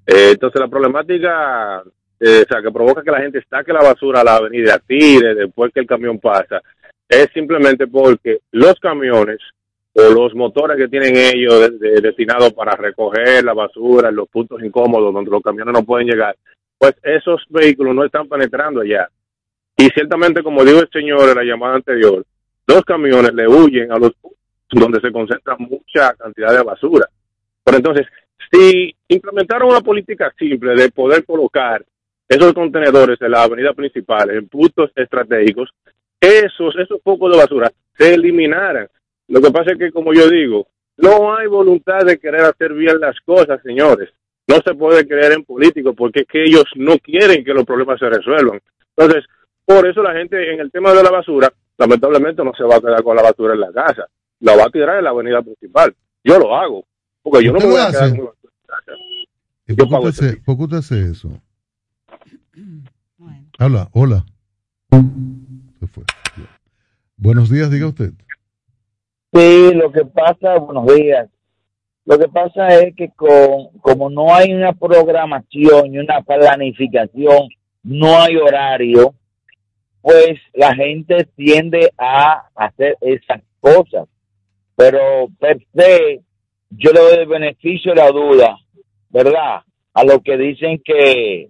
eh, 0.07 0.31
entonces, 0.31 0.59
la 0.59 0.67
problemática 0.67 1.83
eh, 2.25 2.45
o 2.45 2.47
sea, 2.47 2.61
que 2.61 2.71
provoca 2.71 3.03
que 3.03 3.11
la 3.11 3.19
gente 3.19 3.39
estaque 3.39 3.73
la 3.73 3.83
basura 3.83 4.21
a 4.21 4.23
la 4.23 4.35
avenida, 4.37 4.79
tire 4.87 5.35
después 5.35 5.73
que 5.73 5.81
el 5.81 5.87
camión 5.87 6.19
pasa, 6.19 6.61
es 7.09 7.27
simplemente 7.33 7.85
porque 7.87 8.39
los 8.51 8.79
camiones 8.79 9.39
o 9.93 10.09
los 10.09 10.33
motores 10.33 10.77
que 10.77 10.87
tienen 10.87 11.17
ellos 11.17 11.69
destinados 12.01 12.53
para 12.53 12.77
recoger 12.77 13.43
la 13.43 13.53
basura 13.53 14.07
en 14.07 14.15
los 14.15 14.29
puntos 14.29 14.63
incómodos 14.63 15.13
donde 15.13 15.31
los 15.31 15.41
camiones 15.41 15.73
no 15.73 15.83
pueden 15.83 16.07
llegar, 16.07 16.35
pues 16.77 16.95
esos 17.03 17.43
vehículos 17.49 17.93
no 17.93 18.05
están 18.05 18.27
penetrando 18.29 18.81
allá. 18.81 19.09
Y 19.77 19.87
ciertamente, 19.89 20.41
como 20.43 20.63
dijo 20.63 20.79
el 20.79 20.89
señor 20.93 21.29
en 21.29 21.35
la 21.35 21.43
llamada 21.43 21.75
anterior, 21.75 22.23
los 22.67 22.81
camiones 22.83 23.33
le 23.33 23.47
huyen 23.47 23.91
a 23.91 23.97
los 23.97 24.13
puntos 24.13 24.39
donde 24.69 24.99
se 25.01 25.11
concentra 25.11 25.55
mucha 25.57 26.13
cantidad 26.13 26.53
de 26.53 26.63
basura. 26.63 27.07
Pero 27.63 27.77
entonces, 27.77 28.07
si 28.51 28.95
implementaron 29.07 29.69
una 29.69 29.81
política 29.81 30.33
simple 30.37 30.75
de 30.75 30.91
poder 30.91 31.25
colocar 31.25 31.83
esos 32.27 32.53
contenedores 32.53 33.21
en 33.21 33.31
la 33.31 33.43
avenida 33.43 33.73
principal, 33.73 34.29
en 34.31 34.47
puntos 34.47 34.91
estratégicos, 34.95 35.69
esos, 36.19 36.75
esos 36.77 37.01
pocos 37.01 37.31
de 37.31 37.37
basura 37.37 37.71
se 37.97 38.13
eliminaran. 38.13 38.87
Lo 39.27 39.41
que 39.41 39.51
pasa 39.51 39.71
es 39.71 39.77
que, 39.77 39.91
como 39.91 40.13
yo 40.13 40.29
digo, 40.29 40.67
no 40.97 41.35
hay 41.35 41.47
voluntad 41.47 41.99
de 42.05 42.17
querer 42.17 42.41
hacer 42.41 42.73
bien 42.73 42.99
las 42.99 43.19
cosas, 43.21 43.61
señores. 43.61 44.09
No 44.47 44.55
se 44.65 44.73
puede 44.73 45.07
creer 45.07 45.33
en 45.33 45.43
políticos 45.43 45.93
porque 45.97 46.21
es 46.21 46.27
que 46.27 46.43
ellos 46.43 46.65
no 46.75 46.97
quieren 46.99 47.43
que 47.43 47.53
los 47.53 47.65
problemas 47.65 47.99
se 47.99 48.09
resuelvan. 48.09 48.59
Entonces, 48.95 49.25
por 49.65 49.87
eso 49.87 50.01
la 50.03 50.13
gente 50.13 50.53
en 50.53 50.59
el 50.59 50.71
tema 50.71 50.93
de 50.93 51.03
la 51.03 51.11
basura, 51.11 51.51
lamentablemente 51.77 52.43
no 52.43 52.53
se 52.53 52.63
va 52.63 52.75
a 52.75 52.81
quedar 52.81 53.03
con 53.03 53.15
la 53.15 53.23
basura 53.23 53.53
en 53.53 53.59
la 53.61 53.71
casa. 53.71 54.07
La 54.39 54.55
va 54.55 54.65
a 54.65 54.69
tirar 54.69 54.97
en 54.97 55.05
la 55.05 55.11
avenida 55.11 55.41
principal. 55.41 55.95
Yo 56.23 56.37
lo 56.37 56.55
hago. 56.55 56.85
Porque 57.21 57.45
yo 57.45 57.53
no 57.53 57.59
me 57.59 57.65
voy 57.65 57.79
a 57.79 57.89
quedar 57.89 58.09
con 58.09 58.25
la 58.25 58.31
basura 58.31 58.53
en 58.53 58.69
la 58.69 60.01
casa. 60.01 60.37
¿Por 60.45 60.57
qué 60.57 60.63
usted 60.63 60.77
hace 60.77 61.11
eso? 61.11 61.29
Hola, 63.59 63.87
hola. 63.93 64.25
Se 65.79 65.87
fue. 65.87 66.03
Buenos 67.15 67.49
días, 67.49 67.71
diga 67.71 67.87
usted. 67.87 68.11
Sí, 69.31 69.73
lo 69.73 69.91
que 69.91 70.05
pasa, 70.05 70.57
buenos 70.57 70.85
días. 70.93 71.29
Lo 72.05 72.19
que 72.19 72.27
pasa 72.27 72.67
es 72.81 72.95
que 72.95 73.09
con, 73.15 73.69
como 73.79 74.09
no 74.09 74.35
hay 74.35 74.53
una 74.53 74.73
programación 74.73 75.93
y 75.93 75.99
una 75.99 76.21
planificación, 76.21 77.47
no 77.81 78.21
hay 78.21 78.35
horario, 78.35 79.15
pues 80.03 80.37
la 80.53 80.75
gente 80.75 81.25
tiende 81.37 81.89
a 81.97 82.43
hacer 82.55 82.97
esas 82.99 83.41
cosas. 83.61 84.09
Pero 84.75 85.29
per 85.39 85.57
se, 85.73 86.19
yo 86.71 86.91
le 86.91 86.99
doy 86.99 87.17
el 87.19 87.27
beneficio 87.27 87.93
de 87.93 88.01
la 88.01 88.11
duda, 88.11 88.57
¿verdad? 89.09 89.61
A 89.93 90.03
lo 90.03 90.21
que 90.21 90.37
dicen 90.37 90.81
que 90.83 91.49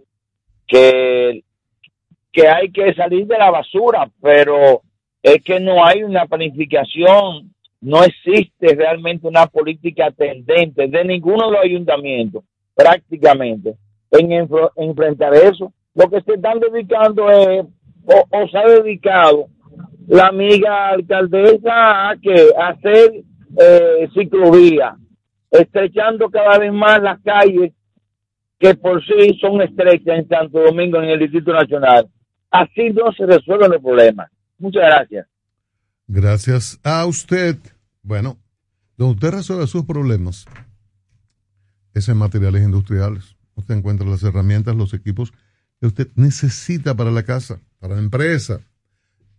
que, 0.68 1.44
que 2.32 2.48
hay 2.48 2.72
que 2.72 2.94
salir 2.94 3.26
de 3.26 3.38
la 3.38 3.50
basura, 3.50 4.10
pero 4.22 4.82
es 5.22 5.44
que 5.44 5.60
no 5.60 5.84
hay 5.84 6.04
una 6.04 6.26
planificación, 6.28 7.54
no 7.82 8.04
existe 8.04 8.76
realmente 8.76 9.28
una 9.28 9.48
política 9.48 10.12
tendente 10.12 10.88
de 10.88 11.04
ninguno 11.04 11.48
de 11.48 11.52
los 11.54 11.64
ayuntamientos, 11.64 12.44
prácticamente, 12.76 13.76
en 14.12 14.48
enfrentar 14.78 15.34
eso. 15.34 15.74
Lo 15.96 16.10
que 16.10 16.22
se 16.22 16.34
están 16.34 16.60
dedicando 16.60 17.30
es, 17.30 17.66
o, 18.06 18.48
se 18.50 18.58
ha 18.58 18.68
dedicado 18.68 19.48
la 20.08 20.28
amiga 20.28 20.90
alcaldesa 20.90 22.10
a 22.10 22.16
que 22.22 22.52
hacer 22.58 23.24
eh, 23.58 24.10
ciclovía, 24.14 24.96
estrechando 25.52 26.30
cada 26.30 26.60
vez 26.60 26.74
más 26.74 27.02
las 27.02 27.22
calles 27.22 27.74
que 28.60 28.76
por 28.76 29.04
sí 29.06 29.38
son 29.40 29.62
estrechas 29.62 30.20
en 30.20 30.28
Santo 30.28 30.60
Domingo, 30.60 31.02
en 31.02 31.10
el 31.10 31.20
Distrito 31.20 31.54
Nacional. 31.54 32.08
Así 32.50 32.90
no 32.92 33.12
se 33.14 33.26
resuelven 33.26 33.72
los 33.72 33.82
problemas. 33.82 34.30
Muchas 34.58 34.84
gracias. 34.84 35.28
Gracias 36.08 36.80
a 36.84 37.06
usted. 37.06 37.58
Bueno, 38.02 38.38
donde 38.98 39.16
usted 39.16 39.32
resuelve 39.32 39.68
sus 39.68 39.86
problemas 39.86 40.46
es 41.94 42.10
en 42.10 42.18
materiales 42.18 42.64
industriales. 42.64 43.36
Usted 43.56 43.76
encuentra 43.76 44.08
las 44.08 44.24
herramientas, 44.24 44.76
los 44.76 44.94
equipos 44.94 45.34
que 45.80 45.88
usted 45.88 46.10
necesita 46.16 46.96
para 46.96 47.12
la 47.12 47.24
casa, 47.24 47.60
para 47.84 47.96
la 47.96 48.02
empresa. 48.02 48.62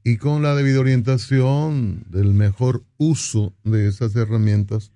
Y 0.05 0.19
con 0.19 0.43
la 0.43 0.55
debida 0.55 0.79
orientación 0.79 2.05
del 2.11 2.35
mejor 2.35 2.85
uso 2.99 3.55
de 3.65 3.89
esas 3.89 4.15
herramientas, 4.17 4.93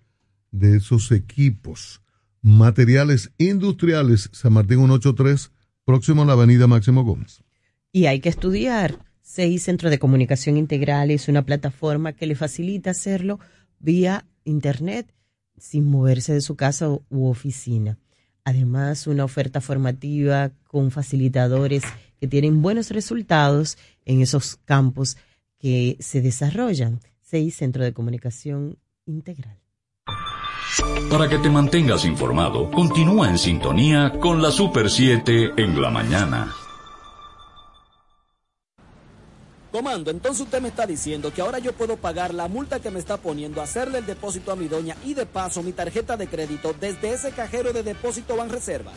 de 0.51 0.77
esos 0.77 1.11
equipos. 1.13 2.03
Materiales 2.43 3.31
Industriales, 3.39 4.29
San 4.35 4.53
Martín 4.53 4.81
183, 4.81 5.51
próximo 5.87 6.25
a 6.25 6.27
la 6.27 6.35
avenida 6.35 6.67
Máximo 6.67 7.05
Gómez. 7.05 7.43
Y 7.91 8.05
hay 8.05 8.21
que 8.21 8.29
estudiar. 8.29 8.99
seis 9.23 9.63
Centro 9.63 9.89
de 9.89 9.99
Comunicación 9.99 10.59
Integral 10.59 11.11
es 11.11 11.27
una 11.29 11.47
plataforma 11.47 12.13
que 12.13 12.27
le 12.27 12.35
facilita 12.35 12.91
hacerlo 12.91 13.41
vía 13.79 14.27
Internet 14.45 15.15
sin 15.57 15.87
moverse 15.87 16.35
de 16.35 16.43
su 16.43 16.55
casa 16.55 16.91
u 16.91 17.27
oficina. 17.27 17.99
Además, 18.45 19.07
una 19.07 19.25
oferta 19.25 19.63
formativa 19.63 20.53
con 20.67 20.91
facilitadores 20.91 21.83
que 22.21 22.29
tienen 22.29 22.63
buenos 22.63 22.91
resultados 22.91 23.79
en 24.05 24.21
esos 24.23 24.57
campos 24.65 25.17
que 25.59 25.97
se 26.01 26.21
desarrollan. 26.21 27.01
Seis 27.21 27.57
Centro 27.57 27.85
de 27.85 27.93
Comunicación 27.93 28.79
Integral. 29.05 29.59
Para 31.11 31.29
que 31.29 31.39
te 31.39 31.51
mantengas 31.51 32.05
informado, 32.05 32.71
continúa 32.71 33.29
en 33.29 33.39
sintonía 33.39 34.13
con 34.21 34.41
la 34.41 34.51
Super 34.51 34.91
7 34.91 35.53
en 35.57 35.81
la 35.81 35.91
mañana. 35.91 36.55
Comando, 39.73 40.11
entonces 40.11 40.43
usted 40.43 40.63
me 40.63 40.69
está 40.69 40.87
diciendo 40.87 41.33
que 41.33 41.43
ahora 41.43 41.59
yo 41.59 41.75
puedo 41.75 41.97
pagar 41.97 42.33
la 42.33 42.49
multa 42.49 42.81
que 42.81 42.91
me 42.91 42.99
está 42.99 43.19
poniendo, 43.19 43.61
hacerle 43.61 43.99
el 43.99 44.07
depósito 44.07 44.51
a 44.51 44.57
mi 44.57 44.67
doña 44.67 44.97
y 45.05 45.13
de 45.13 45.27
paso 45.27 45.63
mi 45.63 45.73
tarjeta 45.73 46.17
de 46.17 46.27
crédito 46.27 46.75
desde 46.81 47.13
ese 47.13 47.33
cajero 47.33 47.73
de 47.73 47.83
depósito 47.83 48.37
Banreservas. 48.37 48.97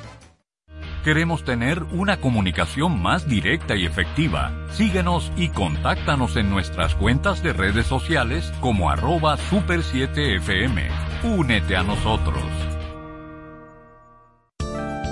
Queremos 1.03 1.43
tener 1.43 1.81
una 1.91 2.21
comunicación 2.21 3.01
más 3.01 3.27
directa 3.27 3.75
y 3.75 3.87
efectiva. 3.87 4.51
Síguenos 4.71 5.31
y 5.35 5.49
contáctanos 5.49 6.35
en 6.37 6.51
nuestras 6.51 6.93
cuentas 6.93 7.41
de 7.41 7.53
redes 7.53 7.87
sociales 7.87 8.53
como 8.61 8.91
arroba 8.91 9.35
super 9.37 9.79
7fm. 9.79 10.89
Únete 11.23 11.75
a 11.75 11.81
nosotros. 11.81 12.43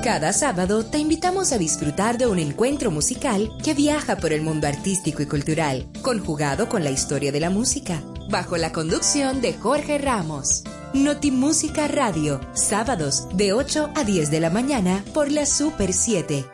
Cada 0.03 0.31
sábado 0.31 0.85
te 0.85 0.97
invitamos 0.97 1.51
a 1.51 1.57
disfrutar 1.57 2.17
de 2.17 2.25
un 2.25 2.39
encuentro 2.39 2.89
musical 2.89 3.51
que 3.63 3.73
viaja 3.73 4.15
por 4.15 4.31
el 4.31 4.41
mundo 4.41 4.65
artístico 4.65 5.21
y 5.21 5.25
cultural, 5.25 5.87
conjugado 6.01 6.69
con 6.69 6.83
la 6.85 6.89
historia 6.89 7.33
de 7.33 7.41
la 7.41 7.49
música, 7.49 8.01
bajo 8.29 8.57
la 8.57 8.71
conducción 8.71 9.41
de 9.41 9.53
Jorge 9.53 9.97
Ramos. 9.97 10.63
Notimúsica 10.93 11.87
Radio, 11.87 12.39
sábados 12.53 13.27
de 13.33 13.53
8 13.53 13.91
a 13.95 14.03
10 14.03 14.31
de 14.31 14.39
la 14.39 14.49
mañana 14.49 15.03
por 15.13 15.31
la 15.31 15.45
Super 15.45 15.93
7. 15.93 16.45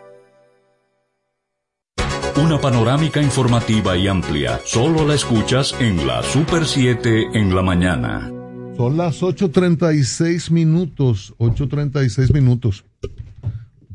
Una 2.44 2.60
panorámica 2.60 3.22
informativa 3.22 3.96
y 3.96 4.08
amplia. 4.08 4.60
Solo 4.66 5.08
la 5.08 5.16
escuchas 5.16 5.74
en 5.80 6.06
la 6.06 6.22
Super 6.22 6.66
7 6.66 7.30
en 7.34 7.56
la 7.56 7.62
mañana. 7.62 8.32
Son 8.76 8.98
las 8.98 9.22
8.36 9.22 10.52
minutos. 10.52 11.34
8.36 11.38 12.34
minutos. 12.34 12.84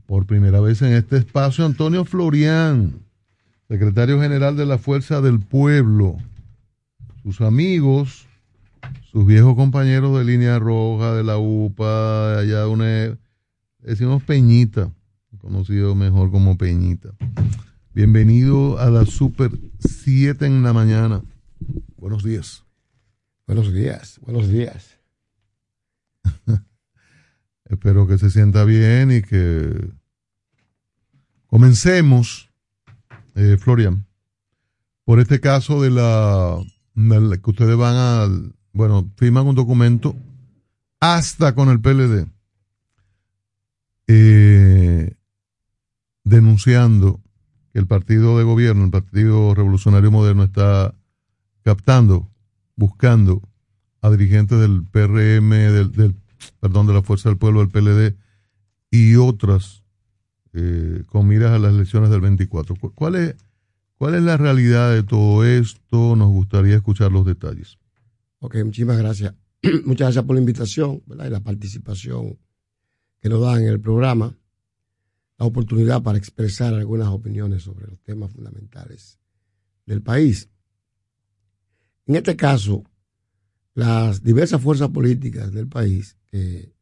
Por 0.06 0.24
primera 0.24 0.60
vez 0.60 0.80
en 0.80 0.94
este 0.94 1.18
espacio, 1.18 1.66
Antonio 1.66 2.06
Florián, 2.06 3.00
secretario 3.68 4.20
general 4.20 4.56
de 4.56 4.64
la 4.64 4.78
Fuerza 4.78 5.20
del 5.20 5.38
Pueblo. 5.38 6.16
Sus 7.30 7.42
amigos, 7.42 8.26
sus 9.12 9.24
viejos 9.24 9.54
compañeros 9.54 10.18
de 10.18 10.24
línea 10.24 10.58
roja, 10.58 11.14
de 11.14 11.22
la 11.22 11.38
UPA, 11.38 12.32
de 12.32 12.40
allá 12.40 12.60
de 12.62 12.66
una, 12.66 13.18
decimos 13.78 14.24
Peñita, 14.24 14.92
conocido 15.38 15.94
mejor 15.94 16.32
como 16.32 16.58
Peñita. 16.58 17.10
Bienvenido 17.94 18.80
a 18.80 18.90
la 18.90 19.06
Super 19.06 19.52
7 19.78 20.44
en 20.44 20.64
la 20.64 20.72
mañana. 20.72 21.22
Buenos 21.96 22.24
días. 22.24 22.64
Buenos 23.46 23.72
días, 23.72 24.18
buenos 24.22 24.48
días. 24.48 24.98
Espero 27.64 28.08
que 28.08 28.18
se 28.18 28.30
sienta 28.30 28.64
bien 28.64 29.12
y 29.12 29.22
que 29.22 29.88
comencemos, 31.46 32.50
eh, 33.36 33.56
Florian, 33.56 34.04
por 35.04 35.20
este 35.20 35.38
caso 35.38 35.80
de 35.80 35.90
la, 35.90 36.58
de 36.58 36.64
la 36.64 36.79
que 36.94 37.50
ustedes 37.50 37.76
van 37.76 37.96
a 37.96 38.28
bueno, 38.72 39.10
firman 39.16 39.46
un 39.46 39.54
documento 39.54 40.16
hasta 41.00 41.54
con 41.54 41.68
el 41.70 41.80
PLD 41.80 42.26
eh, 44.06 45.14
denunciando 46.24 47.20
que 47.72 47.78
el 47.78 47.86
partido 47.86 48.38
de 48.38 48.44
gobierno, 48.44 48.84
el 48.84 48.90
Partido 48.90 49.54
Revolucionario 49.54 50.10
Moderno, 50.10 50.42
está 50.42 50.94
captando, 51.62 52.28
buscando 52.74 53.42
a 54.02 54.10
dirigentes 54.10 54.58
del 54.58 54.84
PRM, 54.84 55.50
del, 55.50 56.16
perdón, 56.58 56.86
de 56.88 56.94
la 56.94 57.02
Fuerza 57.02 57.28
del 57.28 57.38
Pueblo, 57.38 57.60
del 57.60 57.68
PLD 57.68 58.16
y 58.90 59.14
otras 59.14 59.84
eh, 60.52 61.04
con 61.06 61.28
miras 61.28 61.52
a 61.52 61.58
las 61.58 61.72
elecciones 61.72 62.10
del 62.10 62.20
24. 62.20 62.74
¿Cuál 62.94 63.14
es, 63.14 63.36
¿Cuál 64.00 64.14
es 64.14 64.22
la 64.22 64.38
realidad 64.38 64.94
de 64.94 65.02
todo 65.02 65.44
esto? 65.44 66.16
Nos 66.16 66.30
gustaría 66.30 66.74
escuchar 66.74 67.12
los 67.12 67.26
detalles. 67.26 67.78
Ok, 68.38 68.56
muchísimas 68.64 68.96
gracias. 68.96 69.34
Muchas 69.84 70.06
gracias 70.06 70.24
por 70.24 70.36
la 70.36 70.40
invitación 70.40 71.02
¿verdad? 71.04 71.26
y 71.26 71.28
la 71.28 71.40
participación 71.40 72.38
que 73.20 73.28
nos 73.28 73.42
dan 73.42 73.60
en 73.60 73.68
el 73.68 73.78
programa, 73.78 74.38
la 75.36 75.44
oportunidad 75.44 76.02
para 76.02 76.16
expresar 76.16 76.72
algunas 76.72 77.08
opiniones 77.08 77.64
sobre 77.64 77.88
los 77.88 78.00
temas 78.00 78.32
fundamentales 78.32 79.18
del 79.84 80.00
país. 80.00 80.48
En 82.06 82.16
este 82.16 82.36
caso, 82.36 82.82
las 83.74 84.22
diversas 84.22 84.62
fuerzas 84.62 84.88
políticas 84.88 85.52
del 85.52 85.68
país 85.68 86.16
que 86.24 86.72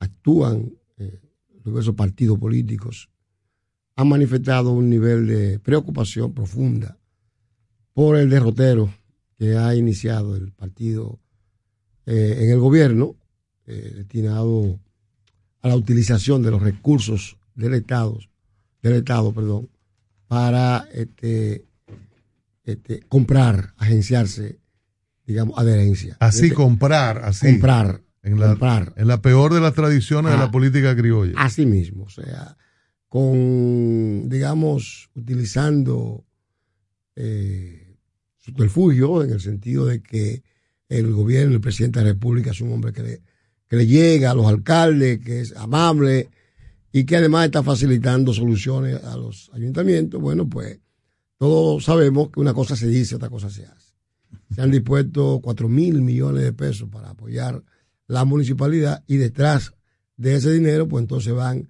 actúan, 0.00 0.72
eh, 0.96 1.20
diversos 1.64 1.94
partidos 1.94 2.40
políticos, 2.40 3.08
han 3.96 4.08
manifestado 4.08 4.70
un 4.72 4.88
nivel 4.88 5.26
de 5.26 5.58
preocupación 5.58 6.32
profunda 6.32 6.98
por 7.92 8.16
el 8.16 8.30
derrotero 8.30 8.92
que 9.38 9.56
ha 9.56 9.74
iniciado 9.74 10.36
el 10.36 10.52
partido 10.52 11.18
eh, 12.06 12.38
en 12.40 12.50
el 12.50 12.58
gobierno, 12.58 13.16
eh, 13.66 13.92
destinado 13.96 14.78
a 15.62 15.68
la 15.68 15.76
utilización 15.76 16.42
de 16.42 16.50
los 16.50 16.62
recursos 16.62 17.36
del 17.54 17.74
Estado, 17.74 18.18
del 18.82 18.94
Estado, 18.94 19.32
perdón, 19.32 19.68
para 20.28 20.86
este, 20.92 21.66
este, 22.64 23.00
comprar, 23.08 23.74
agenciarse, 23.76 24.60
digamos, 25.26 25.58
adherencia. 25.58 26.16
Así 26.20 26.44
Este- 26.46 26.54
comprar, 26.54 27.18
así. 27.24 27.46
Comprar. 27.52 28.02
En 28.22 28.38
la, 28.38 28.48
comprar. 28.48 28.92
en 28.96 29.08
la 29.08 29.22
peor 29.22 29.54
de 29.54 29.60
las 29.62 29.72
tradiciones 29.72 30.30
de 30.32 30.36
Ah, 30.36 30.40
la 30.42 30.50
política 30.50 30.94
criolla. 30.94 31.32
Así 31.38 31.64
mismo, 31.64 32.04
o 32.04 32.10
sea, 32.10 32.56
con, 33.10 34.28
digamos, 34.28 35.10
utilizando 35.16 36.24
eh, 37.16 37.96
subterfugio 38.38 39.24
en 39.24 39.32
el 39.32 39.40
sentido 39.40 39.86
de 39.86 40.00
que 40.00 40.44
el 40.88 41.12
gobierno, 41.12 41.54
el 41.54 41.60
presidente 41.60 41.98
de 41.98 42.04
la 42.04 42.12
República 42.12 42.52
es 42.52 42.60
un 42.60 42.72
hombre 42.72 42.92
que 42.92 43.02
le, 43.02 43.22
que 43.66 43.76
le 43.76 43.86
llega 43.88 44.30
a 44.30 44.34
los 44.34 44.46
alcaldes, 44.46 45.18
que 45.18 45.40
es 45.40 45.56
amable 45.56 46.30
y 46.92 47.04
que 47.04 47.16
además 47.16 47.46
está 47.46 47.64
facilitando 47.64 48.32
soluciones 48.32 49.02
a 49.02 49.16
los 49.16 49.50
ayuntamientos. 49.54 50.20
Bueno, 50.20 50.48
pues 50.48 50.78
todos 51.36 51.84
sabemos 51.84 52.30
que 52.30 52.38
una 52.38 52.54
cosa 52.54 52.76
se 52.76 52.86
dice, 52.86 53.16
otra 53.16 53.28
cosa 53.28 53.50
se 53.50 53.66
hace. 53.66 53.92
Se 54.54 54.62
han 54.62 54.70
dispuesto 54.70 55.40
cuatro 55.42 55.68
mil 55.68 56.00
millones 56.00 56.44
de 56.44 56.52
pesos 56.52 56.88
para 56.88 57.10
apoyar 57.10 57.60
la 58.06 58.24
municipalidad 58.24 59.02
y 59.08 59.16
detrás 59.16 59.74
de 60.16 60.36
ese 60.36 60.52
dinero, 60.52 60.86
pues 60.86 61.02
entonces 61.02 61.34
van 61.34 61.68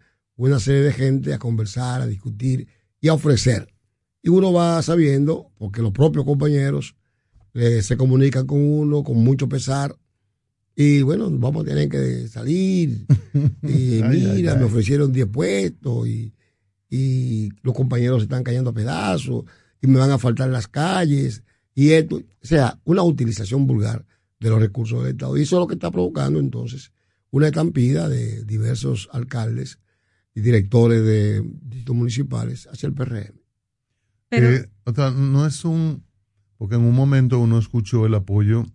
una 0.49 0.61
serie 0.61 0.83
de 0.83 0.93
gente 0.93 1.35
a 1.35 1.39
conversar, 1.39 2.01
a 2.01 2.07
discutir 2.07 2.67
y 3.01 3.09
a 3.09 3.15
ofrecer. 3.15 3.69
Y 4.23 4.31
uno 4.31 4.53
va 4.53 4.81
sabiendo, 4.83 5.51
porque 5.59 5.83
los 5.83 5.93
propios 5.93 6.25
compañeros 6.25 6.97
eh, 7.55 7.83
se 7.83 7.97
comunican 7.97 8.47
con 8.47 8.59
uno 8.61 9.03
con 9.03 9.19
mucho 9.19 9.49
pesar. 9.49 9.97
Y 10.75 11.03
bueno, 11.03 11.31
vamos 11.31 11.62
a 11.65 11.69
tener 11.69 11.89
que 11.89 12.29
salir. 12.29 13.07
Y 13.62 14.03
Ay, 14.03 14.33
mira, 14.35 14.53
ay. 14.55 14.59
me 14.59 14.65
ofrecieron 14.65 15.12
10 15.12 15.27
puestos 15.29 16.09
y, 16.09 16.35
y 16.89 17.51
los 17.62 17.75
compañeros 17.75 18.21
se 18.21 18.25
están 18.25 18.43
cayendo 18.43 18.71
a 18.71 18.75
pedazos 18.75 19.45
y 19.81 19.87
me 19.87 19.99
van 19.99 20.11
a 20.11 20.19
faltar 20.19 20.49
las 20.49 20.67
calles. 20.67 21.43
Y 21.75 21.91
esto, 21.91 22.17
o 22.17 22.23
sea, 22.47 22.81
una 22.85 23.03
utilización 23.03 23.67
vulgar 23.67 24.05
de 24.41 24.49
los 24.49 24.59
recursos 24.59 25.03
del 25.03 25.12
Estado. 25.12 25.37
Y 25.37 25.43
eso 25.43 25.57
es 25.57 25.61
lo 25.61 25.67
que 25.67 25.75
está 25.75 25.91
provocando 25.91 26.41
entonces 26.41 26.93
una 27.31 27.47
estampida 27.49 28.09
de 28.09 28.45
diversos 28.45 29.09
alcaldes 29.12 29.79
y 30.35 30.40
directores 30.40 31.05
de 31.05 31.43
distritos 31.43 31.97
municipales 31.97 32.69
hacia 32.70 32.86
el 32.86 32.94
PRM. 32.94 33.40
Eh, 34.31 34.69
o 34.85 34.94
sea, 34.94 35.11
no 35.11 35.47
es 35.47 35.65
un. 35.65 36.05
Porque 36.57 36.77
en 36.77 36.82
un 36.82 36.94
momento 36.94 37.39
uno 37.39 37.59
escuchó 37.59 38.07
el 38.07 38.15
apoyo 38.15 38.66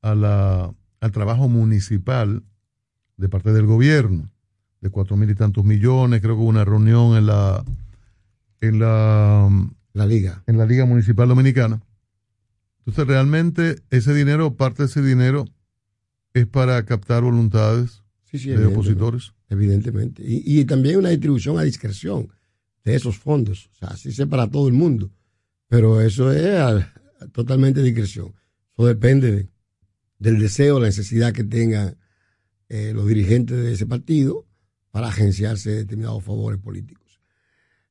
a 0.00 0.14
la, 0.14 0.74
al 1.00 1.12
trabajo 1.12 1.48
municipal 1.48 2.42
de 3.16 3.28
parte 3.28 3.52
del 3.52 3.66
gobierno, 3.66 4.30
de 4.80 4.90
cuatro 4.90 5.16
mil 5.16 5.30
y 5.30 5.34
tantos 5.34 5.64
millones. 5.64 6.20
Creo 6.20 6.34
que 6.34 6.40
hubo 6.40 6.48
una 6.48 6.64
reunión 6.64 7.16
en 7.16 7.26
la. 7.26 7.64
En 8.60 8.78
la. 8.78 9.48
La 9.92 10.06
Liga. 10.06 10.42
En 10.46 10.56
la 10.56 10.64
Liga 10.64 10.86
Municipal 10.86 11.28
Dominicana. 11.28 11.82
Entonces, 12.78 13.06
realmente, 13.06 13.76
ese 13.90 14.14
dinero, 14.14 14.56
parte 14.56 14.82
de 14.82 14.86
ese 14.88 15.02
dinero, 15.02 15.44
es 16.32 16.46
para 16.46 16.82
captar 16.86 17.22
voluntades 17.22 18.01
Sí, 18.32 18.38
sí, 18.38 18.48
de 18.50 18.64
opositores. 18.66 19.32
Evidentemente. 19.48 20.22
Y, 20.26 20.60
y 20.60 20.64
también 20.64 20.96
una 20.98 21.10
distribución 21.10 21.58
a 21.58 21.62
discreción 21.62 22.28
de 22.84 22.94
esos 22.96 23.16
fondos. 23.18 23.68
O 23.72 23.74
sea, 23.76 23.88
así 23.90 24.10
sea 24.10 24.26
para 24.26 24.48
todo 24.50 24.66
el 24.66 24.74
mundo. 24.74 25.12
Pero 25.68 26.00
eso 26.00 26.32
es 26.32 26.46
a- 26.58 26.78
a 27.20 27.28
totalmente 27.32 27.82
discreción. 27.82 28.34
Eso 28.72 28.86
depende 28.86 29.30
de- 29.30 29.48
del 30.18 30.38
deseo, 30.40 30.80
la 30.80 30.86
necesidad 30.86 31.32
que 31.32 31.44
tengan 31.44 31.96
eh, 32.68 32.92
los 32.94 33.06
dirigentes 33.06 33.56
de 33.58 33.72
ese 33.72 33.84
partido 33.86 34.46
para 34.90 35.08
agenciarse 35.08 35.70
determinados 35.70 36.24
favores 36.24 36.58
políticos. 36.58 37.20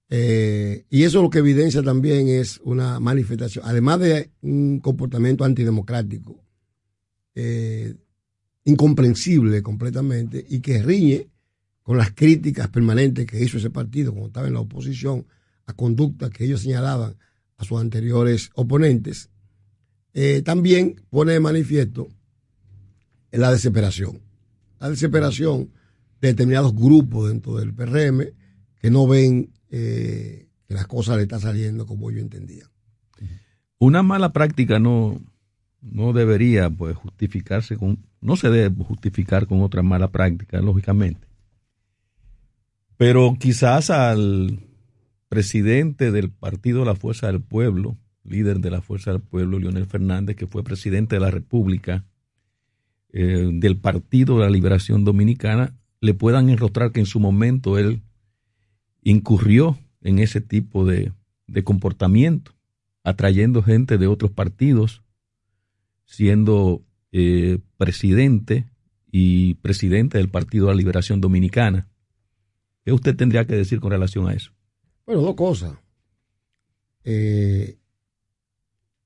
Eh, 0.10 0.86
y 0.90 1.04
eso 1.04 1.22
lo 1.22 1.30
que 1.30 1.40
evidencia 1.40 1.84
también 1.84 2.28
es 2.28 2.60
una 2.64 3.00
manifestación, 3.00 3.64
además 3.68 4.00
de 4.00 4.32
un 4.42 4.80
comportamiento 4.80 5.46
antidemocrático, 5.46 6.44
eh, 7.36 7.96
incomprensible 8.64 9.62
completamente 9.62 10.46
y 10.50 10.60
que 10.60 10.82
riñe 10.82 11.28
con 11.82 11.98
las 11.98 12.12
críticas 12.12 12.70
permanentes 12.70 13.26
que 13.26 13.44
hizo 13.44 13.58
ese 13.58 13.70
partido 13.70 14.12
cuando 14.12 14.28
estaba 14.28 14.48
en 14.48 14.54
la 14.54 14.60
oposición 14.60 15.26
a 15.66 15.74
conductas 15.74 16.30
que 16.30 16.46
ellos 16.46 16.62
señalaban 16.62 17.16
a 17.58 17.64
sus 17.64 17.80
anteriores 17.80 18.50
oponentes, 18.56 19.30
eh, 20.14 20.42
también 20.44 21.02
pone 21.10 21.34
de 21.34 21.40
manifiesto 21.40 22.10
la 23.32 23.52
desesperación. 23.52 24.22
La 24.80 24.90
desesperación 24.90 25.72
de 26.20 26.30
determinados 26.30 26.76
grupos 26.76 27.30
dentro 27.30 27.56
del 27.58 27.74
PRM 27.74 28.26
que 28.80 28.90
no 28.90 29.08
ven 29.08 29.54
eh, 29.70 30.48
que 30.68 30.74
las 30.74 30.88
cosas 30.88 31.18
le 31.18 31.24
están 31.24 31.40
saliendo 31.40 31.86
como 31.86 32.10
ellos 32.10 32.24
entendían. 32.24 32.68
Una 33.78 34.04
mala 34.04 34.32
práctica 34.32 34.80
no, 34.80 35.20
no 35.82 36.14
debería 36.14 36.70
pues 36.70 36.96
justificarse 36.96 37.78
con, 37.78 38.00
no 38.22 38.36
se 38.36 38.50
debe 38.50 38.84
justificar 38.84 39.48
con 39.48 39.62
otra 39.62 39.82
mala 39.82 40.12
práctica, 40.12 40.62
lógicamente. 40.62 41.28
Pero 42.98 43.36
quizás 43.40 43.90
al 43.90 44.60
presidente 45.28 46.12
del 46.12 46.30
partido 46.30 46.86
La 46.86 46.96
Fuerza 46.96 47.28
del 47.28 47.42
Pueblo, 47.42 47.98
líder 48.24 48.60
de 48.60 48.70
la 48.70 48.82
Fuerza 48.82 49.12
del 49.12 49.22
Pueblo, 49.22 49.58
Leonel 49.60 49.88
Fernández, 49.88 50.36
que 50.36 50.46
fue 50.46 50.64
presidente 50.64 51.16
de 51.16 51.22
la 51.22 51.32
República 51.32 52.06
eh, 53.12 53.50
del 53.52 53.78
Partido 53.78 54.38
de 54.38 54.46
la 54.46 54.52
Liberación 54.52 55.04
Dominicana, 55.04 55.74
le 56.00 56.14
puedan 56.14 56.50
enrostrar 56.50 56.92
que 56.92 57.00
en 57.00 57.06
su 57.06 57.20
momento 57.20 57.78
él 57.78 58.02
incurrió 59.04 59.78
en 60.02 60.20
ese 60.20 60.42
tipo 60.42 60.86
de, 60.86 61.12
de 61.48 61.64
comportamiento, 61.64 62.52
atrayendo 63.04 63.64
gente 63.64 63.98
de 63.98 64.08
otros 64.08 64.32
partidos, 64.32 65.02
siendo 66.12 66.84
eh, 67.14 67.60
presidente 67.78 68.70
y 69.12 69.54
presidente 69.56 70.18
del 70.18 70.30
Partido 70.30 70.68
de 70.68 70.74
la 70.74 70.78
Liberación 70.78 71.22
Dominicana. 71.22 71.90
¿Qué 72.84 72.92
usted 72.92 73.16
tendría 73.16 73.48
que 73.48 73.56
decir 73.56 73.80
con 73.80 73.92
relación 73.92 74.28
a 74.28 74.34
eso? 74.34 74.52
Bueno, 75.06 75.22
dos 75.22 75.36
cosas. 75.36 75.78
Eh, 77.06 77.78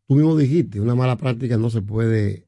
tú 0.07 0.15
mismo 0.15 0.35
dijiste, 0.35 0.81
una 0.81 0.95
mala 0.95 1.15
práctica 1.15 1.57
no 1.57 1.69
se 1.69 1.83
puede, 1.83 2.47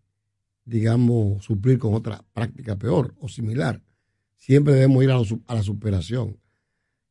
digamos, 0.65 1.45
suplir 1.45 1.77
con 1.77 1.93
otra 1.93 2.25
práctica 2.33 2.77
peor 2.77 3.13
o 3.19 3.29
similar. 3.29 3.83
Siempre 4.37 4.73
debemos 4.73 5.03
ir 5.03 5.11
a, 5.11 5.53
la 5.53 5.63
superación. 5.63 6.39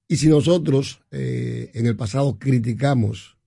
Y 0.09 0.16
si 0.16 0.28
nosotros 0.28 1.01
eh, 1.12 1.70
en 1.74 1.86
el 1.86 1.94
pasado 1.94 2.40
criticamos 2.40 3.39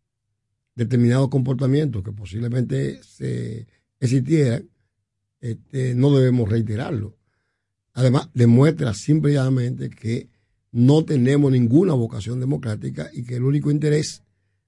determinados 0.74 1.28
comportamientos 1.28 2.02
que 2.02 2.14
posiblemente 2.14 3.04
se 3.04 3.68
existieran, 4.00 4.70
este, 5.42 5.96
no 5.96 6.16
debemos 6.16 6.50
reiterarlo. 6.50 7.18
Además, 7.94 8.30
demuestra 8.34 8.94
simple 8.94 9.32
y 9.32 9.36
llanamente 9.36 9.90
que 9.90 10.30
no 10.72 11.04
tenemos 11.04 11.52
ninguna 11.52 11.94
vocación 11.94 12.40
democrática 12.40 13.10
y 13.14 13.24
que 13.24 13.36
el 13.36 13.44
único 13.44 13.72
interés 13.72 14.24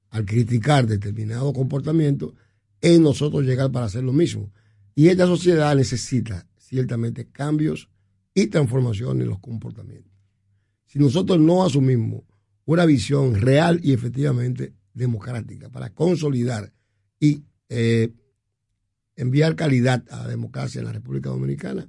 al 0.09 0.25
criticar 0.25 0.87
determinado 0.87 1.53
comportamiento 1.53 2.35
es 2.81 2.99
nosotros 2.99 3.43
llegar 3.43 3.71
para 3.71 3.85
hacer 3.85 4.03
lo 4.03 4.13
mismo. 4.13 4.51
Y 4.95 5.07
esta 5.07 5.25
sociedad 5.25 5.75
necesita 5.75 6.47
ciertamente 6.57 7.27
cambios 7.29 7.89
y 8.33 8.47
transformaciones 8.47 9.23
en 9.23 9.29
los 9.29 9.39
comportamientos. 9.39 10.11
Si 10.85 10.99
nosotros 10.99 11.39
no 11.39 11.63
asumimos 11.63 12.23
una 12.65 12.85
visión 12.85 13.35
real 13.35 13.79
y 13.83 13.93
efectivamente 13.93 14.73
democrática 14.93 15.69
para 15.69 15.93
consolidar 15.93 16.73
y 17.19 17.43
eh, 17.69 18.13
enviar 19.21 19.55
calidad 19.55 20.03
a 20.09 20.23
la 20.23 20.27
democracia 20.27 20.79
en 20.79 20.85
la 20.85 20.93
República 20.93 21.29
Dominicana, 21.29 21.87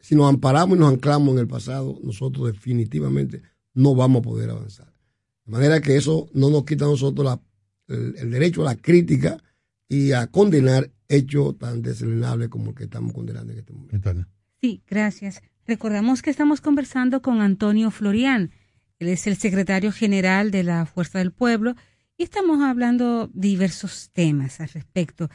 si 0.00 0.14
nos 0.14 0.28
amparamos 0.28 0.76
y 0.76 0.80
nos 0.80 0.92
anclamos 0.92 1.34
en 1.34 1.40
el 1.40 1.48
pasado, 1.48 1.98
nosotros 2.02 2.52
definitivamente 2.52 3.42
no 3.74 3.94
vamos 3.94 4.20
a 4.20 4.22
poder 4.22 4.50
avanzar. 4.50 4.92
De 5.44 5.52
manera 5.52 5.80
que 5.80 5.96
eso 5.96 6.28
no 6.32 6.50
nos 6.50 6.64
quita 6.64 6.84
a 6.84 6.88
nosotros 6.88 7.24
la, 7.24 7.40
el, 7.94 8.16
el 8.16 8.30
derecho 8.30 8.62
a 8.62 8.66
la 8.66 8.76
crítica 8.76 9.38
y 9.88 10.12
a 10.12 10.26
condenar 10.26 10.90
hechos 11.08 11.58
tan 11.58 11.82
desalinables 11.82 12.48
como 12.48 12.70
el 12.70 12.74
que 12.74 12.84
estamos 12.84 13.12
condenando 13.12 13.52
en 13.52 13.58
este 13.60 13.72
momento. 13.72 14.26
Sí, 14.60 14.82
gracias. 14.88 15.42
Recordamos 15.66 16.22
que 16.22 16.30
estamos 16.30 16.60
conversando 16.60 17.22
con 17.22 17.40
Antonio 17.40 17.90
Florian. 17.90 18.50
Él 18.98 19.08
es 19.08 19.26
el 19.26 19.36
secretario 19.36 19.92
general 19.92 20.50
de 20.50 20.62
la 20.62 20.86
Fuerza 20.86 21.18
del 21.18 21.32
Pueblo 21.32 21.74
y 22.16 22.22
estamos 22.22 22.62
hablando 22.62 23.30
diversos 23.34 24.10
temas 24.12 24.60
al 24.60 24.68
respecto. 24.68 25.28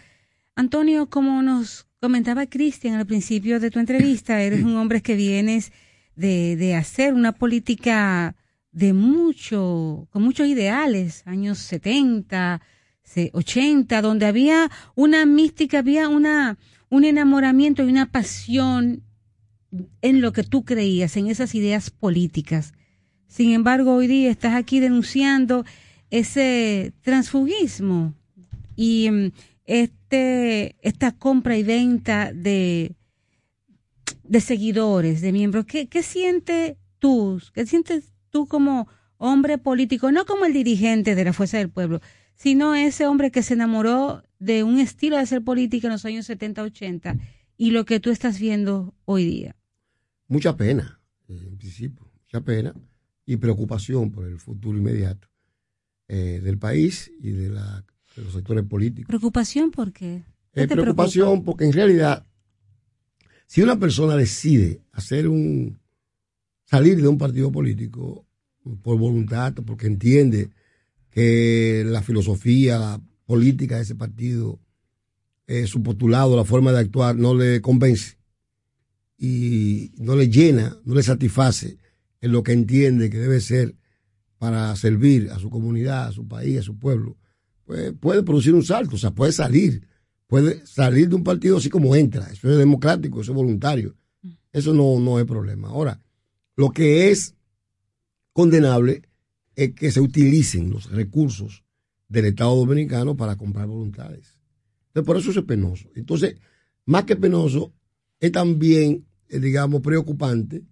Antonio, 0.55 1.09
como 1.09 1.41
nos 1.41 1.87
comentaba 1.99 2.45
Cristian 2.47 2.95
al 2.95 3.05
principio 3.05 3.59
de 3.59 3.71
tu 3.71 3.79
entrevista, 3.79 4.41
eres 4.41 4.63
un 4.63 4.75
hombre 4.75 5.01
que 5.01 5.15
vienes 5.15 5.71
de, 6.15 6.55
de 6.55 6.75
hacer 6.75 7.13
una 7.13 7.31
política 7.31 8.35
de 8.71 8.93
mucho, 8.93 10.07
con 10.11 10.23
muchos 10.23 10.47
ideales, 10.47 11.23
años 11.25 11.59
70, 11.59 12.61
80, 13.33 14.01
donde 14.01 14.25
había 14.25 14.69
una 14.95 15.25
mística, 15.25 15.79
había 15.79 16.07
una, 16.07 16.57
un 16.89 17.03
enamoramiento 17.03 17.83
y 17.83 17.89
una 17.89 18.11
pasión 18.11 19.03
en 20.01 20.21
lo 20.21 20.33
que 20.33 20.43
tú 20.43 20.63
creías, 20.63 21.17
en 21.17 21.27
esas 21.27 21.55
ideas 21.55 21.89
políticas. 21.89 22.73
Sin 23.27 23.51
embargo, 23.51 23.95
hoy 23.95 24.07
día 24.07 24.29
estás 24.29 24.55
aquí 24.55 24.79
denunciando 24.79 25.65
ese 26.09 26.93
transfugismo 27.01 28.13
y 28.75 29.09
mm, 29.09 29.31
este, 29.71 30.75
esta 30.81 31.11
compra 31.11 31.57
y 31.57 31.63
venta 31.63 32.31
de, 32.33 32.95
de 34.23 34.41
seguidores, 34.41 35.21
de 35.21 35.31
miembros. 35.31 35.65
¿Qué, 35.65 35.87
qué 35.87 36.03
sientes 36.03 36.77
tú? 36.99 37.41
¿Qué 37.53 37.65
sientes 37.65 38.13
tú 38.29 38.47
como 38.47 38.87
hombre 39.17 39.57
político? 39.57 40.11
No 40.11 40.25
como 40.25 40.45
el 40.45 40.53
dirigente 40.53 41.15
de 41.15 41.23
la 41.23 41.33
Fuerza 41.33 41.57
del 41.57 41.69
Pueblo, 41.69 42.01
sino 42.35 42.75
ese 42.75 43.05
hombre 43.05 43.31
que 43.31 43.43
se 43.43 43.53
enamoró 43.53 44.23
de 44.39 44.63
un 44.63 44.79
estilo 44.79 45.15
de 45.15 45.23
hacer 45.23 45.43
política 45.43 45.87
en 45.87 45.93
los 45.93 46.05
años 46.05 46.25
70, 46.25 46.63
80 46.63 47.17
y 47.57 47.71
lo 47.71 47.85
que 47.85 47.99
tú 47.99 48.09
estás 48.09 48.39
viendo 48.39 48.95
hoy 49.05 49.25
día 49.25 49.55
mucha 50.31 50.55
pena, 50.55 51.01
en 51.27 51.57
principio, 51.57 52.09
mucha 52.23 52.39
pena 52.39 52.73
y 53.25 53.35
preocupación 53.35 54.11
por 54.11 54.25
el 54.25 54.39
futuro 54.39 54.77
inmediato 54.77 55.27
eh, 56.07 56.39
del 56.41 56.57
país 56.57 57.11
y 57.19 57.31
de, 57.31 57.49
la, 57.49 57.85
de, 58.15 58.21
los 58.23 58.33
sectores 58.33 58.63
políticos. 58.65 59.07
¿Preocupación 59.07 59.71
por 59.71 59.91
qué? 59.91 60.23
¿Qué 60.53 60.67
preocupación 60.67 61.43
porque 61.43 61.65
en 61.65 61.73
realidad, 61.73 62.25
si 63.47 63.61
una 63.61 63.79
persona 63.79 64.15
decide 64.15 64.81
hacer 64.91 65.27
un 65.27 65.79
salir 66.65 67.01
de 67.01 67.07
un 67.07 67.17
partido 67.17 67.51
político 67.51 68.25
por 68.81 68.97
voluntad, 68.97 69.53
porque 69.65 69.87
entiende 69.87 70.51
que 71.09 71.83
la 71.85 72.01
filosofía, 72.01 72.79
la 72.79 73.01
política 73.25 73.75
de 73.75 73.81
ese 73.81 73.95
partido, 73.95 74.59
eh, 75.47 75.67
su 75.67 75.83
postulado, 75.83 76.37
la 76.37 76.45
forma 76.45 76.71
de 76.71 76.79
actuar 76.79 77.15
no 77.15 77.33
le 77.33 77.61
convence, 77.61 78.17
y 79.17 79.91
no 79.97 80.15
le 80.15 80.29
llena, 80.29 80.75
no 80.83 80.95
le 80.95 81.03
satisface 81.03 81.77
en 82.21 82.31
lo 82.31 82.41
que 82.41 82.53
entiende 82.53 83.09
que 83.11 83.19
debe 83.19 83.39
ser 83.39 83.75
para 84.39 84.75
servir 84.75 85.29
a 85.29 85.37
su 85.37 85.51
comunidad, 85.51 86.07
a 86.07 86.11
su 86.11 86.27
país, 86.27 86.59
a 86.59 86.63
su 86.63 86.79
pueblo, 86.79 87.17
pues 87.65 87.93
puede 87.99 88.23
producir 88.23 88.53
un 88.53 88.63
salto, 88.63 88.95
o 88.95 88.99
sea, 88.99 89.11
puede 89.11 89.31
salir, 89.31 89.87
puede 90.27 90.65
salir 90.65 91.09
de 91.09 91.15
un 91.15 91.23
partido 91.23 91.57
así 91.57 91.69
como 91.69 91.95
entra, 91.95 92.29
eso 92.31 92.49
es 92.49 92.57
democrático, 92.57 93.21
eso 93.21 93.31
es 93.31 93.35
voluntario, 93.35 93.95
eso 94.51 94.73
no, 94.73 94.99
no 94.99 95.19
es 95.19 95.25
problema. 95.25 95.69
Ahora, 95.69 96.01
lo 96.55 96.71
que 96.71 97.09
es 97.09 97.35
condenable 98.33 99.03
es 99.55 99.73
que 99.73 99.91
se 99.91 100.01
utilicen 100.01 100.69
los 100.69 100.89
recursos 100.89 101.63
del 102.07 102.25
Estado 102.25 102.55
Dominicano 102.55 103.15
para 103.15 103.35
comprar 103.35 103.67
voluntades. 103.67 104.37
Entonces, 104.87 105.05
por 105.05 105.17
eso 105.17 105.31
es 105.31 105.45
penoso. 105.45 105.89
Entonces, 105.95 106.35
más 106.85 107.05
que 107.05 107.15
penoso, 107.15 107.73
es 108.19 108.31
también 108.31 109.05
eh, 109.31 109.39
digamos, 109.39 109.81
preocupante 109.81 110.65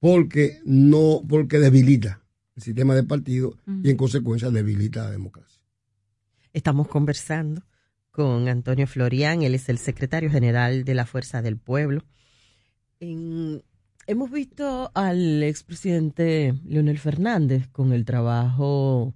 porque 0.00 0.58
no, 0.64 1.22
porque 1.28 1.60
debilita 1.60 2.24
el 2.56 2.62
sistema 2.62 2.96
de 2.96 3.04
partido 3.04 3.56
y 3.82 3.90
en 3.90 3.96
consecuencia 3.96 4.50
debilita 4.50 5.04
la 5.04 5.12
democracia. 5.12 5.61
Estamos 6.52 6.86
conversando 6.88 7.62
con 8.10 8.46
Antonio 8.46 8.86
Florian, 8.86 9.42
él 9.42 9.54
es 9.54 9.70
el 9.70 9.78
secretario 9.78 10.30
general 10.30 10.84
de 10.84 10.94
la 10.94 11.06
Fuerza 11.06 11.40
del 11.40 11.56
Pueblo. 11.56 12.04
hemos 13.00 14.30
visto 14.30 14.90
al 14.94 15.42
expresidente 15.42 16.54
Leonel 16.64 16.98
Fernández 16.98 17.68
con 17.68 17.92
el 17.92 18.04
trabajo 18.04 19.14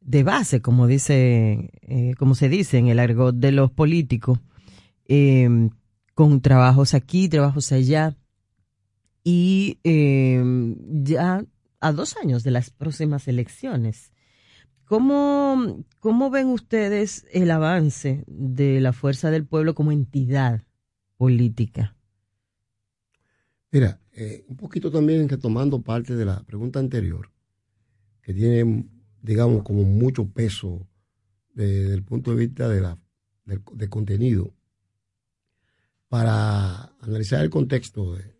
de 0.00 0.24
base, 0.24 0.60
como 0.60 0.88
dice, 0.88 1.70
eh, 1.82 2.14
como 2.18 2.34
se 2.34 2.48
dice 2.48 2.78
en 2.78 2.88
el 2.88 2.98
argot 2.98 3.36
de 3.36 3.52
los 3.52 3.70
políticos, 3.70 4.40
eh, 5.06 5.48
con 6.14 6.40
trabajos 6.40 6.94
aquí, 6.94 7.28
trabajos 7.28 7.70
allá, 7.70 8.16
y 9.22 9.78
em, 9.84 10.76
ya 11.04 11.44
a 11.80 11.92
dos 11.92 12.16
años 12.16 12.42
de 12.42 12.50
las 12.50 12.70
próximas 12.70 13.28
elecciones. 13.28 14.11
¿Cómo, 14.92 15.86
¿Cómo 16.00 16.28
ven 16.28 16.48
ustedes 16.48 17.24
el 17.32 17.50
avance 17.50 18.24
de 18.26 18.78
la 18.78 18.92
Fuerza 18.92 19.30
del 19.30 19.46
Pueblo 19.46 19.74
como 19.74 19.90
entidad 19.90 20.66
política? 21.16 21.96
Mira, 23.70 24.02
eh, 24.12 24.44
un 24.48 24.58
poquito 24.58 24.90
también 24.90 25.30
retomando 25.30 25.80
parte 25.80 26.14
de 26.14 26.26
la 26.26 26.44
pregunta 26.44 26.78
anterior, 26.78 27.30
que 28.20 28.34
tiene, 28.34 28.86
digamos, 29.22 29.62
como 29.62 29.82
mucho 29.84 30.28
peso 30.28 30.86
desde 31.54 31.94
el 31.94 32.02
punto 32.02 32.32
de 32.32 32.46
vista 32.48 32.68
de, 32.68 32.82
la, 32.82 32.98
de 33.46 33.88
contenido, 33.88 34.52
para 36.08 36.92
analizar 37.00 37.42
el 37.42 37.48
contexto 37.48 38.16
de, 38.16 38.36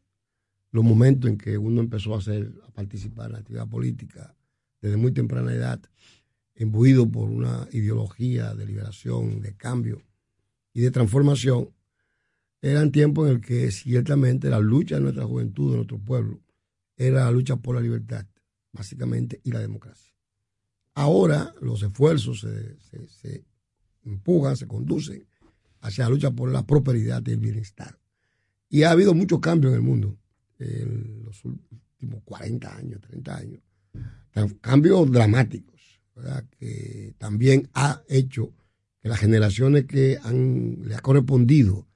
los 0.71 0.85
momentos 0.85 1.31
en 1.31 1.39
que 1.39 1.57
uno 1.57 1.81
empezó 1.81 2.15
a 2.15 2.19
hacer, 2.19 2.53
a 2.69 2.71
participar 2.73 3.29
en 3.29 3.33
la 3.33 3.39
actividad 3.39 3.69
política 3.71 4.37
desde 4.83 4.99
muy 4.99 5.13
temprana 5.13 5.51
edad, 5.55 5.81
imbuido 6.57 7.11
por 7.11 7.29
una 7.29 7.69
ideología 7.73 8.55
de 8.55 8.67
liberación, 8.67 9.41
de 9.41 9.55
cambio 9.55 10.03
y 10.73 10.81
de 10.83 10.91
transformación, 10.91 11.71
eran 12.61 12.93
tiempos 12.93 13.29
en 13.29 13.37
el 13.37 13.41
que 13.41 13.71
ciertamente 13.71 14.49
la 14.49 14.61
lucha 14.61 14.97
de 14.97 15.03
nuestra 15.03 15.25
juventud, 15.25 15.71
de 15.71 15.77
nuestro 15.77 15.99
pueblo, 15.99 16.41
era 16.97 17.25
la 17.25 17.31
lucha 17.31 17.57
por 17.57 17.75
la 17.75 17.81
libertad, 17.81 18.25
básicamente, 18.73 19.41
y 19.43 19.51
la 19.51 19.61
democracia. 19.61 20.15
Ahora 20.95 21.55
los 21.61 21.83
esfuerzos 21.83 22.41
se, 22.41 22.79
se, 22.81 23.09
se 23.09 23.45
empujan, 24.05 24.57
se 24.57 24.67
conducen 24.67 25.27
hacia 25.81 26.05
la 26.05 26.11
lucha 26.11 26.31
por 26.31 26.51
la 26.53 26.65
prosperidad 26.65 27.23
y 27.27 27.33
el 27.33 27.39
bienestar. 27.39 27.99
Y 28.69 28.85
ha 28.85 28.91
habido 28.91 29.15
muchos 29.15 29.41
cambios 29.41 29.73
en 29.73 29.79
el 29.79 29.85
mundo 29.85 30.17
en 30.59 31.25
los 31.25 31.45
últimos 31.45 32.23
40 32.25 32.77
años, 32.77 33.01
30 33.01 33.37
años. 33.37 33.63
Cambios 34.61 35.11
dramáticos, 35.11 35.72
que 36.59 37.15
también 37.19 37.69
ha 37.75 38.03
hecho 38.09 38.53
que 39.01 39.09
las 39.09 39.19
generaciones 39.19 39.85
que 39.87 40.19
han, 40.23 40.79
le 40.85 40.95
ha 40.95 41.01
correspondido 41.01 41.89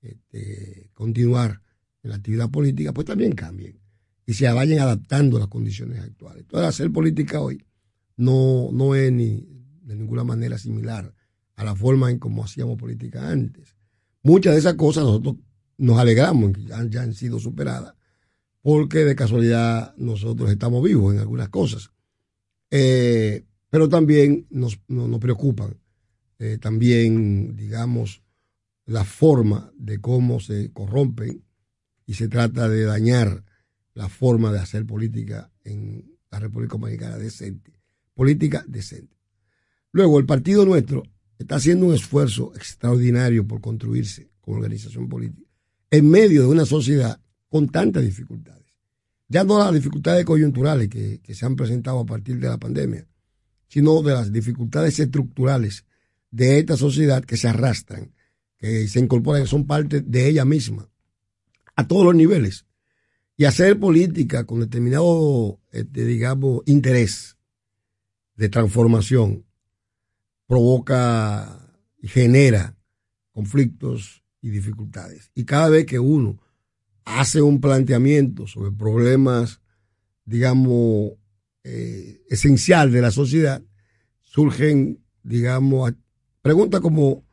este, 0.00 0.90
continuar 0.94 1.60
en 2.02 2.10
la 2.10 2.16
actividad 2.16 2.50
política, 2.50 2.92
pues 2.92 3.06
también 3.06 3.32
cambien 3.32 3.78
y 4.26 4.34
se 4.34 4.50
vayan 4.50 4.80
adaptando 4.80 5.36
a 5.36 5.40
las 5.40 5.48
condiciones 5.48 6.00
actuales. 6.00 6.42
Entonces, 6.42 6.68
hacer 6.68 6.92
política 6.92 7.40
hoy 7.40 7.64
no, 8.16 8.70
no 8.72 8.94
es 8.94 9.12
ni 9.12 9.46
de 9.82 9.94
ninguna 9.94 10.24
manera 10.24 10.58
similar 10.58 11.14
a 11.54 11.64
la 11.64 11.76
forma 11.76 12.10
en 12.10 12.18
cómo 12.18 12.44
hacíamos 12.44 12.76
política 12.76 13.30
antes. 13.30 13.76
Muchas 14.22 14.54
de 14.54 14.58
esas 14.58 14.74
cosas 14.74 15.04
nosotros 15.04 15.36
nos 15.78 15.98
alegramos 15.98 16.52
que 16.52 16.64
ya 16.64 17.02
han 17.02 17.14
sido 17.14 17.38
superadas, 17.38 17.94
porque 18.62 19.04
de 19.04 19.14
casualidad 19.14 19.94
nosotros 19.96 20.50
estamos 20.50 20.82
vivos 20.82 21.14
en 21.14 21.20
algunas 21.20 21.48
cosas. 21.48 21.92
Eh, 22.70 23.44
pero 23.76 23.90
también 23.90 24.46
nos, 24.48 24.80
nos, 24.88 25.20
preocupan, 25.20 25.76
eh, 26.38 26.56
también, 26.56 27.54
digamos, 27.56 28.22
la 28.86 29.04
forma 29.04 29.70
de 29.76 30.00
cómo 30.00 30.40
se 30.40 30.72
corrompen 30.72 31.44
y 32.06 32.14
se 32.14 32.28
trata 32.28 32.70
de 32.70 32.84
dañar 32.84 33.44
la 33.92 34.08
forma 34.08 34.50
de 34.50 34.60
hacer 34.60 34.86
política 34.86 35.52
en 35.62 36.10
la 36.30 36.38
República 36.38 36.78
Dominicana 36.78 37.18
decente. 37.18 37.78
Política 38.14 38.64
decente. 38.66 39.14
Luego, 39.92 40.18
el 40.18 40.24
partido 40.24 40.64
nuestro 40.64 41.02
está 41.38 41.56
haciendo 41.56 41.84
un 41.84 41.94
esfuerzo 41.94 42.54
extraordinario 42.56 43.46
por 43.46 43.60
construirse 43.60 44.30
como 44.40 44.56
organización 44.56 45.06
política 45.06 45.50
en 45.90 46.08
medio 46.08 46.44
de 46.44 46.48
una 46.48 46.64
sociedad 46.64 47.20
con 47.50 47.68
tantas 47.68 48.02
dificultades. 48.02 48.64
Ya 49.28 49.44
no 49.44 49.58
las 49.58 49.74
dificultades 49.74 50.24
coyunturales 50.24 50.88
que, 50.88 51.20
se 51.34 51.44
han 51.44 51.56
presentado 51.56 51.98
a 51.98 52.06
partir 52.06 52.40
de 52.40 52.48
la 52.48 52.56
pandemia, 52.56 53.06
sino 53.68 54.02
de 54.02 54.14
las 54.14 54.32
dificultades 54.32 54.98
estructurales 54.98 55.84
de 56.30 56.58
esta 56.58 56.76
sociedad 56.76 57.24
que 57.24 57.36
se 57.36 57.48
arrastran, 57.48 58.12
que 58.58 58.88
se 58.88 59.00
incorporan, 59.00 59.42
que 59.42 59.48
son 59.48 59.66
parte 59.66 60.00
de 60.00 60.28
ella 60.28 60.44
misma, 60.44 60.88
a 61.74 61.86
todos 61.86 62.04
los 62.04 62.14
niveles, 62.14 62.64
Y 63.38 63.44
hacer 63.44 63.78
política 63.78 64.44
con 64.44 64.60
determinado, 64.60 65.60
este, 65.70 66.06
digamos, 66.06 66.62
interés 66.64 67.36
de 68.34 68.48
transformación 68.48 69.44
provoca 70.46 71.70
y 72.00 72.08
genera 72.08 72.78
conflictos 73.32 74.22
y 74.40 74.48
dificultades. 74.48 75.30
Y 75.34 75.44
cada 75.44 75.68
vez 75.68 75.84
que 75.84 75.98
uno 75.98 76.40
hace 77.04 77.42
un 77.42 77.60
planteamiento 77.60 78.46
sobre 78.46 78.72
problemas, 78.72 79.60
digamos, 80.24 81.12
eh, 81.68 82.22
esencial 82.28 82.92
de 82.92 83.02
la 83.02 83.10
sociedad, 83.10 83.60
surgen, 84.22 85.02
digamos, 85.24 85.94
preguntas 86.40 86.80
como 86.80 87.24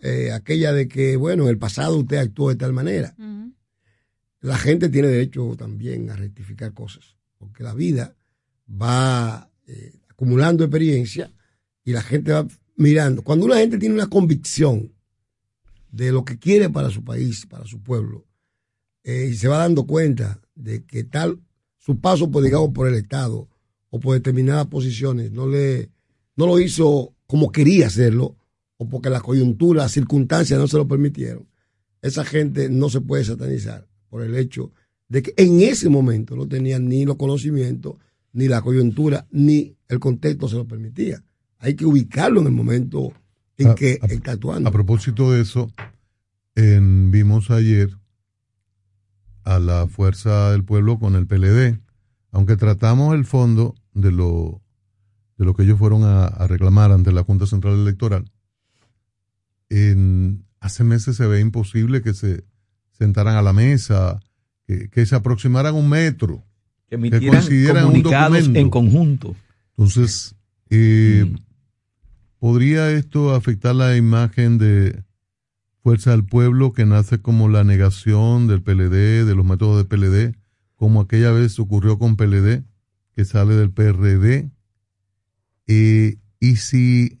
eh, 0.00 0.32
aquella 0.32 0.72
de 0.72 0.88
que, 0.88 1.16
bueno, 1.16 1.42
en 1.44 1.50
el 1.50 1.58
pasado 1.58 1.98
usted 1.98 2.16
actuó 2.16 2.48
de 2.48 2.56
tal 2.56 2.72
manera. 2.72 3.14
La 4.40 4.56
gente 4.56 4.88
tiene 4.88 5.08
derecho 5.08 5.56
también 5.58 6.08
a 6.08 6.16
rectificar 6.16 6.72
cosas, 6.72 7.16
porque 7.36 7.62
la 7.62 7.74
vida 7.74 8.16
va 8.70 9.50
eh, 9.66 10.00
acumulando 10.08 10.64
experiencia 10.64 11.32
y 11.84 11.92
la 11.92 12.00
gente 12.00 12.32
va 12.32 12.46
mirando. 12.76 13.22
Cuando 13.22 13.44
una 13.44 13.56
gente 13.56 13.76
tiene 13.76 13.94
una 13.94 14.08
convicción 14.08 14.92
de 15.90 16.12
lo 16.12 16.24
que 16.24 16.38
quiere 16.38 16.70
para 16.70 16.90
su 16.90 17.04
país, 17.04 17.44
para 17.44 17.66
su 17.66 17.82
pueblo, 17.82 18.26
eh, 19.04 19.28
y 19.30 19.34
se 19.34 19.48
va 19.48 19.58
dando 19.58 19.86
cuenta 19.86 20.40
de 20.54 20.84
que 20.84 21.04
tal 21.04 21.40
su 21.76 22.00
paso, 22.00 22.30
por, 22.30 22.42
digamos, 22.42 22.70
por 22.72 22.88
el 22.88 22.94
Estado 22.94 23.48
o 23.90 24.00
por 24.00 24.14
determinadas 24.14 24.66
posiciones 24.66 25.32
no 25.32 25.46
le 25.46 25.90
no 26.36 26.46
lo 26.46 26.60
hizo 26.60 27.14
como 27.26 27.50
quería 27.50 27.86
hacerlo 27.86 28.36
o 28.76 28.88
porque 28.88 29.10
la 29.10 29.20
coyuntura, 29.20 29.82
las 29.82 29.92
circunstancias 29.92 30.58
no 30.58 30.68
se 30.68 30.76
lo 30.76 30.86
permitieron. 30.86 31.46
Esa 32.02 32.24
gente 32.24 32.68
no 32.68 32.88
se 32.90 33.00
puede 33.00 33.24
satanizar 33.24 33.86
por 34.10 34.22
el 34.22 34.36
hecho 34.36 34.72
de 35.08 35.22
que 35.22 35.34
en 35.36 35.60
ese 35.60 35.88
momento 35.88 36.36
no 36.36 36.46
tenían 36.46 36.88
ni 36.88 37.04
los 37.04 37.16
conocimientos, 37.16 37.96
ni 38.32 38.48
la 38.48 38.60
coyuntura, 38.60 39.26
ni 39.30 39.76
el 39.88 39.98
contexto 39.98 40.48
se 40.48 40.56
lo 40.56 40.66
permitía. 40.66 41.24
Hay 41.58 41.74
que 41.74 41.86
ubicarlo 41.86 42.40
en 42.40 42.46
el 42.46 42.52
momento 42.52 43.12
en 43.56 43.74
que 43.74 43.98
está 44.02 44.32
actuando. 44.32 44.68
A 44.68 44.72
propósito 44.72 45.32
de 45.32 45.40
eso, 45.40 45.70
vimos 46.54 47.50
ayer 47.50 47.90
a 49.44 49.58
la 49.58 49.86
Fuerza 49.86 50.50
del 50.52 50.64
Pueblo 50.64 50.98
con 50.98 51.14
el 51.14 51.26
PLD, 51.26 51.80
aunque 52.36 52.58
tratamos 52.58 53.14
el 53.14 53.24
fondo 53.24 53.74
de 53.94 54.12
lo, 54.12 54.60
de 55.38 55.46
lo 55.46 55.54
que 55.54 55.62
ellos 55.62 55.78
fueron 55.78 56.04
a, 56.04 56.28
reclamar 56.46 56.92
ante 56.92 57.10
la 57.10 57.24
Junta 57.24 57.46
Central 57.46 57.80
Electoral. 57.80 58.30
En, 59.70 60.44
hace 60.60 60.84
meses 60.84 61.16
se 61.16 61.26
ve 61.26 61.40
imposible 61.40 62.02
que 62.02 62.12
se 62.12 62.44
sentaran 62.90 63.36
a 63.36 63.42
la 63.42 63.54
mesa, 63.54 64.20
que, 64.66 65.06
se 65.06 65.16
aproximaran 65.16 65.74
un 65.74 65.88
metro, 65.88 66.44
que, 66.90 66.98
coincidieran 66.98 67.86
un 67.86 68.02
documento. 68.02 68.58
en 68.58 68.68
conjunto. 68.68 69.34
Entonces, 69.70 70.34
eh, 70.68 71.24
mm. 71.26 71.36
¿podría 72.38 72.90
esto 72.90 73.34
afectar 73.34 73.74
la 73.74 73.96
imagen 73.96 74.58
de 74.58 75.04
Fuerza 75.82 76.10
del 76.10 76.26
Pueblo 76.26 76.74
que 76.74 76.84
nace 76.84 77.18
como 77.18 77.48
la 77.48 77.64
negación 77.64 78.46
del 78.46 78.60
PLD, 78.60 79.24
de 79.24 79.34
los 79.34 79.46
métodos 79.46 79.78
de 79.78 79.84
PLD, 79.86 80.45
como 80.76 81.00
aquella 81.00 81.32
vez 81.32 81.58
ocurrió 81.58 81.98
con 81.98 82.16
PLD, 82.16 82.64
que 83.14 83.24
sale 83.24 83.54
del 83.54 83.72
PRD? 83.72 84.50
Eh, 85.66 86.18
y 86.38 86.56
si 86.56 87.20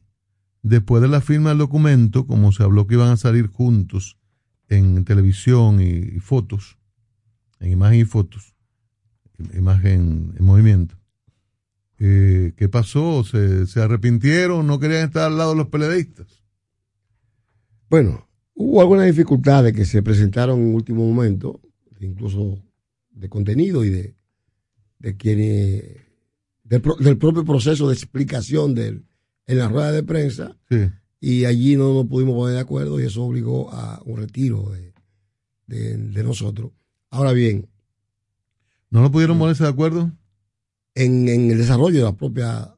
después 0.62 1.02
de 1.02 1.08
la 1.08 1.20
firma 1.20 1.50
del 1.50 1.58
documento, 1.58 2.26
como 2.26 2.52
se 2.52 2.62
habló 2.62 2.86
que 2.86 2.94
iban 2.94 3.10
a 3.10 3.16
salir 3.16 3.48
juntos 3.48 4.18
en 4.68 5.04
televisión 5.04 5.80
y, 5.80 6.18
fotos, 6.20 6.78
en 7.60 7.72
imagen 7.72 8.00
y 8.00 8.04
fotos, 8.04 8.54
imagen 9.54 10.34
en 10.38 10.44
movimiento, 10.44 10.96
eh, 11.98 12.52
¿qué 12.56 12.68
pasó? 12.68 13.24
¿Se, 13.24 13.66
¿Se 13.66 13.80
arrepintieron? 13.80 14.66
¿No 14.66 14.78
querían 14.78 15.06
estar 15.06 15.30
al 15.30 15.38
lado 15.38 15.50
de 15.52 15.56
los 15.56 15.68
peledeístas? 15.68 16.44
Bueno, 17.88 18.28
hubo 18.54 18.80
algunas 18.80 19.06
dificultades 19.06 19.72
que 19.72 19.84
se 19.84 20.02
presentaron 20.02 20.60
en 20.60 20.74
último 20.74 21.06
momento, 21.06 21.60
incluso 22.00 22.60
de 23.16 23.28
contenido 23.28 23.84
y 23.84 23.90
de, 23.90 24.14
de 24.98 25.16
quienes, 25.16 25.82
del, 26.64 27.18
propio 27.18 27.44
proceso 27.44 27.88
de 27.88 27.94
explicación 27.94 28.74
del, 28.74 29.04
en 29.46 29.58
la 29.58 29.68
rueda 29.68 29.90
de 29.90 30.02
prensa. 30.02 30.56
Y 31.18 31.46
allí 31.46 31.76
no 31.76 31.94
nos 31.94 32.06
pudimos 32.06 32.34
poner 32.34 32.54
de 32.54 32.60
acuerdo 32.60 33.00
y 33.00 33.04
eso 33.04 33.24
obligó 33.24 33.72
a 33.72 34.00
un 34.04 34.18
retiro 34.18 34.70
de, 35.66 35.96
de, 35.96 36.22
nosotros. 36.22 36.72
Ahora 37.10 37.32
bien. 37.32 37.68
¿No 38.90 39.02
lo 39.02 39.10
pudieron 39.10 39.38
ponerse 39.38 39.64
de 39.64 39.70
acuerdo? 39.70 40.12
En, 40.94 41.28
en 41.28 41.50
el 41.50 41.58
desarrollo 41.58 41.98
de 41.98 42.04
la 42.04 42.16
propia 42.16 42.75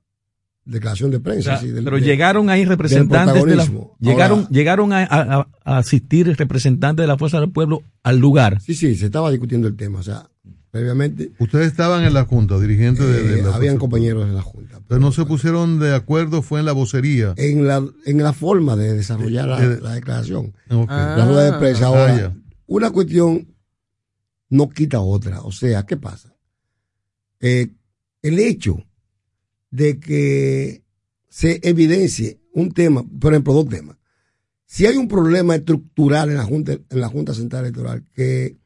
declaración 0.68 1.10
de 1.10 1.20
prensa. 1.20 1.60
pero 1.84 1.98
llegaron 1.98 2.50
ahí 2.50 2.64
representantes 2.64 3.44
de 3.44 3.56
la, 3.56 3.66
llegaron, 3.98 4.46
llegaron 4.48 4.92
a, 4.92 5.48
asistir 5.64 6.36
representantes 6.36 7.02
de 7.02 7.06
la 7.06 7.18
Fuerza 7.18 7.40
del 7.40 7.50
Pueblo 7.50 7.82
al 8.02 8.18
lugar. 8.18 8.60
Sí, 8.60 8.74
sí, 8.74 8.94
se 8.94 9.06
estaba 9.06 9.30
discutiendo 9.30 9.66
el 9.66 9.76
tema. 9.76 10.00
O 10.00 10.02
sea, 10.02 10.28
previamente. 10.70 11.32
Ustedes 11.38 11.68
estaban 11.68 12.04
en 12.04 12.12
la 12.12 12.24
Junta, 12.24 12.58
dirigentes 12.58 13.06
de, 13.06 13.40
eh, 13.40 13.44
Habían 13.52 13.78
compañeros 13.78 14.28
en 14.28 14.34
la 14.34 14.42
Junta. 14.42 14.80
Pero, 14.86 15.00
no 15.00 15.12
se 15.12 15.24
pusieron 15.24 15.78
de 15.78 15.94
acuerdo, 15.94 16.42
fue 16.42 16.60
en 16.60 16.66
la 16.66 16.72
vocería. 16.72 17.34
En 17.36 17.66
la, 17.66 17.84
en 18.04 18.22
la 18.22 18.32
forma 18.32 18.76
de 18.76 18.94
desarrollar 18.94 19.48
la, 19.48 19.94
declaración. 19.94 20.54
La 20.68 21.24
rueda 21.24 21.52
de 21.52 21.58
prensa. 21.58 21.86
Ah, 21.86 21.88
Ahora, 21.88 22.34
una 22.66 22.90
cuestión 22.90 23.48
no 24.50 24.68
quita 24.68 25.00
otra. 25.00 25.40
O 25.42 25.52
sea, 25.52 25.84
¿qué 25.84 25.96
pasa? 25.96 26.34
Eh, 27.40 27.68
el 28.22 28.38
hecho 28.38 28.84
de 29.70 30.00
que 30.00 30.82
se 31.28 31.60
evidencie 31.62 32.40
un 32.52 32.72
tema, 32.72 33.04
por 33.20 33.32
ejemplo, 33.32 33.52
dos 33.52 33.68
temas. 33.68 33.96
Si 34.66 34.86
hay 34.86 34.96
un 34.96 35.08
problema 35.08 35.54
estructural 35.54 36.30
en 36.30 36.36
la 36.36 36.44
Junta, 36.44 36.72
en 36.72 37.00
la 37.00 37.08
Junta 37.08 37.34
Central 37.34 37.64
Electoral 37.64 38.04
que 38.12 38.56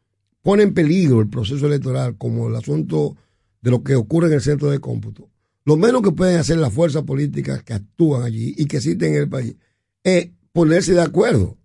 pone 0.43 0.65
en 0.65 0.75
peligro 0.75 1.21
el 1.21 1.29
proceso 1.29 1.67
electoral, 1.67 2.17
como 2.17 2.49
el 2.49 2.57
asunto 2.57 3.17
de 3.61 3.71
lo 3.71 3.83
que 3.85 3.95
ocurre 3.95 4.29
en 4.29 4.35
el 4.35 4.41
centro 4.41 4.71
de 4.71 4.81
cómputo, 4.81 5.31
lo 5.65 5.77
menos 5.77 6.03
que 6.03 6.11
pueden 6.11 6.39
hacer 6.39 6.59
las 6.59 6.73
fuerzas 6.73 7.05
políticas 7.05 7.63
que 7.63 7.75
actúan 7.75 8.25
allí 8.25 8.55
y 8.57 8.67
que 8.67 8.79
existen 8.79 9.15
en 9.15 9.23
el 9.23 9.29
país 9.29 9.55
es 10.03 10.31
ponerse 10.53 10.93
de 10.93 11.03
acuerdo 11.03 11.57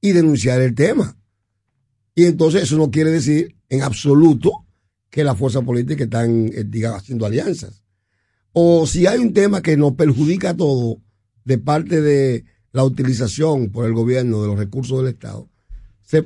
y 0.00 0.12
denunciar 0.12 0.60
el 0.60 0.74
tema. 0.74 1.16
Y 2.14 2.26
entonces 2.26 2.62
eso 2.62 2.76
no 2.76 2.92
quiere 2.92 3.10
decir 3.10 3.56
en 3.68 3.82
absoluto 3.82 4.52
que 5.10 5.24
las 5.24 5.36
fuerzas 5.36 5.64
políticas 5.64 6.04
están, 6.04 6.46
eh, 6.54 6.64
digamos, 6.64 7.00
haciendo 7.00 7.26
alianzas 7.26 7.83
o 8.54 8.86
si 8.86 9.06
hay 9.06 9.18
un 9.18 9.34
tema 9.34 9.60
que 9.60 9.76
nos 9.76 9.94
perjudica 9.94 10.50
a 10.50 10.56
todos 10.56 10.98
de 11.44 11.58
parte 11.58 12.00
de 12.00 12.44
la 12.72 12.84
utilización 12.84 13.70
por 13.70 13.84
el 13.84 13.92
gobierno 13.92 14.40
de 14.40 14.48
los 14.48 14.56
recursos 14.58 14.98
del 14.98 15.12
Estado, 15.12 15.50
se, 16.02 16.24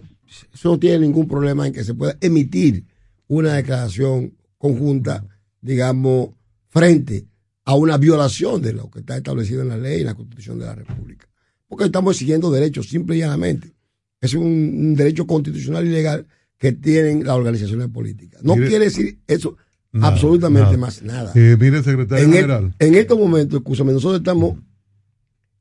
eso 0.53 0.71
no 0.71 0.79
tiene 0.79 1.01
ningún 1.01 1.27
problema 1.27 1.67
en 1.67 1.73
que 1.73 1.85
se 1.85 1.95
pueda 1.95 2.17
emitir 2.21 2.85
una 3.29 3.55
declaración 3.55 4.35
conjunta, 4.59 5.27
digamos, 5.61 6.31
frente 6.69 7.27
a 7.65 7.75
una 7.75 7.97
violación 7.97 8.61
de 8.61 8.75
lo 8.75 8.91
que 8.91 9.01
está 9.01 9.17
establecido 9.17 9.63
en 9.63 9.69
la 9.69 9.79
ley 9.79 9.99
y 9.99 10.01
en 10.01 10.07
la 10.07 10.15
Constitución 10.15 10.59
de 10.59 10.67
la 10.67 10.75
República. 10.75 11.27
Porque 11.67 11.87
estamos 11.87 12.19
siguiendo 12.19 12.51
derechos, 12.51 12.89
simple 12.89 13.17
y 13.17 13.21
llanamente. 13.21 13.73
Es 14.21 14.35
un, 14.35 14.95
derecho 14.95 15.27
constitucional 15.27 15.87
y 15.87 15.91
legal 15.91 16.27
que 16.59 16.73
tienen 16.73 17.25
las 17.25 17.37
organizaciones 17.37 17.89
políticas. 17.89 18.43
No 18.43 18.55
quiere 18.55 18.87
decir 18.87 19.19
eso 19.27 19.57
absolutamente 20.01 20.77
más 20.77 21.03
nada. 21.03 21.33
mire, 21.35 21.83
secretario 21.83 22.25
en 22.25 22.33
general. 22.33 22.75
en 22.79 22.95
estos 22.95 23.19
momentos, 23.19 23.61
escúchame, 23.61 23.93
nosotros 23.93 24.19
estamos 24.19 24.57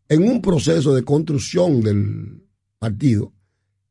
en 0.10 0.24
un 0.24 0.41
proceso 0.41 0.94
de 0.95 1.04
construcción 1.04 1.82
del 1.82 2.44
partido 2.80 3.34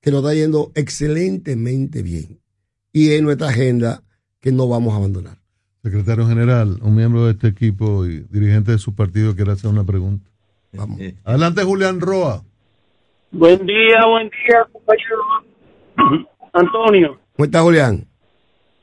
que 0.01 0.11
nos 0.11 0.21
está 0.23 0.35
yendo 0.35 0.73
excelentemente 0.75 2.03
bien. 2.03 2.41
Y 2.93 3.11
es 3.11 3.23
nuestra 3.23 3.49
agenda 3.49 4.03
que 4.41 4.53
no 4.53 4.69
vamos 4.69 4.95
a 4.95 4.99
abandonar. 4.99 5.39
Secretario 5.83 6.27
general, 6.27 6.79
un 6.83 6.95
miembro 6.95 7.27
de 7.27 7.33
este 7.33 7.49
equipo 7.49 8.07
y 8.07 8.21
dirigente 8.31 8.73
de 8.73 8.79
su 8.79 8.95
partido 8.95 9.35
quiere 9.35 9.53
hacer 9.53 9.71
una 9.71 9.85
pregunta. 9.85 10.29
Vamos. 10.73 11.01
Adelante, 11.25 11.63
Julián 11.63 12.01
Roa. 12.01 12.43
Buen 13.31 13.67
día, 13.67 14.07
buen 14.07 14.31
día, 14.31 14.67
compañero 14.73 15.19
Antonio. 16.53 17.19
¿Cómo 17.35 17.45
está, 17.45 17.63
Julián? 17.63 18.07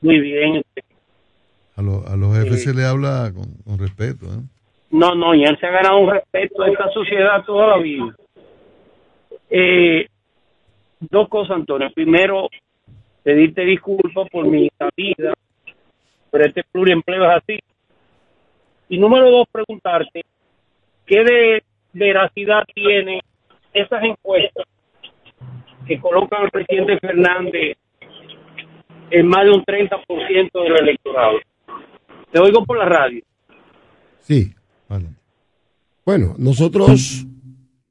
Muy 0.00 0.20
bien. 0.20 0.63
A, 1.76 1.80
a 1.80 2.16
los 2.16 2.36
jefes 2.36 2.64
se 2.64 2.74
le 2.74 2.84
habla 2.84 3.32
con, 3.34 3.78
respeto. 3.78 4.26
¿eh? 4.26 4.42
No, 4.90 5.14
no, 5.14 5.34
y 5.34 5.44
él 5.44 5.58
se 5.58 5.66
ha 5.66 5.70
ganado 5.70 5.98
un 5.98 6.10
respeto 6.10 6.62
de 6.62 6.70
esta 6.70 6.88
sociedad 6.90 7.44
toda 7.44 7.76
la 7.76 7.78
vida. 7.78 8.14
Eh, 9.50 10.06
dos 11.00 11.28
cosas, 11.28 11.56
Antonio. 11.56 11.90
Primero, 11.94 12.48
pedirte 13.22 13.64
disculpas 13.64 14.28
por 14.30 14.46
mi 14.46 14.70
salida, 14.78 15.34
pero 16.30 16.44
este 16.44 16.62
pluriempleo 16.70 17.24
es 17.24 17.42
así. 17.42 17.58
Y 18.88 18.98
número 18.98 19.30
dos, 19.30 19.46
preguntarte, 19.50 20.22
¿qué 21.06 21.24
de 21.24 21.62
veracidad 21.92 22.64
tiene 22.74 23.20
esas 23.72 24.02
encuestas 24.02 24.66
que 25.86 26.00
colocan 26.00 26.42
al 26.42 26.50
presidente 26.50 26.98
Fernández 26.98 27.76
en 29.10 29.26
más 29.26 29.44
de 29.44 29.50
un 29.50 29.64
30% 29.64 30.62
del 30.62 30.76
electorado. 30.76 31.38
Te 32.34 32.40
oigo 32.40 32.64
por 32.64 32.76
la 32.76 32.86
radio. 32.86 33.22
Sí. 34.26 34.52
Bueno, 36.04 36.34
nosotros 36.36 37.24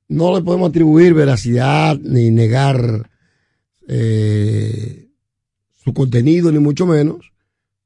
no 0.10 0.36
le 0.36 0.44
podemos 0.44 0.70
atribuir 0.70 1.14
veracidad 1.14 1.98
ni 1.98 2.30
negar 2.30 3.10
eh, 3.88 5.08
su 5.82 5.94
contenido, 5.94 6.52
ni 6.52 6.60
mucho 6.60 6.86
menos, 6.86 7.32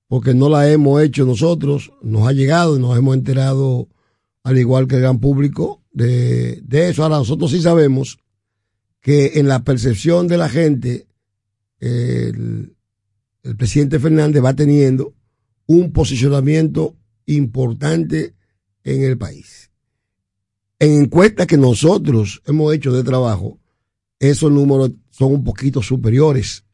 porque 0.07 0.33
no 0.33 0.49
la 0.49 0.67
hemos 0.71 0.99
hecho 1.03 1.25
nosotros, 1.25 1.91
nos 2.01 2.27
ha 2.27 2.31
llegado 2.31 2.75
y 2.75 2.79
nos 2.79 2.97
hemos 2.97 3.15
enterado, 3.15 3.87
al 4.41 4.57
igual 4.57 4.87
que 4.87 4.95
el 4.95 5.01
gran 5.01 5.19
público, 5.19 5.83
de, 5.91 6.63
eso. 6.71 7.03
Ahora, 7.03 7.17
nosotros 7.17 7.51
sí 7.51 7.61
sabemos 7.61 8.17
que 8.99 9.33
en 9.35 9.47
la 9.47 9.63
percepción 9.63 10.27
de 10.27 10.37
la 10.37 10.49
gente, 10.49 11.05
el 11.79 12.75
presidente 13.59 13.99
Fernández 13.99 14.43
va 14.43 14.55
teniendo 14.55 15.13
un 15.67 15.91
posicionamiento 15.91 16.95
importante 17.25 18.33
en 18.83 19.03
el 19.03 19.17
país. 19.17 19.69
En 20.79 21.03
encuestas 21.03 21.47
que 21.47 21.57
nosotros 21.57 22.41
hemos 22.45 22.73
hecho 22.73 22.91
de 22.91 23.03
trabajo, 23.03 23.59
esos 24.19 24.51
números 24.51 24.91
son 25.09 25.33
un 25.33 25.43
poquito 25.43 25.81
superiores. 25.81 26.65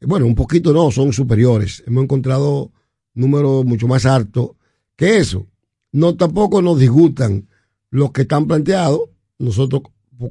Bueno, 0.00 0.26
un 0.26 0.34
poquito 0.34 0.72
no, 0.72 0.90
son 0.90 1.12
superiores. 1.12 1.82
Hemos 1.86 2.04
encontrado 2.04 2.72
números 3.14 3.64
mucho 3.64 3.86
más 3.86 4.06
altos 4.06 4.50
que 4.96 5.18
eso. 5.18 5.46
No 5.92 6.16
tampoco 6.16 6.62
nos 6.62 6.78
disgustan 6.78 7.48
los 7.90 8.12
que 8.12 8.22
están 8.22 8.46
planteados. 8.46 9.00
Nosotros, 9.38 9.82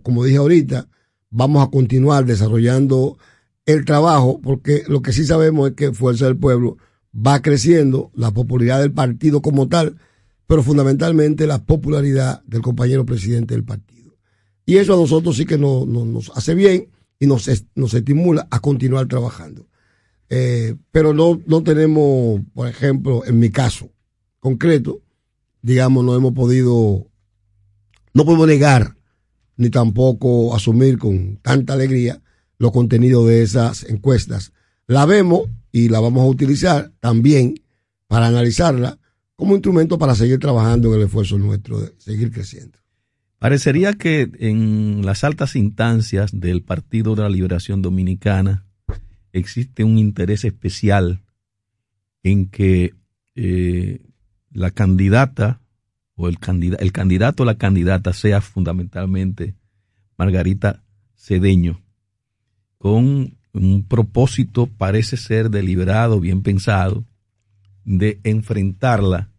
como 0.02 0.24
dije 0.24 0.38
ahorita, 0.38 0.88
vamos 1.30 1.66
a 1.66 1.70
continuar 1.70 2.26
desarrollando 2.26 3.18
el 3.66 3.86
trabajo, 3.86 4.40
porque 4.42 4.84
lo 4.88 5.02
que 5.02 5.14
sí 5.14 5.26
sabemos 5.26 5.70
es 5.70 5.76
que 5.76 5.94
Fuerza 5.94 6.26
del 6.26 6.38
Pueblo 6.38 6.78
va 7.16 7.42
creciendo, 7.42 8.12
la 8.16 8.32
popularidad 8.32 8.82
del 8.82 8.92
partido 8.92 9.42
como 9.42 9.68
tal, 9.68 9.98
pero 10.48 10.64
fundamentalmente 10.64 11.48
la 11.48 11.64
popularidad 11.64 12.44
del 12.46 12.62
compañero 12.62 13.06
presidente 13.06 13.54
del 13.54 13.64
partido. 13.64 14.16
Y 14.66 14.78
eso 14.78 14.94
a 14.94 14.98
nosotros 14.98 15.38
sí 15.38 15.46
que 15.46 15.58
nos, 15.58 16.32
hace 16.36 16.56
bien 16.56 16.90
y 17.20 17.28
nos, 17.28 17.50
nos 17.76 17.94
estimula 17.94 18.48
a 18.50 18.60
continuar 18.60 19.08
trabajando. 19.08 19.68
Eh, 20.30 20.76
pero 20.92 21.14
no, 21.14 21.42
no 21.46 21.64
tenemos, 21.64 22.42
por 22.54 22.68
ejemplo, 22.68 23.24
en 23.26 23.40
mi 23.40 23.50
caso 23.50 23.92
concreto, 24.40 25.02
digamos, 25.62 26.04
no 26.04 26.16
hemos 26.16 26.34
podido, 26.34 27.08
no 28.14 28.26
podemos 28.26 28.48
negar 28.48 28.98
ni 29.56 29.70
tampoco 29.70 30.56
asumir 30.56 30.98
con 30.98 31.38
tanta 31.38 31.74
alegría 31.74 32.22
los 32.58 32.72
contenidos 32.72 33.28
de 33.28 33.42
esas 33.42 33.84
encuestas. 33.84 34.52
La 34.88 35.06
vemos 35.06 35.50
y 35.72 35.90
la 35.90 36.00
vamos 36.00 36.24
a 36.24 36.30
utilizar 36.30 36.92
también 37.00 37.56
para 38.08 38.28
analizarla 38.28 39.00
como 39.36 39.56
instrumento 39.56 39.98
para 39.98 40.16
seguir 40.16 40.40
trabajando 40.40 40.90
en 40.90 41.00
el 41.00 41.08
esfuerzo 41.08 41.38
nuestro 41.38 41.80
de 41.80 41.94
seguir 41.98 42.32
creciendo. 42.32 42.80
Parecería 43.40 43.94
que 43.94 44.30
en 44.40 45.06
las 45.06 45.24
altas 45.24 45.56
instancias 45.56 46.32
del 46.32 46.62
Partido 46.62 47.16
de 47.16 47.24
la 47.24 47.30
Liberación 47.30 47.82
Dominicana 47.82 48.66
existe 49.34 49.84
un 49.84 49.98
interés 49.98 50.46
especial 50.46 51.24
en 52.22 52.48
que 52.48 52.94
eh, 53.36 54.06
la 54.52 54.72
candidata 54.72 55.60
o 56.16 56.30
el, 56.30 56.38
el 56.80 56.92
candidato 56.92 57.44
o 57.44 57.46
la 57.46 57.58
candidata 57.58 58.14
sea 58.14 58.40
fundamentalmente 58.40 59.56
Margarita 60.18 60.84
Cedeño, 61.16 61.82
con 62.78 63.38
un 63.54 63.84
propósito, 63.88 64.68
parece 64.68 65.18
ser 65.18 65.50
deliberado, 65.50 66.20
bien 66.20 66.42
pensado, 66.42 67.06
de 67.86 68.20
enfrentarla 68.24 69.30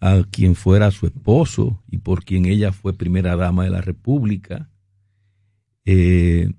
a 0.00 0.24
quien 0.30 0.54
fuera 0.54 0.90
su 0.90 1.06
esposo 1.06 1.82
y 1.88 1.98
por 1.98 2.24
quien 2.24 2.46
ella 2.46 2.72
fue 2.72 2.92
primera 2.92 3.36
dama 3.36 3.64
de 3.64 3.70
la 3.70 3.80
República, 3.80 4.70
eh, 5.84 6.52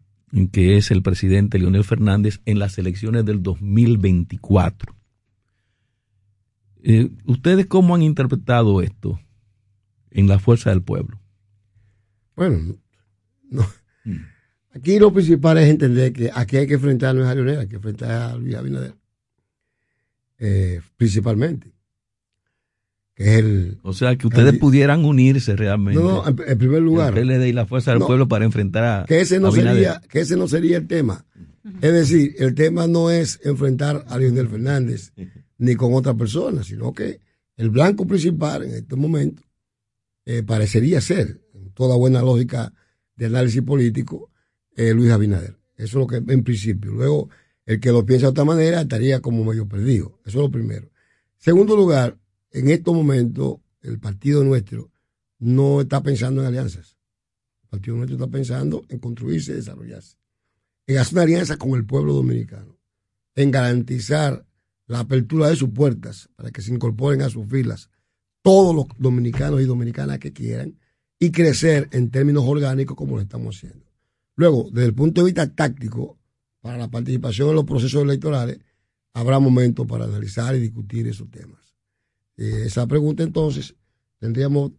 que 0.52 0.78
es 0.78 0.92
el 0.92 1.02
presidente 1.02 1.60
Leonel 1.60 1.84
Fernández 1.84 2.42
en 2.46 2.60
las 2.60 2.78
elecciones 2.78 3.26
del 3.26 3.42
2024. 3.42 4.96
Eh, 6.84 7.10
¿Ustedes 7.26 7.66
cómo 7.66 7.96
han 7.96 8.04
interpretado 8.04 8.82
esto 8.82 9.20
en 10.12 10.28
la 10.28 10.40
fuerza 10.40 10.70
del 10.70 10.84
pueblo? 10.84 11.20
Bueno, 12.36 12.76
aquí 14.76 15.00
lo 15.00 15.12
principal 15.12 15.58
es 15.58 15.70
entender 15.70 16.14
que 16.14 16.30
aquí 16.34 16.58
hay 16.58 16.68
que 16.68 16.76
enfrentar 16.76 17.18
a 17.18 17.34
Leonel, 17.34 17.60
hay 17.60 17.68
que 17.68 17.78
enfrentar 17.78 18.12
a 18.12 18.36
Luis 18.36 18.56
Abinader, 18.56 18.94
eh, 20.38 20.82
principalmente 20.98 21.76
o 23.84 23.94
sea, 23.94 24.16
que 24.18 24.28
ustedes 24.28 24.58
pudieran 24.58 25.06
unirse 25.06 25.56
realmente. 25.56 26.02
No, 26.02 26.28
en, 26.28 26.58
primer 26.58 26.82
lugar. 26.82 27.18
El 27.18 27.28
PLD 27.28 27.48
y 27.48 27.54
la 27.54 27.66
Fuerza 27.66 27.92
del 27.92 28.02
Pueblo 28.02 28.28
para 28.28 28.44
enfrentar 28.44 28.84
a. 28.84 29.06
Que 29.06 29.22
ese, 29.22 29.40
no 29.40 29.52
sería, 29.52 30.02
que 30.10 30.20
ese 30.20 30.36
no 30.36 30.48
sería 30.48 30.78
el 30.78 30.88
tema. 30.88 31.26
Es 31.82 31.94
decir, 31.94 32.36
el 32.38 32.54
tema 32.54 32.88
no 32.88 33.10
es 33.10 33.40
enfrentar 33.44 34.06
a 34.10 34.18
Leonel 34.18 34.50
Fernández 34.50 35.14
ni 35.58 35.76
con 35.76 35.94
otra 35.94 36.14
persona, 36.14 36.64
sino 36.64 36.94
que 36.94 37.22
el 37.56 37.70
blanco 37.70 38.06
principal 38.06 38.64
en 38.64 38.76
este 38.76 38.96
momento 38.96 39.42
eh, 40.26 40.44
parecería 40.44 41.00
ser, 41.00 41.42
en 41.54 41.72
toda 41.72 41.96
buena 41.96 42.22
lógica 42.22 42.74
de 43.16 43.28
análisis 43.28 43.62
político, 43.62 44.30
eh, 44.76 44.94
Luis 44.94 45.12
Abinader. 45.12 45.58
Eso 45.76 45.86
es 45.86 45.94
lo 45.94 46.08
que 46.08 46.18
en 46.18 46.44
principio. 46.44 46.92
Luego, 46.92 47.30
el 47.66 47.80
que 47.80 47.92
lo 47.92 48.06
piensa 48.06 48.28
de 48.28 48.32
otra 48.32 48.46
manera 48.46 48.82
estaría 48.82 49.22
como 49.22 49.44
medio 49.44 49.68
perdido. 49.68 50.20
Eso 50.26 50.40
es 50.40 50.44
lo 50.44 50.52
primero. 50.52 50.90
Segundo 51.38 51.76
lugar, 51.76 52.18
en 52.52 52.70
estos 52.70 52.94
momentos 52.94 53.58
el 53.82 54.00
partido 54.00 54.44
nuestro 54.44 54.92
no 55.40 55.82
está 55.82 56.02
pensando 56.02 56.42
en 56.42 56.48
alianzas. 56.48 56.98
El 57.64 57.70
partido 57.70 57.98
nuestro 57.98 58.16
está 58.16 58.28
pensando 58.28 58.86
en 58.90 59.00
construirse 59.00 59.52
y 59.52 59.56
desarrollarse. 59.56 60.18
En 60.88 60.98
hacer 60.98 61.14
una 61.14 61.24
alianza 61.24 61.58
con 61.58 61.72
el 61.72 61.86
pueblo 61.86 62.14
dominicano. 62.14 62.78
En 63.36 63.52
garantizar 63.52 64.46
la 64.88 65.00
apertura 65.00 65.50
de 65.50 65.56
sus 65.56 65.70
puertas 65.70 66.30
para 66.36 66.52
que 66.52 66.62
se 66.62 66.74
incorporen 66.74 67.22
a 67.22 67.30
sus 67.30 67.48
filas 67.48 67.90
todos 68.42 68.76
los 68.76 68.86
dominicanos 68.98 69.62
y 69.62 69.66
dominicanas 69.66 70.20
que 70.20 70.32
quieran 70.32 70.78
y 71.20 71.32
crecer 71.32 71.90
en 71.92 72.12
términos 72.12 72.44
orgánicos 72.46 72.96
como 72.96 73.16
lo 73.16 73.22
estamos 73.22 73.58
haciendo. 73.58 73.85
Luego, 74.36 74.70
desde 74.72 74.88
el 74.88 74.94
punto 74.94 75.22
de 75.22 75.26
vista 75.26 75.50
táctico, 75.54 76.18
para 76.62 76.78
la 76.78 76.90
participación 76.90 77.50
en 77.50 77.56
los 77.56 77.66
procesos 77.66 78.04
electorales, 78.04 78.60
habrá 79.14 79.40
momentos 79.40 79.86
para 79.88 80.06
analizar 80.06 80.56
y 80.56 80.60
discutir 80.60 81.08
esos 81.08 81.30
temas. 81.30 81.62
Eh, 82.38 82.64
esa 82.66 82.86
pregunta 82.86 83.24
entonces 83.24 83.76
tendríamos 84.20 84.72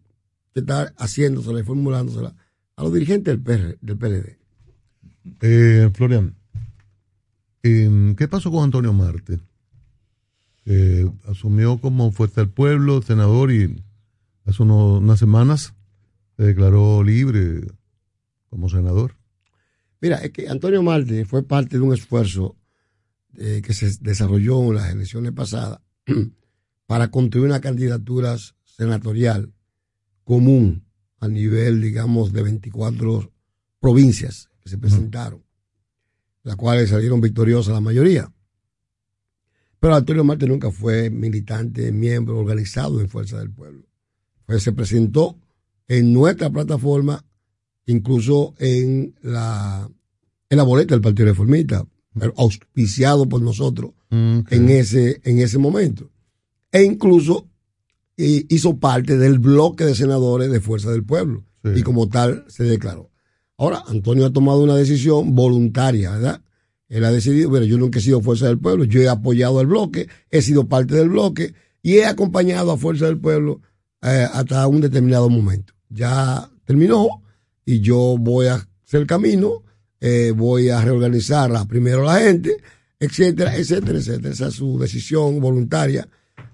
que 0.53 0.59
estar 0.59 0.93
haciéndosela 0.97 1.59
y 1.59 1.63
formulándosela 1.63 2.35
a 2.75 2.83
los 2.83 2.93
dirigentes 2.93 3.33
del, 3.33 3.41
PR, 3.41 3.77
del 3.81 3.97
PLD. 3.97 4.37
Eh, 5.41 5.89
Florian, 5.93 6.35
em, 7.63 8.15
¿qué 8.15 8.27
pasó 8.27 8.51
con 8.51 8.63
Antonio 8.63 8.93
Marte? 8.93 9.39
asumió 11.25 11.77
como 11.77 12.11
fuerza 12.11 12.41
del 12.41 12.49
pueblo, 12.49 13.01
senador, 13.01 13.53
y 13.53 13.81
hace 14.43 14.63
unas 14.63 15.17
semanas 15.17 15.73
se 16.35 16.43
declaró 16.43 17.03
libre 17.03 17.61
como 18.49 18.67
senador. 18.67 19.15
Mira, 20.01 20.17
es 20.17 20.31
que 20.31 20.47
Antonio 20.47 20.83
Marte 20.83 21.25
fue 21.25 21.43
parte 21.43 21.77
de 21.77 21.83
un 21.83 21.93
esfuerzo 21.93 22.55
eh, 23.35 23.61
que 23.63 23.73
se 23.73 23.91
desarrolló 24.01 24.63
en 24.63 24.75
las 24.75 24.91
elecciones 24.91 25.31
pasadas 25.31 25.79
para 26.85 27.09
construir 27.09 27.47
una 27.47 27.61
candidatura 27.61 28.35
senatorial 28.63 29.53
común 30.23 30.85
a 31.19 31.27
nivel, 31.27 31.81
digamos, 31.81 32.31
de 32.31 32.43
24 32.43 33.31
provincias 33.79 34.49
que 34.61 34.69
se 34.69 34.77
presentaron, 34.77 35.43
las 36.43 36.55
cuales 36.55 36.89
salieron 36.89 37.21
victoriosas 37.21 37.73
la 37.73 37.81
mayoría. 37.81 38.31
Pero 39.79 39.95
Antonio 39.95 40.23
Marte 40.23 40.47
nunca 40.47 40.71
fue 40.71 41.09
militante, 41.09 41.91
miembro 41.91 42.39
organizado 42.39 42.99
en 42.99 43.09
Fuerza 43.09 43.39
del 43.39 43.51
Pueblo. 43.51 43.87
Pues 44.45 44.63
se 44.63 44.71
presentó 44.71 45.39
en 45.87 46.13
nuestra 46.13 46.49
plataforma, 46.49 47.23
incluso 47.87 48.53
en 48.59 49.15
la, 49.21 49.89
en 50.49 50.57
la 50.57 50.63
boleta 50.63 50.93
del 50.93 51.01
Partido 51.01 51.29
Reformista, 51.29 51.85
auspiciado 52.35 53.27
por 53.27 53.41
nosotros 53.41 53.91
mm, 54.09 54.39
en, 54.49 54.69
ese, 54.69 55.21
en 55.23 55.39
ese 55.39 55.57
momento 55.57 56.09
e 56.71 56.83
incluso 56.83 57.47
hizo 58.17 58.77
parte 58.77 59.17
del 59.17 59.39
bloque 59.39 59.85
de 59.85 59.95
senadores 59.95 60.51
de 60.51 60.59
Fuerza 60.59 60.91
del 60.91 61.03
Pueblo 61.03 61.45
y 61.75 61.83
como 61.83 62.07
tal 62.07 62.45
se 62.47 62.63
declaró. 62.63 63.11
Ahora, 63.57 63.83
Antonio 63.87 64.25
ha 64.25 64.33
tomado 64.33 64.63
una 64.63 64.75
decisión 64.75 65.35
voluntaria, 65.35 66.11
¿verdad? 66.11 66.41
Él 66.89 67.03
ha 67.03 67.11
decidido, 67.11 67.51
pero 67.51 67.65
yo 67.65 67.77
nunca 67.77 67.99
he 67.99 68.01
sido 68.01 68.21
Fuerza 68.21 68.47
del 68.47 68.59
Pueblo, 68.59 68.85
yo 68.85 69.01
he 69.01 69.09
apoyado 69.09 69.59
el 69.61 69.67
bloque, 69.67 70.07
he 70.31 70.41
sido 70.41 70.67
parte 70.67 70.95
del 70.95 71.09
bloque 71.09 71.53
y 71.81 71.95
he 71.95 72.05
acompañado 72.05 72.71
a 72.71 72.77
Fuerza 72.77 73.05
del 73.05 73.19
Pueblo 73.19 73.61
eh, 74.01 74.27
hasta 74.31 74.65
un 74.67 74.81
determinado 74.81 75.29
momento. 75.29 75.73
Ya 75.89 76.49
terminó 76.65 77.23
y 77.67 77.81
yo 77.81 78.15
voy 78.17 78.47
a 78.47 78.65
hacer 78.85 79.01
el 79.01 79.07
camino, 79.07 79.61
eh, 79.99 80.31
voy 80.33 80.69
a 80.69 80.79
reorganizar 80.79 81.53
a 81.53 81.65
primero 81.65 82.01
la 82.01 82.19
gente, 82.19 82.55
etcétera, 82.97 83.57
etcétera, 83.57 83.99
etcétera. 83.99 84.33
Esa 84.33 84.47
es 84.47 84.53
su 84.53 84.79
decisión 84.79 85.41
voluntaria. 85.41 86.07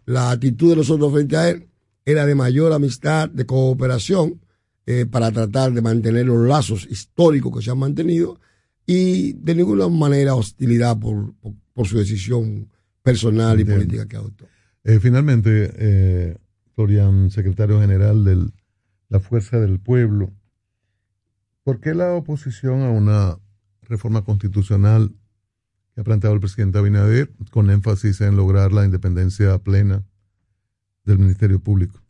La 0.07 0.31
actitud 0.31 0.71
de 0.71 0.77
nosotros 0.77 1.13
frente 1.13 1.37
a 1.37 1.49
él 1.49 1.67
era 2.03 2.25
de 2.25 2.33
mayor 2.33 2.73
amistad, 2.73 3.29
de 3.29 3.45
cooperación, 3.45 4.41
eh, 4.87 5.05
para 5.05 5.31
tratar 5.31 5.71
de 5.71 5.83
mantener 5.83 6.25
los 6.25 6.47
lazos 6.47 6.87
históricos 6.89 7.55
que 7.55 7.63
se 7.63 7.69
han 7.69 7.77
mantenido 7.77 8.39
y 8.87 9.33
de 9.33 9.53
ninguna 9.53 9.87
manera 9.89 10.33
hostilidad 10.33 10.97
por, 10.97 11.35
por, 11.35 11.53
por 11.73 11.87
su 11.87 11.99
decisión 11.99 12.69
personal 13.03 13.59
y 13.59 13.65
política 13.65 14.07
que 14.07 14.17
adoptó. 14.17 14.47
Eh, 14.83 14.99
finalmente, 14.99 16.39
Florian, 16.73 17.29
secretario 17.29 17.79
general 17.79 18.25
de 18.25 18.47
la 19.09 19.19
Fuerza 19.19 19.59
del 19.59 19.79
Pueblo, 19.79 20.33
¿por 21.63 21.79
qué 21.79 21.93
la 21.93 22.13
oposición 22.13 22.81
a 22.81 22.89
una 22.89 23.39
reforma 23.81 24.23
constitucional 24.23 25.13
que 25.93 26.01
ha 26.01 26.03
planteado 26.03 26.35
el 26.35 26.41
presidente 26.41 26.77
Abinader 26.77 27.31
con 27.51 27.69
énfasis 27.69 28.21
en 28.21 28.35
lograr 28.35 28.71
la 28.71 28.85
independencia 28.85 29.57
plena 29.59 30.03
del 31.05 31.19
Ministerio 31.19 31.59
Público? 31.59 32.01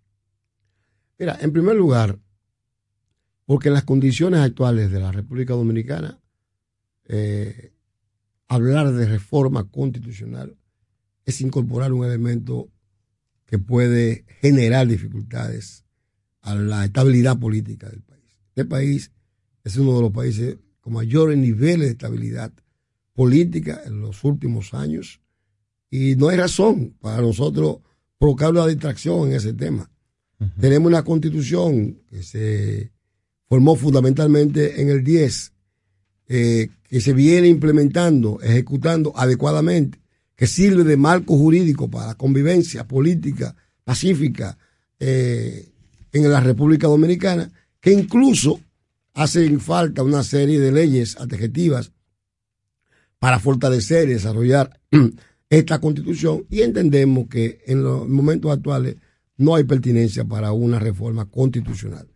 Mira, 1.20 1.38
en 1.42 1.54
primer 1.54 1.76
lugar, 1.76 2.20
porque 3.46 3.68
en 3.68 3.76
las 3.76 3.84
condiciones 3.84 4.40
actuales 4.40 4.92
de 4.92 5.00
la 5.00 5.12
República 5.12 5.54
Dominicana, 5.54 6.20
eh, 7.06 7.74
hablar 8.48 8.92
de 8.94 9.06
reforma 9.06 9.70
constitucional 9.70 10.58
es 11.26 11.42
incorporar 11.42 11.94
un 11.94 12.06
elemento 12.06 12.70
que 13.46 13.60
puede 13.60 14.26
generar 14.42 14.88
dificultades 14.88 15.86
a 16.42 16.56
la 16.56 16.86
estabilidad 16.86 17.38
política 17.38 17.90
del 17.90 18.02
país. 18.02 18.38
Este 18.50 18.66
país 18.66 19.12
es 19.64 19.78
uno 19.78 19.96
de 19.96 20.02
los 20.02 20.12
países 20.12 20.58
con 20.82 20.94
mayores 20.94 21.38
niveles 21.38 21.88
de 21.88 21.92
estabilidad 21.92 22.52
política 23.14 23.82
en 23.86 24.02
los 24.02 24.24
últimos 24.24 24.74
años 24.74 25.22
y 25.90 26.16
no 26.16 26.30
hay 26.30 26.38
razón 26.38 26.96
para 27.00 27.22
nosotros 27.22 27.78
provocar 28.18 28.50
una 28.50 28.66
distracción 28.66 29.28
en 29.28 29.36
ese 29.36 29.54
tema. 29.54 29.90
Tenemos 30.60 30.88
una 30.88 31.04
constitución 31.04 32.00
que 32.10 32.24
se 32.24 32.92
formó 33.48 33.76
fundamentalmente 33.76 34.82
en 34.82 34.90
el 34.90 35.04
10, 35.04 35.54
eh, 36.28 36.70
que 36.90 37.00
se 37.00 37.14
viene 37.14 37.48
implementando, 37.48 38.40
ejecutando 38.42 39.14
adecuadamente, 39.16 40.00
que 40.36 40.48
sirve 40.48 40.84
de 40.84 40.98
marco 40.98 41.38
jurídico 41.38 41.90
para 41.92 42.08
la 42.08 42.16
convivencia 42.16 42.88
política 42.88 43.56
pacífica 43.84 44.58
eh, 45.00 45.70
en 46.12 46.32
la 46.32 46.40
República 46.40 46.88
Dominicana, 46.88 47.52
que 47.80 47.92
incluso 47.94 48.60
hacen 49.14 49.60
falta 49.60 50.04
una 50.04 50.24
serie 50.24 50.60
de 50.60 50.72
leyes 50.72 51.18
adjetivas 51.18 51.92
para 53.20 53.40
fortalecer 53.40 54.10
y 54.10 54.14
desarrollar 54.14 54.82
esta 55.50 55.80
constitución 55.80 56.46
y 56.50 56.62
entendemos 56.62 57.28
que 57.30 57.62
en 57.68 57.84
los 57.84 58.08
momentos 58.08 58.52
actuales 58.52 58.98
no 59.38 59.56
hay 59.56 59.64
pertinencia 59.64 60.26
para 60.26 60.52
una 60.52 60.80
reforma 60.80 61.26
constitucional. 61.26 62.08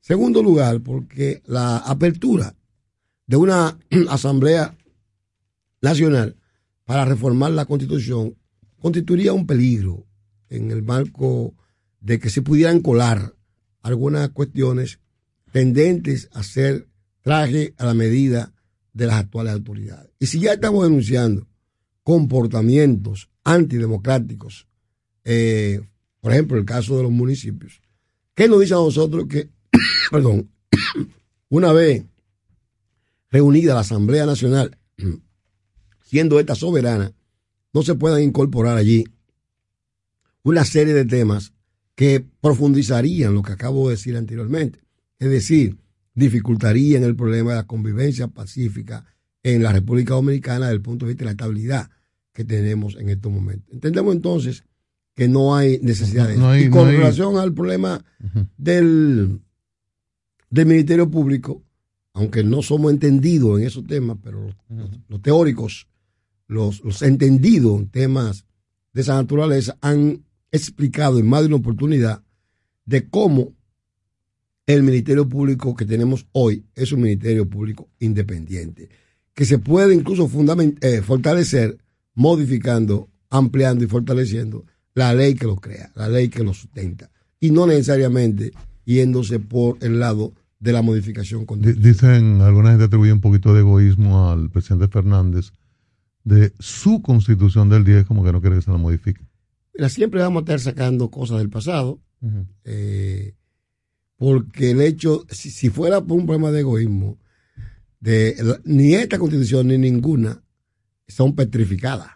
Segundo 0.00 0.42
lugar, 0.42 0.80
porque 0.80 1.42
la 1.46 1.78
apertura 1.78 2.54
de 3.26 3.36
una 3.36 3.78
asamblea 4.08 4.76
nacional 5.80 6.36
para 6.84 7.04
reformar 7.04 7.52
la 7.52 7.64
constitución 7.64 8.36
constituiría 8.78 9.32
un 9.32 9.46
peligro 9.46 10.06
en 10.48 10.70
el 10.70 10.82
marco 10.82 11.54
de 12.00 12.18
que 12.18 12.30
se 12.30 12.42
pudieran 12.42 12.80
colar 12.80 13.34
algunas 13.82 14.28
cuestiones 14.30 15.00
tendentes 15.54 16.28
a 16.32 16.42
ser 16.42 16.88
traje 17.22 17.74
a 17.78 17.86
la 17.86 17.94
medida 17.94 18.52
de 18.92 19.06
las 19.06 19.20
actuales 19.20 19.52
autoridades. 19.52 20.10
Y 20.18 20.26
si 20.26 20.40
ya 20.40 20.54
estamos 20.54 20.82
denunciando 20.82 21.46
comportamientos 22.02 23.30
antidemocráticos, 23.44 24.66
eh, 25.22 25.80
por 26.20 26.32
ejemplo, 26.32 26.58
el 26.58 26.64
caso 26.64 26.96
de 26.96 27.04
los 27.04 27.12
municipios, 27.12 27.80
¿qué 28.34 28.48
nos 28.48 28.62
dice 28.62 28.74
a 28.74 28.78
nosotros 28.78 29.26
que, 29.28 29.48
perdón, 30.10 30.50
una 31.48 31.72
vez 31.72 32.04
reunida 33.30 33.74
la 33.74 33.80
Asamblea 33.80 34.26
Nacional, 34.26 34.76
siendo 36.02 36.40
esta 36.40 36.56
soberana, 36.56 37.12
no 37.72 37.84
se 37.84 37.94
puedan 37.94 38.24
incorporar 38.24 38.76
allí 38.76 39.04
una 40.42 40.64
serie 40.64 40.94
de 40.94 41.04
temas 41.04 41.52
que 41.94 42.26
profundizarían 42.40 43.34
lo 43.34 43.42
que 43.42 43.52
acabo 43.52 43.88
de 43.88 43.94
decir 43.94 44.16
anteriormente. 44.16 44.83
Es 45.24 45.30
decir, 45.30 45.78
dificultarían 46.14 47.02
el 47.02 47.16
problema 47.16 47.52
de 47.52 47.56
la 47.56 47.66
convivencia 47.66 48.28
pacífica 48.28 49.06
en 49.42 49.62
la 49.62 49.72
República 49.72 50.12
Dominicana 50.12 50.66
desde 50.66 50.76
el 50.76 50.82
punto 50.82 51.06
de 51.06 51.12
vista 51.12 51.22
de 51.22 51.26
la 51.26 51.30
estabilidad 51.30 51.90
que 52.34 52.44
tenemos 52.44 52.94
en 52.96 53.08
estos 53.08 53.32
momentos. 53.32 53.72
Entendemos 53.72 54.14
entonces 54.14 54.64
que 55.14 55.26
no 55.26 55.56
hay 55.56 55.78
necesidad 55.80 56.28
de 56.28 56.34
eso. 56.34 56.56
y 56.58 56.68
con 56.68 56.88
relación 56.88 57.38
al 57.38 57.54
problema 57.54 58.04
del, 58.58 59.40
del 60.50 60.66
Ministerio 60.66 61.10
Público, 61.10 61.62
aunque 62.12 62.44
no 62.44 62.60
somos 62.60 62.92
entendidos 62.92 63.58
en 63.58 63.66
esos 63.66 63.86
temas, 63.86 64.18
pero 64.22 64.42
los, 64.68 64.90
los 65.08 65.22
teóricos, 65.22 65.88
los, 66.48 66.84
los 66.84 67.00
entendidos 67.00 67.80
en 67.80 67.88
temas 67.88 68.44
de 68.92 69.00
esa 69.00 69.14
naturaleza 69.14 69.78
han 69.80 70.22
explicado 70.52 71.18
en 71.18 71.26
más 71.26 71.40
de 71.40 71.46
una 71.46 71.56
oportunidad 71.56 72.22
de 72.84 73.08
cómo 73.08 73.53
el 74.66 74.82
Ministerio 74.82 75.28
Público 75.28 75.74
que 75.74 75.84
tenemos 75.84 76.26
hoy 76.32 76.64
es 76.74 76.92
un 76.92 77.02
Ministerio 77.02 77.48
Público 77.48 77.88
independiente, 77.98 78.88
que 79.34 79.44
se 79.44 79.58
puede 79.58 79.94
incluso 79.94 80.30
eh, 80.80 81.02
fortalecer 81.02 81.78
modificando, 82.14 83.08
ampliando 83.30 83.84
y 83.84 83.88
fortaleciendo 83.88 84.64
la 84.94 85.12
ley 85.12 85.34
que 85.34 85.46
lo 85.46 85.56
crea, 85.56 85.90
la 85.96 86.08
ley 86.08 86.28
que 86.28 86.44
lo 86.44 86.54
sustenta, 86.54 87.10
y 87.40 87.50
no 87.50 87.66
necesariamente 87.66 88.52
yéndose 88.84 89.40
por 89.40 89.78
el 89.80 89.98
lado 89.98 90.34
de 90.60 90.72
la 90.72 90.82
modificación 90.82 91.44
constitucional. 91.44 91.92
Dicen, 91.92 92.40
alguna 92.40 92.70
gente 92.70 92.84
atribuye 92.84 93.12
un 93.12 93.20
poquito 93.20 93.52
de 93.52 93.60
egoísmo 93.60 94.30
al 94.30 94.50
presidente 94.50 94.88
Fernández 94.88 95.52
de 96.22 96.52
su 96.58 97.02
constitución 97.02 97.68
del 97.68 97.84
10 97.84 98.06
como 98.06 98.24
que 98.24 98.32
no 98.32 98.40
quiere 98.40 98.56
que 98.56 98.62
se 98.62 98.70
la 98.70 98.78
modifique. 98.78 99.20
Mira, 99.74 99.88
siempre 99.88 100.20
vamos 100.20 100.40
a 100.40 100.44
estar 100.44 100.60
sacando 100.60 101.10
cosas 101.10 101.38
del 101.38 101.50
pasado, 101.50 102.00
eh, 102.64 103.34
porque 104.16 104.70
el 104.70 104.80
hecho, 104.80 105.24
si, 105.30 105.70
fuera 105.70 106.00
por 106.00 106.18
un 106.18 106.26
problema 106.26 106.50
de 106.50 106.60
egoísmo, 106.60 107.18
de, 108.00 108.36
ni 108.64 108.94
esta 108.94 109.18
constitución 109.18 109.68
ni 109.68 109.78
ninguna 109.78 110.42
son 111.08 111.34
petrificadas. 111.34 112.10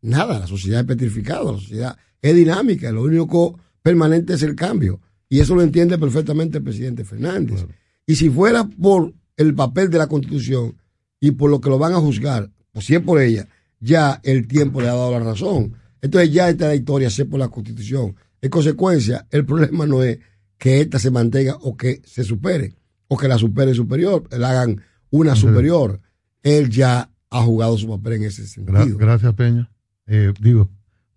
Nada, 0.00 0.38
la 0.38 0.46
sociedad 0.46 0.80
es 0.80 0.86
petrificada, 0.86 1.52
la 1.52 1.58
sociedad 1.58 1.96
es 2.22 2.34
dinámica, 2.34 2.90
lo 2.92 3.02
único 3.02 3.58
permanente 3.82 4.34
es 4.34 4.42
el 4.42 4.54
cambio. 4.54 5.00
Y 5.28 5.40
eso 5.40 5.54
lo 5.54 5.62
entiende 5.62 5.98
perfectamente 5.98 6.58
el 6.58 6.64
presidente 6.64 7.04
Fernández. 7.04 7.66
Y 8.06 8.14
si 8.14 8.30
fuera 8.30 8.64
por 8.64 9.12
el 9.36 9.54
papel 9.54 9.90
de 9.90 9.98
la 9.98 10.06
constitución 10.06 10.76
y 11.20 11.32
por 11.32 11.50
lo 11.50 11.60
que 11.60 11.68
lo 11.68 11.78
van 11.78 11.92
a 11.92 12.00
juzgar, 12.00 12.50
pues 12.72 12.86
si 12.86 12.94
es 12.94 13.02
por 13.02 13.20
ella, 13.20 13.46
ya 13.80 14.20
el 14.22 14.46
tiempo 14.46 14.80
le 14.80 14.88
ha 14.88 14.94
dado 14.94 15.12
la 15.12 15.20
razón. 15.20 15.74
Entonces 16.00 16.32
ya 16.32 16.48
esta 16.48 16.74
historia 16.74 17.10
se 17.10 17.26
por 17.26 17.38
la 17.38 17.48
constitución. 17.48 18.16
En 18.40 18.50
consecuencia, 18.50 19.26
el 19.30 19.44
problema 19.44 19.86
no 19.86 20.02
es 20.02 20.18
que 20.58 20.80
esta 20.80 20.98
se 20.98 21.10
mantenga 21.10 21.56
o 21.60 21.76
que 21.76 22.02
se 22.04 22.24
supere, 22.24 22.74
o 23.06 23.16
que 23.16 23.28
la 23.28 23.38
supere 23.38 23.74
superior, 23.74 24.28
la 24.36 24.50
hagan 24.50 24.82
una 25.10 25.34
superior. 25.36 26.00
Él 26.42 26.68
ya 26.68 27.10
ha 27.30 27.42
jugado 27.42 27.78
su 27.78 27.88
papel 27.88 28.14
en 28.14 28.24
ese 28.24 28.46
sentido. 28.46 28.98
Gracias, 28.98 29.32
Peña. 29.34 29.70
Eh, 30.06 30.32
digo, 30.40 30.68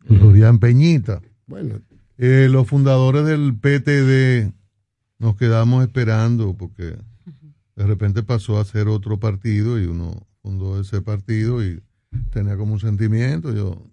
Florian 0.05 0.59
Peñita. 0.59 1.21
Bueno. 1.47 1.81
Eh, 2.17 2.47
los 2.51 2.67
fundadores 2.67 3.25
del 3.25 3.55
PTD 3.55 4.53
nos 5.17 5.35
quedamos 5.37 5.83
esperando 5.83 6.55
porque 6.55 6.95
de 7.75 7.87
repente 7.87 8.21
pasó 8.21 8.59
a 8.59 8.65
ser 8.65 8.87
otro 8.87 9.19
partido 9.19 9.79
y 9.79 9.85
uno 9.85 10.27
fundó 10.41 10.79
ese 10.79 11.01
partido 11.01 11.63
y 11.63 11.81
tenía 12.31 12.57
como 12.57 12.73
un 12.73 12.79
sentimiento. 12.79 13.53
Yo, 13.53 13.87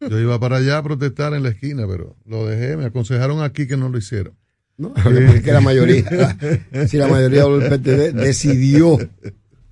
yo 0.00 0.18
iba 0.18 0.38
para 0.40 0.56
allá 0.56 0.78
a 0.78 0.82
protestar 0.82 1.34
en 1.34 1.44
la 1.44 1.50
esquina, 1.50 1.86
pero 1.86 2.16
lo 2.24 2.46
dejé. 2.46 2.76
Me 2.76 2.86
aconsejaron 2.86 3.42
aquí 3.42 3.66
que 3.68 3.76
no 3.76 3.88
lo 3.88 3.98
hiciera. 3.98 4.32
No, 4.76 4.92
es 5.10 5.42
que 5.42 5.52
la 5.52 5.60
mayoría, 5.60 6.04
si 6.88 6.96
la 6.96 7.08
mayoría 7.08 7.44
del 7.44 7.68
PTD 7.70 8.14
decidió 8.14 8.98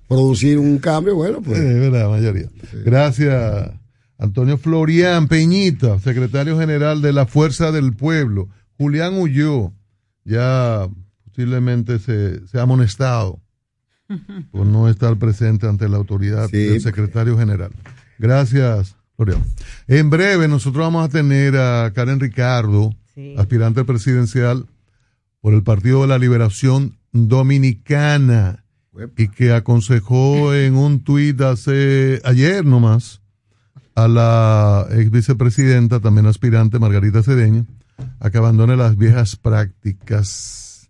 producir 0.07 0.57
un 0.59 0.77
cambio, 0.79 1.15
bueno, 1.15 1.41
pues. 1.41 1.59
Es 1.59 1.79
verdad, 1.79 2.03
la 2.03 2.09
mayoría. 2.09 2.47
Gracias, 2.85 3.71
Antonio 4.17 4.57
Florian 4.57 5.27
Peñita, 5.27 5.99
secretario 5.99 6.57
general 6.57 7.01
de 7.01 7.13
la 7.13 7.25
Fuerza 7.25 7.71
del 7.71 7.93
Pueblo. 7.93 8.49
Julián 8.77 9.15
huyó, 9.15 9.73
ya 10.23 10.87
posiblemente 11.25 11.99
se, 11.99 12.45
se 12.47 12.59
ha 12.59 12.61
amonestado 12.61 13.39
por 14.51 14.65
no 14.67 14.89
estar 14.89 15.17
presente 15.17 15.67
ante 15.67 15.89
la 15.89 15.97
autoridad 15.97 16.49
del 16.49 16.79
secretario 16.81 17.37
general. 17.37 17.71
Gracias, 18.19 18.95
Florian. 19.15 19.43
En 19.87 20.09
breve, 20.09 20.47
nosotros 20.47 20.83
vamos 20.83 21.05
a 21.05 21.09
tener 21.09 21.57
a 21.57 21.91
Karen 21.95 22.19
Ricardo, 22.19 22.93
aspirante 23.37 23.83
presidencial 23.83 24.67
por 25.43 25.53
el 25.53 25.61
Partido 25.61 26.03
de 26.03 26.07
la 26.07 26.17
Liberación 26.17 26.95
Dominicana 27.11 28.63
y 29.17 29.27
que 29.27 29.51
aconsejó 29.51 30.55
en 30.55 30.75
un 30.77 31.03
tuit 31.03 31.41
hace 31.41 32.21
ayer 32.23 32.63
nomás 32.65 33.21
a 33.93 34.07
la 34.07 34.87
ex 34.91 35.11
vicepresidenta, 35.11 35.99
también 35.99 36.27
aspirante 36.27 36.79
Margarita 36.79 37.23
Cedeño, 37.23 37.65
a 38.21 38.29
que 38.29 38.37
abandone 38.37 38.77
las 38.77 38.95
viejas 38.95 39.35
prácticas. 39.35 40.89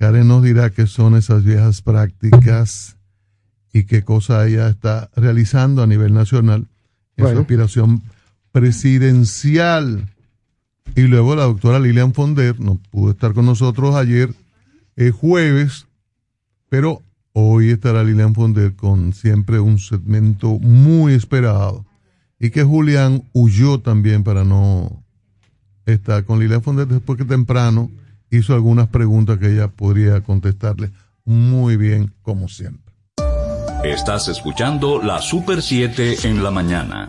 Karen 0.00 0.26
nos 0.26 0.42
dirá 0.42 0.70
qué 0.70 0.88
son 0.88 1.14
esas 1.14 1.44
viejas 1.44 1.80
prácticas 1.80 2.96
y 3.72 3.84
qué 3.84 4.02
cosa 4.02 4.48
ella 4.48 4.68
está 4.68 5.10
realizando 5.14 5.84
a 5.84 5.86
nivel 5.86 6.12
nacional 6.12 6.66
en 7.16 7.22
su 7.22 7.22
Bueno. 7.22 7.40
aspiración 7.42 8.02
presidencial. 8.50 10.08
Y 10.98 11.02
luego 11.02 11.36
la 11.36 11.44
doctora 11.44 11.78
Lilian 11.78 12.12
Fonder 12.12 12.58
no 12.58 12.80
pudo 12.90 13.12
estar 13.12 13.32
con 13.32 13.46
nosotros 13.46 13.94
ayer, 13.94 14.34
eh, 14.96 15.12
jueves, 15.12 15.86
pero 16.68 17.02
hoy 17.32 17.70
estará 17.70 18.02
Lilian 18.02 18.34
Fonder 18.34 18.74
con 18.74 19.12
siempre 19.12 19.60
un 19.60 19.78
segmento 19.78 20.58
muy 20.58 21.12
esperado. 21.12 21.86
Y 22.40 22.50
que 22.50 22.64
Julián 22.64 23.22
huyó 23.32 23.78
también 23.78 24.24
para 24.24 24.42
no 24.42 25.04
estar 25.86 26.24
con 26.24 26.40
Lilian 26.40 26.62
Fonder 26.62 26.88
después 26.88 27.16
que 27.16 27.24
temprano 27.24 27.92
hizo 28.32 28.54
algunas 28.54 28.88
preguntas 28.88 29.38
que 29.38 29.52
ella 29.52 29.68
podría 29.68 30.20
contestarle 30.22 30.90
muy 31.24 31.76
bien, 31.76 32.12
como 32.22 32.48
siempre. 32.48 32.92
Estás 33.84 34.26
escuchando 34.26 35.00
la 35.00 35.22
Super 35.22 35.62
7 35.62 36.26
en 36.26 36.42
la 36.42 36.50
mañana. 36.50 37.08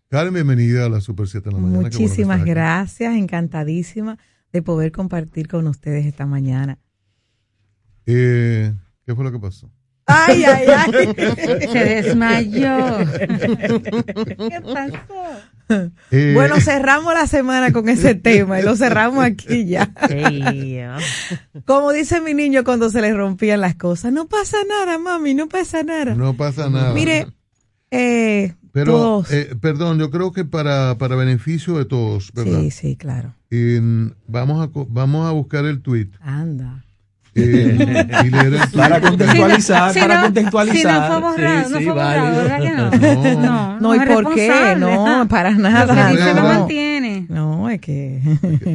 Karen, 0.10 0.34
bienvenida 0.34 0.86
a 0.86 0.90
la 0.90 1.02
Super 1.02 1.28
7 1.28 1.50
en 1.50 1.56
la 1.56 1.62
mañana. 1.62 1.82
Bueno 1.82 1.98
Muchísimas 1.98 2.44
gracias, 2.46 3.16
encantadísima 3.16 4.18
de 4.52 4.62
poder 4.62 4.92
compartir 4.92 5.48
con 5.48 5.68
ustedes 5.68 6.06
esta 6.06 6.26
mañana. 6.26 6.80
Eh, 8.06 8.74
¿Qué 9.06 9.16
fue 9.16 9.24
lo 9.24 9.32
que 9.32 9.40
pasó? 9.40 9.72
Ay, 10.06 10.44
ay, 10.44 10.68
ay. 10.68 10.92
Se 11.72 11.86
desmayó. 11.86 12.98
¿Qué 14.50 14.62
pasó? 14.62 15.59
Eh, 16.12 16.32
Bueno, 16.34 16.60
cerramos 16.60 17.14
la 17.14 17.28
semana 17.28 17.72
con 17.72 17.88
ese 17.90 18.16
tema 18.30 18.60
y 18.60 18.64
lo 18.64 18.76
cerramos 18.76 19.24
aquí 19.24 19.66
ya. 19.68 19.92
Como 21.66 21.92
dice 21.92 22.22
mi 22.22 22.34
niño 22.34 22.64
cuando 22.64 22.90
se 22.90 23.02
le 23.02 23.14
rompían 23.14 23.62
las 23.62 23.76
cosas, 23.76 24.12
no 24.12 24.28
pasa 24.28 24.58
nada, 24.68 24.98
mami, 24.98 25.34
no 25.36 25.48
pasa 25.48 25.84
nada. 25.84 26.16
No 26.16 26.34
pasa 26.36 26.70
nada. 26.70 26.94
Mire, 26.94 27.28
eh, 27.92 28.54
Pero, 28.72 28.92
todos- 28.94 29.32
eh, 29.32 29.56
perdón, 29.62 30.00
yo 30.00 30.10
creo 30.10 30.32
que 30.32 30.46
para, 30.46 30.98
para 30.98 31.16
beneficio 31.16 31.78
de 31.78 31.86
todos, 31.86 32.32
¿verdad? 32.34 32.60
Sí, 32.62 32.72
sí, 32.72 32.96
claro. 32.96 33.36
En- 33.52 34.16
vamos, 34.28 34.68
a, 34.68 34.72
vamos 34.90 35.28
a 35.28 35.32
buscar 35.32 35.66
el 35.66 35.82
tweet. 35.82 36.10
Anda. 36.22 36.84
Eh, 37.42 38.08
y 38.26 38.30
leer 38.30 38.54
el 38.54 38.60
tweet. 38.60 38.72
Para 38.78 39.02
contextualizar, 39.02 39.94
Si 39.94 40.00
para 40.00 40.16
no- 40.16 40.22
contextualizar. 40.24 40.78
Si 40.78 41.00
no 41.00 41.08
fue 41.08 41.20
borrado, 41.32 41.66
Sí, 41.68 41.72
no 41.74 41.78
sí, 41.80 41.84
fue 41.86 41.94
borrado, 41.94 42.22
válido. 42.24 42.44
¿verdad 42.44 42.60
que 43.24 43.36
no? 43.36 43.42
No. 43.42 43.80
No, 43.80 43.96
¿y 43.96 44.00
por 44.08 44.34
qué? 44.36 44.76
No, 44.78 45.28
para 45.30 45.52
Lo 45.52 45.58
que 45.58 45.62
nada. 45.64 46.10
dice 46.12 46.34
lo 46.34 46.42
no. 46.42 46.48
mantiene. 46.48 47.26
No, 47.30 47.70
es 47.70 47.80
que 47.82 48.22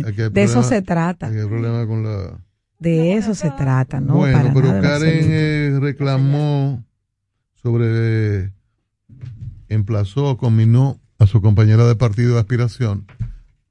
Aquí 0.07 0.23
de 0.33 0.43
eso 0.43 0.63
se 0.63 0.83
trata. 0.83 1.27
hay 1.29 1.47
problema 1.47 1.87
con 1.87 2.03
la... 2.05 2.39
De 2.79 3.15
eso 3.15 3.35
se 3.35 3.51
trata, 3.51 4.01
¿no? 4.01 4.15
bueno, 4.17 4.39
para 4.39 4.53
pero 4.55 4.67
nada 4.69 4.81
Karen 4.83 5.27
eh, 5.31 5.79
reclamó 5.81 6.85
sobre, 7.55 8.51
emplazó, 9.69 10.37
combinó 10.37 11.01
a 11.19 11.27
su 11.27 11.41
compañera 11.41 11.85
de 11.87 11.97
partido 11.97 12.35
de 12.35 12.41
aspiración 12.41 13.07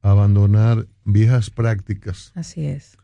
a 0.01 0.11
abandonar 0.11 0.87
viejas 1.05 1.49
prácticas 1.49 2.31
Así 2.35 2.65
es. 2.65 2.97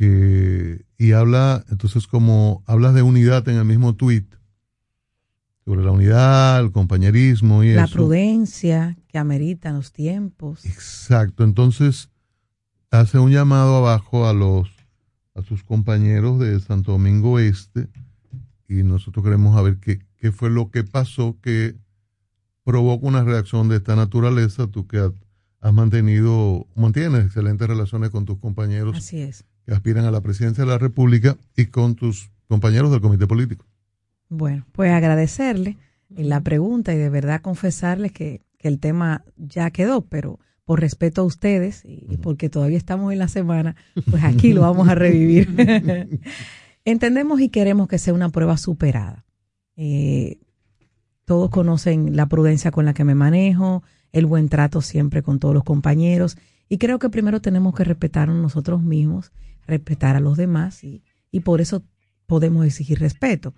Que 0.00 0.86
y 0.96 1.12
habla 1.12 1.62
entonces 1.68 2.06
como 2.06 2.62
hablas 2.66 2.94
de 2.94 3.02
unidad 3.02 3.46
en 3.50 3.56
el 3.56 3.66
mismo 3.66 3.94
tuit 3.96 4.34
sobre 5.66 5.84
la 5.84 5.90
unidad, 5.90 6.58
el 6.60 6.72
compañerismo 6.72 7.62
y 7.62 7.74
La 7.74 7.84
eso. 7.84 7.96
prudencia 7.96 8.96
que 9.08 9.18
ameritan 9.18 9.74
los 9.74 9.92
tiempos. 9.92 10.64
Exacto, 10.64 11.44
entonces 11.44 12.08
hace 12.90 13.18
un 13.18 13.30
llamado 13.30 13.76
abajo 13.76 14.26
a 14.26 14.32
los 14.32 14.70
a 15.34 15.42
sus 15.42 15.62
compañeros 15.64 16.40
de 16.40 16.58
Santo 16.60 16.92
Domingo 16.92 17.38
Este 17.38 17.86
y 18.68 18.82
nosotros 18.82 19.22
queremos 19.22 19.54
saber 19.54 19.80
qué, 19.80 19.98
qué 20.16 20.32
fue 20.32 20.48
lo 20.48 20.70
que 20.70 20.82
pasó 20.82 21.36
que 21.42 21.76
provoca 22.64 23.06
una 23.06 23.22
reacción 23.22 23.68
de 23.68 23.76
esta 23.76 23.96
naturaleza, 23.96 24.66
tú 24.66 24.86
que 24.86 24.96
has, 24.98 25.12
has 25.60 25.74
mantenido, 25.74 26.66
mantienes 26.74 27.26
excelentes 27.26 27.68
relaciones 27.68 28.08
con 28.08 28.24
tus 28.24 28.38
compañeros 28.38 28.96
Así 28.96 29.20
es. 29.20 29.44
Que 29.66 29.72
aspiran 29.72 30.04
a 30.04 30.10
la 30.10 30.20
presidencia 30.20 30.64
de 30.64 30.70
la 30.70 30.78
República 30.78 31.36
y 31.56 31.66
con 31.66 31.94
tus 31.94 32.30
compañeros 32.48 32.90
del 32.90 33.00
comité 33.00 33.26
político. 33.26 33.66
Bueno, 34.28 34.66
pues 34.72 34.92
agradecerle 34.92 35.76
la 36.08 36.40
pregunta 36.40 36.92
y 36.92 36.96
de 36.96 37.08
verdad 37.08 37.40
confesarles 37.40 38.12
que, 38.12 38.42
que 38.58 38.68
el 38.68 38.78
tema 38.78 39.24
ya 39.36 39.70
quedó, 39.70 40.02
pero 40.02 40.38
por 40.64 40.80
respeto 40.80 41.22
a 41.22 41.24
ustedes 41.24 41.84
y, 41.84 42.06
y 42.08 42.16
porque 42.16 42.48
todavía 42.48 42.78
estamos 42.78 43.12
en 43.12 43.18
la 43.18 43.28
semana, 43.28 43.76
pues 44.08 44.22
aquí 44.22 44.52
lo 44.52 44.62
vamos 44.62 44.88
a 44.88 44.94
revivir. 44.94 45.48
entendemos 46.84 47.40
y 47.40 47.48
queremos 47.48 47.88
que 47.88 47.98
sea 47.98 48.14
una 48.14 48.28
prueba 48.30 48.56
superada. 48.56 49.24
Eh, 49.76 50.38
todos 51.24 51.50
conocen 51.50 52.16
la 52.16 52.26
prudencia 52.26 52.70
con 52.70 52.84
la 52.84 52.94
que 52.94 53.04
me 53.04 53.14
manejo, 53.14 53.82
el 54.12 54.26
buen 54.26 54.48
trato 54.48 54.80
siempre 54.80 55.22
con 55.22 55.38
todos 55.38 55.54
los 55.54 55.64
compañeros 55.64 56.36
y 56.68 56.78
creo 56.78 56.98
que 56.98 57.10
primero 57.10 57.40
tenemos 57.40 57.74
que 57.74 57.84
respetarnos 57.84 58.36
nosotros 58.36 58.82
mismos, 58.82 59.32
respetar 59.70 60.16
a 60.16 60.20
los 60.20 60.36
demás 60.36 60.84
y, 60.84 61.02
y 61.30 61.40
por 61.40 61.60
eso 61.60 61.82
podemos 62.26 62.66
exigir 62.66 62.98
respeto. 62.98 63.54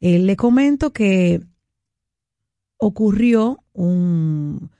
Eh, 0.00 0.18
le 0.18 0.36
comento 0.36 0.92
que 0.92 1.42
ocurrió 2.78 3.64
un, 3.72 4.70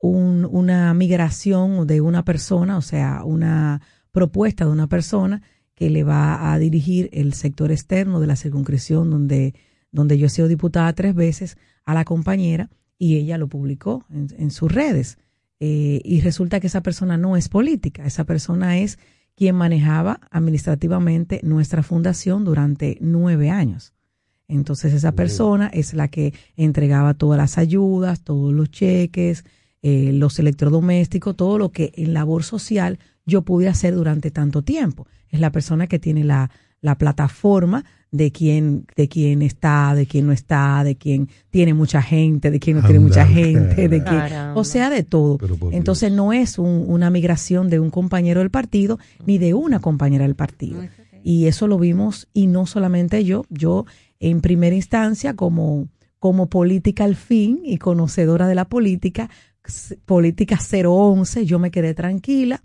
un, 0.00 0.46
una 0.50 0.92
migración 0.94 1.86
de 1.86 2.00
una 2.00 2.24
persona, 2.24 2.76
o 2.76 2.82
sea, 2.82 3.22
una 3.24 3.80
propuesta 4.12 4.64
de 4.64 4.70
una 4.70 4.88
persona 4.88 5.42
que 5.74 5.88
le 5.88 6.04
va 6.04 6.52
a 6.52 6.58
dirigir 6.58 7.08
el 7.12 7.32
sector 7.32 7.72
externo 7.72 8.20
de 8.20 8.26
la 8.26 8.36
circunscripción 8.36 9.10
donde, 9.10 9.54
donde 9.92 10.18
yo 10.18 10.26
he 10.26 10.30
sido 10.30 10.48
diputada 10.48 10.92
tres 10.92 11.14
veces 11.14 11.56
a 11.84 11.94
la 11.94 12.04
compañera 12.04 12.68
y 12.98 13.16
ella 13.16 13.38
lo 13.38 13.48
publicó 13.48 14.04
en, 14.10 14.50
sus 14.50 14.70
redes. 14.70 15.16
Eh, 15.58 16.00
y 16.04 16.20
resulta 16.20 16.60
que 16.60 16.66
esa 16.66 16.82
persona 16.82 17.16
no 17.16 17.36
es 17.36 17.48
política, 17.48 18.04
esa 18.04 18.24
persona 18.24 18.78
es 18.78 18.98
quien 19.40 19.56
manejaba 19.56 20.20
administrativamente 20.30 21.40
nuestra 21.42 21.82
fundación 21.82 22.44
durante 22.44 22.98
nueve 23.00 23.48
años. 23.48 23.94
Entonces 24.48 24.92
esa 24.92 25.12
persona 25.12 25.68
es 25.68 25.94
la 25.94 26.08
que 26.08 26.34
entregaba 26.56 27.14
todas 27.14 27.38
las 27.38 27.56
ayudas, 27.56 28.20
todos 28.20 28.52
los 28.52 28.70
cheques, 28.70 29.46
eh, 29.80 30.12
los 30.12 30.38
electrodomésticos, 30.38 31.38
todo 31.38 31.56
lo 31.56 31.72
que 31.72 31.90
en 31.96 32.12
labor 32.12 32.42
social 32.44 32.98
yo 33.24 33.40
pude 33.40 33.68
hacer 33.68 33.94
durante 33.94 34.30
tanto 34.30 34.60
tiempo. 34.60 35.06
Es 35.30 35.40
la 35.40 35.50
persona 35.50 35.86
que 35.86 35.98
tiene 35.98 36.22
la, 36.22 36.50
la 36.80 36.96
plataforma 36.96 37.84
de 38.10 38.32
quién, 38.32 38.86
de 38.96 39.08
quién 39.08 39.42
está, 39.42 39.94
de 39.94 40.06
quién 40.06 40.26
no 40.26 40.32
está, 40.32 40.82
de 40.82 40.96
quién 40.96 41.28
tiene 41.50 41.74
mucha 41.74 42.02
gente, 42.02 42.50
de 42.50 42.58
quién 42.58 42.78
no 42.78 42.82
tiene 42.82 42.98
mucha 43.00 43.26
gente, 43.26 43.88
de 43.88 44.02
quién, 44.02 44.22
o 44.54 44.64
sea, 44.64 44.90
de 44.90 45.04
todo. 45.04 45.38
Entonces 45.70 46.10
no 46.10 46.32
es 46.32 46.58
una 46.58 47.10
migración 47.10 47.70
de 47.70 47.78
un 47.78 47.90
compañero 47.90 48.40
del 48.40 48.50
partido 48.50 48.98
ni 49.26 49.38
de 49.38 49.54
una 49.54 49.80
compañera 49.80 50.24
del 50.24 50.34
partido. 50.34 50.82
Y 51.22 51.46
eso 51.46 51.66
lo 51.66 51.78
vimos, 51.78 52.28
y 52.32 52.46
no 52.46 52.66
solamente 52.66 53.24
yo, 53.24 53.44
yo 53.50 53.84
en 54.20 54.40
primera 54.40 54.74
instancia 54.74 55.34
como, 55.34 55.88
como 56.18 56.48
política 56.48 57.04
al 57.04 57.14
fin 57.14 57.60
y 57.64 57.78
conocedora 57.78 58.48
de 58.48 58.54
la 58.54 58.64
política, 58.66 59.28
política 60.06 60.58
011, 60.58 61.44
yo 61.44 61.58
me 61.58 61.70
quedé 61.70 61.94
tranquila. 61.94 62.62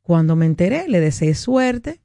Cuando 0.00 0.36
me 0.36 0.46
enteré, 0.46 0.88
le 0.88 1.00
deseé 1.00 1.34
suerte, 1.34 2.00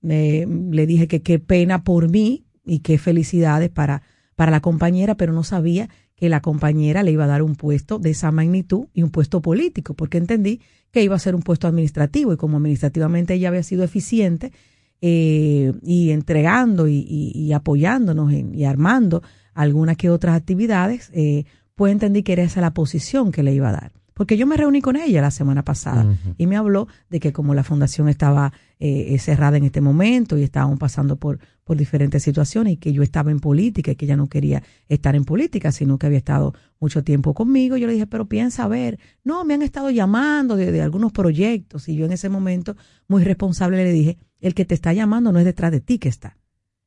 le 0.00 0.86
dije 0.86 1.08
que 1.08 1.22
qué 1.22 1.38
pena 1.38 1.82
por 1.84 2.10
mí 2.10 2.46
y 2.64 2.80
qué 2.80 2.98
felicidades 2.98 3.70
para, 3.70 4.02
para 4.36 4.50
la 4.50 4.60
compañera, 4.60 5.16
pero 5.16 5.32
no 5.32 5.42
sabía 5.42 5.88
que 6.14 6.28
la 6.28 6.40
compañera 6.40 7.02
le 7.02 7.12
iba 7.12 7.24
a 7.24 7.28
dar 7.28 7.42
un 7.42 7.54
puesto 7.54 7.98
de 7.98 8.10
esa 8.10 8.32
magnitud 8.32 8.86
y 8.92 9.02
un 9.02 9.10
puesto 9.10 9.40
político, 9.40 9.94
porque 9.94 10.18
entendí 10.18 10.60
que 10.90 11.02
iba 11.02 11.14
a 11.14 11.20
ser 11.20 11.34
un 11.34 11.42
puesto 11.42 11.68
administrativo 11.68 12.32
y 12.32 12.36
como 12.36 12.56
administrativamente 12.56 13.34
ella 13.34 13.48
había 13.48 13.62
sido 13.62 13.84
eficiente 13.84 14.52
eh, 15.00 15.72
y 15.82 16.10
entregando 16.10 16.88
y, 16.88 17.52
apoyándonos 17.52 18.32
y 18.32 18.64
armando 18.64 19.22
algunas 19.54 19.96
que 19.96 20.10
otras 20.10 20.36
actividades, 20.36 21.10
eh, 21.14 21.44
pues 21.76 21.92
entendí 21.92 22.22
que 22.24 22.32
era 22.32 22.42
esa 22.42 22.60
la 22.60 22.74
posición 22.74 23.30
que 23.30 23.44
le 23.44 23.54
iba 23.54 23.68
a 23.68 23.72
dar. 23.72 23.92
Porque 24.14 24.36
yo 24.36 24.48
me 24.48 24.56
reuní 24.56 24.80
con 24.80 24.96
ella 24.96 25.22
la 25.22 25.30
semana 25.30 25.64
pasada 25.64 26.04
y 26.36 26.48
me 26.48 26.56
habló 26.56 26.88
de 27.08 27.20
que 27.20 27.32
como 27.32 27.54
la 27.54 27.62
fundación 27.62 28.08
estaba 28.08 28.52
eh, 28.80 29.14
eh, 29.14 29.18
cerrada 29.18 29.56
en 29.56 29.64
este 29.64 29.80
momento 29.80 30.38
y 30.38 30.44
estábamos 30.44 30.78
pasando 30.78 31.16
por, 31.16 31.40
por 31.64 31.76
diferentes 31.76 32.22
situaciones 32.22 32.74
y 32.74 32.76
que 32.76 32.92
yo 32.92 33.02
estaba 33.02 33.32
en 33.32 33.40
política 33.40 33.90
y 33.90 33.96
que 33.96 34.04
ella 34.04 34.16
no 34.16 34.28
quería 34.28 34.62
estar 34.88 35.16
en 35.16 35.24
política, 35.24 35.72
sino 35.72 35.98
que 35.98 36.06
había 36.06 36.18
estado 36.18 36.54
mucho 36.78 37.02
tiempo 37.02 37.34
conmigo, 37.34 37.76
yo 37.76 37.88
le 37.88 37.94
dije, 37.94 38.06
pero 38.06 38.28
piensa 38.28 38.62
a 38.62 38.68
ver, 38.68 39.00
no, 39.24 39.44
me 39.44 39.54
han 39.54 39.62
estado 39.62 39.90
llamando 39.90 40.54
de, 40.54 40.70
de 40.70 40.80
algunos 40.80 41.10
proyectos 41.10 41.88
y 41.88 41.96
yo 41.96 42.06
en 42.06 42.12
ese 42.12 42.28
momento 42.28 42.76
muy 43.08 43.24
responsable 43.24 43.78
le 43.78 43.90
dije, 43.90 44.16
el 44.40 44.54
que 44.54 44.64
te 44.64 44.74
está 44.74 44.92
llamando 44.92 45.32
no 45.32 45.40
es 45.40 45.44
detrás 45.44 45.72
de 45.72 45.80
ti 45.80 45.98
que 45.98 46.08
está, 46.08 46.38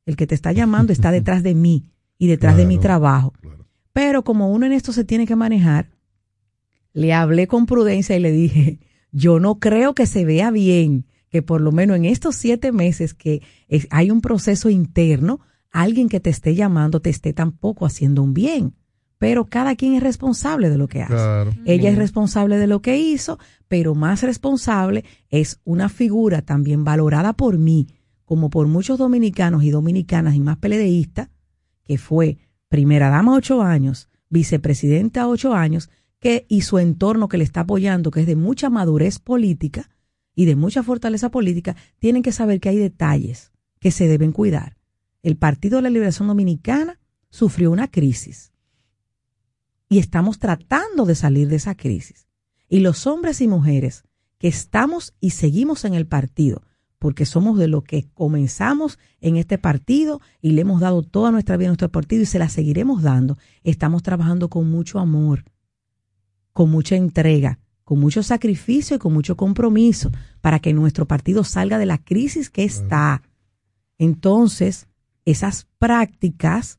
el 0.05 0.15
que 0.15 0.27
te 0.27 0.35
está 0.35 0.53
llamando 0.53 0.93
está 0.93 1.11
detrás 1.11 1.43
de 1.43 1.55
mí 1.55 1.91
y 2.17 2.27
detrás 2.27 2.55
de 2.55 2.65
mi 2.65 2.77
trabajo. 2.77 3.33
Pero 3.91 4.23
como 4.23 4.49
uno 4.49 4.65
en 4.65 4.71
esto 4.71 4.93
se 4.93 5.03
tiene 5.03 5.27
que 5.27 5.35
manejar, 5.35 5.89
le 6.93 7.11
hablé 7.11 7.47
con 7.47 7.65
prudencia 7.65 8.15
y 8.15 8.19
le 8.21 8.31
dije, 8.31 8.79
yo 9.11 9.39
no 9.41 9.59
creo 9.59 9.93
que 9.93 10.05
se 10.05 10.23
vea 10.23 10.51
bien 10.51 11.05
que 11.31 11.41
por 11.41 11.61
lo 11.61 11.71
menos 11.71 11.95
en 11.97 12.05
estos 12.05 12.35
siete 12.35 12.71
meses 12.71 13.13
que 13.13 13.41
hay 13.89 14.11
un 14.11 14.21
proceso 14.21 14.69
interno, 14.69 15.39
alguien 15.71 16.09
que 16.09 16.19
te 16.19 16.29
esté 16.29 16.55
llamando 16.55 16.99
te 16.99 17.09
esté 17.09 17.31
tampoco 17.31 17.85
haciendo 17.85 18.21
un 18.21 18.33
bien. 18.33 18.75
Pero 19.17 19.45
cada 19.45 19.75
quien 19.75 19.93
es 19.93 20.03
responsable 20.03 20.69
de 20.69 20.77
lo 20.77 20.87
que 20.87 21.03
hace. 21.03 21.51
Ella 21.65 21.89
es 21.89 21.97
responsable 21.97 22.57
de 22.57 22.67
lo 22.67 22.81
que 22.81 22.97
hizo, 22.97 23.39
pero 23.67 23.95
más 23.95 24.23
responsable 24.23 25.05
es 25.29 25.61
una 25.63 25.89
figura 25.89 26.41
también 26.41 26.83
valorada 26.83 27.33
por 27.33 27.57
mí, 27.57 27.87
como 28.25 28.49
por 28.49 28.67
muchos 28.67 28.97
dominicanos 28.97 29.63
y 29.63 29.69
dominicanas 29.69 30.35
y 30.35 30.39
más 30.39 30.57
peledeístas, 30.57 31.29
que 31.83 31.97
fue 31.97 32.39
primera 32.67 33.09
dama 33.09 33.35
ocho 33.35 33.61
años, 33.61 34.09
vicepresidenta 34.29 35.27
ocho 35.27 35.53
años, 35.53 35.89
que, 36.19 36.45
y 36.49 36.61
su 36.61 36.77
entorno 36.79 37.29
que 37.29 37.37
le 37.37 37.43
está 37.43 37.61
apoyando, 37.61 38.11
que 38.11 38.21
es 38.21 38.27
de 38.27 38.35
mucha 38.35 38.69
madurez 38.69 39.19
política 39.19 39.89
y 40.35 40.45
de 40.45 40.55
mucha 40.55 40.83
fortaleza 40.83 41.29
política, 41.29 41.75
tienen 41.99 42.23
que 42.23 42.31
saber 42.31 42.59
que 42.59 42.69
hay 42.69 42.77
detalles 42.77 43.51
que 43.79 43.91
se 43.91 44.07
deben 44.07 44.31
cuidar. 44.31 44.77
El 45.23 45.37
Partido 45.37 45.77
de 45.77 45.83
la 45.83 45.89
Liberación 45.89 46.27
Dominicana 46.27 46.99
sufrió 47.29 47.71
una 47.71 47.89
crisis 47.89 48.51
y 49.89 49.99
estamos 49.99 50.39
tratando 50.39 51.05
de 51.05 51.15
salir 51.15 51.49
de 51.49 51.57
esa 51.57 51.75
crisis. 51.75 52.27
Y 52.69 52.79
los 52.79 53.07
hombres 53.07 53.41
y 53.41 53.47
mujeres 53.47 54.03
que 54.37 54.47
estamos 54.47 55.13
y 55.19 55.31
seguimos 55.31 55.83
en 55.83 55.93
el 55.93 56.07
partido, 56.07 56.63
porque 56.97 57.25
somos 57.25 57.57
de 57.57 57.67
los 57.67 57.83
que 57.83 58.07
comenzamos 58.13 58.99
en 59.19 59.35
este 59.35 59.57
partido 59.57 60.21
y 60.41 60.51
le 60.51 60.61
hemos 60.61 60.79
dado 60.79 61.03
toda 61.03 61.31
nuestra 61.31 61.57
vida 61.57 61.67
a 61.67 61.71
nuestro 61.71 61.91
partido 61.91 62.23
y 62.23 62.25
se 62.25 62.39
la 62.39 62.47
seguiremos 62.47 63.01
dando, 63.01 63.37
estamos 63.63 64.01
trabajando 64.01 64.49
con 64.49 64.71
mucho 64.71 64.99
amor, 64.99 65.43
con 66.53 66.71
mucha 66.71 66.95
entrega, 66.95 67.59
con 67.91 67.99
mucho 67.99 68.23
sacrificio 68.23 68.95
y 68.95 68.99
con 68.99 69.11
mucho 69.11 69.35
compromiso 69.35 70.11
para 70.39 70.59
que 70.59 70.71
nuestro 70.71 71.09
partido 71.09 71.43
salga 71.43 71.77
de 71.77 71.85
la 71.85 71.97
crisis 71.97 72.49
que 72.49 72.63
está. 72.63 73.21
Entonces, 73.97 74.87
esas 75.25 75.67
prácticas 75.77 76.77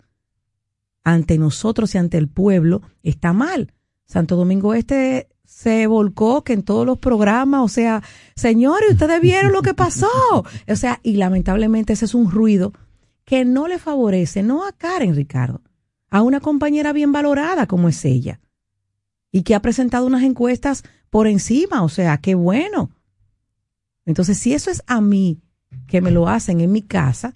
ante 1.04 1.36
nosotros 1.36 1.94
y 1.94 1.98
ante 1.98 2.16
el 2.16 2.28
pueblo 2.28 2.80
está 3.02 3.34
mal. 3.34 3.74
Santo 4.06 4.36
Domingo 4.36 4.72
Este 4.72 5.28
se 5.44 5.86
volcó 5.86 6.44
que 6.44 6.54
en 6.54 6.62
todos 6.62 6.86
los 6.86 6.96
programas, 6.96 7.60
o 7.60 7.68
sea, 7.68 8.02
señores, 8.34 8.92
ustedes 8.92 9.20
vieron 9.20 9.52
lo 9.52 9.60
que 9.60 9.74
pasó. 9.74 10.08
O 10.66 10.76
sea, 10.76 10.98
y 11.02 11.16
lamentablemente 11.16 11.92
ese 11.92 12.06
es 12.06 12.14
un 12.14 12.30
ruido 12.30 12.72
que 13.26 13.44
no 13.44 13.68
le 13.68 13.78
favorece, 13.78 14.42
no 14.42 14.66
a 14.66 14.72
Karen, 14.72 15.14
Ricardo, 15.14 15.60
a 16.08 16.22
una 16.22 16.40
compañera 16.40 16.94
bien 16.94 17.12
valorada 17.12 17.66
como 17.66 17.90
es 17.90 18.02
ella 18.06 18.40
y 19.32 19.42
que 19.42 19.54
ha 19.54 19.60
presentado 19.60 20.06
unas 20.06 20.22
encuestas 20.22 20.84
por 21.12 21.26
encima, 21.26 21.82
o 21.82 21.90
sea, 21.90 22.16
qué 22.16 22.34
bueno. 22.34 22.88
Entonces, 24.06 24.38
si 24.38 24.54
eso 24.54 24.70
es 24.70 24.82
a 24.86 25.02
mí, 25.02 25.42
que 25.86 26.00
me 26.00 26.10
lo 26.10 26.26
hacen 26.26 26.62
en 26.62 26.72
mi 26.72 26.80
casa, 26.80 27.34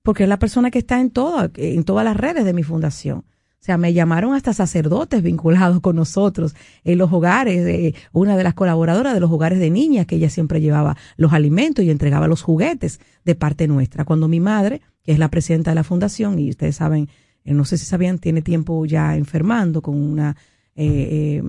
porque 0.00 0.22
es 0.22 0.28
la 0.30 0.38
persona 0.38 0.70
que 0.70 0.78
está 0.78 1.02
en, 1.02 1.10
todo, 1.10 1.50
en 1.56 1.84
todas 1.84 2.02
las 2.02 2.16
redes 2.16 2.46
de 2.46 2.54
mi 2.54 2.62
fundación. 2.62 3.18
O 3.18 3.62
sea, 3.62 3.76
me 3.76 3.92
llamaron 3.92 4.32
hasta 4.32 4.54
sacerdotes 4.54 5.22
vinculados 5.22 5.80
con 5.80 5.96
nosotros 5.96 6.54
en 6.82 6.96
los 6.96 7.12
hogares, 7.12 7.62
de 7.62 7.94
una 8.12 8.38
de 8.38 8.44
las 8.44 8.54
colaboradoras 8.54 9.12
de 9.12 9.20
los 9.20 9.30
hogares 9.30 9.58
de 9.58 9.68
niñas, 9.68 10.06
que 10.06 10.16
ella 10.16 10.30
siempre 10.30 10.62
llevaba 10.62 10.96
los 11.18 11.34
alimentos 11.34 11.84
y 11.84 11.90
entregaba 11.90 12.26
los 12.26 12.40
juguetes 12.40 13.00
de 13.22 13.34
parte 13.34 13.68
nuestra. 13.68 14.06
Cuando 14.06 14.28
mi 14.28 14.40
madre, 14.40 14.80
que 15.02 15.12
es 15.12 15.18
la 15.18 15.28
presidenta 15.28 15.72
de 15.72 15.74
la 15.74 15.84
fundación, 15.84 16.38
y 16.38 16.48
ustedes 16.48 16.76
saben 16.76 17.10
eh, 17.44 17.54
no 17.54 17.64
sé 17.64 17.78
si 17.78 17.84
sabían, 17.84 18.18
tiene 18.18 18.42
tiempo 18.42 18.84
ya 18.86 19.16
enfermando 19.16 19.82
con 19.82 19.96
una, 19.96 20.36
eh, 20.82 21.36
eh, 21.36 21.42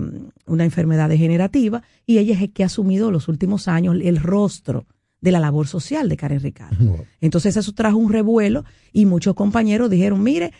una 0.44 0.64
enfermedad 0.64 1.08
degenerativa 1.08 1.82
y 2.04 2.18
ella 2.18 2.34
es 2.34 2.42
el 2.42 2.52
que 2.52 2.64
ha 2.64 2.66
asumido 2.66 3.10
los 3.10 3.28
últimos 3.28 3.66
años 3.66 3.96
el 4.02 4.18
rostro 4.18 4.84
de 5.22 5.32
la 5.32 5.40
labor 5.40 5.66
social 5.66 6.10
de 6.10 6.18
Karen 6.18 6.40
Ricardo. 6.40 7.06
Entonces 7.18 7.56
eso 7.56 7.72
trajo 7.72 7.96
un 7.96 8.12
revuelo 8.12 8.66
y 8.92 9.06
muchos 9.06 9.34
compañeros 9.34 9.88
dijeron, 9.88 10.22
mire, 10.22 10.52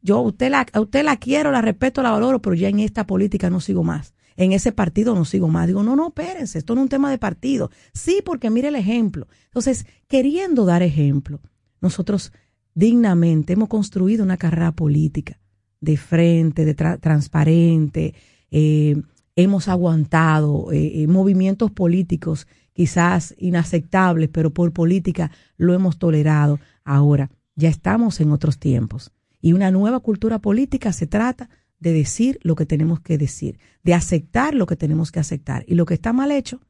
yo 0.00 0.20
usted 0.20 0.48
la, 0.48 0.64
a 0.72 0.80
usted 0.80 1.02
la 1.02 1.16
quiero, 1.16 1.50
la 1.50 1.60
respeto, 1.60 2.00
la 2.00 2.12
valoro, 2.12 2.40
pero 2.40 2.54
ya 2.54 2.68
en 2.68 2.78
esta 2.78 3.04
política 3.04 3.50
no 3.50 3.58
sigo 3.58 3.82
más. 3.82 4.14
En 4.36 4.52
ese 4.52 4.70
partido 4.70 5.16
no 5.16 5.24
sigo 5.24 5.48
más. 5.48 5.66
Digo, 5.66 5.82
no, 5.82 5.96
no, 5.96 6.06
espérense, 6.06 6.58
esto 6.58 6.76
no 6.76 6.82
es 6.82 6.84
un 6.84 6.90
tema 6.90 7.10
de 7.10 7.18
partido. 7.18 7.72
Sí, 7.92 8.22
porque 8.24 8.48
mire 8.48 8.68
el 8.68 8.76
ejemplo. 8.76 9.26
Entonces, 9.46 9.86
queriendo 10.06 10.64
dar 10.66 10.84
ejemplo, 10.84 11.40
nosotros 11.80 12.32
dignamente, 12.74 13.54
hemos 13.54 13.68
construido 13.68 14.22
una 14.22 14.36
carrera 14.36 14.70
política 14.70 15.40
de 15.80 15.96
frente, 15.96 16.64
de 16.64 16.74
transparente, 16.74 18.14
eh, 18.50 19.00
hemos 19.36 19.68
aguantado 19.68 20.72
eh, 20.72 21.02
eh, 21.02 21.06
movimientos 21.06 21.70
políticos 21.70 22.46
quizás 22.72 23.34
inaceptables, 23.38 24.28
pero 24.30 24.52
por 24.52 24.72
política 24.72 25.30
lo 25.56 25.74
hemos 25.74 25.98
tolerado. 25.98 26.58
Ahora, 26.84 27.30
ya 27.54 27.68
estamos 27.68 28.20
en 28.20 28.32
otros 28.32 28.58
tiempos. 28.58 29.12
Y 29.40 29.52
una 29.52 29.70
nueva 29.70 30.00
cultura 30.00 30.40
política 30.40 30.92
se 30.92 31.06
trata 31.06 31.50
de 31.78 31.92
decir 31.92 32.38
lo 32.42 32.56
que 32.56 32.66
tenemos 32.66 33.00
que 33.00 33.18
decir, 33.18 33.58
de 33.84 33.94
aceptar 33.94 34.54
lo 34.54 34.66
que 34.66 34.76
tenemos 34.76 35.12
que 35.12 35.20
aceptar. 35.20 35.64
Y 35.68 35.74
lo 35.74 35.86
que 35.86 35.94
está 35.94 36.12
mal 36.12 36.32
hecho, 36.32 36.60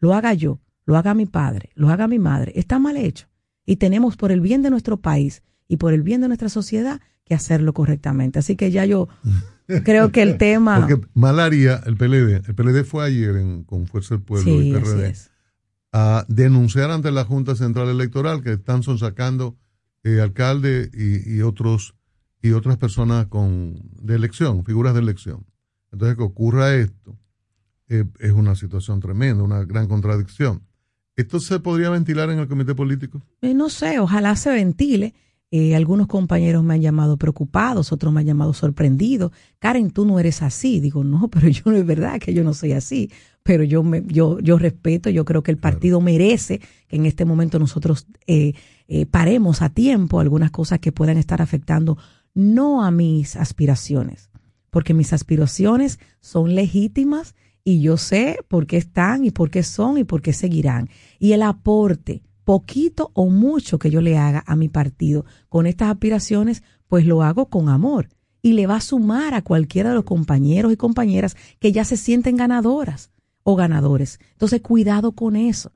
lo 0.00 0.14
haga 0.14 0.34
yo, 0.34 0.60
lo 0.84 0.96
haga 0.96 1.14
mi 1.14 1.26
padre, 1.26 1.70
lo 1.74 1.90
haga 1.90 2.08
mi 2.08 2.18
madre, 2.18 2.52
está 2.56 2.78
mal 2.78 2.96
hecho. 2.96 3.28
Y 3.64 3.76
tenemos 3.76 4.16
por 4.16 4.32
el 4.32 4.40
bien 4.40 4.62
de 4.62 4.70
nuestro 4.70 4.96
país 4.96 5.42
y 5.68 5.76
por 5.76 5.92
el 5.92 6.02
bien 6.02 6.20
de 6.20 6.28
nuestra 6.28 6.48
sociedad 6.48 7.00
que 7.26 7.34
hacerlo 7.34 7.74
correctamente. 7.74 8.38
Así 8.38 8.56
que 8.56 8.70
ya 8.70 8.86
yo 8.86 9.08
creo 9.84 10.12
que 10.12 10.22
el 10.22 10.38
tema... 10.38 10.78
Porque 10.86 11.06
Malaria, 11.12 11.82
el 11.84 11.96
PLD, 11.96 12.48
el 12.48 12.54
PLD 12.54 12.84
fue 12.84 13.04
ayer 13.04 13.36
en, 13.36 13.64
con 13.64 13.86
Fuerza 13.86 14.14
del 14.14 14.24
Pueblo 14.24 14.44
Sí, 14.44 14.70
y 14.70 14.72
PRD 14.72 15.12
a 15.92 16.26
denunciar 16.28 16.90
ante 16.90 17.10
la 17.10 17.24
Junta 17.24 17.56
Central 17.56 17.88
Electoral 17.88 18.42
que 18.42 18.52
están 18.52 18.82
sonsacando 18.82 19.56
eh, 20.04 20.20
alcalde 20.20 20.90
y, 20.92 21.36
y 21.36 21.42
otros 21.42 21.94
y 22.42 22.52
otras 22.52 22.76
personas 22.76 23.26
con 23.26 23.76
de 24.02 24.14
elección, 24.14 24.64
figuras 24.64 24.92
de 24.92 25.00
elección. 25.00 25.46
Entonces 25.90 26.16
que 26.16 26.22
ocurra 26.22 26.74
esto 26.74 27.18
eh, 27.88 28.04
es 28.20 28.32
una 28.32 28.54
situación 28.54 29.00
tremenda, 29.00 29.42
una 29.42 29.64
gran 29.64 29.88
contradicción. 29.88 30.62
¿Esto 31.16 31.40
se 31.40 31.60
podría 31.60 31.88
ventilar 31.88 32.28
en 32.28 32.40
el 32.40 32.46
comité 32.46 32.74
político? 32.74 33.22
Eh, 33.40 33.54
no 33.54 33.70
sé, 33.70 33.98
ojalá 33.98 34.36
se 34.36 34.50
ventile. 34.50 35.14
Eh, 35.52 35.76
algunos 35.76 36.08
compañeros 36.08 36.64
me 36.64 36.74
han 36.74 36.80
llamado 36.80 37.16
preocupados, 37.16 37.92
otros 37.92 38.12
me 38.12 38.20
han 38.20 38.26
llamado 38.26 38.52
sorprendidos. 38.52 39.30
Karen, 39.58 39.90
tú 39.90 40.04
no 40.04 40.18
eres 40.18 40.42
así. 40.42 40.80
Digo, 40.80 41.04
no, 41.04 41.28
pero 41.30 41.48
yo 41.48 41.62
no 41.66 41.76
es 41.76 41.86
verdad 41.86 42.18
que 42.18 42.34
yo 42.34 42.44
no 42.44 42.54
soy 42.54 42.72
así. 42.72 43.10
Pero 43.42 43.62
yo 43.62 43.82
me, 43.82 44.02
yo, 44.06 44.40
yo 44.40 44.58
respeto, 44.58 45.08
yo 45.08 45.24
creo 45.24 45.42
que 45.42 45.52
el 45.52 45.58
partido 45.58 46.00
merece 46.00 46.60
que 46.88 46.96
en 46.96 47.06
este 47.06 47.24
momento 47.24 47.58
nosotros 47.60 48.06
eh, 48.26 48.54
eh, 48.88 49.06
paremos 49.06 49.62
a 49.62 49.68
tiempo 49.68 50.18
algunas 50.18 50.50
cosas 50.50 50.80
que 50.80 50.92
puedan 50.92 51.16
estar 51.16 51.40
afectando 51.40 51.96
no 52.34 52.84
a 52.84 52.90
mis 52.90 53.36
aspiraciones, 53.36 54.30
porque 54.70 54.94
mis 54.94 55.12
aspiraciones 55.12 56.00
son 56.20 56.54
legítimas 56.54 57.34
y 57.64 57.80
yo 57.80 57.96
sé 57.96 58.38
por 58.46 58.66
qué 58.66 58.76
están 58.76 59.24
y 59.24 59.30
por 59.30 59.50
qué 59.50 59.62
son 59.62 59.96
y 59.96 60.04
por 60.04 60.22
qué 60.22 60.32
seguirán. 60.32 60.90
Y 61.18 61.32
el 61.32 61.42
aporte, 61.42 62.22
poquito 62.46 63.10
o 63.12 63.28
mucho 63.28 63.80
que 63.80 63.90
yo 63.90 64.00
le 64.00 64.16
haga 64.16 64.44
a 64.46 64.54
mi 64.54 64.68
partido 64.68 65.26
con 65.48 65.66
estas 65.66 65.90
aspiraciones, 65.90 66.62
pues 66.86 67.04
lo 67.04 67.24
hago 67.24 67.50
con 67.50 67.68
amor 67.68 68.08
y 68.40 68.52
le 68.52 68.68
va 68.68 68.76
a 68.76 68.80
sumar 68.80 69.34
a 69.34 69.42
cualquiera 69.42 69.88
de 69.88 69.96
los 69.96 70.04
compañeros 70.04 70.72
y 70.72 70.76
compañeras 70.76 71.36
que 71.58 71.72
ya 71.72 71.84
se 71.84 71.96
sienten 71.96 72.36
ganadoras 72.36 73.10
o 73.42 73.56
ganadores. 73.56 74.20
Entonces, 74.30 74.60
cuidado 74.62 75.10
con 75.10 75.34
eso. 75.34 75.72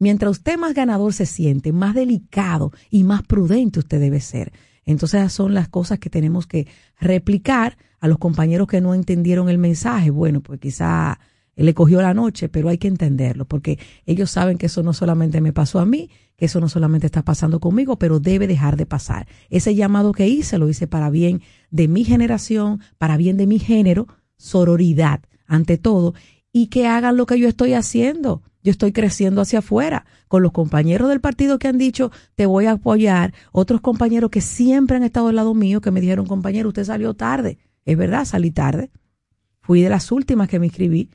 Mientras 0.00 0.32
usted 0.32 0.58
más 0.58 0.74
ganador 0.74 1.12
se 1.12 1.24
siente, 1.24 1.70
más 1.70 1.94
delicado 1.94 2.72
y 2.90 3.04
más 3.04 3.22
prudente 3.22 3.78
usted 3.78 4.00
debe 4.00 4.20
ser. 4.20 4.52
Entonces 4.84 5.32
son 5.32 5.54
las 5.54 5.68
cosas 5.68 6.00
que 6.00 6.10
tenemos 6.10 6.48
que 6.48 6.66
replicar 6.98 7.78
a 8.00 8.08
los 8.08 8.18
compañeros 8.18 8.66
que 8.66 8.80
no 8.80 8.92
entendieron 8.92 9.48
el 9.48 9.58
mensaje. 9.58 10.10
Bueno, 10.10 10.40
pues 10.40 10.58
quizá 10.58 11.20
le 11.64 11.74
cogió 11.74 12.00
la 12.00 12.14
noche, 12.14 12.48
pero 12.48 12.68
hay 12.68 12.78
que 12.78 12.88
entenderlo, 12.88 13.44
porque 13.44 13.78
ellos 14.06 14.30
saben 14.30 14.58
que 14.58 14.66
eso 14.66 14.82
no 14.82 14.92
solamente 14.92 15.40
me 15.40 15.52
pasó 15.52 15.80
a 15.80 15.86
mí, 15.86 16.08
que 16.36 16.44
eso 16.46 16.60
no 16.60 16.68
solamente 16.68 17.06
está 17.06 17.24
pasando 17.24 17.58
conmigo, 17.58 17.98
pero 17.98 18.20
debe 18.20 18.46
dejar 18.46 18.76
de 18.76 18.86
pasar. 18.86 19.26
Ese 19.50 19.74
llamado 19.74 20.12
que 20.12 20.28
hice 20.28 20.56
lo 20.58 20.68
hice 20.68 20.86
para 20.86 21.10
bien 21.10 21.42
de 21.70 21.88
mi 21.88 22.04
generación, 22.04 22.80
para 22.96 23.16
bien 23.16 23.36
de 23.36 23.48
mi 23.48 23.58
género, 23.58 24.06
sororidad 24.36 25.20
ante 25.46 25.78
todo, 25.78 26.14
y 26.52 26.68
que 26.68 26.86
hagan 26.86 27.16
lo 27.16 27.26
que 27.26 27.38
yo 27.38 27.48
estoy 27.48 27.74
haciendo. 27.74 28.42
Yo 28.62 28.70
estoy 28.70 28.92
creciendo 28.92 29.40
hacia 29.40 29.60
afuera 29.60 30.04
con 30.26 30.42
los 30.42 30.52
compañeros 30.52 31.08
del 31.08 31.20
partido 31.20 31.58
que 31.58 31.68
han 31.68 31.78
dicho 31.78 32.10
te 32.34 32.44
voy 32.46 32.66
a 32.66 32.72
apoyar, 32.72 33.32
otros 33.52 33.80
compañeros 33.80 34.30
que 34.30 34.40
siempre 34.40 34.96
han 34.96 35.04
estado 35.04 35.28
al 35.28 35.36
lado 35.36 35.54
mío 35.54 35.80
que 35.80 35.90
me 35.90 36.00
dijeron 36.00 36.26
compañero 36.26 36.68
usted 36.68 36.84
salió 36.84 37.14
tarde, 37.14 37.58
es 37.84 37.96
verdad 37.96 38.24
salí 38.24 38.50
tarde, 38.50 38.90
fui 39.60 39.80
de 39.80 39.88
las 39.88 40.10
últimas 40.10 40.48
que 40.48 40.58
me 40.58 40.66
inscribí 40.66 41.08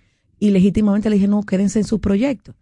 y 0.44 0.52
legítimamente 0.52 1.10
le 1.10 1.16
dije 1.16 1.30
no 1.30 1.44
quédense 1.44 1.80
en 1.80 1.86
su 1.86 2.02
proyecto, 2.02 2.54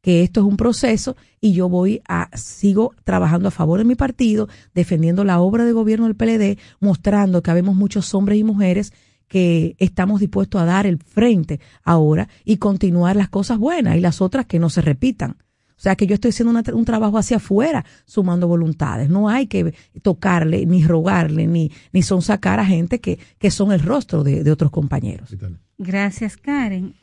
que 0.00 0.24
esto 0.24 0.40
es 0.40 0.46
un 0.46 0.56
proceso 0.56 1.16
y 1.40 1.52
yo 1.52 1.68
voy 1.68 2.02
a 2.08 2.36
sigo 2.36 2.96
trabajando 3.04 3.46
a 3.46 3.52
favor 3.52 3.78
de 3.78 3.84
mi 3.84 3.94
partido, 3.94 4.48
defendiendo 4.74 5.22
la 5.22 5.38
obra 5.38 5.64
de 5.64 5.70
gobierno 5.70 6.06
del 6.06 6.16
PLD, 6.16 6.58
mostrando 6.80 7.40
que 7.40 7.52
habemos 7.52 7.76
muchos 7.76 8.12
hombres 8.16 8.40
y 8.40 8.42
mujeres 8.42 8.92
que 9.28 9.76
estamos 9.78 10.18
dispuestos 10.18 10.60
a 10.60 10.64
dar 10.64 10.84
el 10.84 10.98
frente 10.98 11.60
ahora 11.84 12.28
y 12.44 12.56
continuar 12.56 13.14
las 13.14 13.28
cosas 13.28 13.58
buenas 13.58 13.94
y 13.96 14.00
las 14.00 14.20
otras 14.20 14.46
que 14.46 14.58
no 14.58 14.68
se 14.68 14.80
repitan. 14.80 15.36
O 15.82 15.84
sea 15.84 15.96
que 15.96 16.06
yo 16.06 16.14
estoy 16.14 16.28
haciendo 16.28 16.52
una- 16.52 16.62
un 16.74 16.84
trabajo 16.84 17.18
hacia 17.18 17.38
afuera, 17.38 17.84
sumando 18.04 18.46
voluntades. 18.46 19.08
No 19.10 19.28
hay 19.28 19.48
que 19.48 19.74
tocarle, 20.00 20.64
ni 20.64 20.84
rogarle, 20.86 21.48
ni, 21.48 21.72
ni 21.92 22.02
sonsacar 22.02 22.60
a 22.60 22.64
gente 22.64 23.00
que, 23.00 23.18
que 23.40 23.50
son 23.50 23.72
el 23.72 23.80
rostro 23.80 24.22
de, 24.22 24.44
de 24.44 24.50
otros 24.52 24.70
compañeros. 24.70 25.34
Gracias, 25.78 26.36
Karen. 26.36 26.94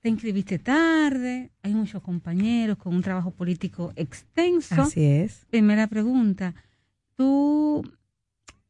Te 0.00 0.08
inscribiste 0.08 0.58
tarde, 0.58 1.52
hay 1.62 1.74
muchos 1.74 2.02
compañeros 2.02 2.76
con 2.76 2.92
un 2.92 3.02
trabajo 3.02 3.30
político 3.30 3.92
extenso. 3.94 4.82
Así 4.82 5.04
es. 5.04 5.46
Primera 5.48 5.86
pregunta, 5.86 6.56
¿tú 7.14 7.88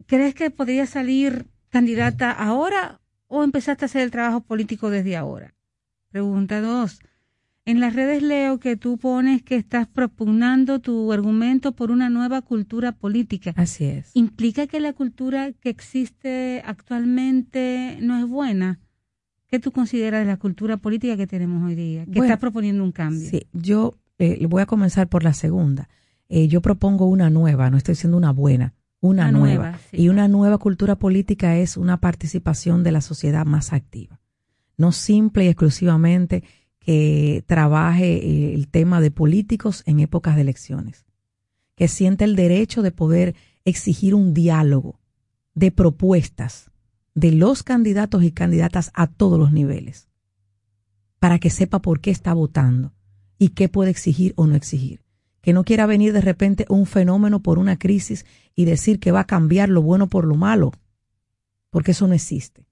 crees 0.07 0.35
que 0.35 0.51
podría 0.51 0.85
salir 0.87 1.47
candidata 1.71 2.31
ahora 2.31 3.01
o 3.29 3.43
empezaste 3.43 3.85
a 3.85 3.87
hacer 3.87 4.03
el 4.03 4.11
trabajo 4.11 4.43
político 4.43 4.91
desde 4.91 5.17
ahora? 5.17 5.55
Pregunta 6.11 6.61
dos, 6.61 7.01
en 7.67 7.81
las 7.81 7.95
redes 7.95 8.23
leo 8.23 8.59
que 8.61 8.77
tú 8.77 8.99
pones 8.99 9.43
que 9.43 9.57
estás 9.57 9.87
propugnando 9.87 10.81
tu 10.81 11.13
argumento 11.13 11.73
por 11.73 11.91
una 11.91 12.11
nueva 12.11 12.43
cultura 12.43 12.93
política. 12.93 13.53
Así 13.57 13.85
es. 13.85 14.11
¿Implica 14.15 14.67
que 14.67 14.81
la 14.81 14.93
cultura 14.93 15.53
que 15.53 15.71
existe 15.71 16.63
actualmente 16.67 17.99
no 18.01 18.19
es 18.19 18.27
buena? 18.29 18.81
¿Qué 19.49 19.59
tú 19.61 19.73
consideras 19.73 20.21
de 20.21 20.27
la 20.27 20.37
cultura 20.37 20.77
política 20.77 21.17
que 21.17 21.27
tenemos 21.27 21.63
hoy 21.67 21.75
día? 21.75 22.05
Que 22.05 22.11
Bueno, 22.13 22.25
está 22.25 22.39
proponiendo 22.39 22.83
un 22.85 22.93
cambio. 22.93 23.29
Sí, 23.29 23.47
yo 23.53 23.95
eh, 24.19 24.47
voy 24.47 24.63
a 24.63 24.67
comenzar 24.67 25.09
por 25.09 25.25
la 25.25 25.33
segunda. 25.33 25.89
Eh, 26.29 26.49
yo 26.49 26.61
propongo 26.61 27.07
una 27.07 27.31
nueva, 27.31 27.71
no 27.71 27.77
estoy 27.77 27.93
diciendo 27.93 28.17
una 28.17 28.33
buena, 28.33 28.75
una, 29.01 29.29
Una 29.29 29.33
nueva. 29.39 29.63
nueva, 29.65 29.79
sí. 29.91 30.03
Y 30.03 30.09
una 30.09 30.29
nueva 30.29 30.59
cultura 30.59 30.97
política 30.97 31.57
es 31.57 31.77
una 31.77 31.99
participación 32.01 32.83
de 32.83 32.93
la 32.93 33.01
sociedad 33.01 33.45
más 33.47 33.73
activa. 33.73 34.21
No 34.77 34.91
simple 34.93 35.45
y 35.45 35.49
exclusivamente 35.49 36.43
que 36.85 37.43
trabaje 37.47 38.17
eh, 38.17 38.55
el 38.55 38.69
tema 38.69 39.01
de 39.01 39.11
políticos 39.11 39.83
en 39.87 40.01
épocas 40.01 40.37
de 40.37 40.43
elecciones. 40.43 41.07
Que 41.77 41.89
siente 41.89 42.25
el 42.25 42.37
derecho 42.37 42.83
de 42.83 42.93
poder 42.93 43.35
exigir 43.65 44.15
un 44.15 44.35
diálogo 44.35 45.01
de 45.55 45.73
propuestas 45.73 46.71
de 47.15 47.33
los 47.33 47.63
candidatos 47.63 48.23
y 48.23 48.33
candidatas 48.33 48.91
a 48.95 49.07
todos 49.07 49.39
los 49.39 49.53
niveles 49.53 50.09
para 51.19 51.39
que 51.39 51.49
sepa 51.49 51.81
por 51.81 52.01
qué 52.01 52.11
está 52.11 52.35
votando 52.35 52.93
y 53.39 53.51
qué 53.51 53.71
puede 53.71 53.91
exigir 53.91 54.35
o 54.37 54.47
no 54.47 54.57
exigir. 54.57 55.03
Que 55.41 55.55
no 55.55 55.65
quiera 55.65 55.87
venir 55.87 56.13
de 56.13 56.21
repente 56.21 56.67
un 56.69 56.85
fenómeno 56.85 57.41
por 57.41 57.59
una 57.59 57.79
crisis 57.79 58.27
y 58.55 58.67
decir 58.67 59.01
que 59.01 59.11
va 59.11 59.21
a 59.21 59.27
cambiar 59.27 59.71
lo 59.71 59.81
bueno 59.81 60.09
por 60.09 60.27
lo 60.27 60.35
malo, 60.35 60.73
porque 61.71 61.93
eso 61.93 62.07
no 62.07 62.15
existe. 62.15 62.67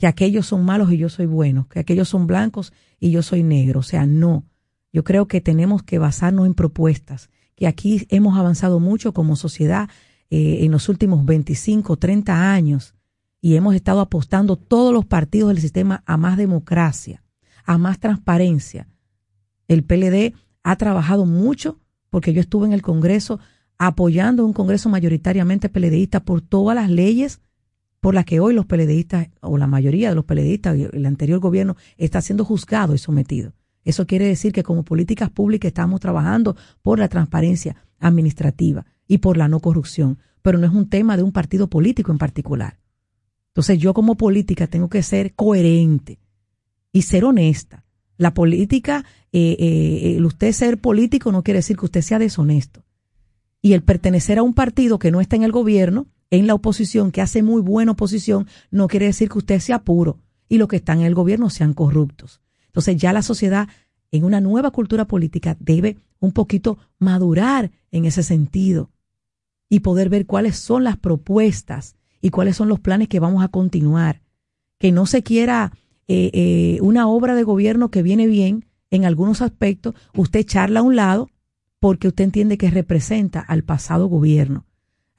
Que 0.00 0.06
aquellos 0.06 0.46
son 0.46 0.64
malos 0.64 0.90
y 0.90 0.96
yo 0.96 1.10
soy 1.10 1.26
bueno, 1.26 1.68
que 1.68 1.78
aquellos 1.78 2.08
son 2.08 2.26
blancos 2.26 2.72
y 2.98 3.10
yo 3.10 3.22
soy 3.22 3.42
negro. 3.42 3.80
O 3.80 3.82
sea, 3.82 4.06
no. 4.06 4.46
Yo 4.94 5.04
creo 5.04 5.28
que 5.28 5.42
tenemos 5.42 5.82
que 5.82 5.98
basarnos 5.98 6.46
en 6.46 6.54
propuestas, 6.54 7.28
que 7.54 7.66
aquí 7.66 8.06
hemos 8.08 8.38
avanzado 8.38 8.80
mucho 8.80 9.12
como 9.12 9.36
sociedad 9.36 9.90
eh, 10.30 10.64
en 10.64 10.72
los 10.72 10.88
últimos 10.88 11.26
25, 11.26 11.98
30 11.98 12.52
años 12.52 12.94
y 13.42 13.56
hemos 13.56 13.74
estado 13.74 14.00
apostando 14.00 14.56
todos 14.56 14.94
los 14.94 15.04
partidos 15.04 15.48
del 15.48 15.60
sistema 15.60 16.02
a 16.06 16.16
más 16.16 16.38
democracia, 16.38 17.22
a 17.64 17.76
más 17.76 18.00
transparencia. 18.00 18.88
El 19.68 19.84
PLD 19.84 20.34
ha 20.62 20.76
trabajado 20.76 21.26
mucho 21.26 21.78
porque 22.08 22.32
yo 22.32 22.40
estuve 22.40 22.66
en 22.66 22.72
el 22.72 22.80
Congreso 22.80 23.38
apoyando 23.76 24.46
un 24.46 24.54
Congreso 24.54 24.88
mayoritariamente 24.88 25.68
PLDista 25.68 26.20
por 26.20 26.40
todas 26.40 26.74
las 26.74 26.90
leyes 26.90 27.42
por 28.00 28.14
las 28.14 28.24
que 28.24 28.40
hoy 28.40 28.54
los 28.54 28.66
PLDistas 28.66 29.28
o 29.40 29.58
la 29.58 29.66
mayoría 29.66 30.08
de 30.08 30.14
los 30.14 30.24
PLDistas 30.24 30.76
y 30.76 30.84
el 30.84 31.06
anterior 31.06 31.38
gobierno 31.38 31.76
está 31.96 32.20
siendo 32.20 32.44
juzgado 32.44 32.94
y 32.94 32.98
sometido. 32.98 33.52
Eso 33.84 34.06
quiere 34.06 34.26
decir 34.26 34.52
que 34.52 34.62
como 34.62 34.84
políticas 34.84 35.30
públicas 35.30 35.68
estamos 35.68 36.00
trabajando 36.00 36.56
por 36.82 36.98
la 36.98 37.08
transparencia 37.08 37.76
administrativa 37.98 38.86
y 39.06 39.18
por 39.18 39.36
la 39.36 39.48
no 39.48 39.60
corrupción, 39.60 40.18
pero 40.42 40.58
no 40.58 40.66
es 40.66 40.72
un 40.72 40.88
tema 40.88 41.16
de 41.16 41.22
un 41.22 41.32
partido 41.32 41.68
político 41.68 42.12
en 42.12 42.18
particular. 42.18 42.78
Entonces 43.48 43.78
yo 43.78 43.94
como 43.94 44.16
política 44.16 44.66
tengo 44.66 44.88
que 44.88 45.02
ser 45.02 45.34
coherente 45.34 46.18
y 46.92 47.02
ser 47.02 47.24
honesta. 47.24 47.84
La 48.16 48.34
política, 48.34 49.04
eh, 49.32 49.56
eh, 49.58 50.16
el 50.16 50.24
usted 50.24 50.52
ser 50.52 50.78
político 50.78 51.32
no 51.32 51.42
quiere 51.42 51.58
decir 51.58 51.76
que 51.76 51.86
usted 51.86 52.02
sea 52.02 52.18
deshonesto. 52.18 52.84
Y 53.62 53.72
el 53.72 53.82
pertenecer 53.82 54.38
a 54.38 54.42
un 54.42 54.54
partido 54.54 54.98
que 54.98 55.10
no 55.10 55.20
está 55.20 55.36
en 55.36 55.42
el 55.42 55.52
gobierno, 55.52 56.06
en 56.30 56.46
la 56.46 56.54
oposición, 56.54 57.10
que 57.10 57.20
hace 57.20 57.42
muy 57.42 57.60
buena 57.60 57.92
oposición, 57.92 58.46
no 58.70 58.88
quiere 58.88 59.06
decir 59.06 59.28
que 59.28 59.38
usted 59.38 59.60
sea 59.60 59.82
puro 59.82 60.18
y 60.48 60.58
los 60.58 60.68
que 60.68 60.76
están 60.76 61.00
en 61.00 61.06
el 61.06 61.14
gobierno 61.14 61.50
sean 61.50 61.74
corruptos. 61.74 62.40
Entonces 62.66 62.96
ya 62.96 63.12
la 63.12 63.22
sociedad 63.22 63.68
en 64.12 64.24
una 64.24 64.40
nueva 64.40 64.70
cultura 64.70 65.06
política 65.06 65.56
debe 65.60 65.96
un 66.18 66.32
poquito 66.32 66.78
madurar 66.98 67.70
en 67.90 68.04
ese 68.04 68.22
sentido 68.22 68.90
y 69.68 69.80
poder 69.80 70.08
ver 70.08 70.26
cuáles 70.26 70.56
son 70.56 70.84
las 70.84 70.96
propuestas 70.96 71.96
y 72.20 72.30
cuáles 72.30 72.56
son 72.56 72.68
los 72.68 72.80
planes 72.80 73.08
que 73.08 73.20
vamos 73.20 73.42
a 73.42 73.48
continuar. 73.48 74.22
Que 74.78 74.92
no 74.92 75.06
se 75.06 75.22
quiera 75.22 75.72
eh, 76.08 76.30
eh, 76.32 76.78
una 76.82 77.08
obra 77.08 77.34
de 77.34 77.44
gobierno 77.44 77.90
que 77.90 78.02
viene 78.02 78.26
bien 78.26 78.66
en 78.90 79.04
algunos 79.04 79.42
aspectos, 79.42 79.94
usted 80.14 80.44
charla 80.44 80.80
a 80.80 80.82
un 80.82 80.96
lado 80.96 81.30
porque 81.78 82.08
usted 82.08 82.24
entiende 82.24 82.58
que 82.58 82.70
representa 82.70 83.40
al 83.40 83.62
pasado 83.62 84.06
gobierno. 84.08 84.66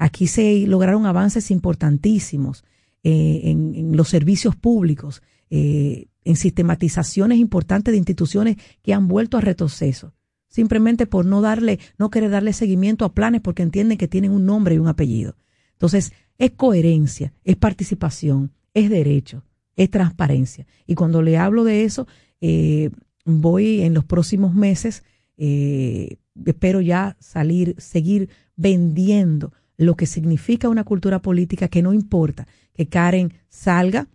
Aquí 0.04 0.26
se 0.26 0.66
lograron 0.66 1.06
avances 1.06 1.52
importantísimos 1.52 2.64
eh, 3.04 3.42
en, 3.44 3.96
los 3.96 4.10
servicios 4.10 4.56
públicos, 4.56 5.22
en 5.54 6.36
sistematizaciones 6.38 7.38
importantes 7.38 7.92
de 7.92 7.98
instituciones 7.98 8.56
que 8.82 8.94
han 8.94 9.10
vuelto 9.10 9.38
a 9.38 9.42
retroceso, 9.42 10.14
simplemente 10.48 11.06
por 11.06 11.26
no 11.26 11.42
darle, 11.42 11.78
no 11.98 12.10
querer 12.10 12.32
darle 12.32 12.54
seguimiento 12.54 13.04
a 13.04 13.14
planes 13.14 13.42
porque 13.42 13.64
entienden 13.64 13.98
que 13.98 14.08
tienen 14.08 14.32
un 14.32 14.46
nombre 14.46 14.76
y 14.76 14.78
un 14.78 14.88
apellido. 14.88 15.36
Entonces, 15.74 16.14
es 16.38 16.52
coherencia, 16.52 17.34
es 17.44 17.58
participación, 17.58 18.54
es 18.74 18.90
derecho, 18.90 19.44
es 19.76 19.92
transparencia. 19.92 20.66
Y 20.88 20.96
cuando 20.96 21.22
le 21.22 21.38
hablo 21.38 21.64
de 21.64 21.84
eso, 21.84 22.08
eh, 22.40 22.90
voy 23.26 23.82
en 23.82 23.94
los 23.94 24.06
próximos 24.06 24.56
meses, 24.56 25.04
eh, 25.38 26.18
espero 26.46 26.82
ya 26.82 27.18
salir, 27.20 27.76
seguir 27.78 28.30
vendiendo 28.56 29.54
lo 29.82 29.96
que 29.96 30.06
significa 30.06 30.70
una 30.70 30.84
cultura 30.84 31.24
política 31.24 31.68
que 31.68 31.82
no 31.82 31.92
importa 31.92 32.48
que 32.76 32.88
Karen 32.88 33.34
salga 33.50 34.08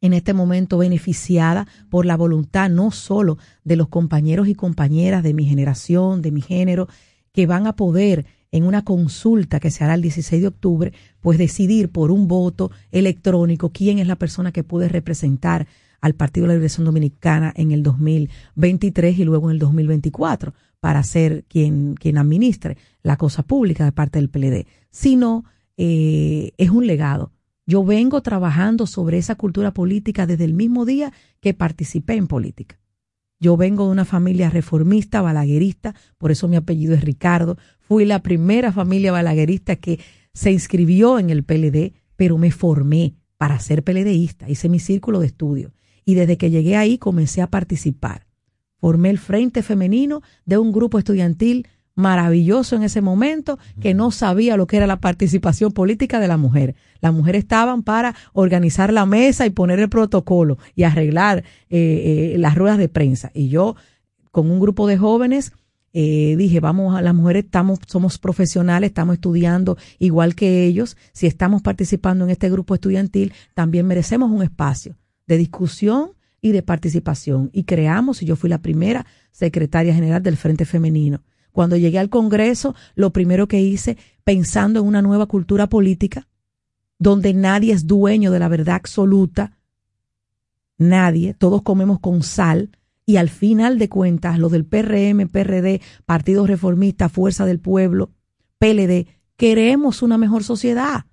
en 0.00 0.12
este 0.12 0.32
momento 0.32 0.78
beneficiada 0.78 1.66
por 1.90 2.06
la 2.06 2.16
voluntad 2.16 2.70
no 2.70 2.92
solo 2.92 3.36
de 3.64 3.74
los 3.74 3.88
compañeros 3.88 4.46
y 4.46 4.54
compañeras 4.54 5.24
de 5.24 5.34
mi 5.34 5.44
generación, 5.44 6.22
de 6.22 6.30
mi 6.30 6.40
género, 6.40 6.86
que 7.32 7.46
van 7.46 7.66
a 7.66 7.74
poder 7.74 8.26
en 8.52 8.64
una 8.64 8.84
consulta 8.84 9.58
que 9.58 9.72
se 9.72 9.82
hará 9.82 9.94
el 9.94 10.02
16 10.02 10.40
de 10.40 10.48
octubre, 10.48 10.92
pues 11.20 11.36
decidir 11.36 11.88
por 11.90 12.12
un 12.12 12.28
voto 12.28 12.70
electrónico 12.92 13.70
quién 13.70 13.98
es 13.98 14.06
la 14.06 14.16
persona 14.16 14.52
que 14.52 14.62
puede 14.62 14.88
representar 14.88 15.66
al 16.00 16.14
Partido 16.14 16.44
de 16.44 16.48
la 16.48 16.54
Liberación 16.54 16.84
Dominicana 16.84 17.52
en 17.56 17.72
el 17.72 17.82
2023 17.82 19.18
y 19.18 19.24
luego 19.24 19.48
en 19.50 19.54
el 19.54 19.58
2024 19.58 20.54
para 20.78 21.02
ser 21.04 21.44
quien, 21.44 21.94
quien 21.94 22.18
administre 22.18 22.76
la 23.02 23.16
cosa 23.16 23.44
pública 23.44 23.84
de 23.84 23.92
parte 23.92 24.18
del 24.18 24.28
PLD, 24.28 24.66
sino 24.92 25.44
eh, 25.76 26.52
es 26.56 26.70
un 26.70 26.86
legado 26.86 27.32
yo 27.66 27.84
vengo 27.84 28.20
trabajando 28.22 28.86
sobre 28.86 29.18
esa 29.18 29.36
cultura 29.36 29.72
política 29.72 30.26
desde 30.26 30.44
el 30.44 30.54
mismo 30.54 30.84
día 30.84 31.12
que 31.40 31.54
participé 31.54 32.14
en 32.14 32.26
política. 32.26 32.78
Yo 33.38 33.56
vengo 33.56 33.86
de 33.86 33.92
una 33.92 34.04
familia 34.04 34.50
reformista, 34.50 35.22
balaguerista, 35.22 35.94
por 36.18 36.30
eso 36.30 36.48
mi 36.48 36.56
apellido 36.56 36.94
es 36.94 37.02
Ricardo. 37.02 37.56
Fui 37.80 38.04
la 38.04 38.22
primera 38.22 38.72
familia 38.72 39.12
balaguerista 39.12 39.76
que 39.76 40.00
se 40.32 40.52
inscribió 40.52 41.18
en 41.18 41.30
el 41.30 41.44
PLD, 41.44 41.94
pero 42.16 42.38
me 42.38 42.50
formé 42.50 43.14
para 43.36 43.58
ser 43.58 43.82
PLDista, 43.82 44.48
hice 44.48 44.68
mi 44.68 44.78
círculo 44.78 45.20
de 45.20 45.26
estudio 45.26 45.72
y 46.04 46.14
desde 46.14 46.36
que 46.36 46.50
llegué 46.50 46.76
ahí 46.76 46.98
comencé 46.98 47.42
a 47.42 47.50
participar. 47.50 48.26
Formé 48.76 49.10
el 49.10 49.18
Frente 49.18 49.62
Femenino 49.62 50.22
de 50.44 50.58
un 50.58 50.72
grupo 50.72 50.98
estudiantil 50.98 51.68
maravilloso 52.02 52.76
en 52.76 52.82
ese 52.82 53.00
momento 53.00 53.58
que 53.80 53.94
no 53.94 54.10
sabía 54.10 54.58
lo 54.58 54.66
que 54.66 54.76
era 54.76 54.86
la 54.86 55.00
participación 55.00 55.72
política 55.72 56.20
de 56.20 56.28
la 56.28 56.36
mujer. 56.36 56.74
Las 57.00 57.14
mujeres 57.14 57.44
estaban 57.44 57.82
para 57.82 58.14
organizar 58.34 58.92
la 58.92 59.06
mesa 59.06 59.46
y 59.46 59.50
poner 59.50 59.78
el 59.78 59.88
protocolo 59.88 60.58
y 60.74 60.82
arreglar 60.82 61.38
eh, 61.70 62.34
eh, 62.34 62.38
las 62.38 62.56
ruedas 62.56 62.78
de 62.78 62.88
prensa. 62.88 63.30
Y 63.32 63.48
yo, 63.48 63.76
con 64.30 64.50
un 64.50 64.60
grupo 64.60 64.86
de 64.86 64.98
jóvenes, 64.98 65.52
eh, 65.94 66.34
dije, 66.36 66.60
vamos, 66.60 66.96
a 66.96 67.02
las 67.02 67.14
mujeres 67.14 67.44
estamos, 67.44 67.78
somos 67.86 68.18
profesionales, 68.18 68.88
estamos 68.88 69.14
estudiando 69.14 69.78
igual 69.98 70.34
que 70.34 70.64
ellos. 70.64 70.96
Si 71.12 71.26
estamos 71.26 71.62
participando 71.62 72.24
en 72.24 72.30
este 72.30 72.50
grupo 72.50 72.74
estudiantil, 72.74 73.32
también 73.54 73.86
merecemos 73.86 74.30
un 74.30 74.42
espacio 74.42 74.96
de 75.26 75.38
discusión 75.38 76.12
y 76.40 76.52
de 76.52 76.62
participación. 76.62 77.50
Y 77.52 77.64
creamos, 77.64 78.22
y 78.22 78.26
yo 78.26 78.36
fui 78.36 78.50
la 78.50 78.58
primera 78.58 79.06
secretaria 79.30 79.94
general 79.94 80.22
del 80.22 80.36
Frente 80.36 80.64
Femenino 80.64 81.22
cuando 81.52 81.76
llegué 81.76 81.98
al 81.98 82.08
Congreso, 82.08 82.74
lo 82.94 83.10
primero 83.10 83.46
que 83.46 83.60
hice, 83.60 83.96
pensando 84.24 84.80
en 84.80 84.86
una 84.86 85.02
nueva 85.02 85.26
cultura 85.26 85.68
política, 85.68 86.28
donde 86.98 87.34
nadie 87.34 87.72
es 87.72 87.86
dueño 87.86 88.30
de 88.30 88.38
la 88.38 88.48
verdad 88.48 88.76
absoluta, 88.76 89.58
nadie, 90.78 91.34
todos 91.34 91.62
comemos 91.62 92.00
con 92.00 92.22
sal, 92.22 92.70
y 93.04 93.16
al 93.16 93.28
final 93.28 93.78
de 93.78 93.88
cuentas, 93.88 94.38
lo 94.38 94.48
del 94.48 94.64
PRM, 94.64 95.28
PRD, 95.28 95.80
Partido 96.06 96.46
Reformista, 96.46 97.08
Fuerza 97.08 97.44
del 97.44 97.58
Pueblo, 97.58 98.10
PLD, 98.58 99.08
queremos 99.36 100.02
una 100.02 100.18
mejor 100.18 100.44
sociedad. 100.44 101.06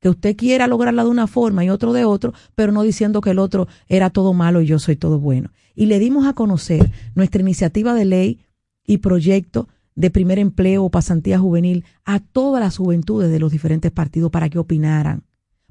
Que 0.00 0.08
usted 0.08 0.36
quiera 0.36 0.66
lograrla 0.66 1.04
de 1.04 1.10
una 1.10 1.26
forma 1.26 1.64
y 1.64 1.70
otro 1.70 1.92
de 1.92 2.04
otro, 2.04 2.32
pero 2.54 2.72
no 2.72 2.82
diciendo 2.82 3.20
que 3.20 3.30
el 3.30 3.38
otro 3.38 3.68
era 3.86 4.10
todo 4.10 4.32
malo 4.32 4.62
y 4.62 4.66
yo 4.66 4.78
soy 4.78 4.96
todo 4.96 5.18
bueno. 5.18 5.50
Y 5.74 5.86
le 5.86 5.98
dimos 5.98 6.26
a 6.26 6.32
conocer 6.32 6.90
nuestra 7.14 7.42
iniciativa 7.42 7.94
de 7.94 8.04
ley 8.06 8.40
y 8.86 8.98
proyecto 8.98 9.68
de 10.00 10.10
primer 10.10 10.38
empleo 10.38 10.84
o 10.84 10.90
pasantía 10.90 11.38
juvenil 11.38 11.84
a 12.06 12.20
todas 12.20 12.62
las 12.62 12.78
juventudes 12.78 13.30
de 13.30 13.38
los 13.38 13.52
diferentes 13.52 13.92
partidos 13.92 14.30
para 14.30 14.48
que 14.48 14.58
opinaran, 14.58 15.24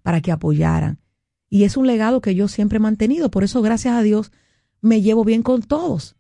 para 0.04 0.22
que 0.22 0.32
apoyaran. 0.32 1.00
Y 1.50 1.64
es 1.64 1.78
un 1.78 1.88
legado 1.88 2.22
que 2.22 2.36
yo 2.36 2.48
siempre 2.48 2.78
he 2.78 2.80
mantenido. 2.80 3.32
Por 3.32 3.44
eso, 3.44 3.64
gracias 3.64 3.96
a 3.96 4.04
Dios, 4.04 4.32
me 4.82 5.02
llevo 5.02 5.26
bien 5.26 5.42
con 5.42 5.64
todos. 5.64 6.16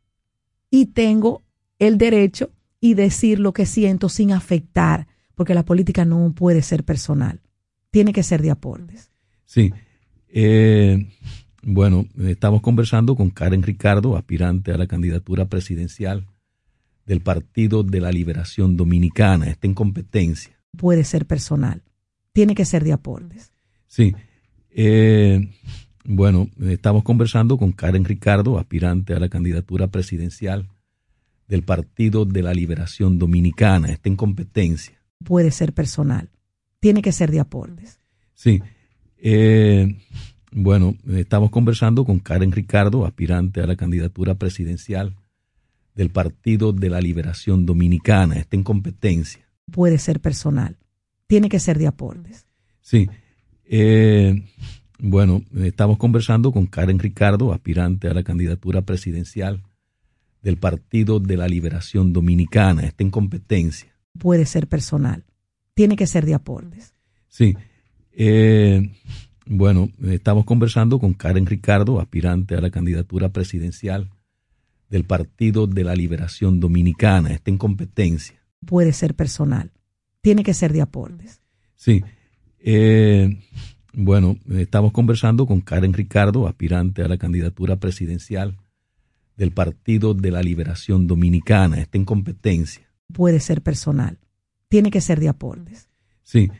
Y 0.71 0.87
tengo 0.87 1.43
el 1.77 1.99
derecho 1.99 2.49
y 2.81 2.95
decir 2.95 3.39
lo 3.39 3.53
que 3.53 3.67
siento 3.67 4.09
sin 4.09 4.31
afectar, 4.31 5.07
porque 5.35 5.53
la 5.53 5.63
política 5.63 6.03
no 6.03 6.33
puede 6.33 6.63
ser 6.63 6.83
personal. 6.83 7.41
Tiene 7.91 8.11
que 8.11 8.23
ser 8.23 8.41
de 8.41 8.49
aportes. 8.49 9.11
Sí. 9.45 9.71
Eh, 10.29 11.07
bueno, 11.61 12.07
estamos 12.17 12.61
conversando 12.61 13.15
con 13.15 13.29
Karen 13.29 13.61
Ricardo, 13.61 14.17
aspirante 14.17 14.71
a 14.71 14.77
la 14.77 14.87
candidatura 14.87 15.47
presidencial 15.47 16.25
del 17.09 17.21
Partido 17.21 17.81
de 17.81 18.01
la 18.01 18.11
Liberación 18.11 18.77
Dominicana. 18.77 19.47
Está 19.47 19.65
en 19.65 19.73
competencia. 19.73 20.55
Puede 20.77 21.03
ser 21.03 21.25
personal. 21.25 21.81
Tiene 22.33 22.53
que 22.53 22.65
ser 22.65 22.83
de 22.83 22.93
aportes. 22.93 23.51
Sí. 23.87 24.15
Eh, 24.69 25.49
bueno, 26.05 26.51
estamos 26.61 27.03
conversando 27.03 27.57
con 27.57 27.71
Karen 27.71 28.05
Ricardo, 28.05 28.59
aspirante 28.59 29.15
a 29.15 29.19
la 29.19 29.27
candidatura 29.27 29.87
presidencial 29.87 30.69
del 31.47 31.63
Partido 31.63 32.25
de 32.25 32.43
la 32.43 32.53
Liberación 32.53 33.17
Dominicana. 33.17 33.89
Está 33.91 34.07
en 34.07 34.15
competencia. 34.15 35.01
Puede 35.23 35.49
ser 35.49 35.73
personal. 35.73 36.29
Tiene 36.79 37.01
que 37.01 37.11
ser 37.11 37.31
de 37.31 37.39
aportes. 37.39 37.99
Sí. 38.35 38.61
Eh, 39.17 39.97
bueno, 40.51 40.95
estamos 41.07 41.49
conversando 41.49 42.05
con 42.05 42.19
Karen 42.19 42.51
Ricardo, 42.51 43.07
aspirante 43.07 43.61
a 43.61 43.65
la 43.65 43.75
candidatura 43.75 44.35
presidencial 44.35 45.15
del 45.99 46.11
Partido 46.11 46.71
de 46.71 46.89
la 46.89 47.01
Liberación 47.01 47.65
Dominicana. 47.65 48.35
Está 48.35 48.55
en 48.55 48.63
competencia. 48.63 49.45
Puede 49.69 49.97
ser 49.97 50.21
personal. 50.21 50.77
Tiene 51.27 51.49
que 51.49 51.59
ser 51.59 51.77
de 51.77 51.87
aportes. 51.87 52.47
Sí. 52.79 53.09
Eh, 53.65 54.45
bueno, 54.97 55.43
estamos 55.57 55.97
conversando 55.97 56.53
con 56.53 56.67
Karen 56.67 56.99
Ricardo, 56.99 57.51
aspirante 57.51 58.07
a 58.07 58.13
la 58.13 58.23
candidatura 58.23 58.81
presidencial 58.81 59.61
del 60.41 60.55
Partido 60.55 61.19
de 61.19 61.35
la 61.35 61.49
Liberación 61.49 62.13
Dominicana. 62.13 62.83
Está 62.83 63.03
en 63.03 63.11
competencia. 63.11 63.93
Puede 64.17 64.45
ser 64.45 64.67
personal. 64.67 65.25
Tiene 65.73 65.97
que 65.97 66.07
ser 66.07 66.25
de 66.25 66.33
aportes. 66.33 66.93
Sí. 67.27 67.57
Eh, 68.13 68.89
bueno, 69.45 69.89
estamos 70.07 70.45
conversando 70.45 70.97
con 70.97 71.13
Karen 71.13 71.45
Ricardo, 71.45 71.99
aspirante 71.99 72.55
a 72.55 72.61
la 72.61 72.69
candidatura 72.69 73.33
presidencial 73.33 74.09
del 74.89 75.03
Partido 75.05 75.67
de 75.67 75.83
la 75.83 75.95
Liberación 75.95 76.59
Dominicana. 76.59 77.31
Está 77.31 77.51
en 77.51 77.57
competencia. 77.57 78.41
Puede 78.65 78.91
ser 78.93 79.15
personal. 79.15 79.71
Tiene 80.21 80.43
que 80.43 80.53
ser 80.53 80.73
de 80.73 80.81
aportes. 80.81 81.41
Sí. 81.75 82.03
Eh, 82.59 83.39
bueno, 83.93 84.37
estamos 84.51 84.91
conversando 84.91 85.45
con 85.45 85.61
Karen 85.61 85.93
Ricardo, 85.93 86.47
aspirante 86.47 87.03
a 87.03 87.07
la 87.07 87.17
candidatura 87.17 87.77
presidencial 87.77 88.57
del 89.37 89.51
Partido 89.51 90.13
de 90.13 90.31
la 90.31 90.41
Liberación 90.41 91.07
Dominicana. 91.07 91.79
Está 91.79 91.97
en 91.97 92.05
competencia. 92.05 92.89
Puede 93.13 93.39
ser 93.39 93.61
personal. 93.61 94.17
Tiene 94.67 94.91
que 94.91 95.01
ser 95.01 95.19
de 95.19 95.29
aportes. 95.29 95.87
Sí. 96.23 96.51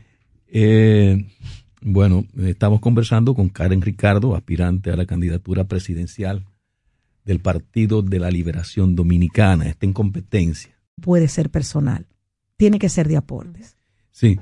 Eh, 0.46 1.28
bueno, 1.82 2.24
estamos 2.38 2.80
conversando 2.80 3.34
con 3.34 3.48
Karen 3.50 3.82
Ricardo, 3.82 4.34
aspirante 4.34 4.90
a 4.90 4.96
la 4.96 5.06
candidatura 5.06 5.64
presidencial 5.64 6.46
del 7.24 7.40
Partido 7.40 8.02
de 8.02 8.18
la 8.18 8.30
Liberación 8.30 8.96
Dominicana. 8.96 9.66
Está 9.68 9.86
en 9.86 9.92
competencia. 9.92 10.76
Puede 11.00 11.28
ser 11.28 11.50
personal. 11.50 12.06
Tiene 12.56 12.78
que 12.78 12.88
ser 12.88 13.08
de 13.08 13.16
aportes. 13.16 13.76
Sí. 14.10 14.38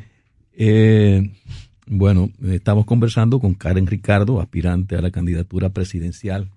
Eh, 0.52 1.32
bueno, 1.86 2.30
estamos 2.42 2.84
conversando 2.84 3.40
con 3.40 3.54
Karen 3.54 3.86
Ricardo, 3.86 4.40
aspirante 4.40 4.96
a 4.96 5.00
la 5.00 5.10
candidatura 5.10 5.70
presidencial 5.70 6.50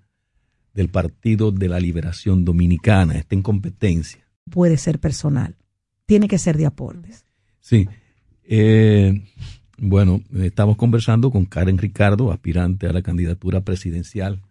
del 0.74 0.88
Partido 0.88 1.52
de 1.52 1.68
la 1.68 1.78
Liberación 1.78 2.44
Dominicana. 2.44 3.14
Está 3.14 3.34
en 3.34 3.42
competencia. 3.42 4.26
Puede 4.50 4.76
ser 4.76 4.98
personal. 4.98 5.56
Tiene 6.06 6.28
que 6.28 6.38
ser 6.38 6.56
de 6.56 6.66
aportes. 6.66 7.24
Sí. 7.60 7.88
Eh, 8.44 9.22
bueno, 9.78 10.22
estamos 10.34 10.76
conversando 10.76 11.30
con 11.30 11.44
Karen 11.44 11.78
Ricardo, 11.78 12.32
aspirante 12.32 12.86
a 12.86 12.92
la 12.92 13.02
candidatura 13.02 13.62
presidencial 13.62 14.42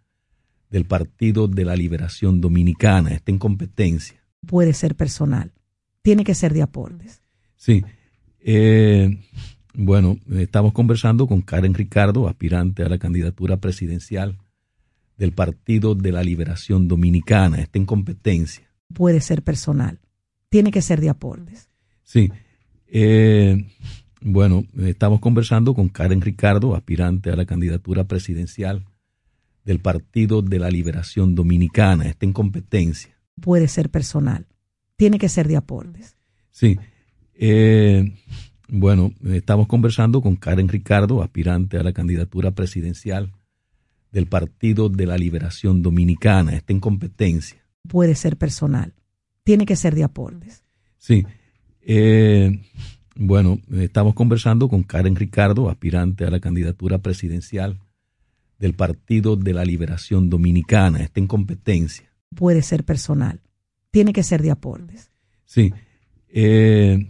del 0.71 0.85
Partido 0.85 1.47
de 1.47 1.65
la 1.65 1.75
Liberación 1.75 2.41
Dominicana. 2.41 3.11
Está 3.11 3.31
en 3.31 3.37
competencia. 3.37 4.23
Puede 4.47 4.73
ser 4.73 4.95
personal. 4.95 5.51
Tiene 6.01 6.23
que 6.23 6.33
ser 6.33 6.53
de 6.53 6.63
aportes. 6.63 7.21
Sí. 7.57 7.83
Eh, 8.39 9.19
bueno, 9.75 10.17
estamos 10.31 10.73
conversando 10.73 11.27
con 11.27 11.41
Karen 11.41 11.75
Ricardo, 11.75 12.27
aspirante 12.27 12.83
a 12.83 12.89
la 12.89 12.97
candidatura 12.97 13.57
presidencial 13.57 14.39
del 15.17 15.33
Partido 15.33 15.93
de 15.93 16.11
la 16.11 16.23
Liberación 16.23 16.87
Dominicana. 16.87 17.59
Está 17.59 17.77
en 17.77 17.85
competencia. 17.85 18.71
Puede 18.91 19.21
ser 19.21 19.43
personal. 19.43 19.99
Tiene 20.49 20.71
que 20.71 20.81
ser 20.81 21.01
de 21.01 21.09
aportes. 21.09 21.69
Sí. 22.03 22.31
Eh, 22.87 23.67
bueno, 24.21 24.65
estamos 24.79 25.19
conversando 25.19 25.73
con 25.73 25.89
Karen 25.89 26.21
Ricardo, 26.21 26.75
aspirante 26.75 27.29
a 27.29 27.35
la 27.35 27.45
candidatura 27.45 28.05
presidencial 28.05 28.85
del 29.63 29.79
Partido 29.79 30.41
de 30.41 30.59
la 30.59 30.69
Liberación 30.69 31.35
Dominicana. 31.35 32.07
Está 32.07 32.25
en 32.25 32.33
competencia. 32.33 33.17
Puede 33.39 33.67
ser 33.67 33.89
personal. 33.89 34.47
Tiene 34.95 35.17
que 35.17 35.29
ser 35.29 35.47
de 35.47 35.57
aportes. 35.57 36.15
Sí. 36.51 36.77
Eh, 37.33 38.13
bueno, 38.67 39.11
estamos 39.29 39.67
conversando 39.67 40.21
con 40.21 40.35
Karen 40.35 40.67
Ricardo, 40.67 41.23
aspirante 41.23 41.77
a 41.77 41.83
la 41.83 41.93
candidatura 41.93 42.51
presidencial 42.51 43.31
del 44.11 44.27
Partido 44.27 44.89
de 44.89 45.05
la 45.05 45.17
Liberación 45.17 45.81
Dominicana. 45.81 46.53
Está 46.53 46.73
en 46.73 46.79
competencia. 46.79 47.65
Puede 47.87 48.15
ser 48.15 48.37
personal. 48.37 48.93
Tiene 49.43 49.65
que 49.65 49.75
ser 49.75 49.95
de 49.95 50.03
aportes. 50.03 50.63
Sí. 50.97 51.25
Eh, 51.81 52.61
bueno, 53.15 53.59
estamos 53.73 54.13
conversando 54.13 54.69
con 54.69 54.83
Karen 54.83 55.15
Ricardo, 55.15 55.69
aspirante 55.69 56.25
a 56.25 56.29
la 56.29 56.39
candidatura 56.39 56.99
presidencial 56.99 57.79
del 58.61 58.75
Partido 58.75 59.35
de 59.35 59.53
la 59.53 59.65
Liberación 59.65 60.29
Dominicana. 60.29 60.99
Está 60.99 61.19
en 61.19 61.25
competencia. 61.25 62.13
Puede 62.35 62.61
ser 62.61 62.85
personal. 62.85 63.41
Tiene 63.89 64.13
que 64.13 64.21
ser 64.21 64.43
de 64.43 64.51
aportes. 64.51 65.09
Sí. 65.45 65.73
Eh, 66.29 67.09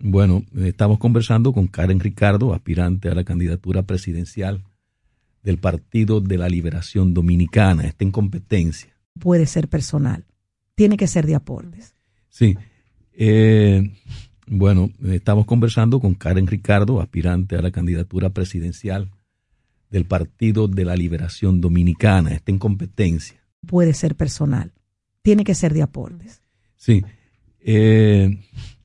bueno, 0.00 0.44
estamos 0.56 0.98
conversando 0.98 1.52
con 1.52 1.68
Karen 1.68 2.00
Ricardo, 2.00 2.52
aspirante 2.52 3.08
a 3.08 3.14
la 3.14 3.22
candidatura 3.22 3.84
presidencial 3.84 4.64
del 5.44 5.58
Partido 5.58 6.20
de 6.20 6.36
la 6.36 6.48
Liberación 6.48 7.14
Dominicana. 7.14 7.84
Está 7.84 8.04
en 8.04 8.10
competencia. 8.10 8.92
Puede 9.20 9.46
ser 9.46 9.68
personal. 9.68 10.26
Tiene 10.74 10.96
que 10.96 11.06
ser 11.06 11.26
de 11.26 11.36
aportes. 11.36 11.94
Sí. 12.28 12.56
Eh, 13.12 13.94
bueno, 14.48 14.90
estamos 15.04 15.46
conversando 15.46 16.00
con 16.00 16.14
Karen 16.14 16.48
Ricardo, 16.48 17.00
aspirante 17.00 17.54
a 17.54 17.62
la 17.62 17.70
candidatura 17.70 18.30
presidencial 18.30 19.12
del 19.90 20.04
Partido 20.04 20.68
de 20.68 20.84
la 20.84 20.96
Liberación 20.96 21.60
Dominicana. 21.60 22.32
Está 22.32 22.52
en 22.52 22.58
competencia. 22.58 23.42
Puede 23.66 23.94
ser 23.94 24.14
personal. 24.14 24.72
Tiene 25.22 25.44
que 25.44 25.54
ser 25.54 25.74
de 25.74 25.82
aportes. 25.82 26.42
Sí. 26.76 27.04
Eh, 27.60 28.40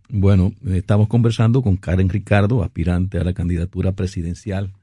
bueno, 0.09 0.53
estamos 0.67 1.07
conversando 1.07 1.61
con 1.61 1.77
Karen 1.77 2.09
Ricardo, 2.09 2.63
aspirante 2.63 3.17
a 3.17 3.23
la 3.23 3.33
candidatura 3.33 3.93
presidencial 3.93 4.73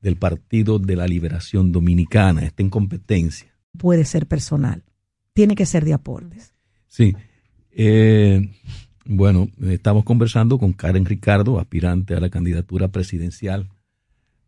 del 0.00 0.16
Partido 0.16 0.78
de 0.78 0.96
la 0.96 1.06
Liberación 1.06 1.72
Dominicana. 1.72 2.42
Está 2.42 2.62
en 2.62 2.70
competencia. 2.70 3.54
Puede 3.78 4.04
ser 4.04 4.26
personal. 4.26 4.82
Tiene 5.32 5.54
que 5.54 5.66
ser 5.66 5.84
de 5.84 5.94
aportes. 5.94 6.52
Sí. 6.88 7.14
Eh, 7.70 8.50
bueno, 9.06 9.48
estamos 9.62 10.04
conversando 10.04 10.58
con 10.58 10.72
Karen 10.72 11.06
Ricardo, 11.06 11.58
aspirante 11.58 12.14
a 12.14 12.20
la 12.20 12.28
candidatura 12.28 12.88
presidencial 12.88 13.68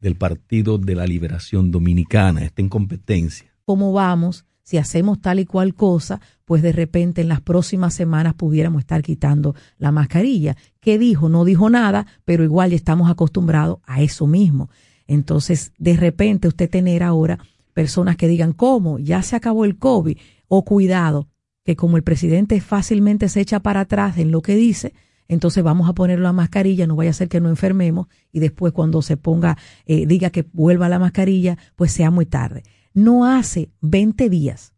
del 0.05 0.17
Partido 0.17 0.77
de 0.77 0.95
la 0.95 1.07
Liberación 1.07 1.71
Dominicana. 1.71 2.43
Está 2.43 2.61
en 2.61 2.69
competencia. 2.69 3.51
¿Cómo 3.65 3.95
vamos? 3.95 4.45
Si 4.63 4.77
hacemos 4.77 5.19
tal 5.21 5.41
y 5.41 5.47
cual 5.47 5.75
cosa, 5.75 6.21
pues 6.45 6.63
de 6.63 6.73
repente 6.73 7.23
en 7.23 7.29
las 7.29 7.41
próximas 7.41 7.95
semanas 7.95 8.35
pudiéramos 8.35 8.81
estar 8.81 9.03
quitando 9.03 9.55
la 9.79 9.93
mascarilla. 9.93 10.57
¿Qué 10.81 10.99
dijo? 10.99 11.31
No 11.31 11.47
dijo 11.47 11.71
nada, 11.71 12.07
pero 12.27 12.45
igual 12.45 12.71
ya 12.71 12.77
estamos 12.77 13.11
acostumbrados 13.11 13.79
a 13.87 14.03
eso 14.03 14.27
mismo. 14.27 14.69
Entonces, 15.07 15.73
de 15.79 15.97
repente 15.97 16.49
usted 16.49 16.69
tener 16.69 17.03
ahora 17.03 17.39
personas 17.73 18.17
que 18.17 18.29
digan, 18.29 18.53
¿cómo? 18.53 18.99
Ya 18.99 19.23
se 19.23 19.37
acabó 19.37 19.65
el 19.65 19.79
COVID. 19.79 20.19
O 20.49 20.65
cuidado, 20.67 21.29
que 21.65 21.77
como 21.77 21.97
el 21.97 22.03
presidente 22.03 22.61
fácilmente 22.61 23.31
se 23.31 23.41
echa 23.41 23.61
para 23.61 23.81
atrás 23.81 24.19
en 24.19 24.31
lo 24.31 24.43
que 24.43 24.55
dice, 24.55 24.93
entonces 25.29 25.65
vamos 25.65 25.89
a 25.89 25.95
poner 25.95 26.21
la 26.21 26.33
mascarilla, 26.33 26.87
no 26.87 26.97
vaya 26.97 27.11
a 27.11 27.15
ser 27.15 27.29
que 27.29 27.41
no 27.41 27.49
enfermemos 27.49 28.09
y 28.33 28.41
después 28.41 28.73
cuando 28.73 29.03
se 29.03 29.17
ponga, 29.17 29.57
eh, 29.87 30.07
diga 30.07 30.31
que 30.31 30.47
vuelva 30.53 30.89
la 30.89 30.99
mascarilla, 30.99 31.59
pues 31.77 31.93
sea 31.93 32.11
muy 32.11 32.27
tarde. 32.27 32.63
No 32.93 33.27
hace 33.27 33.71
20 33.81 34.29
días 34.29 34.75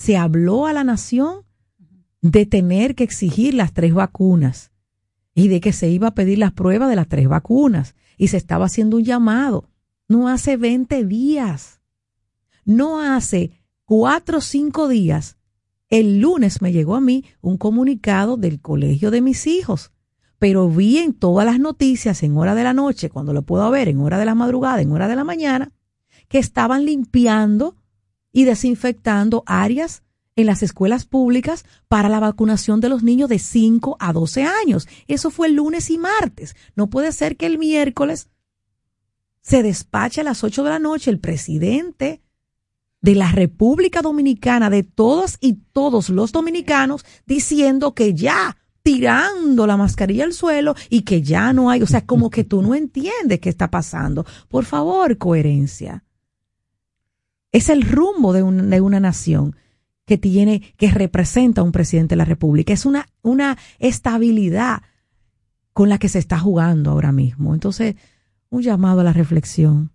se 0.00 0.16
habló 0.16 0.66
a 0.66 0.72
la 0.72 0.82
nación 0.82 1.44
de 2.22 2.46
tener 2.46 2.94
que 2.94 3.04
exigir 3.04 3.52
las 3.52 3.74
tres 3.74 3.92
vacunas 3.92 4.72
y 5.34 5.48
de 5.48 5.60
que 5.60 5.74
se 5.74 5.90
iba 5.90 6.08
a 6.08 6.14
pedir 6.14 6.38
las 6.38 6.52
pruebas 6.52 6.88
de 6.88 6.96
las 6.96 7.06
tres 7.06 7.28
vacunas 7.28 7.94
y 8.16 8.28
se 8.28 8.38
estaba 8.38 8.64
haciendo 8.64 8.96
un 8.96 9.04
llamado. 9.04 9.68
No 10.08 10.28
hace 10.28 10.56
20 10.56 11.04
días. 11.04 11.82
No 12.64 13.00
hace 13.00 13.62
cuatro 13.84 14.38
o 14.38 14.40
cinco 14.40 14.88
días. 14.88 15.36
El 15.90 16.20
lunes 16.20 16.62
me 16.62 16.72
llegó 16.72 16.94
a 16.94 17.00
mí 17.00 17.24
un 17.40 17.58
comunicado 17.58 18.36
del 18.36 18.60
colegio 18.60 19.10
de 19.10 19.20
mis 19.20 19.48
hijos, 19.48 19.90
pero 20.38 20.68
vi 20.68 20.98
en 20.98 21.12
todas 21.12 21.44
las 21.44 21.58
noticias 21.58 22.22
en 22.22 22.36
hora 22.36 22.54
de 22.54 22.62
la 22.62 22.72
noche, 22.72 23.10
cuando 23.10 23.32
lo 23.32 23.42
puedo 23.42 23.68
ver, 23.70 23.88
en 23.88 24.00
hora 24.00 24.16
de 24.16 24.24
la 24.24 24.36
madrugada, 24.36 24.80
en 24.80 24.92
hora 24.92 25.08
de 25.08 25.16
la 25.16 25.24
mañana, 25.24 25.72
que 26.28 26.38
estaban 26.38 26.84
limpiando 26.84 27.76
y 28.32 28.44
desinfectando 28.44 29.42
áreas 29.46 30.04
en 30.36 30.46
las 30.46 30.62
escuelas 30.62 31.06
públicas 31.06 31.64
para 31.88 32.08
la 32.08 32.20
vacunación 32.20 32.80
de 32.80 32.88
los 32.88 33.02
niños 33.02 33.28
de 33.28 33.40
5 33.40 33.96
a 33.98 34.12
12 34.12 34.44
años. 34.44 34.86
Eso 35.08 35.30
fue 35.30 35.48
el 35.48 35.54
lunes 35.54 35.90
y 35.90 35.98
martes. 35.98 36.54
No 36.76 36.88
puede 36.88 37.10
ser 37.10 37.36
que 37.36 37.46
el 37.46 37.58
miércoles 37.58 38.28
se 39.42 39.64
despache 39.64 40.20
a 40.20 40.24
las 40.24 40.44
8 40.44 40.62
de 40.62 40.70
la 40.70 40.78
noche 40.78 41.10
el 41.10 41.18
presidente 41.18 42.22
de 43.00 43.14
la 43.14 43.32
República 43.32 44.02
Dominicana, 44.02 44.70
de 44.70 44.82
todos 44.82 45.38
y 45.40 45.54
todos 45.72 46.10
los 46.10 46.32
dominicanos, 46.32 47.04
diciendo 47.26 47.94
que 47.94 48.14
ya 48.14 48.56
tirando 48.82 49.66
la 49.66 49.76
mascarilla 49.76 50.24
al 50.24 50.32
suelo 50.32 50.74
y 50.88 51.02
que 51.02 51.22
ya 51.22 51.52
no 51.52 51.70
hay, 51.70 51.82
o 51.82 51.86
sea, 51.86 52.06
como 52.06 52.30
que 52.30 52.44
tú 52.44 52.62
no 52.62 52.74
entiendes 52.74 53.40
qué 53.40 53.48
está 53.48 53.70
pasando. 53.70 54.24
Por 54.48 54.64
favor, 54.64 55.18
coherencia. 55.18 56.04
Es 57.52 57.68
el 57.68 57.82
rumbo 57.82 58.32
de, 58.32 58.42
de 58.42 58.80
una 58.80 59.00
nación 59.00 59.56
que 60.06 60.18
tiene, 60.18 60.74
que 60.76 60.90
representa 60.90 61.60
a 61.60 61.64
un 61.64 61.72
presidente 61.72 62.14
de 62.14 62.18
la 62.18 62.24
República. 62.24 62.72
Es 62.72 62.84
una, 62.84 63.06
una 63.22 63.58
estabilidad 63.78 64.82
con 65.72 65.88
la 65.88 65.98
que 65.98 66.08
se 66.08 66.18
está 66.18 66.38
jugando 66.38 66.90
ahora 66.90 67.12
mismo. 67.12 67.54
Entonces, 67.54 67.96
un 68.48 68.62
llamado 68.62 69.00
a 69.00 69.04
la 69.04 69.12
reflexión 69.12 69.92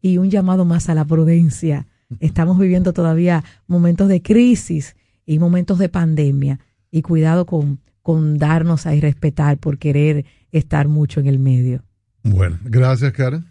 y 0.00 0.18
un 0.18 0.30
llamado 0.30 0.64
más 0.64 0.88
a 0.88 0.94
la 0.94 1.04
prudencia. 1.04 1.86
Estamos 2.20 2.58
viviendo 2.58 2.92
todavía 2.92 3.44
momentos 3.66 4.08
de 4.08 4.22
crisis 4.22 4.96
y 5.26 5.38
momentos 5.38 5.78
de 5.78 5.88
pandemia. 5.88 6.60
Y 6.90 7.02
cuidado 7.02 7.44
con, 7.44 7.80
con 8.02 8.38
darnos 8.38 8.86
a 8.86 8.92
respetar 8.92 9.58
por 9.58 9.78
querer 9.78 10.24
estar 10.52 10.88
mucho 10.88 11.20
en 11.20 11.26
el 11.26 11.38
medio. 11.38 11.84
Bueno, 12.22 12.58
gracias, 12.64 13.12
Karen. 13.12 13.44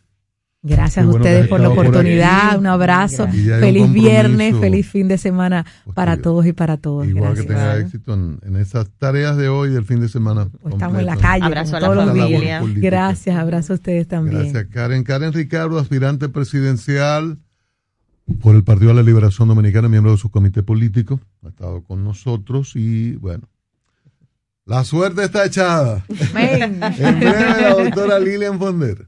Gracias 0.64 1.06
a 1.06 1.08
ustedes 1.08 1.48
por 1.48 1.60
la 1.60 1.70
oportunidad, 1.70 2.58
un 2.58 2.66
abrazo, 2.66 3.28
feliz 3.28 3.92
viernes, 3.94 4.58
feliz 4.58 4.90
fin 4.90 5.08
de 5.08 5.18
semana 5.18 5.66
para 5.94 6.18
todos 6.18 6.46
y 6.46 6.52
para 6.52 6.78
todos. 6.78 7.08
Igual 7.08 7.36
que 7.36 7.44
tenga 7.44 7.78
éxito 7.78 8.14
en, 8.14 8.56
esas 8.58 8.90
tareas 8.98 9.38
de 9.38 9.50
hoy, 9.50 9.70
del 9.70 9.86
fin 9.86 10.02
de 10.02 10.10
semana. 10.10 10.50
Pues 10.62 10.74
estamos 10.74 11.00
en 11.00 11.06
la 11.06 11.16
calle, 11.16 11.46
abrazo 11.46 11.78
a 11.78 11.80
la 11.80 12.06
familia. 12.06 12.64
Gracias, 12.76 13.38
abrazo 13.38 13.74
a 13.74 13.76
ustedes 13.76 14.08
también. 14.08 14.52
Gracias, 14.52 14.66
Karen. 14.66 15.04
Karen 15.04 15.32
Ricardo, 15.32 15.78
aspirante 15.78 16.28
presidencial 16.28 17.38
por 18.42 18.56
el 18.56 18.64
Partido 18.64 18.90
de 18.90 18.96
la 18.96 19.04
Liberación 19.04 19.48
Dominicana, 19.48 19.88
miembro 19.88 20.12
de 20.12 20.18
su 20.18 20.30
comité 20.30 20.64
político, 20.64 21.20
ha 21.44 21.50
estado 21.50 21.84
con 21.84 22.04
nosotros 22.04 22.76
y 22.76 23.14
bueno, 23.16 23.48
la 24.66 24.84
suerte 24.84 25.24
está 25.24 25.46
echada. 25.46 26.06
en 26.10 26.80
breve, 26.80 27.62
la 27.62 27.74
doctora 27.74 28.20
Lilian 28.20 28.60
Fonder. 28.60 29.08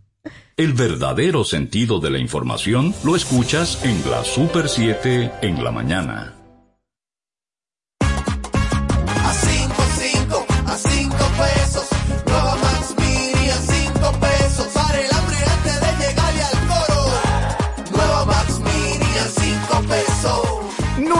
El 0.55 0.73
verdadero 0.73 1.43
sentido 1.43 1.99
de 1.99 2.09
la 2.09 2.17
información 2.17 2.93
lo 3.03 3.15
escuchas 3.15 3.83
en 3.83 4.09
la 4.09 4.23
Super 4.23 4.67
7 4.67 5.31
en 5.41 5.63
la 5.63 5.71
mañana. 5.71 6.38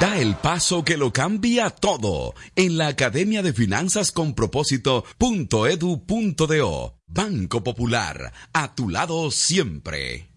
Da 0.00 0.18
el 0.18 0.34
paso 0.34 0.84
que 0.84 0.96
lo 0.96 1.12
cambia 1.12 1.70
todo 1.70 2.34
en 2.56 2.78
la 2.78 2.88
Academia 2.88 3.42
de 3.42 3.52
Finanzas 3.52 4.10
con 4.10 4.34
Propósito.edu.do. 4.34 6.99
Banco 7.12 7.64
Popular, 7.64 8.32
a 8.52 8.72
tu 8.76 8.88
lado 8.88 9.32
siempre. 9.32 10.28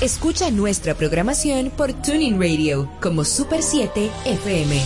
Escucha 0.00 0.50
nuestra 0.50 0.94
programación 0.94 1.70
por 1.70 1.92
Tuning 1.92 2.40
Radio 2.40 2.90
como 3.00 3.24
Super 3.24 3.62
7 3.62 4.10
FM. 4.24 4.82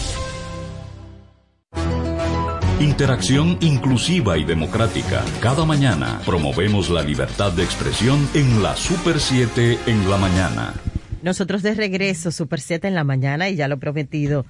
Interacción 2.81 3.57
inclusiva 3.63 4.37
y 4.37 4.45
democrática. 4.45 5.25
Cada 5.41 5.65
mañana 5.65 6.21
promovemos 6.27 6.91
la 6.91 7.03
libertad 7.03 7.53
de 7.53 7.63
expresión 7.63 8.29
en 8.35 8.63
la 8.63 8.77
Super 8.77 9.19
7 9.19 9.79
en 9.87 10.11
la 10.11 10.19
mañana. 10.19 10.75
Nosotros 11.23 11.63
de 11.63 11.73
regreso, 11.73 12.31
Super 12.31 12.61
7 12.61 12.89
en 12.89 12.95
la 12.95 13.05
mañana, 13.05 13.49
y 13.49 13.57
ya 13.57 13.67
lo 13.67 13.79
prometido, 13.79 14.45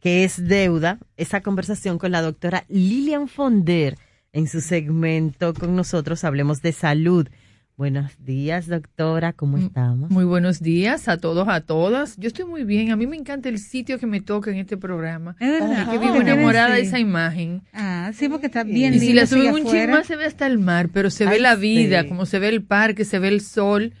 que 0.00 0.24
es 0.24 0.42
deuda, 0.42 1.00
esa 1.18 1.42
conversación 1.42 1.98
con 1.98 2.12
la 2.12 2.22
doctora 2.22 2.64
Lilian 2.68 3.28
Fonder 3.28 3.98
en 4.32 4.48
su 4.48 4.60
segmento 4.62 5.52
con 5.52 5.76
nosotros, 5.76 6.24
Hablemos 6.24 6.62
de 6.62 6.72
Salud. 6.72 7.28
Buenos 7.76 8.12
días, 8.18 8.66
doctora, 8.66 9.32
¿cómo 9.32 9.58
estamos? 9.58 10.10
Muy 10.10 10.24
buenos 10.24 10.60
días 10.60 11.08
a 11.08 11.18
todos, 11.18 11.48
a 11.48 11.60
todas. 11.62 12.16
Yo 12.16 12.28
estoy 12.28 12.44
muy 12.44 12.64
bien. 12.64 12.92
A 12.92 12.96
mí 12.96 13.06
me 13.06 13.16
encanta 13.16 13.48
el 13.48 13.58
sitio 13.58 13.98
que 13.98 14.06
me 14.06 14.20
toca 14.20 14.50
en 14.50 14.58
este 14.58 14.76
programa. 14.76 15.36
Es 15.40 15.50
verdad. 15.50 15.90
que 15.90 15.98
vivo 15.98 16.16
enamorada 16.16 16.74
de 16.74 16.82
esa 16.82 16.98
imagen. 16.98 17.62
Ah, 17.72 18.12
sí, 18.14 18.28
porque 18.28 18.46
está 18.46 18.62
bien 18.62 18.94
Y 18.94 19.00
si 19.00 19.12
la 19.12 19.26
suben 19.26 19.54
un 19.54 19.90
más 19.90 20.06
se 20.06 20.16
ve 20.16 20.26
hasta 20.26 20.46
el 20.46 20.58
mar, 20.58 20.90
pero 20.92 21.10
se 21.10 21.24
ve 21.24 21.32
Ay, 21.32 21.40
la 21.40 21.54
vida, 21.54 22.02
sí. 22.02 22.08
como 22.08 22.24
se 22.24 22.38
ve 22.38 22.48
el 22.48 22.62
parque, 22.62 23.04
se 23.04 23.18
ve 23.18 23.28
el 23.28 23.40
sol, 23.40 23.92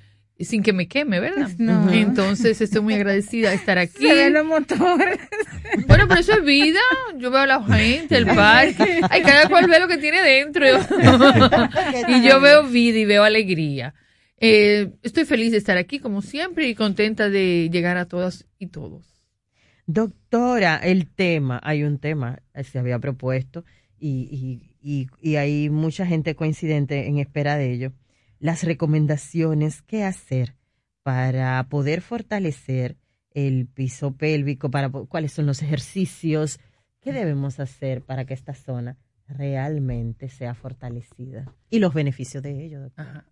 y 0.42 0.44
sin 0.44 0.64
que 0.64 0.72
me 0.72 0.88
queme, 0.88 1.20
¿verdad? 1.20 1.50
no. 1.58 1.88
Entonces 1.92 2.60
estoy 2.60 2.80
muy 2.80 2.94
agradecida 2.94 3.50
de 3.50 3.54
estar 3.54 3.78
aquí. 3.78 4.08
Se 4.08 4.12
ven 4.12 4.32
los 4.32 4.44
motores. 4.44 5.20
Bueno, 5.86 6.06
pero 6.06 6.20
eso 6.20 6.32
es 6.32 6.44
vida. 6.44 6.80
Yo 7.16 7.30
veo 7.30 7.40
a 7.40 7.46
la 7.46 7.62
gente, 7.62 8.16
el 8.16 8.26
parque. 8.26 9.00
Ay, 9.08 9.22
cada 9.22 9.48
cual 9.48 9.68
ve 9.68 9.78
lo 9.80 9.88
que 9.88 9.96
tiene 9.96 10.20
dentro. 10.20 10.66
y 12.08 12.22
yo 12.28 12.40
veo 12.42 12.64
vida 12.64 12.98
y 12.98 13.04
veo 13.06 13.24
alegría. 13.24 13.94
Eh, 14.38 14.90
estoy 15.02 15.24
feliz 15.24 15.52
de 15.52 15.56
estar 15.56 15.78
aquí, 15.78 15.98
como 15.98 16.20
siempre, 16.20 16.68
y 16.68 16.74
contenta 16.74 17.30
de 17.30 17.70
llegar 17.72 17.96
a 17.96 18.04
todas 18.04 18.44
y 18.58 18.66
todos. 18.66 19.24
Doctora, 19.86 20.76
el 20.76 21.06
tema, 21.06 21.58
hay 21.62 21.84
un 21.84 21.98
tema, 21.98 22.40
eh, 22.52 22.64
se 22.64 22.78
había 22.78 22.98
propuesto 22.98 23.64
y, 23.98 24.28
y, 24.30 24.76
y, 24.82 25.06
y 25.22 25.36
hay 25.36 25.70
mucha 25.70 26.04
gente 26.04 26.34
coincidente 26.34 27.06
en 27.06 27.18
espera 27.18 27.56
de 27.56 27.72
ello. 27.72 27.92
Las 28.42 28.64
recomendaciones, 28.64 29.82
¿qué 29.82 30.02
hacer 30.02 30.56
para 31.04 31.62
poder 31.68 32.00
fortalecer 32.00 32.96
el 33.30 33.68
piso 33.68 34.16
pélvico? 34.16 34.68
Para, 34.68 34.90
¿Cuáles 34.90 35.32
son 35.32 35.46
los 35.46 35.62
ejercicios? 35.62 36.58
¿Qué 37.00 37.12
debemos 37.12 37.60
hacer 37.60 38.02
para 38.02 38.24
que 38.24 38.34
esta 38.34 38.52
zona 38.54 38.96
realmente 39.28 40.28
sea 40.28 40.54
fortalecida? 40.54 41.52
Y 41.70 41.78
los 41.78 41.94
beneficios 41.94 42.42
de 42.42 42.64
ello, 42.64 42.80
doctora. 42.80 43.24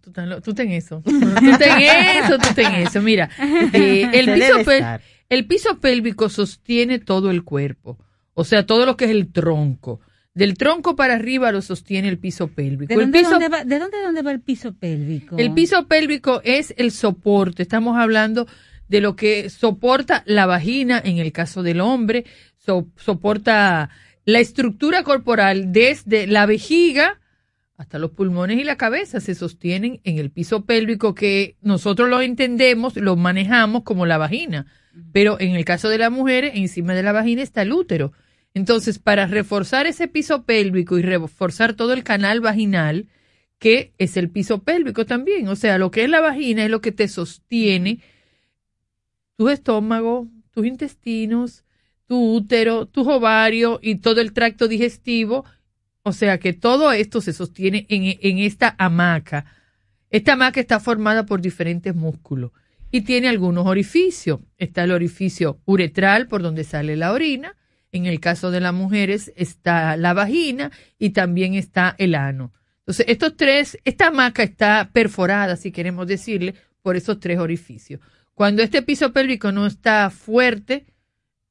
Tú, 0.00 0.12
ten 0.12 0.28
lo- 0.30 0.40
tú 0.40 0.54
ten 0.54 0.70
eso. 0.70 1.02
Tú 1.04 1.10
ten 1.58 1.80
eso, 1.80 2.38
tú 2.38 2.54
ten 2.54 2.72
eso. 2.74 3.02
Mira, 3.02 3.28
eh, 3.72 4.08
piso 4.34 4.54
pel- 4.64 5.00
el 5.28 5.46
piso 5.48 5.80
pélvico 5.80 6.28
sostiene 6.28 6.98
todo 7.00 7.30
el 7.32 7.42
cuerpo. 7.42 7.98
O 8.34 8.44
sea, 8.44 8.64
todo 8.64 8.86
lo 8.86 8.96
que 8.96 9.06
es 9.06 9.10
el 9.10 9.32
tronco. 9.32 10.00
Del 10.34 10.54
tronco 10.56 10.96
para 10.96 11.14
arriba 11.14 11.52
lo 11.52 11.60
sostiene 11.60 12.08
el 12.08 12.18
piso 12.18 12.48
pélvico. 12.48 12.88
¿De 12.88 12.94
el 12.94 13.00
dónde, 13.00 13.18
piso, 13.18 13.30
dónde 13.32 13.48
va, 13.48 13.64
¿De 13.64 13.78
dónde, 13.78 14.00
dónde 14.02 14.22
va 14.22 14.32
el 14.32 14.40
piso 14.40 14.72
pélvico? 14.74 15.36
el 15.36 15.52
piso 15.52 15.86
pélvico 15.86 16.40
es 16.44 16.72
el 16.78 16.90
soporte. 16.90 17.62
Estamos 17.62 17.98
hablando 17.98 18.46
de 18.88 19.00
lo 19.02 19.14
que 19.14 19.50
soporta 19.50 20.22
la 20.26 20.46
vagina 20.46 21.00
en 21.04 21.18
el 21.18 21.32
caso 21.32 21.62
del 21.62 21.80
hombre, 21.80 22.24
so- 22.56 22.88
soporta 22.96 23.90
la 24.24 24.38
estructura 24.38 25.02
corporal 25.02 25.72
desde 25.72 26.26
la 26.26 26.46
vejiga 26.46 27.18
hasta 27.76 27.98
los 27.98 28.12
pulmones 28.12 28.58
y 28.58 28.64
la 28.64 28.76
cabeza 28.76 29.20
se 29.20 29.34
sostienen 29.34 30.00
en 30.04 30.18
el 30.18 30.30
piso 30.30 30.64
pélvico 30.64 31.14
que 31.14 31.56
nosotros 31.62 32.08
lo 32.08 32.20
entendemos, 32.22 32.96
lo 32.96 33.16
manejamos 33.16 33.82
como 33.82 34.06
la 34.06 34.18
vagina. 34.18 34.66
Pero 35.12 35.40
en 35.40 35.56
el 35.56 35.64
caso 35.64 35.88
de 35.88 35.98
las 35.98 36.10
mujeres, 36.12 36.52
encima 36.54 36.94
de 36.94 37.02
la 37.02 37.12
vagina 37.12 37.42
está 37.42 37.62
el 37.62 37.72
útero. 37.72 38.12
Entonces, 38.54 38.98
para 38.98 39.26
reforzar 39.26 39.86
ese 39.86 40.08
piso 40.08 40.44
pélvico 40.44 40.98
y 40.98 41.02
reforzar 41.02 41.74
todo 41.74 41.92
el 41.92 42.04
canal 42.04 42.40
vaginal, 42.40 43.08
que 43.58 43.92
es 43.98 44.16
el 44.16 44.28
piso 44.28 44.62
pélvico 44.62 45.06
también, 45.06 45.48
o 45.48 45.56
sea, 45.56 45.78
lo 45.78 45.90
que 45.90 46.04
es 46.04 46.10
la 46.10 46.20
vagina 46.20 46.64
es 46.64 46.70
lo 46.70 46.80
que 46.80 46.92
te 46.92 47.08
sostiene 47.08 48.00
tu 49.36 49.48
estómago, 49.48 50.28
tus 50.52 50.66
intestinos, 50.66 51.64
tu 52.06 52.34
útero, 52.34 52.86
tus 52.86 53.06
ovarios 53.06 53.78
y 53.82 53.96
todo 53.96 54.20
el 54.20 54.32
tracto 54.32 54.68
digestivo. 54.68 55.44
O 56.02 56.12
sea 56.12 56.38
que 56.38 56.52
todo 56.52 56.92
esto 56.92 57.20
se 57.20 57.32
sostiene 57.32 57.86
en, 57.88 58.18
en 58.20 58.38
esta 58.38 58.74
hamaca. 58.78 59.46
Esta 60.10 60.34
hamaca 60.34 60.60
está 60.60 60.78
formada 60.78 61.24
por 61.24 61.40
diferentes 61.40 61.94
músculos 61.94 62.52
y 62.90 63.00
tiene 63.00 63.28
algunos 63.28 63.66
orificios. 63.66 64.40
Está 64.58 64.84
el 64.84 64.92
orificio 64.92 65.60
uretral 65.64 66.28
por 66.28 66.42
donde 66.42 66.64
sale 66.64 66.96
la 66.96 67.12
orina. 67.12 67.56
En 67.92 68.06
el 68.06 68.20
caso 68.20 68.50
de 68.50 68.60
las 68.60 68.72
mujeres 68.72 69.32
está 69.36 69.96
la 69.96 70.14
vagina 70.14 70.72
y 70.98 71.10
también 71.10 71.54
está 71.54 71.94
el 71.98 72.14
ano. 72.14 72.52
Entonces, 72.80 73.06
estos 73.08 73.36
tres, 73.36 73.78
esta 73.84 74.08
hamaca 74.08 74.42
está 74.42 74.90
perforada, 74.92 75.56
si 75.56 75.70
queremos 75.70 76.06
decirle, 76.06 76.54
por 76.80 76.96
esos 76.96 77.20
tres 77.20 77.38
orificios. 77.38 78.00
Cuando 78.34 78.62
este 78.62 78.82
piso 78.82 79.12
pélvico 79.12 79.52
no 79.52 79.66
está 79.66 80.10
fuerte, 80.10 80.86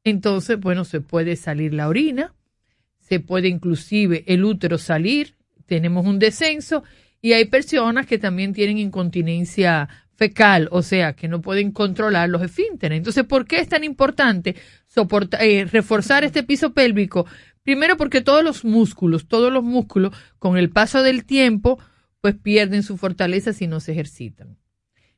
entonces, 0.03 0.59
bueno, 0.59 0.83
se 0.83 0.99
puede 0.99 1.35
salir 1.35 1.73
la 1.73 1.87
orina, 1.87 2.33
se 2.99 3.19
puede 3.19 3.47
inclusive 3.47 4.23
el 4.27 4.43
útero 4.43 4.77
salir, 4.77 5.35
tenemos 5.67 6.05
un 6.05 6.19
descenso 6.19 6.83
y 7.21 7.33
hay 7.33 7.45
personas 7.45 8.07
que 8.07 8.17
también 8.17 8.51
tienen 8.51 8.77
incontinencia 8.77 9.87
fecal, 10.15 10.67
o 10.71 10.81
sea, 10.81 11.13
que 11.13 11.27
no 11.27 11.41
pueden 11.41 11.71
controlar 11.71 12.29
los 12.29 12.41
esfínteres. 12.41 12.97
Entonces, 12.97 13.23
¿por 13.25 13.45
qué 13.45 13.59
es 13.59 13.69
tan 13.69 13.83
importante 13.83 14.55
soportar, 14.93 15.41
eh, 15.43 15.65
reforzar 15.65 16.23
este 16.23 16.43
piso 16.43 16.73
pélvico? 16.73 17.25
Primero 17.63 17.97
porque 17.97 18.21
todos 18.21 18.43
los 18.43 18.65
músculos, 18.65 19.27
todos 19.27 19.51
los 19.51 19.63
músculos, 19.63 20.15
con 20.39 20.57
el 20.57 20.69
paso 20.69 21.03
del 21.03 21.25
tiempo, 21.25 21.79
pues 22.19 22.35
pierden 22.35 22.83
su 22.83 22.97
fortaleza 22.97 23.53
si 23.53 23.67
no 23.67 23.79
se 23.79 23.91
ejercitan. 23.93 24.57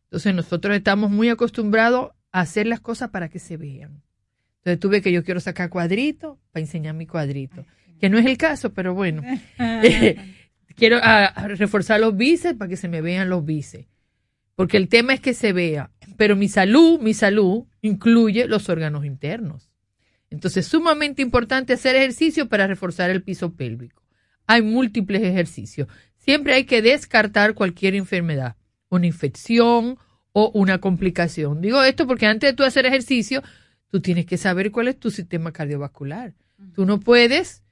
Entonces, 0.05 0.35
nosotros 0.35 0.75
estamos 0.75 1.09
muy 1.09 1.29
acostumbrados 1.29 2.11
a 2.31 2.41
hacer 2.41 2.67
las 2.67 2.79
cosas 2.79 3.09
para 3.09 3.29
que 3.29 3.39
se 3.39 3.57
vean. 3.57 4.03
Entonces, 4.57 4.79
tuve 4.79 5.01
que 5.01 5.11
yo 5.11 5.23
quiero 5.23 5.39
sacar 5.39 5.69
cuadrito 5.69 6.39
para 6.51 6.61
enseñar 6.61 6.95
mi 6.95 7.07
cuadrito, 7.07 7.65
que 7.99 8.09
no 8.09 8.17
es 8.17 8.25
el 8.25 8.37
caso, 8.37 8.73
pero 8.73 8.93
bueno. 8.93 9.23
quiero 10.75 10.99
ah, 11.01 11.47
reforzar 11.47 11.99
los 11.99 12.15
bíceps 12.15 12.57
para 12.57 12.69
que 12.69 12.77
se 12.77 12.89
me 12.89 13.01
vean 13.01 13.29
los 13.29 13.43
bíceps 13.45 13.87
porque 14.55 14.77
el 14.77 14.87
tema 14.87 15.13
es 15.13 15.19
que 15.19 15.33
se 15.33 15.53
vea, 15.53 15.89
pero 16.17 16.35
mi 16.35 16.47
salud, 16.47 16.99
mi 16.99 17.13
salud 17.13 17.65
incluye 17.81 18.47
los 18.47 18.69
órganos 18.69 19.05
internos. 19.05 19.69
Entonces, 20.29 20.65
es 20.65 20.71
sumamente 20.71 21.21
importante 21.21 21.73
hacer 21.73 21.95
ejercicio 21.95 22.49
para 22.49 22.65
reforzar 22.65 23.09
el 23.09 23.21
piso 23.21 23.53
pélvico. 23.53 24.01
Hay 24.47 24.61
múltiples 24.61 25.21
ejercicios. 25.21 25.87
Siempre 26.17 26.53
hay 26.53 26.63
que 26.65 26.81
descartar 26.81 27.53
cualquier 27.53 27.95
enfermedad, 27.95 28.55
una 28.89 29.05
infección 29.05 29.97
o 30.31 30.51
una 30.53 30.79
complicación. 30.79 31.61
Digo 31.61 31.83
esto 31.83 32.07
porque 32.07 32.25
antes 32.25 32.49
de 32.49 32.55
tú 32.55 32.63
hacer 32.63 32.85
ejercicio, 32.85 33.43
tú 33.89 34.01
tienes 34.01 34.25
que 34.25 34.37
saber 34.37 34.71
cuál 34.71 34.87
es 34.87 34.99
tu 34.99 35.11
sistema 35.11 35.51
cardiovascular. 35.51 36.33
Tú 36.73 36.85
no 36.85 36.99
puedes 36.99 37.63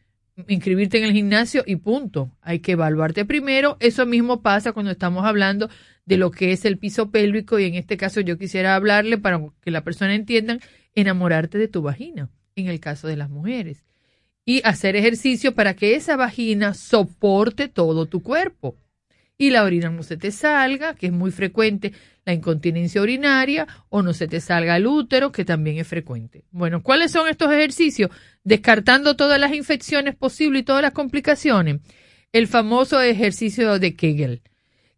inscribirte 0.48 0.98
en 0.98 1.06
el 1.06 1.14
gimnasio 1.14 1.64
y 1.66 1.78
punto. 1.78 2.32
Hay 2.42 2.60
que 2.60 2.74
evaluarte 2.74 3.26
primero. 3.26 3.78
Eso 3.80 4.06
mismo 4.06 4.42
pasa 4.42 4.72
cuando 4.72 4.92
estamos 4.92 5.26
hablando 5.26 5.70
de 6.12 6.18
lo 6.18 6.30
que 6.30 6.52
es 6.52 6.66
el 6.66 6.78
piso 6.78 7.10
pélvico 7.10 7.58
y 7.58 7.64
en 7.64 7.76
este 7.76 7.96
caso 7.96 8.20
yo 8.20 8.38
quisiera 8.38 8.76
hablarle 8.76 9.18
para 9.18 9.42
que 9.62 9.72
la 9.72 9.86
persona 9.86 10.14
entienda 10.14 10.60
enamorarte 10.94 11.58
de 11.58 11.70
tu 11.70 11.82
vagina, 11.82 12.30
en 12.58 12.68
el 12.68 12.82
caso 12.82 13.08
de 13.08 13.16
las 13.16 13.30
mujeres. 13.30 13.86
Y 14.44 14.60
hacer 14.66 14.98
ejercicio 14.98 15.56
para 15.56 15.74
que 15.74 15.96
esa 15.96 16.18
vagina 16.18 16.74
soporte 16.74 17.70
todo 17.70 18.08
tu 18.08 18.22
cuerpo. 18.22 18.76
Y 19.38 19.52
la 19.52 19.64
orina 19.64 19.90
no 19.90 20.04
se 20.04 20.18
te 20.18 20.32
salga, 20.32 20.96
que 20.96 21.06
es 21.06 21.14
muy 21.14 21.32
frecuente 21.32 21.94
la 22.26 22.34
incontinencia 22.34 23.02
urinaria, 23.02 23.66
o 23.88 24.02
no 24.02 24.12
se 24.12 24.28
te 24.28 24.42
salga 24.42 24.76
el 24.76 24.88
útero, 24.88 25.32
que 25.32 25.46
también 25.46 25.78
es 25.78 25.88
frecuente. 25.88 26.44
Bueno, 26.52 26.84
¿cuáles 26.84 27.14
son 27.14 27.30
estos 27.30 27.50
ejercicios? 27.54 28.12
Descartando 28.44 29.16
todas 29.16 29.40
las 29.40 29.54
infecciones 29.54 30.14
posibles 30.14 30.64
y 30.64 30.66
todas 30.66 30.82
las 30.82 30.92
complicaciones. 30.92 31.80
El 32.34 32.48
famoso 32.48 33.02
ejercicio 33.02 33.80
de 33.80 33.96
Kegel 33.96 34.42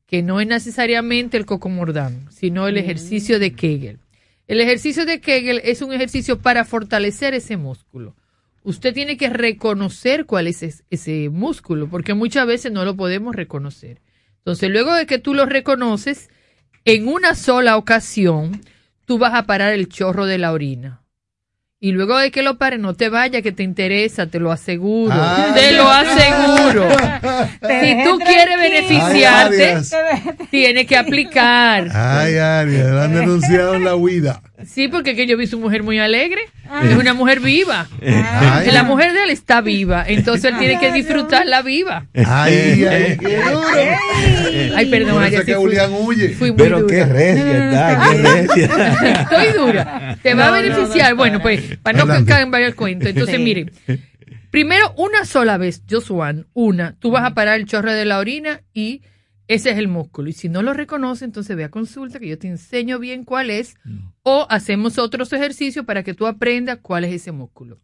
que 0.08 0.22
no 0.22 0.40
es 0.40 0.48
necesariamente 0.48 1.38
el 1.38 1.46
cocomordán, 1.46 2.28
sino 2.32 2.68
el 2.68 2.78
ejercicio 2.78 3.40
de 3.40 3.54
Kegel. 3.54 4.00
El 4.48 4.60
ejercicio 4.60 5.06
de 5.06 5.22
Kegel 5.22 5.62
es 5.64 5.82
un 5.82 5.94
ejercicio 5.94 6.40
para 6.40 6.66
fortalecer 6.66 7.34
ese 7.34 7.58
músculo. 7.58 8.16
Usted 8.64 8.94
tiene 8.94 9.18
que 9.18 9.30
reconocer 9.30 10.26
cuál 10.26 10.48
es 10.48 10.84
ese 10.90 11.30
músculo, 11.30 11.90
porque 11.90 12.14
muchas 12.14 12.48
veces 12.48 12.72
no 12.72 12.86
lo 12.86 12.96
podemos 12.96 13.36
reconocer. 13.36 14.02
Entonces, 14.38 14.70
luego 14.70 14.94
de 14.94 15.06
que 15.06 15.20
tú 15.20 15.34
lo 15.34 15.46
reconoces, 15.46 16.30
en 16.86 17.08
una 17.08 17.36
sola 17.36 17.78
ocasión, 17.78 18.62
tú 19.06 19.18
vas 19.18 19.34
a 19.34 19.46
parar 19.46 19.74
el 19.74 19.88
chorro 19.88 20.26
de 20.26 20.38
la 20.38 20.52
orina. 20.52 21.03
Y 21.84 21.92
luego 21.92 22.18
de 22.18 22.32
que 22.32 22.44
lo 22.44 22.58
pare, 22.58 22.78
no 22.78 22.94
te 22.94 23.10
vaya, 23.10 23.42
que 23.42 23.52
te 23.52 23.62
interesa, 23.62 24.28
te 24.28 24.40
lo 24.40 24.53
aseguro. 24.53 25.14
te 25.53 25.74
lo 25.74 25.86
aseguro. 25.90 26.88
si 27.60 28.03
tú 28.06 28.20
quieres 28.20 28.58
beneficiarte, 28.58 29.82
tienes 30.50 30.88
que 30.88 30.95
aplicar. 30.95 31.90
Ay, 31.94 32.38
Arias, 32.38 32.88
han 32.88 33.14
denunciado 33.14 33.78
la 33.80 33.95
huida. 33.98 34.42
Sí, 34.66 34.88
porque 34.88 35.14
que 35.14 35.28
yo 35.28 35.36
vi 35.36 35.45
su 35.45 35.60
mujer 35.60 35.84
muy 35.84 36.00
alegre. 36.00 36.44
Es 36.82 36.95
una 36.98 37.14
mujer 37.14 37.40
viva. 37.40 37.88
La 38.02 38.84
mujer 38.84 39.14
de 39.14 39.24
él 39.24 39.30
está 39.30 39.61
viva. 39.61 40.03
Entonces 40.08 40.52
él 40.52 40.58
tiene 40.60 40.80
que 40.80 40.92
disfrutar 40.92 41.45
la 41.45 41.61
viva. 41.61 42.08
Ay, 42.16 42.84
ay, 42.85 43.18
qué 43.19 43.38
duro. 43.38 43.69
Ay, 44.76 44.85
perdón, 44.90 45.24
Arias. 45.24 45.43
que 45.43 45.53
Julián 45.56 45.92
huye. 45.93 46.30
Fui 46.30 46.52
muy 46.52 46.58
Pero 46.58 46.82
dura. 46.82 46.95
qué 46.95 47.06
recia 47.06 47.66
está, 47.66 48.10
qué 48.11 48.68
recia. 48.68 49.22
Estoy 49.22 49.48
dura. 49.60 50.18
Te 50.22 50.34
va 50.34 50.48
a 50.48 50.52
beneficiar. 50.52 51.16
bueno, 51.16 51.42
pues, 51.42 51.77
para 51.84 51.98
no 52.00 52.03
Adelante. 52.06 52.32
cambiar 52.32 52.64
el 52.64 52.76
cuento. 52.76 53.08
Entonces, 53.10 53.40
miren. 53.40 53.72
Primero, 54.50 54.93
una 54.98 55.26
sola 55.26 55.58
vez, 55.58 55.82
Josuan, 55.90 56.45
una, 56.53 56.95
tú 57.00 57.10
vas 57.10 57.24
a 57.26 57.34
parar 57.34 57.60
el 57.60 57.66
chorro 57.66 57.92
de 57.92 58.06
la 58.06 58.19
orina 58.19 58.61
y 58.72 59.02
ese 59.48 59.72
es 59.72 59.78
el 59.78 59.88
músculo. 59.88 60.30
Y 60.30 60.34
si 60.34 60.50
no 60.50 60.62
lo 60.62 60.74
reconoce, 60.74 61.26
entonces 61.26 61.56
ve 61.56 61.64
a 61.64 61.72
consulta 61.72 62.20
que 62.20 62.28
yo 62.28 62.38
te 62.38 62.48
enseño 62.48 63.00
bien 63.00 63.26
cuál 63.26 63.50
es 63.50 63.76
o 64.24 64.48
hacemos 64.50 64.98
otros 64.98 65.34
ejercicios 65.34 65.86
para 65.86 66.04
que 66.04 66.14
tú 66.14 66.28
aprendas 66.28 66.80
cuál 66.82 67.04
es 67.04 67.14
ese 67.14 67.32
músculo. 67.32 67.80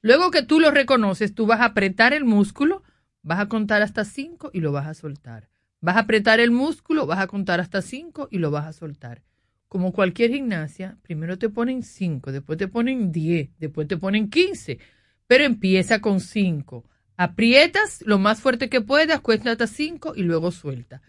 Luego 0.00 0.30
que 0.30 0.42
tú 0.42 0.60
lo 0.60 0.70
reconoces, 0.70 1.34
tú 1.34 1.46
vas 1.46 1.60
a 1.60 1.66
apretar 1.66 2.12
el 2.12 2.24
músculo, 2.24 2.82
vas 3.22 3.40
a 3.40 3.48
contar 3.48 3.82
hasta 3.82 4.04
cinco 4.04 4.50
y 4.52 4.60
lo 4.60 4.72
vas 4.72 4.86
a 4.86 4.94
soltar. 4.94 5.48
Vas 5.80 5.96
a 5.96 6.00
apretar 6.00 6.40
el 6.40 6.50
músculo, 6.50 7.06
vas 7.06 7.20
a 7.20 7.26
contar 7.26 7.60
hasta 7.60 7.80
cinco 7.80 8.28
y 8.30 8.38
lo 8.38 8.50
vas 8.50 8.66
a 8.66 8.72
soltar. 8.72 9.22
Como 9.68 9.92
cualquier 9.92 10.30
gimnasia, 10.30 10.98
primero 11.02 11.38
te 11.38 11.48
ponen 11.48 11.82
cinco, 11.82 12.32
después 12.32 12.58
te 12.58 12.68
ponen 12.68 13.12
diez, 13.12 13.50
después 13.58 13.88
te 13.88 13.96
ponen 13.96 14.30
quince, 14.30 14.78
pero 15.26 15.44
empieza 15.44 16.00
con 16.00 16.20
cinco. 16.20 16.84
Aprietas 17.16 18.02
lo 18.06 18.18
más 18.18 18.40
fuerte 18.40 18.68
que 18.68 18.80
puedas, 18.80 19.20
cuesta 19.20 19.52
hasta 19.52 19.66
cinco 19.66 20.14
y 20.16 20.22
luego 20.22 20.50
suelta. 20.50 21.00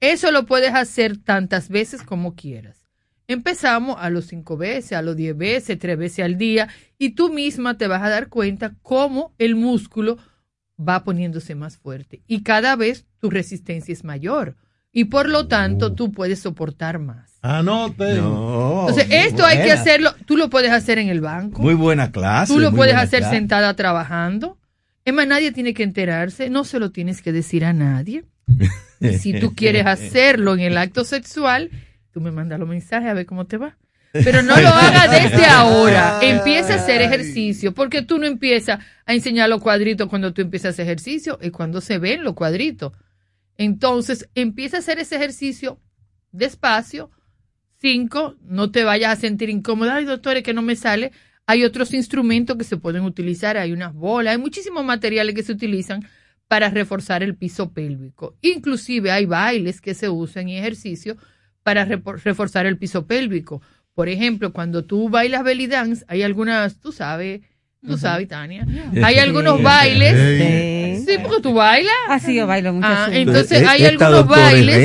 Eso 0.00 0.30
lo 0.30 0.44
puedes 0.46 0.74
hacer 0.74 1.16
tantas 1.16 1.68
veces 1.70 2.02
como 2.02 2.34
quieras. 2.34 2.84
Empezamos 3.26 3.96
a 3.98 4.10
los 4.10 4.26
cinco 4.26 4.58
veces, 4.58 4.92
a 4.92 5.00
los 5.02 5.16
diez 5.16 5.34
veces, 5.36 5.78
tres 5.78 5.96
veces 5.96 6.24
al 6.24 6.36
día 6.36 6.68
y 6.98 7.10
tú 7.10 7.32
misma 7.32 7.78
te 7.78 7.86
vas 7.86 8.02
a 8.02 8.10
dar 8.10 8.28
cuenta 8.28 8.74
cómo 8.82 9.32
el 9.38 9.54
músculo 9.54 10.18
va 10.78 11.04
poniéndose 11.04 11.54
más 11.54 11.78
fuerte 11.78 12.22
y 12.26 12.42
cada 12.42 12.76
vez 12.76 13.06
tu 13.20 13.30
resistencia 13.30 13.92
es 13.92 14.04
mayor 14.04 14.56
y 14.92 15.06
por 15.06 15.28
lo 15.30 15.46
tanto 15.48 15.94
tú 15.94 16.12
puedes 16.12 16.40
soportar 16.40 16.98
más. 16.98 17.38
Anote. 17.40 18.16
No, 18.16 18.80
Entonces, 18.88 19.08
muy 19.08 19.16
esto 19.16 19.44
hay 19.46 19.56
que 19.58 19.64
buena. 19.64 19.80
hacerlo, 19.80 20.14
tú 20.26 20.36
lo 20.36 20.50
puedes 20.50 20.70
hacer 20.72 20.98
en 20.98 21.08
el 21.08 21.20
banco, 21.22 21.62
Muy 21.62 21.74
buena 21.74 22.12
clase. 22.12 22.52
tú 22.52 22.58
lo 22.60 22.72
puedes 22.72 22.92
buena 22.94 23.00
hacer 23.06 23.20
clase. 23.20 23.36
sentada 23.36 23.74
trabajando. 23.74 24.58
Es 25.04 25.12
más, 25.12 25.26
nadie 25.26 25.52
tiene 25.52 25.74
que 25.74 25.82
enterarse, 25.82 26.48
no 26.48 26.64
se 26.64 26.78
lo 26.78 26.90
tienes 26.90 27.20
que 27.20 27.32
decir 27.32 27.64
a 27.64 27.72
nadie. 27.72 28.24
Si 29.18 29.38
tú 29.38 29.54
quieres 29.56 29.86
hacerlo 29.86 30.54
en 30.54 30.60
el 30.60 30.78
acto 30.78 31.04
sexual, 31.04 31.70
tú 32.12 32.20
me 32.20 32.30
mandas 32.30 32.58
los 32.58 32.68
mensajes 32.68 33.10
a 33.10 33.14
ver 33.14 33.26
cómo 33.26 33.46
te 33.46 33.58
va. 33.58 33.76
Pero 34.12 34.42
no 34.42 34.56
lo 34.60 34.68
hagas 34.68 35.10
desde 35.10 35.44
ahora. 35.44 36.20
Empieza 36.22 36.74
a 36.74 36.76
hacer 36.76 37.02
ejercicio, 37.02 37.74
porque 37.74 38.02
tú 38.02 38.18
no 38.18 38.26
empiezas 38.26 38.78
a 39.04 39.12
enseñar 39.12 39.48
los 39.48 39.60
cuadritos 39.60 40.08
cuando 40.08 40.32
tú 40.32 40.40
empiezas 40.40 40.66
a 40.66 40.70
hacer 40.70 40.86
ejercicio, 40.86 41.38
es 41.42 41.50
cuando 41.50 41.80
se 41.80 41.98
ven 41.98 42.22
los 42.22 42.34
cuadritos. 42.34 42.92
Entonces, 43.58 44.28
empieza 44.34 44.78
a 44.78 44.80
hacer 44.80 44.98
ese 44.98 45.16
ejercicio 45.16 45.80
despacio. 46.32 47.10
Cinco, 47.80 48.36
no 48.42 48.70
te 48.70 48.84
vayas 48.84 49.18
a 49.18 49.20
sentir 49.20 49.50
incómoda. 49.50 49.96
Ay, 49.96 50.04
doctores, 50.06 50.42
que 50.42 50.54
no 50.54 50.62
me 50.62 50.76
sale. 50.76 51.12
Hay 51.46 51.64
otros 51.64 51.92
instrumentos 51.94 52.56
que 52.56 52.64
se 52.64 52.76
pueden 52.76 53.02
utilizar. 53.04 53.56
Hay 53.56 53.72
unas 53.72 53.92
bolas, 53.94 54.32
hay 54.32 54.38
muchísimos 54.38 54.84
materiales 54.84 55.34
que 55.34 55.42
se 55.42 55.52
utilizan 55.52 56.06
para 56.48 56.70
reforzar 56.70 57.22
el 57.22 57.34
piso 57.36 57.72
pélvico. 57.72 58.36
Inclusive 58.42 59.10
hay 59.10 59.26
bailes 59.26 59.80
que 59.80 59.94
se 59.94 60.08
usan 60.08 60.48
y 60.48 60.58
ejercicios 60.58 61.16
para 61.62 61.84
reforzar 61.84 62.66
el 62.66 62.76
piso 62.78 63.06
pélvico. 63.06 63.62
Por 63.94 64.08
ejemplo, 64.08 64.52
cuando 64.52 64.84
tú 64.84 65.08
bailas 65.08 65.44
belly 65.44 65.66
dance, 65.66 66.04
hay 66.08 66.22
algunas, 66.22 66.80
tú 66.80 66.92
sabes, 66.92 67.40
tú 67.86 67.96
sabes, 67.98 68.28
Tania, 68.28 68.66
hay 69.02 69.18
algunos 69.18 69.62
bailes. 69.62 70.12
Sí, 71.06 71.18
porque 71.22 71.42
tú 71.42 71.54
bailas. 71.54 71.92
Ah, 72.08 72.18
sí, 72.18 72.34
yo 72.34 72.46
bailo 72.46 72.72
mucho. 72.72 72.86
Ah, 72.90 73.08
entonces 73.12 73.62
hay 73.68 73.82
esta 73.84 74.06
algunos 74.06 74.26
bailes. 74.28 74.76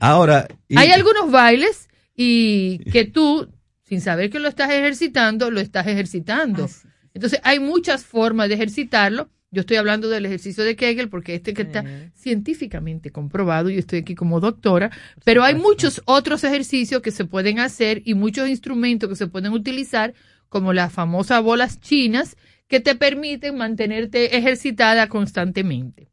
Ahora, 0.00 0.48
y- 0.68 0.76
Hay 0.78 0.90
algunos 0.90 1.30
bailes 1.30 1.88
y 2.16 2.78
que 2.90 3.04
tú, 3.04 3.48
sin 3.88 4.00
saber 4.00 4.28
que 4.30 4.38
lo 4.38 4.48
estás 4.48 4.70
ejercitando, 4.70 5.50
lo 5.50 5.60
estás 5.60 5.86
ejercitando. 5.86 6.68
Entonces 7.14 7.40
hay 7.42 7.58
muchas 7.58 8.04
formas 8.04 8.48
de 8.48 8.54
ejercitarlo 8.54 9.30
Yo 9.50 9.60
estoy 9.60 9.78
hablando 9.78 10.10
del 10.10 10.26
ejercicio 10.26 10.62
de 10.62 10.76
Kegel 10.76 11.08
porque 11.08 11.34
este 11.34 11.54
que 11.54 11.62
está 11.62 11.82
científicamente 12.14 13.10
comprobado, 13.10 13.70
y 13.70 13.78
estoy 13.78 14.00
aquí 14.00 14.14
como 14.14 14.40
doctora, 14.40 14.90
pero 15.24 15.42
hay 15.42 15.54
muchos 15.54 16.02
otros 16.04 16.44
ejercicios 16.44 17.00
que 17.00 17.10
se 17.10 17.24
pueden 17.24 17.58
hacer 17.58 18.02
y 18.04 18.12
muchos 18.12 18.48
instrumentos 18.48 19.08
que 19.08 19.16
se 19.16 19.26
pueden 19.26 19.52
utilizar, 19.52 20.12
como 20.50 20.74
las 20.74 20.92
famosas 20.92 21.42
bolas 21.42 21.80
chinas, 21.80 22.36
que 22.66 22.80
te 22.80 22.94
permiten 22.94 23.56
mantenerte 23.56 24.36
ejercitada 24.36 25.08
constantemente. 25.08 26.10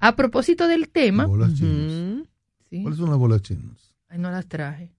A 0.00 0.16
propósito 0.16 0.66
del 0.66 0.88
tema... 0.88 1.26
Bolas 1.26 1.54
chinas. 1.54 2.26
¿Cuáles 2.68 2.98
son 2.98 3.10
las 3.10 3.18
bolas 3.18 3.42
chinas? 3.42 3.94
Ay, 4.08 4.18
no 4.18 4.30
las 4.32 4.46
traje. 4.46 4.90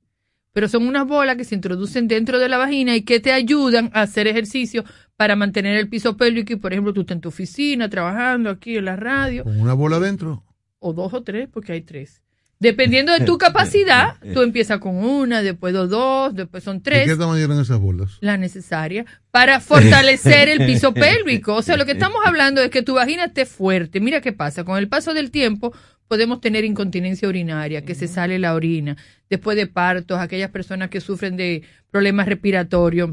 Pero 0.54 0.68
son 0.68 0.88
unas 0.88 1.08
bolas 1.08 1.36
que 1.36 1.44
se 1.44 1.56
introducen 1.56 2.08
dentro 2.08 2.40
de 2.40 2.48
la 2.48 2.58
vagina 2.58 2.96
y 2.96 3.02
que 3.02 3.20
te 3.20 3.32
ayudan 3.32 3.90
a 3.94 4.02
hacer 4.04 4.28
ejercicio 4.28 4.86
para 5.18 5.36
mantener 5.36 5.78
el 5.78 5.90
piso 5.90 6.16
pélvico. 6.16 6.54
Y, 6.54 6.58
por 6.58 6.74
ejemplo, 6.74 6.94
tú 6.94 7.02
estás 7.02 7.16
en 7.16 7.22
tu 7.22 7.30
oficina 7.30 7.90
trabajando 7.90 8.50
aquí 8.50 8.78
en 8.78 8.86
la 8.86 8.96
radio. 8.96 9.44
¿Con 9.44 9.60
una 9.60 9.74
bola 9.74 10.00
dentro? 10.00 10.44
O 10.80 10.94
dos 10.94 11.14
o 11.14 11.24
tres, 11.24 11.50
porque 11.52 11.74
hay 11.74 11.82
tres. 11.82 12.24
Dependiendo 12.64 13.12
de 13.12 13.26
tu 13.26 13.38
capacidad, 13.40 14.16
tú 14.34 14.42
empiezas 14.42 14.80
con 14.80 14.96
una, 14.96 15.42
después 15.42 15.74
dos, 15.74 16.34
después 16.34 16.64
son 16.64 16.82
tres. 16.82 17.06
¿Y 17.06 17.10
qué 17.10 17.18
tamaño 17.18 17.44
eran 17.44 17.60
esas 17.60 17.80
bolas? 17.80 18.18
La 18.22 18.38
necesaria 18.38 19.06
para 19.32 19.60
fortalecer 19.60 20.48
el 20.48 20.66
piso 20.66 20.94
pélvico. 20.94 21.56
O 21.56 21.62
sea, 21.62 21.76
lo 21.76 21.86
que 21.86 21.92
estamos 21.92 22.20
hablando 22.26 22.62
es 22.62 22.70
que 22.70 22.82
tu 22.82 22.94
vagina 22.94 23.26
esté 23.26 23.46
fuerte. 23.46 24.00
Mira 24.00 24.22
qué 24.22 24.32
pasa. 24.32 24.64
Con 24.64 24.78
el 24.78 24.88
paso 24.88 25.14
del 25.14 25.30
tiempo 25.30 25.74
podemos 26.08 26.42
tener 26.42 26.64
incontinencia 26.66 27.28
urinaria, 27.28 27.84
que 27.84 27.96
se 27.96 28.08
sale 28.08 28.40
la 28.40 28.54
orina, 28.54 28.98
después 29.30 29.58
de 29.58 29.68
partos, 29.68 30.20
aquellas 30.20 30.52
personas 30.52 30.90
que 30.90 31.02
sufren 31.02 31.36
de 31.38 31.64
problemas 31.92 32.28
respiratorios. 32.28 33.12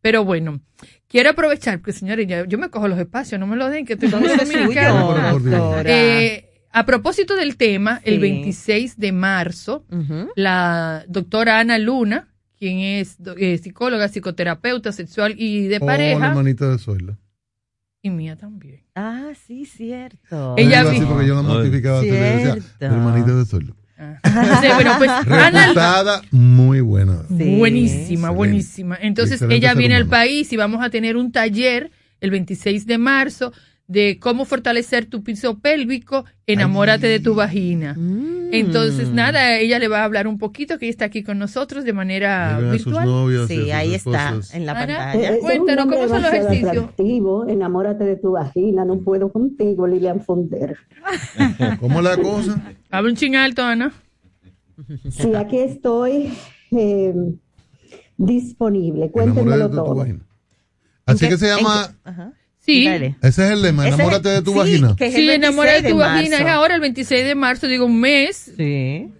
Pero 0.00 0.24
bueno, 0.24 0.60
quiero 1.08 1.30
aprovechar, 1.30 1.78
porque 1.78 1.92
señores, 1.92 2.26
ya- 2.26 2.44
yo 2.46 2.58
me 2.58 2.68
cojo 2.70 2.88
los 2.88 2.98
espacios, 2.98 3.38
no 3.38 3.46
me 3.46 3.56
los 3.56 3.70
den, 3.70 3.86
que 3.86 3.92
estoy 3.94 4.08
dominicana. 4.10 5.30
doctora. 5.32 5.82
Eh, 5.86 6.48
a 6.72 6.84
propósito 6.86 7.36
del 7.36 7.56
tema, 7.56 8.00
el 8.04 8.14
Sí. 8.14 8.20
26 8.20 8.98
de 8.98 9.12
marzo, 9.12 9.84
la 10.36 11.04
doctora 11.08 11.60
Ana 11.60 11.78
Luna, 11.78 12.28
quien 12.58 12.78
es 12.78 13.22
do- 13.22 13.36
eh, 13.36 13.58
psicóloga, 13.58 14.08
psicoterapeuta 14.08 14.92
sexual 14.92 15.34
y 15.36 15.66
de 15.68 15.76
O 15.76 15.80
la 15.80 15.86
pareja, 15.86 16.26
hermanita 16.28 16.68
de 16.70 16.78
Zoila. 16.78 17.18
Y 18.02 18.10
mía 18.10 18.36
también. 18.36 18.80
Ah, 18.94 19.30
sí, 19.46 19.64
cierto. 19.64 20.54
Ella 20.58 20.82
vi- 20.84 21.00
porque 21.02 21.26
yo 21.26 21.34
la 21.36 21.42
mortificaba. 21.42 21.98
así, 22.00 22.10
le 22.10 22.16
decía, 22.20 22.56
hermanita 22.80 23.34
de 23.34 23.44
Zoila. 23.46 23.72
Sí, 24.60 24.66
bueno, 24.74 24.94
pues 24.98 25.10
Reputada, 25.26 26.22
muy 26.32 26.80
buena. 26.80 27.22
buenísima, 27.28 28.30
buenísima. 28.30 28.98
Entonces 29.00 29.34
Excelente 29.34 29.56
ella 29.56 29.74
viene 29.74 29.94
al 29.94 30.06
país 30.06 30.52
y 30.52 30.56
vamos 30.56 30.84
a 30.84 30.90
tener 30.90 31.16
un 31.16 31.30
taller 31.30 31.90
el 32.20 32.30
26 32.32 32.86
de 32.86 32.98
marzo 32.98 33.52
de 33.88 34.18
cómo 34.18 34.44
fortalecer 34.44 35.06
tu 35.06 35.22
piso 35.22 35.58
pélvico, 35.58 36.24
enamórate 36.46 37.06
de 37.06 37.20
tu 37.20 37.34
vagina. 37.34 37.96
Entonces, 38.52 39.10
nada, 39.10 39.56
ella 39.58 39.78
le 39.78 39.88
va 39.88 40.00
a 40.00 40.04
hablar 40.04 40.26
un 40.26 40.38
poquito, 40.38 40.78
que 40.78 40.86
ella 40.86 40.90
está 40.90 41.04
aquí 41.06 41.22
con 41.22 41.38
nosotros 41.38 41.84
de 41.84 41.92
manera 41.92 42.58
virtual. 42.58 43.06
novias 43.06 43.48
Sí, 43.48 43.70
ahí 43.70 43.94
está, 43.94 44.38
en 44.52 44.66
la 44.66 44.72
Ana, 44.72 44.96
pantalla. 44.96 45.30
Es 45.30 45.40
Cuéntanos, 45.40 45.86
¿cómo 45.86 46.08
son 46.08 46.22
los 46.22 46.32
ejercicios? 46.32 46.70
atractivo. 46.70 47.46
Enamórate 47.48 48.04
de 48.04 48.16
tu 48.16 48.32
vagina, 48.32 48.84
no 48.84 48.98
puedo 49.00 49.32
contigo, 49.32 49.86
Lilian 49.86 50.20
Fonder. 50.20 50.76
¿Cómo 51.80 52.00
la 52.00 52.16
cosa? 52.16 52.62
Habla 52.90 53.10
un 53.10 53.16
ching 53.16 53.36
alto, 53.36 53.62
Ana. 53.62 53.92
Sí, 55.10 55.34
aquí 55.34 55.58
estoy 55.58 56.32
eh, 56.70 57.14
disponible. 58.16 59.08
Tu 59.08 59.70
todo. 59.70 59.94
vagina. 59.94 60.20
Así 61.04 61.28
que 61.28 61.36
se 61.36 61.48
llama. 61.48 61.94
Sí. 62.64 62.86
Ese 62.86 63.14
es 63.22 63.38
el 63.50 63.60
lema, 63.62 63.86
enamórate 63.88 64.28
de 64.28 64.40
tu 64.42 64.52
sí, 64.52 64.58
vagina. 64.58 64.94
que 64.96 65.06
es 65.06 65.14
Sí, 65.14 65.28
enamórate 65.28 65.82
de 65.82 65.90
tu 65.90 65.96
vagina. 65.98 66.36
Es 66.38 66.46
ahora 66.46 66.76
el 66.76 66.80
26 66.80 67.24
de 67.24 67.34
marzo, 67.34 67.66
digo 67.66 67.84
un 67.86 68.00
mes. 68.00 68.52
Sí. 68.56 69.12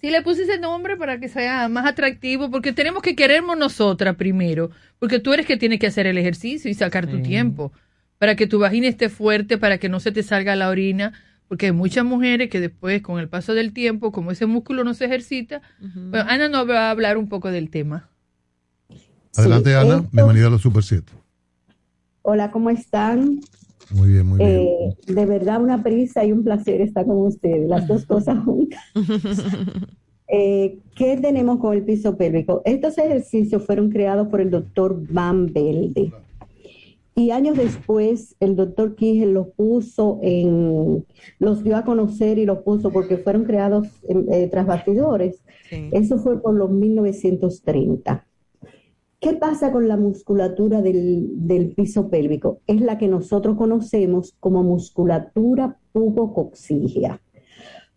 Sí, 0.00 0.10
le 0.10 0.22
puse 0.22 0.42
ese 0.44 0.58
nombre 0.58 0.96
para 0.96 1.18
que 1.20 1.28
sea 1.28 1.68
más 1.68 1.86
atractivo, 1.86 2.50
porque 2.50 2.72
tenemos 2.72 3.02
que 3.02 3.14
querernos 3.14 3.56
nosotras 3.58 4.16
primero, 4.16 4.70
porque 4.98 5.18
tú 5.18 5.32
eres 5.34 5.46
que 5.46 5.56
tienes 5.58 5.78
que 5.78 5.86
hacer 5.86 6.06
el 6.06 6.16
ejercicio 6.18 6.70
y 6.70 6.74
sacar 6.74 7.06
tu 7.06 7.20
tiempo, 7.22 7.72
para 8.18 8.36
que 8.36 8.46
tu 8.46 8.58
vagina 8.58 8.88
esté 8.88 9.08
fuerte, 9.10 9.56
para 9.58 9.78
que 9.78 9.88
no 9.90 10.00
se 10.00 10.10
te 10.12 10.22
salga 10.22 10.56
la 10.56 10.68
orina, 10.68 11.12
porque 11.48 11.66
hay 11.66 11.72
muchas 11.72 12.04
mujeres 12.06 12.48
que 12.50 12.60
después, 12.60 13.02
con 13.02 13.18
el 13.20 13.28
paso 13.28 13.52
del 13.54 13.72
tiempo, 13.74 14.12
como 14.12 14.30
ese 14.30 14.46
músculo 14.46 14.82
no 14.84 14.92
se 14.94 15.04
ejercita, 15.06 15.60
bueno, 15.80 16.24
Ana 16.28 16.48
nos 16.48 16.68
va 16.68 16.88
a 16.88 16.90
hablar 16.90 17.16
un 17.18 17.28
poco 17.28 17.50
del 17.50 17.68
tema. 17.70 18.08
Adelante, 19.36 19.70
Sí, 19.70 19.76
Ana. 19.76 19.96
esto- 19.96 20.08
Bienvenida 20.12 20.46
a 20.46 20.50
los 20.50 20.62
Super 20.62 20.82
7. 20.82 21.12
Hola, 22.26 22.50
¿cómo 22.50 22.70
están? 22.70 23.40
Muy 23.90 24.08
bien, 24.12 24.26
muy 24.26 24.38
bien. 24.38 24.50
Eh, 24.50 24.94
de 25.08 25.26
verdad, 25.26 25.62
una 25.62 25.82
prisa 25.82 26.24
y 26.24 26.32
un 26.32 26.42
placer 26.42 26.80
estar 26.80 27.04
con 27.04 27.18
ustedes, 27.18 27.68
las 27.68 27.86
dos 27.86 28.06
cosas 28.06 28.38
juntas. 28.44 28.80
Eh, 30.26 30.78
¿Qué 30.96 31.18
tenemos 31.18 31.58
con 31.58 31.74
el 31.74 31.84
piso 31.84 32.16
pélvico? 32.16 32.62
Estos 32.64 32.96
ejercicios 32.96 33.62
fueron 33.66 33.90
creados 33.90 34.28
por 34.28 34.40
el 34.40 34.50
doctor 34.50 34.98
Van 35.10 35.52
Velde. 35.52 36.12
Y 37.14 37.30
años 37.30 37.58
después, 37.58 38.34
el 38.40 38.56
doctor 38.56 38.96
Kigel 38.96 39.34
los 39.34 39.48
puso 39.48 40.18
en, 40.22 41.04
los 41.38 41.62
dio 41.62 41.76
a 41.76 41.84
conocer 41.84 42.38
y 42.38 42.46
los 42.46 42.60
puso 42.60 42.90
porque 42.90 43.18
fueron 43.18 43.44
creados 43.44 43.86
en- 44.08 44.32
eh, 44.32 44.48
tras 44.50 44.66
bastidores. 44.66 45.42
Eso 45.92 46.18
fue 46.18 46.40
por 46.40 46.54
los 46.54 46.70
1930. 46.70 48.26
¿Qué 49.24 49.32
pasa 49.32 49.72
con 49.72 49.88
la 49.88 49.96
musculatura 49.96 50.82
del, 50.82 51.30
del 51.46 51.74
piso 51.74 52.10
pélvico? 52.10 52.60
Es 52.66 52.82
la 52.82 52.98
que 52.98 53.08
nosotros 53.08 53.56
conocemos 53.56 54.36
como 54.38 54.62
musculatura 54.62 55.78
pubocoxígea. 55.92 57.22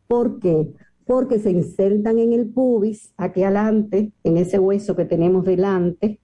¿Por 0.07 0.39
qué? 0.39 0.71
Porque 1.05 1.39
se 1.39 1.51
insertan 1.51 2.19
en 2.19 2.31
el 2.31 2.47
pubis, 2.47 3.13
aquí 3.17 3.43
adelante, 3.43 4.13
en 4.23 4.37
ese 4.37 4.57
hueso 4.57 4.95
que 4.95 5.03
tenemos 5.03 5.43
delante, 5.43 6.21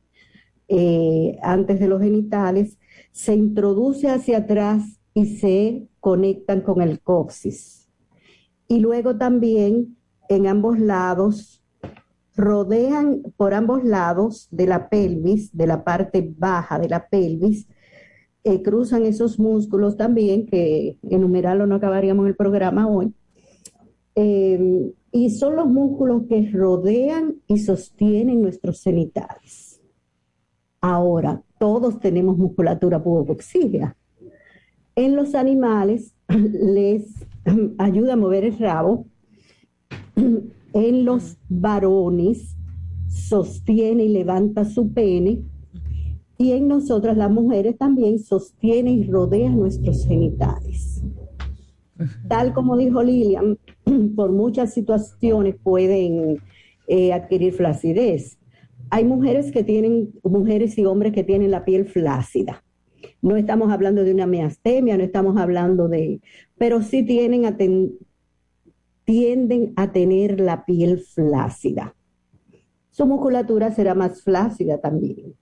eh, 0.70 1.38
antes 1.42 1.82
de 1.82 1.90
los 1.90 2.02
genitales, 2.02 2.80
se 3.12 3.36
introduce 3.36 4.08
hacia 4.08 4.38
atrás 4.38 5.02
y 5.14 5.26
se 5.36 5.86
conectan 6.00 6.62
con 6.62 6.82
el 6.82 7.02
coxis. 7.02 7.90
Y 8.70 8.80
luego 8.80 9.18
también 9.18 9.98
en 10.30 10.48
ambos 10.48 10.80
lados 10.80 11.63
rodean 12.36 13.22
por 13.38 13.54
ambos 13.54 13.84
lados 13.84 14.48
de 14.52 14.68
la 14.68 14.90
pelvis, 14.90 15.56
de 15.56 15.68
la 15.68 15.84
parte 15.84 16.34
baja 16.38 16.80
de 16.80 16.90
la 16.90 17.08
pelvis, 17.08 17.68
eh, 18.44 18.62
cruzan 18.62 19.06
esos 19.06 19.40
músculos 19.40 19.96
también, 19.96 20.46
que 20.46 20.98
enumerarlo 21.10 21.66
no 21.66 21.76
acabaríamos 21.76 22.28
el 22.28 22.36
programa 22.36 22.88
hoy, 22.88 23.14
Eh, 24.16 24.94
y 25.12 25.30
son 25.32 25.56
los 25.56 25.68
músculos 25.68 26.24
que 26.28 26.50
rodean 26.52 27.36
y 27.48 27.60
sostienen 27.60 28.42
nuestros 28.42 28.84
genitales. 28.84 29.82
Ahora, 30.82 31.42
todos 31.60 32.00
tenemos 32.00 32.38
musculatura 32.38 33.02
pubocoxígea. 33.02 33.96
En 34.96 35.16
los 35.16 35.34
animales 35.34 36.14
les 36.28 37.26
ayuda 37.78 38.14
a 38.14 38.18
mover 38.18 38.44
el 38.44 38.58
rabo, 38.58 39.08
en 40.74 41.06
los 41.06 41.38
varones 41.50 42.58
sostiene 43.08 44.06
y 44.06 44.10
levanta 44.10 44.66
su 44.66 44.92
pene 44.92 45.44
y 46.38 46.52
en 46.52 46.68
nosotras 46.68 47.16
las 47.16 47.32
mujeres 47.32 47.78
también 47.78 48.20
sostiene 48.20 48.92
y 48.92 49.04
rodea 49.04 49.50
nuestros 49.50 50.06
genitales. 50.06 51.04
Tal 52.28 52.54
como 52.54 52.76
dijo 52.76 53.04
Lilian, 53.04 53.58
por 54.16 54.32
muchas 54.32 54.74
situaciones 54.74 55.56
pueden 55.62 56.40
eh, 56.88 57.14
adquirir 57.14 57.54
flacidez. 57.54 58.40
Hay 58.90 59.06
mujeres 59.06 59.52
que 59.52 59.64
tienen, 59.64 60.12
mujeres 60.24 60.78
y 60.78 60.86
hombres 60.86 61.14
que 61.14 61.24
tienen 61.24 61.52
la 61.52 61.66
piel 61.66 61.86
flácida. 61.86 62.64
No 63.22 63.38
estamos 63.38 63.72
hablando 63.72 64.04
de 64.04 64.14
una 64.14 64.28
miastemia, 64.28 64.98
no 64.98 65.04
estamos 65.04 65.38
hablando 65.38 65.88
de, 65.88 66.20
pero 66.58 66.82
sí 66.82 67.04
tienen 67.04 67.46
a 67.46 67.56
ten- 67.56 67.94
tienden 69.06 69.74
a 69.76 69.92
tener 69.92 70.40
la 70.40 70.66
piel 70.66 71.00
flácida. 71.00 71.96
Su 72.92 73.06
musculatura 73.06 73.72
será 73.72 73.96
más 73.96 74.22
flácida 74.22 74.80
también. 74.80 75.34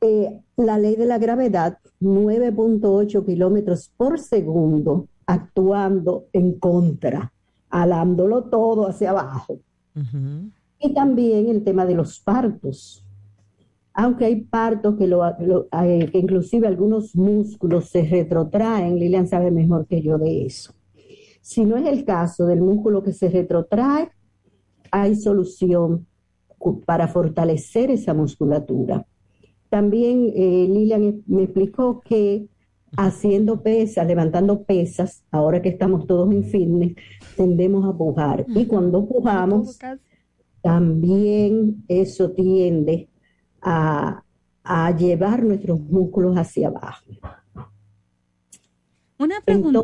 Eh, 0.00 0.40
la 0.56 0.78
ley 0.78 0.96
de 0.96 1.04
la 1.06 1.18
gravedad, 1.18 1.78
9.8 2.00 3.24
kilómetros 3.26 3.92
por 3.96 4.18
segundo, 4.18 5.08
actuando 5.26 6.26
en 6.32 6.58
contra, 6.58 7.32
alándolo 7.68 8.44
todo 8.44 8.88
hacia 8.88 9.10
abajo. 9.10 9.60
Y 10.78 10.94
también 10.94 11.48
el 11.48 11.62
tema 11.62 11.84
de 11.84 11.94
los 11.94 12.20
partos. 12.20 13.04
Aunque 13.92 14.24
hay 14.24 14.36
partos 14.42 14.96
que, 14.96 15.06
lo, 15.06 15.22
lo- 15.40 15.68
eh, 15.82 16.08
que 16.10 16.18
inclusive 16.18 16.66
algunos 16.66 17.14
músculos 17.14 17.90
se 17.90 18.02
retrotraen, 18.02 18.98
Lilian 18.98 19.26
sabe 19.28 19.50
mejor 19.50 19.86
que 19.86 20.00
yo 20.00 20.16
de 20.16 20.46
eso. 20.46 20.72
Si 21.40 21.64
no 21.64 21.76
es 21.76 21.86
el 21.86 22.04
caso 22.04 22.46
del 22.46 22.60
músculo 22.60 23.02
que 23.02 23.12
se 23.12 23.28
retrotrae, 23.28 24.10
hay 24.90 25.16
solución 25.16 26.06
para 26.84 27.08
fortalecer 27.08 27.90
esa 27.90 28.14
musculatura. 28.14 29.06
también 29.70 30.32
eh, 30.34 30.66
Lilian 30.68 31.22
me 31.26 31.44
explicó 31.44 32.00
que 32.00 32.48
haciendo 32.96 33.62
pesas, 33.62 34.06
levantando 34.06 34.64
pesas, 34.64 35.22
ahora 35.30 35.62
que 35.62 35.68
estamos 35.68 36.06
todos 36.06 36.32
en 36.32 36.44
fitness, 36.44 36.96
tendemos 37.36 37.86
a 37.86 37.96
pujar. 37.96 38.44
Y 38.48 38.66
cuando 38.66 39.06
pujamos, 39.06 39.78
también 40.60 41.84
eso 41.86 42.32
tiende 42.32 43.08
a, 43.62 44.24
a 44.64 44.96
llevar 44.96 45.44
nuestros 45.44 45.80
músculos 45.80 46.36
hacia 46.36 46.68
abajo. 46.68 47.06
Una 49.18 49.40
pregunta. 49.44 49.82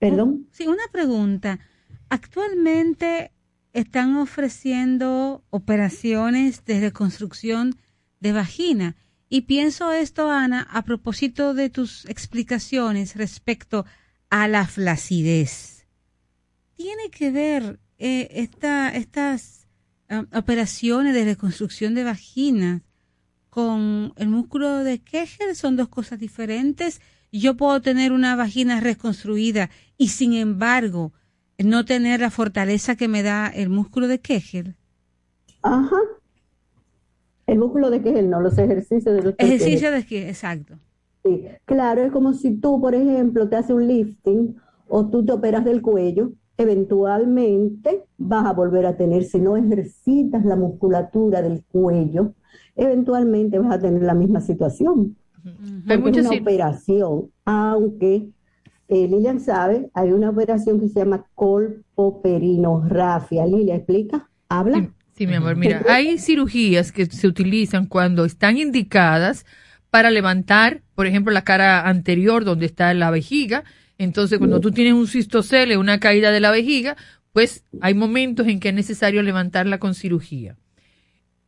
Perdón. 0.00 0.48
Sí, 0.50 0.66
una 0.66 0.82
pregunta. 0.90 1.60
Actualmente 2.08 3.32
están 3.72 4.16
ofreciendo 4.16 5.44
operaciones 5.50 6.64
de 6.64 6.80
reconstrucción 6.80 7.76
de 8.18 8.32
vagina. 8.32 8.96
Y 9.28 9.42
pienso 9.42 9.92
esto, 9.92 10.30
Ana, 10.30 10.66
a 10.70 10.82
propósito 10.82 11.54
de 11.54 11.70
tus 11.70 12.06
explicaciones 12.06 13.14
respecto 13.14 13.84
a 14.30 14.48
la 14.48 14.66
flacidez. 14.66 15.86
¿Tiene 16.76 17.10
que 17.10 17.30
ver 17.30 17.78
eh, 17.98 18.28
esta, 18.32 18.88
estas 18.88 19.66
um, 20.08 20.26
operaciones 20.32 21.14
de 21.14 21.26
reconstrucción 21.26 21.94
de 21.94 22.04
vagina 22.04 22.82
con 23.50 24.14
el 24.16 24.28
músculo 24.28 24.78
de 24.78 25.00
Kegel? 25.00 25.54
¿Son 25.54 25.76
dos 25.76 25.88
cosas 25.88 26.18
diferentes? 26.18 27.00
Yo 27.32 27.56
puedo 27.56 27.80
tener 27.80 28.12
una 28.12 28.34
vagina 28.36 28.80
reconstruida 28.80 29.70
y 29.96 30.08
sin 30.08 30.32
embargo 30.32 31.12
no 31.58 31.84
tener 31.84 32.20
la 32.20 32.30
fortaleza 32.30 32.96
que 32.96 33.08
me 33.08 33.22
da 33.22 33.48
el 33.48 33.68
músculo 33.68 34.08
de 34.08 34.20
Kegel. 34.20 34.76
Ajá. 35.62 35.96
El 37.46 37.58
músculo 37.58 37.90
de 37.90 38.02
Kegel, 38.02 38.30
no 38.30 38.40
los 38.40 38.56
ejercicios 38.58 39.14
de 39.14 39.22
los 39.22 39.34
Ejercicio 39.38 39.90
de 39.90 40.04
Kegel, 40.04 40.28
exacto. 40.28 40.78
Sí, 41.24 41.44
claro, 41.66 42.02
es 42.02 42.12
como 42.12 42.32
si 42.32 42.56
tú, 42.56 42.80
por 42.80 42.94
ejemplo, 42.94 43.48
te 43.48 43.56
haces 43.56 43.72
un 43.72 43.86
lifting 43.86 44.56
o 44.88 45.06
tú 45.10 45.24
te 45.24 45.32
operas 45.32 45.64
del 45.64 45.82
cuello, 45.82 46.32
eventualmente 46.56 48.04
vas 48.16 48.46
a 48.46 48.52
volver 48.52 48.86
a 48.86 48.96
tener, 48.96 49.24
si 49.24 49.38
no 49.38 49.56
ejercitas 49.56 50.44
la 50.44 50.56
musculatura 50.56 51.42
del 51.42 51.62
cuello, 51.64 52.34
eventualmente 52.76 53.58
vas 53.58 53.72
a 53.72 53.80
tener 53.80 54.02
la 54.02 54.14
misma 54.14 54.40
situación. 54.40 55.16
Porque 55.86 56.20
es 56.20 56.26
una 56.26 56.38
operación, 56.38 57.30
aunque 57.44 58.28
eh, 58.88 59.08
Lilian 59.08 59.40
sabe, 59.40 59.90
hay 59.94 60.12
una 60.12 60.30
operación 60.30 60.80
que 60.80 60.88
se 60.88 61.00
llama 61.00 61.26
colpoperinorrafia. 61.34 63.44
Lilia, 63.46 63.76
¿explica? 63.76 64.28
¿Habla? 64.48 64.90
Sí, 65.12 65.26
mi 65.26 65.34
amor, 65.34 65.56
mira, 65.56 65.84
hay 65.88 66.18
cirugías 66.18 66.92
que 66.92 67.06
se 67.06 67.28
utilizan 67.28 67.86
cuando 67.86 68.24
están 68.24 68.56
indicadas 68.56 69.44
para 69.90 70.10
levantar, 70.10 70.82
por 70.94 71.06
ejemplo, 71.06 71.32
la 71.32 71.44
cara 71.44 71.88
anterior 71.88 72.44
donde 72.44 72.66
está 72.66 72.92
la 72.94 73.10
vejiga. 73.10 73.64
Entonces, 73.98 74.38
cuando 74.38 74.60
tú 74.60 74.70
tienes 74.70 74.94
un 74.94 75.06
cistocele, 75.06 75.76
una 75.76 76.00
caída 76.00 76.30
de 76.30 76.40
la 76.40 76.50
vejiga, 76.50 76.96
pues 77.32 77.64
hay 77.80 77.94
momentos 77.94 78.46
en 78.48 78.60
que 78.60 78.70
es 78.70 78.74
necesario 78.74 79.22
levantarla 79.22 79.78
con 79.78 79.94
cirugía. 79.94 80.56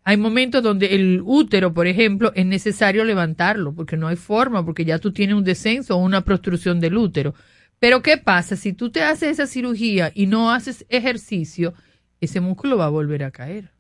Hay 0.05 0.17
momentos 0.17 0.63
donde 0.63 0.95
el 0.95 1.21
útero, 1.25 1.73
por 1.73 1.87
ejemplo, 1.87 2.33
es 2.35 2.45
necesario 2.45 3.05
levantarlo 3.05 3.73
porque 3.73 3.97
no 3.97 4.09
hay 4.09 4.17
forma, 4.17 4.65
porque 4.65 4.85
ya 4.85 4.99
tú 4.99 5.13
tienes 5.13 5.37
un 5.37 5.45
descenso 5.45 5.97
o 5.97 6.03
una 6.03 6.23
prostrucción 6.23 6.81
del 6.81 6.97
útero. 6.97 7.35
Pero 7.79 8.03
¿qué 8.03 8.17
pasa? 8.17 8.57
Si 8.57 8.73
tú 8.73 8.91
te 8.91 9.03
haces 9.03 9.31
esa 9.31 9.47
cirugía 9.47 10.11
y 10.15 10.27
no 10.27 10.53
haces 10.53 10.87
ejercicio, 10.89 11.75
ese 12.21 12.41
músculo 12.41 12.77
va 12.77 12.87
a 12.87 12.91
volver 12.91 13.23
a 13.25 13.31
caer. 13.31 13.71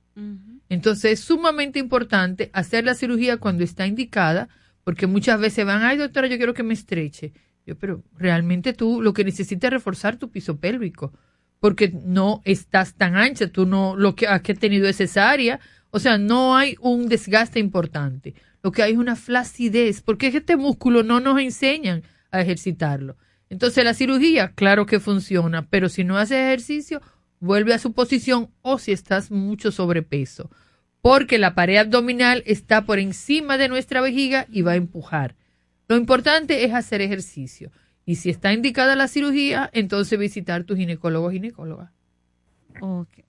Entonces 0.68 1.12
es 1.12 1.20
sumamente 1.20 1.78
importante 1.78 2.50
hacer 2.52 2.84
la 2.84 2.94
cirugía 2.94 3.38
cuando 3.38 3.64
está 3.64 3.86
indicada, 3.86 4.48
porque 4.84 5.06
muchas 5.06 5.40
veces 5.40 5.64
van, 5.64 5.82
ay 5.82 5.96
doctora, 5.96 6.28
yo 6.28 6.36
quiero 6.36 6.54
que 6.54 6.62
me 6.62 6.74
estreche. 6.74 7.32
Yo, 7.66 7.76
pero 7.76 8.02
realmente 8.16 8.72
tú 8.72 9.00
lo 9.02 9.12
que 9.12 9.24
necesitas 9.24 9.68
es 9.68 9.74
reforzar 9.74 10.16
tu 10.16 10.30
piso 10.30 10.58
pélvico, 10.58 11.12
porque 11.60 11.92
no 12.04 12.42
estás 12.44 12.94
tan 12.94 13.16
ancha, 13.16 13.48
tú 13.48 13.66
no, 13.66 13.94
lo 13.96 14.16
que 14.16 14.26
has 14.26 14.42
tenido 14.42 14.88
es 14.88 14.96
cesárea 14.96 15.60
o 15.94 15.98
sea, 15.98 16.16
no 16.16 16.56
hay 16.56 16.74
un 16.80 17.06
desgaste 17.06 17.60
importante. 17.60 18.34
Lo 18.62 18.72
que 18.72 18.82
hay 18.82 18.92
es 18.92 18.98
una 18.98 19.14
flacidez, 19.14 20.00
porque 20.00 20.28
este 20.28 20.56
músculo 20.56 21.02
no 21.02 21.20
nos 21.20 21.38
enseñan 21.38 22.02
a 22.30 22.40
ejercitarlo. 22.40 23.18
Entonces 23.50 23.84
la 23.84 23.92
cirugía, 23.92 24.52
claro 24.54 24.86
que 24.86 25.00
funciona, 25.00 25.68
pero 25.68 25.90
si 25.90 26.02
no 26.02 26.16
haces 26.16 26.38
ejercicio, 26.38 27.02
vuelve 27.40 27.74
a 27.74 27.78
su 27.78 27.92
posición 27.92 28.48
o 28.62 28.78
si 28.78 28.92
estás 28.92 29.30
mucho 29.30 29.70
sobrepeso, 29.70 30.50
porque 31.02 31.38
la 31.38 31.54
pared 31.54 31.76
abdominal 31.76 32.42
está 32.46 32.86
por 32.86 32.98
encima 32.98 33.58
de 33.58 33.68
nuestra 33.68 34.00
vejiga 34.00 34.46
y 34.50 34.62
va 34.62 34.72
a 34.72 34.76
empujar. 34.76 35.36
Lo 35.88 35.96
importante 35.96 36.64
es 36.64 36.72
hacer 36.72 37.02
ejercicio. 37.02 37.70
Y 38.06 38.16
si 38.16 38.30
está 38.30 38.54
indicada 38.54 38.96
la 38.96 39.08
cirugía, 39.08 39.68
entonces 39.74 40.18
visitar 40.18 40.64
tu 40.64 40.74
ginecólogo 40.74 41.26
o 41.26 41.30
ginecóloga. 41.30 41.92
Okay. 42.80 43.24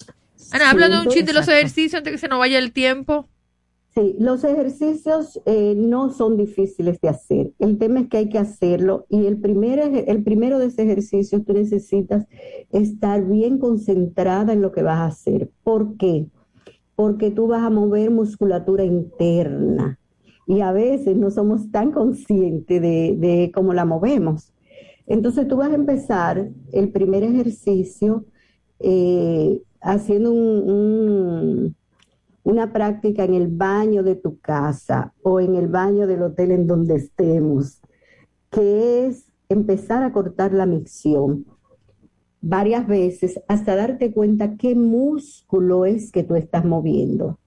Ana, 0.51 0.71
hablando 0.71 1.01
un 1.01 1.07
chiste 1.07 1.31
de 1.31 1.33
los 1.33 1.47
ejercicios 1.47 1.95
antes 1.95 2.13
que 2.13 2.17
se 2.17 2.27
nos 2.27 2.39
vaya 2.39 2.59
el 2.59 2.71
tiempo. 2.71 3.29
Sí, 3.95 4.15
los 4.17 4.43
ejercicios 4.43 5.39
eh, 5.45 5.75
no 5.77 6.09
son 6.09 6.35
difíciles 6.35 6.99
de 6.99 7.09
hacer. 7.09 7.51
El 7.59 7.77
tema 7.77 7.99
es 7.99 8.07
que 8.07 8.17
hay 8.17 8.29
que 8.29 8.39
hacerlo 8.39 9.05
y 9.07 9.27
el, 9.27 9.37
primer, 9.37 9.79
el 10.07 10.23
primero 10.23 10.57
de 10.57 10.65
esos 10.65 10.79
ejercicios 10.79 11.45
tú 11.45 11.53
necesitas 11.53 12.25
estar 12.71 13.23
bien 13.23 13.59
concentrada 13.59 14.53
en 14.53 14.61
lo 14.61 14.71
que 14.71 14.81
vas 14.81 14.97
a 14.97 15.05
hacer. 15.05 15.51
¿Por 15.63 15.95
qué? 15.97 16.25
Porque 16.95 17.29
tú 17.29 17.47
vas 17.47 17.61
a 17.61 17.69
mover 17.69 18.09
musculatura 18.09 18.83
interna 18.83 19.99
y 20.47 20.61
a 20.61 20.71
veces 20.71 21.15
no 21.15 21.29
somos 21.29 21.69
tan 21.69 21.91
conscientes 21.91 22.81
de, 22.81 23.15
de 23.15 23.51
cómo 23.53 23.73
la 23.73 23.85
movemos. 23.85 24.53
Entonces 25.05 25.47
tú 25.47 25.57
vas 25.57 25.71
a 25.71 25.75
empezar 25.75 26.49
el 26.71 26.89
primer 26.91 27.23
ejercicio 27.23 28.25
eh, 28.79 29.61
haciendo 29.83 30.31
un, 30.31 31.75
una 32.43 32.73
práctica 32.73 33.23
en 33.23 33.35
el 33.35 33.47
baño 33.47 34.01
de 34.03 34.15
tu 34.15 34.39
casa 34.39 35.13
o 35.21 35.39
en 35.39 35.55
el 35.55 35.67
baño 35.67 36.07
del 36.07 36.23
hotel 36.23 36.51
en 36.51 36.67
donde 36.67 36.95
estemos, 36.95 37.81
que 38.49 39.07
es 39.07 39.25
empezar 39.49 40.03
a 40.03 40.13
cortar 40.13 40.53
la 40.53 40.65
micción 40.65 41.45
varias 42.41 42.85
veces 42.85 43.39
hasta 43.47 43.75
darte 43.75 44.11
cuenta 44.11 44.57
qué 44.57 44.75
músculo 44.75 45.85
es 45.85 46.11
que 46.11 46.23
tú 46.23 46.35
estás 46.35 46.65
moviendo. 46.65 47.39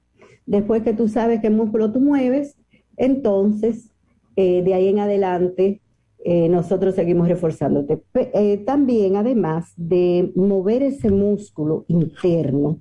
Después 0.47 0.82
que 0.82 0.94
tú 0.94 1.08
sabes 1.08 1.40
qué 1.40 1.50
músculo 1.50 1.92
tú 1.92 2.00
mueves, 2.00 2.56
entonces 2.97 3.90
eh, 4.36 4.62
de 4.62 4.74
ahí 4.74 4.89
en 4.89 5.00
adelante 5.00 5.82
eh, 6.28 6.48
nosotros 6.48 6.96
seguimos 6.96 7.28
reforzándote. 7.28 8.02
Eh, 8.14 8.56
también, 8.66 9.14
además 9.14 9.72
de 9.76 10.32
mover 10.34 10.82
ese 10.82 11.08
músculo 11.08 11.84
interno, 11.86 12.80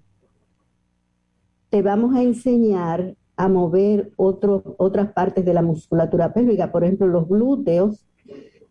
te 1.69 1.83
vamos 1.83 2.15
a 2.15 2.23
enseñar 2.23 3.13
a 3.35 3.47
mover 3.47 4.11
otras 4.17 5.11
partes 5.11 5.45
de 5.45 5.53
la 5.53 5.61
musculatura 5.61 6.33
pélvica. 6.33 6.71
Por 6.71 6.85
ejemplo, 6.85 7.05
los 7.05 7.27
glúteos 7.27 8.07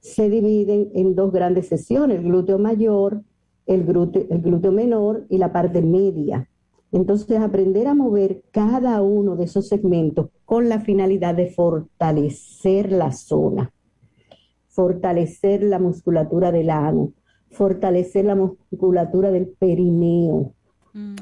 se 0.01 0.29
dividen 0.29 0.91
en 0.93 1.15
dos 1.15 1.33
grandes 1.33 1.69
sesiones, 1.69 2.19
el 2.19 2.25
glúteo 2.25 2.59
mayor, 2.59 3.23
el 3.67 3.85
glúteo, 3.85 4.27
el 4.29 4.41
glúteo 4.41 4.73
menor 4.73 5.25
y 5.29 5.39
la 5.39 5.53
parte 5.53 5.83
media. 5.83 6.49
Entonces, 6.91 7.39
aprender 7.39 7.87
a 7.87 7.95
mover 7.95 8.43
cada 8.51 9.01
uno 9.03 9.37
de 9.37 9.45
esos 9.45 9.69
segmentos 9.69 10.31
con 10.45 10.69
la 10.69 10.81
finalidad 10.81 11.37
de 11.37 11.47
fortalecer 11.47 12.91
la 12.91 13.13
zona 13.13 13.71
fortalecer 14.75 15.63
la 15.63 15.79
musculatura 15.79 16.51
del 16.51 16.71
ano, 16.71 17.13
fortalecer 17.51 18.25
la 18.25 18.35
musculatura 18.35 19.31
del 19.31 19.49
perineo 19.49 20.53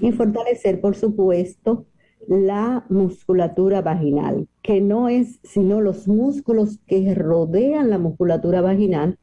y 0.01 0.11
mm. 0.11 0.15
fortalecer, 0.15 0.81
por 0.81 0.95
supuesto, 0.97 1.87
la 2.27 2.87
musculatura 2.89 3.83
vaginal, 3.83 4.49
que 4.63 4.81
no 4.81 5.09
es 5.09 5.41
sino 5.43 5.81
los 5.81 6.09
músculos 6.09 6.79
que 6.87 7.15
rodean 7.15 7.91
la 7.91 7.99
musculatura 7.99 8.61
vaginal, 8.61 9.19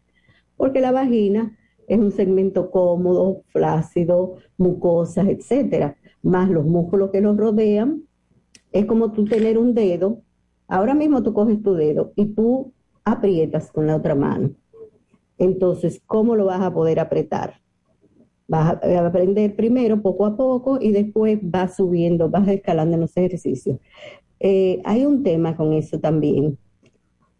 porque 0.58 0.82
la 0.82 0.92
vagina 0.92 1.58
es 1.88 2.00
un 2.00 2.12
segmento 2.12 2.70
cómodo, 2.70 3.44
flácido, 3.48 4.36
mucosas, 4.58 5.28
etcétera, 5.28 5.98
más 6.22 6.50
los 6.50 6.66
músculos 6.66 7.10
que 7.10 7.22
los 7.22 7.36
rodean. 7.36 8.04
Es 8.72 8.86
como 8.86 9.12
tú 9.12 9.26
tener 9.26 9.58
un 9.58 9.74
dedo. 9.74 10.22
Ahora 10.68 10.94
mismo 10.94 11.24
tú 11.24 11.34
coges 11.34 11.64
tu 11.64 11.74
dedo 11.74 12.12
y 12.16 12.28
tú 12.28 12.74
aprietas 13.04 13.72
con 13.72 13.88
la 13.88 13.96
otra 13.96 14.16
mano. 14.16 14.52
Entonces, 15.38 16.02
¿cómo 16.06 16.36
lo 16.36 16.46
vas 16.46 16.62
a 16.62 16.74
poder 16.74 17.00
apretar? 17.00 17.62
Vas 18.48 18.78
a 18.84 19.06
aprender 19.06 19.56
primero 19.56 20.02
poco 20.02 20.26
a 20.26 20.36
poco 20.36 20.80
y 20.82 20.92
después 20.92 21.40
vas 21.42 21.78
subiendo, 21.78 22.30
vas 22.30 22.48
escalando 22.48 22.96
en 22.96 23.02
los 23.02 23.16
ejercicios. 23.16 23.80
Eh, 24.40 24.82
hay 24.84 25.06
un 25.06 25.24
tema 25.24 25.56
con 25.56 25.74
eso 25.74 26.00
también. 26.00 26.58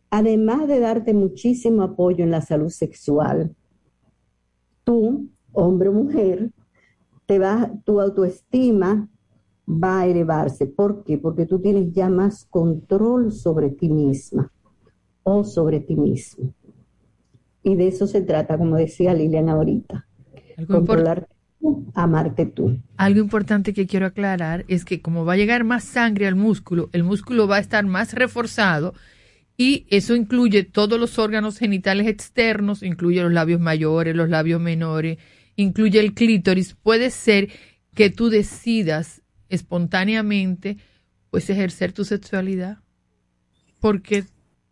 Además 0.10 0.68
de 0.68 0.80
darte 0.80 1.14
muchísimo 1.14 1.84
apoyo 1.84 2.24
en 2.24 2.32
la 2.32 2.42
salud 2.42 2.70
sexual, 2.70 3.56
tú, 4.84 5.30
hombre 5.52 5.90
o 5.90 5.94
mujer, 5.94 6.52
te 7.26 7.38
vas, 7.38 7.70
tu 7.84 8.00
autoestima 8.00 9.10
va 9.68 10.02
a 10.02 10.08
elevarse. 10.08 10.68
¿Por 10.68 11.04
qué? 11.04 11.18
Porque 11.18 11.46
tú 11.46 11.60
tienes 11.60 11.92
ya 11.92 12.10
más 12.10 12.46
control 12.46 13.32
sobre 13.32 13.70
ti 13.70 13.90
misma 13.90 14.52
o 15.24 15.44
sobre 15.44 15.80
ti 15.80 15.96
mismo. 15.96 16.54
Y 17.64 17.76
de 17.76 17.88
eso 17.88 18.08
se 18.08 18.22
trata, 18.22 18.58
como 18.58 18.78
decía 18.78 19.14
Lilian 19.14 19.50
ahorita. 19.50 20.08
Controlarte 20.68 21.34
tú, 21.60 21.86
amarte 21.94 22.46
tú. 22.46 22.78
Algo 22.98 23.20
importante 23.20 23.74
que 23.74 23.88
quiero 23.88 24.06
aclarar 24.06 24.66
es 24.68 24.86
que 24.86 25.02
como 25.02 25.26
va 25.26 25.34
a 25.34 25.38
llegar 25.38 25.64
más 25.64 25.84
sangre 25.84 26.28
al 26.28 26.36
músculo, 26.36 26.90
el 26.94 27.04
músculo 27.04 27.48
va 27.48 27.58
a 27.58 27.62
estar 27.62 27.86
más 27.86 28.14
reforzado 28.14 28.94
y 29.58 29.86
eso 29.90 30.16
incluye 30.16 30.64
todos 30.64 31.00
los 31.00 31.20
órganos 31.20 31.58
genitales 31.58 32.08
externos, 32.08 32.82
incluye 32.82 33.22
los 33.22 33.34
labios 33.34 33.60
mayores, 33.60 34.16
los 34.16 34.30
labios 34.30 34.62
menores, 34.62 35.18
incluye 35.58 36.00
el 36.00 36.14
clítoris. 36.14 36.76
Puede 36.76 37.10
ser 37.10 37.50
que 37.94 38.10
tú 38.10 38.30
decidas 38.30 39.22
espontáneamente 39.50 40.78
pues 41.30 41.50
ejercer 41.50 41.92
tu 41.92 42.06
sexualidad 42.06 42.78
porque 43.80 44.24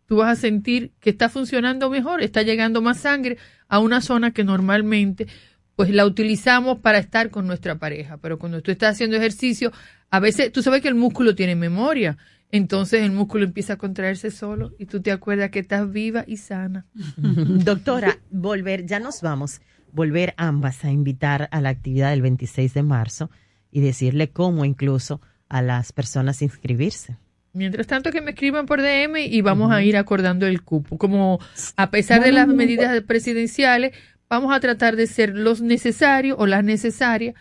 tú 0.08 0.16
vas 0.16 0.38
a 0.38 0.40
sentir 0.40 0.92
que 1.00 1.10
está 1.10 1.28
funcionando 1.28 1.90
mejor, 1.90 2.22
está 2.22 2.42
llegando 2.42 2.80
más 2.80 2.98
sangre 2.98 3.36
a 3.68 3.78
una 3.78 4.00
zona 4.00 4.32
que 4.32 4.42
normalmente 4.42 5.28
pues 5.76 5.90
la 5.90 6.06
utilizamos 6.06 6.78
para 6.78 6.98
estar 6.98 7.30
con 7.30 7.46
nuestra 7.46 7.78
pareja, 7.78 8.16
pero 8.16 8.38
cuando 8.38 8.62
tú 8.62 8.72
estás 8.72 8.94
haciendo 8.94 9.16
ejercicio, 9.16 9.70
a 10.10 10.18
veces 10.18 10.50
tú 10.50 10.62
sabes 10.62 10.82
que 10.82 10.88
el 10.88 10.96
músculo 10.96 11.36
tiene 11.36 11.54
memoria, 11.54 12.16
entonces 12.50 13.02
el 13.02 13.12
músculo 13.12 13.44
empieza 13.44 13.74
a 13.74 13.76
contraerse 13.76 14.30
solo 14.30 14.72
y 14.78 14.86
tú 14.86 15.02
te 15.02 15.12
acuerdas 15.12 15.50
que 15.50 15.60
estás 15.60 15.92
viva 15.92 16.24
y 16.26 16.38
sana. 16.38 16.86
Doctora, 17.16 18.18
volver, 18.30 18.86
ya 18.86 18.98
nos 18.98 19.20
vamos, 19.20 19.60
volver 19.92 20.34
ambas 20.38 20.84
a 20.84 20.90
invitar 20.90 21.48
a 21.52 21.60
la 21.60 21.68
actividad 21.68 22.10
del 22.10 22.22
26 22.22 22.74
de 22.74 22.82
marzo 22.82 23.30
y 23.70 23.80
decirle 23.80 24.30
cómo 24.30 24.64
incluso 24.64 25.20
a 25.50 25.60
las 25.60 25.92
personas 25.92 26.40
inscribirse. 26.40 27.18
Mientras 27.52 27.86
tanto 27.86 28.10
que 28.10 28.20
me 28.20 28.30
escriban 28.30 28.66
por 28.66 28.80
DM 28.80 29.16
y 29.18 29.40
vamos 29.40 29.72
a 29.72 29.82
ir 29.82 29.96
acordando 29.96 30.46
el 30.46 30.62
cupo. 30.62 30.98
Como 30.98 31.38
a 31.76 31.90
pesar 31.90 32.22
de 32.22 32.32
las 32.32 32.46
medidas 32.46 33.00
presidenciales, 33.02 33.96
vamos 34.28 34.54
a 34.54 34.60
tratar 34.60 34.96
de 34.96 35.06
ser 35.06 35.34
los 35.34 35.60
necesarios 35.60 36.36
o 36.38 36.46
las 36.46 36.62
necesarias 36.62 37.34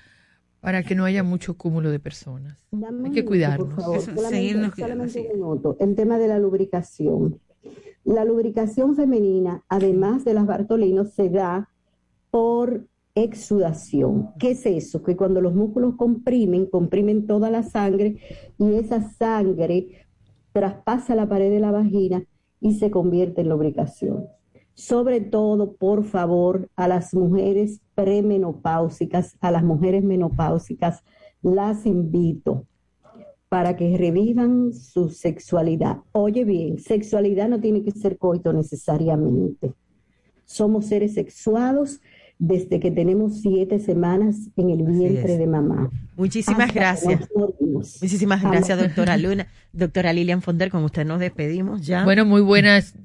para 0.60 0.84
que 0.84 0.96
no 0.96 1.06
haya 1.06 1.24
mucho 1.24 1.56
cúmulo 1.56 1.92
de 1.92 2.00
personas. 2.00 2.58
Hay 3.06 3.12
que 3.12 3.26
cuidarnos. 3.26 3.74
Por 3.74 3.84
favor, 3.84 4.02
solamente, 4.02 4.82
solamente 4.82 5.20
un 5.20 5.28
minuto. 5.28 5.78
El 5.80 5.96
tema 5.96 6.18
de 6.18 6.28
la 6.28 6.40
lubricación. 6.40 7.40
La 8.04 8.24
lubricación 8.24 8.96
femenina, 8.96 9.64
además 9.68 10.24
de 10.24 10.34
las 10.34 10.46
Bartolinos, 10.46 11.14
se 11.14 11.30
da 11.30 11.70
por 12.32 12.88
exudación. 13.24 14.30
¿Qué 14.40 14.52
es 14.52 14.66
eso? 14.66 15.04
Que 15.04 15.16
cuando 15.16 15.42
los 15.42 15.54
músculos 15.54 15.96
comprimen, 15.96 16.66
comprimen 16.66 17.28
toda 17.28 17.50
la 17.50 17.64
sangre 17.64 18.18
y 18.58 18.74
esa 18.76 19.10
sangre 19.12 20.08
traspasa 20.54 21.16
la 21.16 21.28
pared 21.28 21.52
de 21.52 21.60
la 21.60 21.72
vagina 21.72 22.24
y 22.60 22.76
se 22.76 22.92
convierte 22.92 23.42
en 23.42 23.50
lubricación. 23.50 24.28
Sobre 24.74 25.22
todo, 25.22 25.74
por 25.74 26.04
favor, 26.04 26.70
a 26.76 26.88
las 26.88 27.14
mujeres 27.14 27.82
premenopáusicas, 27.96 29.36
a 29.42 29.52
las 29.52 29.64
mujeres 29.64 30.04
menopáusicas, 30.04 31.04
las 31.42 31.86
invito 31.86 32.66
para 33.50 33.76
que 33.76 33.98
revivan 33.98 34.74
su 34.74 35.10
sexualidad. 35.10 35.98
Oye 36.12 36.44
bien, 36.44 36.80
sexualidad 36.80 37.48
no 37.50 37.60
tiene 37.60 37.84
que 37.84 37.92
ser 37.92 38.18
coito 38.18 38.52
necesariamente. 38.54 39.74
Somos 40.46 40.86
seres 40.86 41.14
sexuados 41.14 42.02
desde 42.40 42.80
que 42.80 42.92
tenemos 42.92 43.42
siete 43.42 43.80
semanas 43.80 44.50
en 44.56 44.70
el 44.70 44.84
vientre 44.84 45.38
de 45.38 45.48
mamá. 45.48 45.90
Muchísimas 46.16 46.74
gracias. 46.74 47.28
Muchísimas 48.02 48.44
gracias, 48.44 48.80
doctora 48.80 49.18
Luna. 49.18 49.48
Doctora 49.74 50.14
Lilian 50.14 50.42
Fonder, 50.42 50.70
con 50.70 50.84
usted 50.84 51.06
nos 51.06 51.20
despedimos 51.20 51.86
ya. 51.86 52.04
Bueno, 52.04 52.26
muy 52.26 52.42
buenas. 52.42 52.96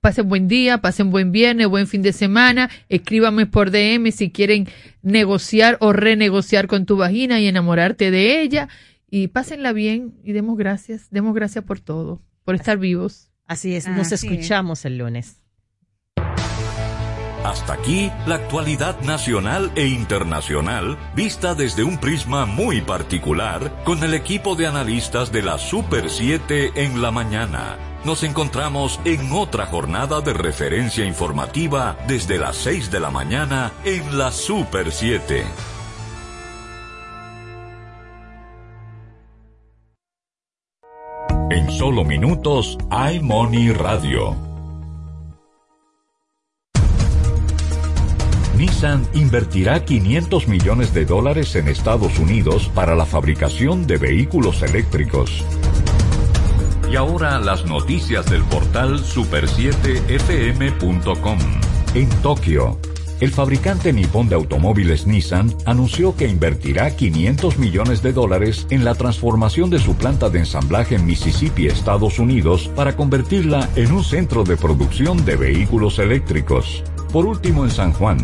Pasen 0.00 0.28
buen 0.28 0.48
día, 0.48 0.78
pasen 0.78 1.10
buen 1.10 1.32
viernes, 1.32 1.66
buen 1.66 1.86
fin 1.86 2.02
de 2.02 2.12
semana. 2.12 2.68
Escríbame 2.90 3.46
por 3.46 3.70
DM 3.70 4.12
si 4.12 4.30
quieren 4.30 4.68
negociar 5.02 5.78
o 5.80 5.94
renegociar 5.94 6.66
con 6.66 6.84
tu 6.84 6.96
vagina 6.96 7.40
y 7.40 7.46
enamorarte 7.46 8.10
de 8.10 8.42
ella. 8.42 8.68
Y 9.08 9.28
pásenla 9.28 9.72
bien 9.72 10.12
y 10.22 10.32
demos 10.32 10.58
gracias. 10.58 11.08
Demos 11.10 11.34
gracias 11.34 11.64
por 11.64 11.80
todo, 11.80 12.20
por 12.44 12.54
estar 12.54 12.76
vivos. 12.76 13.30
Así 13.46 13.74
es, 13.74 13.88
nos 13.88 14.12
escuchamos 14.12 14.84
el 14.84 14.98
lunes. 14.98 15.43
Hasta 17.44 17.74
aquí 17.74 18.10
la 18.26 18.36
actualidad 18.36 18.98
nacional 19.02 19.70
e 19.76 19.86
internacional 19.86 20.96
vista 21.14 21.54
desde 21.54 21.84
un 21.84 21.98
prisma 21.98 22.46
muy 22.46 22.80
particular 22.80 23.84
con 23.84 24.02
el 24.02 24.14
equipo 24.14 24.56
de 24.56 24.66
analistas 24.66 25.30
de 25.30 25.42
la 25.42 25.58
Super 25.58 26.08
7 26.08 26.72
en 26.74 27.02
la 27.02 27.10
mañana. 27.10 27.76
Nos 28.02 28.22
encontramos 28.22 28.98
en 29.04 29.30
otra 29.30 29.66
jornada 29.66 30.22
de 30.22 30.32
referencia 30.32 31.04
informativa 31.04 31.98
desde 32.08 32.38
las 32.38 32.56
6 32.56 32.90
de 32.90 33.00
la 33.00 33.10
mañana 33.10 33.72
en 33.84 34.16
la 34.16 34.32
Super 34.32 34.90
7. 34.90 35.44
En 41.50 41.70
solo 41.70 42.04
minutos, 42.04 42.78
iMoney 42.90 43.70
Radio. 43.70 44.53
Nissan 48.56 49.06
invertirá 49.14 49.84
500 49.84 50.48
millones 50.48 50.92
de 50.94 51.04
dólares 51.04 51.54
en 51.56 51.68
Estados 51.68 52.18
Unidos 52.18 52.70
para 52.74 52.94
la 52.94 53.04
fabricación 53.04 53.86
de 53.86 53.98
vehículos 53.98 54.62
eléctricos. 54.62 55.44
Y 56.90 56.96
ahora 56.96 57.38
las 57.40 57.66
noticias 57.66 58.24
del 58.26 58.42
portal 58.44 59.00
super7fm.com. 59.00 61.38
En 61.94 62.08
Tokio, 62.22 62.78
el 63.20 63.30
fabricante 63.30 63.92
nipón 63.92 64.28
de 64.28 64.34
automóviles 64.36 65.06
Nissan 65.06 65.54
anunció 65.64 66.14
que 66.14 66.28
invertirá 66.28 66.94
500 66.94 67.58
millones 67.58 68.02
de 68.02 68.12
dólares 68.12 68.68
en 68.70 68.84
la 68.84 68.94
transformación 68.94 69.70
de 69.70 69.80
su 69.80 69.96
planta 69.96 70.30
de 70.30 70.38
ensamblaje 70.40 70.94
en 70.94 71.06
Mississippi, 71.06 71.66
Estados 71.66 72.20
Unidos, 72.20 72.70
para 72.76 72.94
convertirla 72.94 73.68
en 73.74 73.90
un 73.92 74.04
centro 74.04 74.44
de 74.44 74.56
producción 74.56 75.24
de 75.24 75.34
vehículos 75.36 75.98
eléctricos. 75.98 76.84
Por 77.14 77.24
último, 77.26 77.64
en 77.64 77.70
San 77.70 77.92
Juan, 77.92 78.18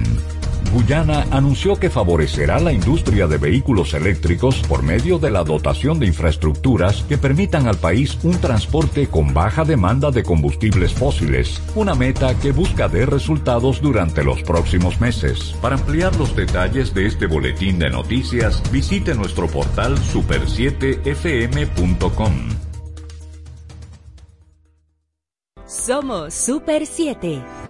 Guyana 0.72 1.24
anunció 1.30 1.76
que 1.76 1.90
favorecerá 1.90 2.58
la 2.58 2.72
industria 2.72 3.28
de 3.28 3.38
vehículos 3.38 3.94
eléctricos 3.94 4.64
por 4.66 4.82
medio 4.82 5.20
de 5.20 5.30
la 5.30 5.44
dotación 5.44 6.00
de 6.00 6.06
infraestructuras 6.06 7.04
que 7.04 7.16
permitan 7.16 7.68
al 7.68 7.76
país 7.76 8.18
un 8.24 8.40
transporte 8.40 9.06
con 9.06 9.32
baja 9.32 9.64
demanda 9.64 10.10
de 10.10 10.24
combustibles 10.24 10.92
fósiles, 10.92 11.62
una 11.76 11.94
meta 11.94 12.36
que 12.40 12.50
busca 12.50 12.88
de 12.88 13.06
resultados 13.06 13.80
durante 13.80 14.24
los 14.24 14.42
próximos 14.42 15.00
meses. 15.00 15.54
Para 15.62 15.76
ampliar 15.76 16.16
los 16.16 16.34
detalles 16.34 16.92
de 16.92 17.06
este 17.06 17.26
boletín 17.26 17.78
de 17.78 17.90
noticias, 17.90 18.60
visite 18.72 19.14
nuestro 19.14 19.46
portal 19.46 19.96
super7fm.com. 19.98 22.32
Somos 25.64 26.34
Super 26.34 26.84
7. 26.84 27.69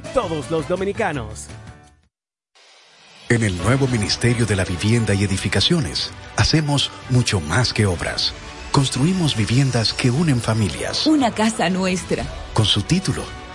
todos 0.13 0.51
los 0.51 0.67
dominicanos. 0.67 1.47
En 3.29 3.43
el 3.43 3.57
nuevo 3.57 3.87
Ministerio 3.87 4.45
de 4.45 4.57
la 4.57 4.65
Vivienda 4.65 5.13
y 5.13 5.23
Edificaciones, 5.23 6.11
hacemos 6.35 6.91
mucho 7.09 7.39
más 7.39 7.71
que 7.71 7.85
obras. 7.85 8.33
Construimos 8.73 9.37
viviendas 9.37 9.93
que 9.93 10.11
unen 10.11 10.41
familias. 10.41 11.07
Una 11.07 11.31
casa 11.31 11.69
nuestra. 11.69 12.25
Con 12.53 12.65
su 12.65 12.81
título, 12.81 13.23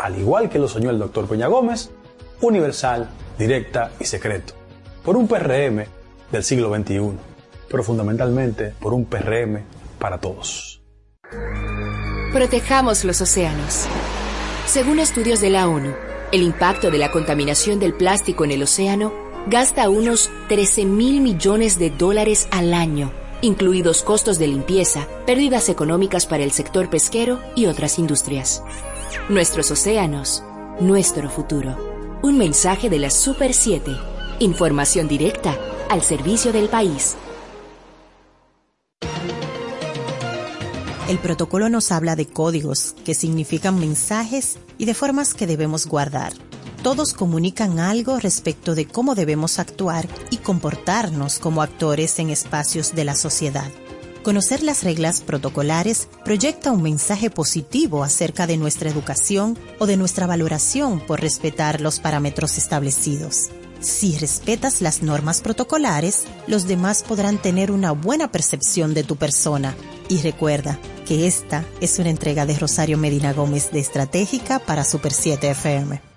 al 0.00 0.18
igual 0.18 0.48
que 0.48 0.58
lo 0.58 0.66
soñó 0.66 0.90
el 0.90 0.98
doctor 0.98 1.26
Peña 1.26 1.46
Gómez, 1.46 1.90
universal, 2.40 3.10
directa 3.38 3.92
y 4.00 4.04
secreto, 4.04 4.54
por 5.04 5.16
un 5.16 5.28
PRM 5.28 5.84
del 6.32 6.42
siglo 6.42 6.74
XXI, 6.74 7.12
pero 7.68 7.82
fundamentalmente 7.82 8.74
por 8.80 8.94
un 8.94 9.04
PRM 9.04 9.60
para 9.98 10.18
todos. 10.18 10.80
Protejamos 12.32 13.04
los 13.04 13.20
océanos. 13.20 13.86
Según 14.66 15.00
estudios 15.00 15.40
de 15.40 15.50
la 15.50 15.68
ONU, 15.68 15.92
el 16.32 16.42
impacto 16.42 16.90
de 16.90 16.98
la 16.98 17.10
contaminación 17.10 17.78
del 17.78 17.92
plástico 17.92 18.44
en 18.44 18.52
el 18.52 18.62
océano 18.62 19.12
gasta 19.48 19.88
unos 19.90 20.30
13 20.48 20.86
mil 20.86 21.20
millones 21.20 21.78
de 21.78 21.90
dólares 21.90 22.48
al 22.52 22.72
año, 22.72 23.12
incluidos 23.42 24.02
costos 24.02 24.38
de 24.38 24.46
limpieza, 24.46 25.06
pérdidas 25.26 25.68
económicas 25.68 26.26
para 26.26 26.44
el 26.44 26.52
sector 26.52 26.88
pesquero 26.88 27.40
y 27.54 27.66
otras 27.66 27.98
industrias. 27.98 28.62
Nuestros 29.28 29.70
océanos, 29.70 30.42
nuestro 30.80 31.30
futuro. 31.30 31.76
Un 32.22 32.38
mensaje 32.38 32.88
de 32.88 32.98
la 32.98 33.10
Super 33.10 33.54
7. 33.54 33.90
Información 34.38 35.08
directa 35.08 35.58
al 35.88 36.02
servicio 36.02 36.52
del 36.52 36.68
país. 36.68 37.16
El 41.08 41.18
protocolo 41.18 41.68
nos 41.68 41.90
habla 41.90 42.14
de 42.14 42.26
códigos, 42.26 42.94
que 43.04 43.14
significan 43.14 43.80
mensajes 43.80 44.58
y 44.78 44.84
de 44.84 44.94
formas 44.94 45.34
que 45.34 45.48
debemos 45.48 45.86
guardar. 45.86 46.32
Todos 46.84 47.12
comunican 47.12 47.80
algo 47.80 48.18
respecto 48.20 48.76
de 48.76 48.86
cómo 48.86 49.16
debemos 49.16 49.58
actuar 49.58 50.06
y 50.30 50.36
comportarnos 50.36 51.40
como 51.40 51.62
actores 51.62 52.18
en 52.20 52.30
espacios 52.30 52.94
de 52.94 53.04
la 53.04 53.16
sociedad. 53.16 53.70
Conocer 54.22 54.62
las 54.62 54.84
reglas 54.84 55.22
protocolares 55.22 56.08
proyecta 56.26 56.72
un 56.72 56.82
mensaje 56.82 57.30
positivo 57.30 58.04
acerca 58.04 58.46
de 58.46 58.58
nuestra 58.58 58.90
educación 58.90 59.58
o 59.78 59.86
de 59.86 59.96
nuestra 59.96 60.26
valoración 60.26 61.00
por 61.00 61.22
respetar 61.22 61.80
los 61.80 62.00
parámetros 62.00 62.58
establecidos. 62.58 63.48
Si 63.80 64.18
respetas 64.18 64.82
las 64.82 65.02
normas 65.02 65.40
protocolares, 65.40 66.24
los 66.46 66.66
demás 66.66 67.02
podrán 67.02 67.38
tener 67.38 67.72
una 67.72 67.92
buena 67.92 68.30
percepción 68.30 68.92
de 68.92 69.04
tu 69.04 69.16
persona. 69.16 69.74
Y 70.10 70.18
recuerda 70.18 70.78
que 71.06 71.26
esta 71.26 71.64
es 71.80 71.98
una 71.98 72.10
entrega 72.10 72.44
de 72.44 72.58
Rosario 72.58 72.98
Medina 72.98 73.32
Gómez 73.32 73.70
de 73.72 73.80
Estratégica 73.80 74.58
para 74.58 74.84
Super 74.84 75.14
7 75.14 75.50
FM. 75.50 76.09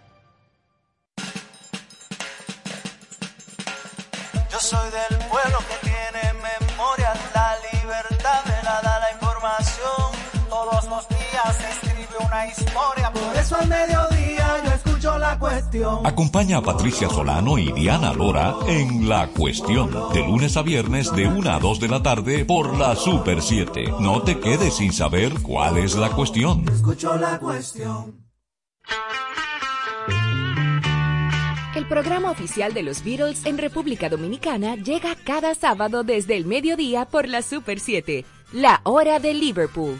Eso 13.44 13.58
al 13.58 13.68
mediodía 13.68 14.64
yo 14.64 14.72
escucho 14.72 15.18
la 15.18 15.38
cuestión. 15.38 16.06
Acompaña 16.06 16.58
a 16.58 16.62
Patricia 16.62 17.10
Solano 17.10 17.58
y 17.58 17.74
Diana 17.74 18.14
Lora 18.14 18.56
en 18.68 19.10
La 19.10 19.28
Cuestión, 19.28 19.92
de 20.14 20.22
lunes 20.22 20.56
a 20.56 20.62
viernes 20.62 21.14
de 21.14 21.28
1 21.28 21.52
a 21.52 21.60
2 21.60 21.80
de 21.82 21.88
la 21.90 22.02
tarde 22.02 22.46
por 22.46 22.78
la 22.78 22.96
Super 22.96 23.42
7. 23.42 23.96
No 24.00 24.22
te 24.22 24.40
quedes 24.40 24.76
sin 24.76 24.94
saber 24.94 25.34
cuál 25.42 25.78
es 25.78 25.96
la 25.96 26.10
cuestión. 26.12 26.66
Escucho 26.70 27.18
la 27.18 27.38
cuestión. 27.38 28.24
El 31.76 31.88
programa 31.88 32.32
oficial 32.32 32.74
de 32.74 32.84
los 32.84 33.04
Beatles 33.04 33.46
en 33.46 33.58
República 33.58 34.08
Dominicana 34.08 34.76
llega 34.76 35.16
cada 35.26 35.54
sábado 35.54 36.04
desde 36.04 36.38
el 36.38 36.46
mediodía 36.46 37.06
por 37.06 37.28
la 37.28 37.42
Super 37.42 37.82
7, 37.82 38.24
la 38.54 38.80
hora 38.84 39.20
de 39.20 39.34
Liverpool. 39.34 40.00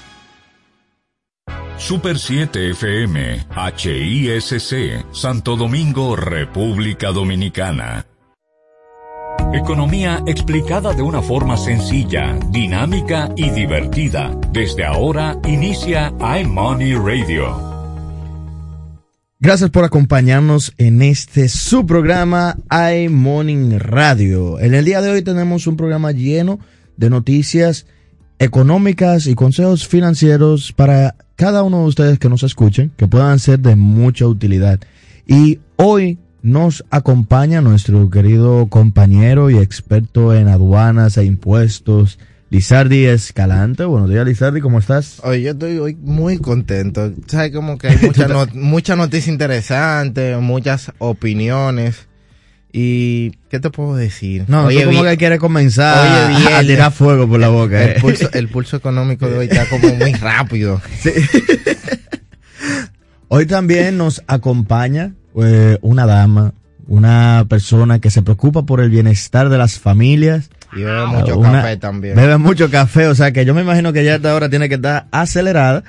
Super 1.81 2.19
7 2.19 2.69
FM, 2.69 3.47
HISC, 3.75 5.03
Santo 5.11 5.55
Domingo, 5.55 6.15
República 6.15 7.11
Dominicana. 7.11 8.05
Economía 9.51 10.21
explicada 10.27 10.93
de 10.93 11.01
una 11.01 11.23
forma 11.23 11.57
sencilla, 11.57 12.37
dinámica 12.51 13.33
y 13.35 13.49
divertida. 13.49 14.29
Desde 14.51 14.85
ahora 14.85 15.39
inicia 15.43 16.13
iMoney 16.39 16.93
Radio. 16.93 17.57
Gracias 19.39 19.71
por 19.71 19.83
acompañarnos 19.83 20.73
en 20.77 21.01
este 21.01 21.49
su 21.49 21.87
programa 21.87 22.57
iMorning 22.69 23.79
Radio. 23.79 24.59
En 24.59 24.75
el 24.75 24.85
día 24.85 25.01
de 25.01 25.09
hoy 25.09 25.23
tenemos 25.23 25.65
un 25.65 25.77
programa 25.77 26.11
lleno 26.11 26.59
de 26.95 27.09
noticias 27.09 27.87
económicas 28.41 29.27
y 29.27 29.35
consejos 29.35 29.87
financieros 29.87 30.73
para 30.73 31.13
cada 31.35 31.61
uno 31.61 31.81
de 31.81 31.85
ustedes 31.85 32.17
que 32.17 32.27
nos 32.27 32.41
escuchen, 32.41 32.91
que 32.97 33.07
puedan 33.07 33.37
ser 33.37 33.59
de 33.59 33.75
mucha 33.75 34.25
utilidad. 34.25 34.79
Y 35.27 35.59
hoy 35.75 36.17
nos 36.41 36.83
acompaña 36.89 37.61
nuestro 37.61 38.09
querido 38.09 38.65
compañero 38.65 39.51
y 39.51 39.59
experto 39.59 40.33
en 40.33 40.47
aduanas 40.47 41.17
e 41.17 41.25
impuestos, 41.25 42.17
Lizardi 42.49 43.05
Escalante. 43.05 43.85
Buenos 43.85 44.09
días, 44.09 44.25
Lizardi, 44.25 44.59
¿cómo 44.59 44.79
estás? 44.79 45.21
Oye, 45.23 45.43
yo 45.43 45.51
estoy 45.51 45.77
hoy 45.77 45.95
muy 46.01 46.39
contento. 46.39 47.13
Sabes 47.27 47.51
como 47.51 47.77
que 47.77 47.89
hay 47.89 47.97
mucha, 48.01 48.27
no, 48.27 48.47
mucha 48.53 48.95
noticia 48.95 49.31
interesante, 49.31 50.35
muchas 50.37 50.91
opiniones. 50.97 52.07
¿Y 52.73 53.31
qué 53.49 53.59
te 53.59 53.69
puedo 53.69 53.95
decir? 53.95 54.45
No, 54.47 54.65
Oye, 54.65 54.85
como 54.85 55.03
que 55.03 55.17
quiere 55.17 55.37
comenzar 55.39 56.29
Oye, 56.29 56.37
bien, 56.39 56.53
a 56.53 56.61
tirar 56.61 56.91
fuego 56.93 57.27
por 57.27 57.39
la 57.39 57.49
boca. 57.49 57.83
El, 57.83 57.89
eh. 57.97 57.99
pulso, 57.99 58.29
el 58.31 58.47
pulso 58.47 58.77
económico 58.77 59.27
de 59.27 59.37
hoy 59.39 59.47
está 59.51 59.67
como 59.67 59.93
muy 59.95 60.13
rápido. 60.13 60.81
Sí. 61.01 61.11
Hoy 63.27 63.45
también 63.45 63.97
nos 63.97 64.23
acompaña 64.27 65.13
eh, 65.41 65.77
una 65.81 66.05
dama, 66.05 66.53
una 66.87 67.45
persona 67.49 67.99
que 67.99 68.11
se 68.11 68.21
preocupa 68.21 68.63
por 68.63 68.81
el 68.81 68.89
bienestar 68.89 69.49
de 69.49 69.57
las 69.57 69.79
familias. 69.79 70.49
Y 70.75 70.81
bebe 70.81 71.05
mucho 71.07 71.37
Una- 71.39 71.61
café 71.61 71.77
también. 71.77 72.15
Bebe 72.15 72.37
mucho 72.37 72.69
café, 72.69 73.07
o 73.07 73.15
sea 73.15 73.31
que 73.31 73.45
yo 73.45 73.53
me 73.53 73.61
imagino 73.61 73.93
que 73.93 74.03
ya 74.03 74.15
esta 74.15 74.35
hora 74.35 74.49
tiene 74.49 74.67
que 74.67 74.75
estar 74.75 75.07
acelerada, 75.11 75.83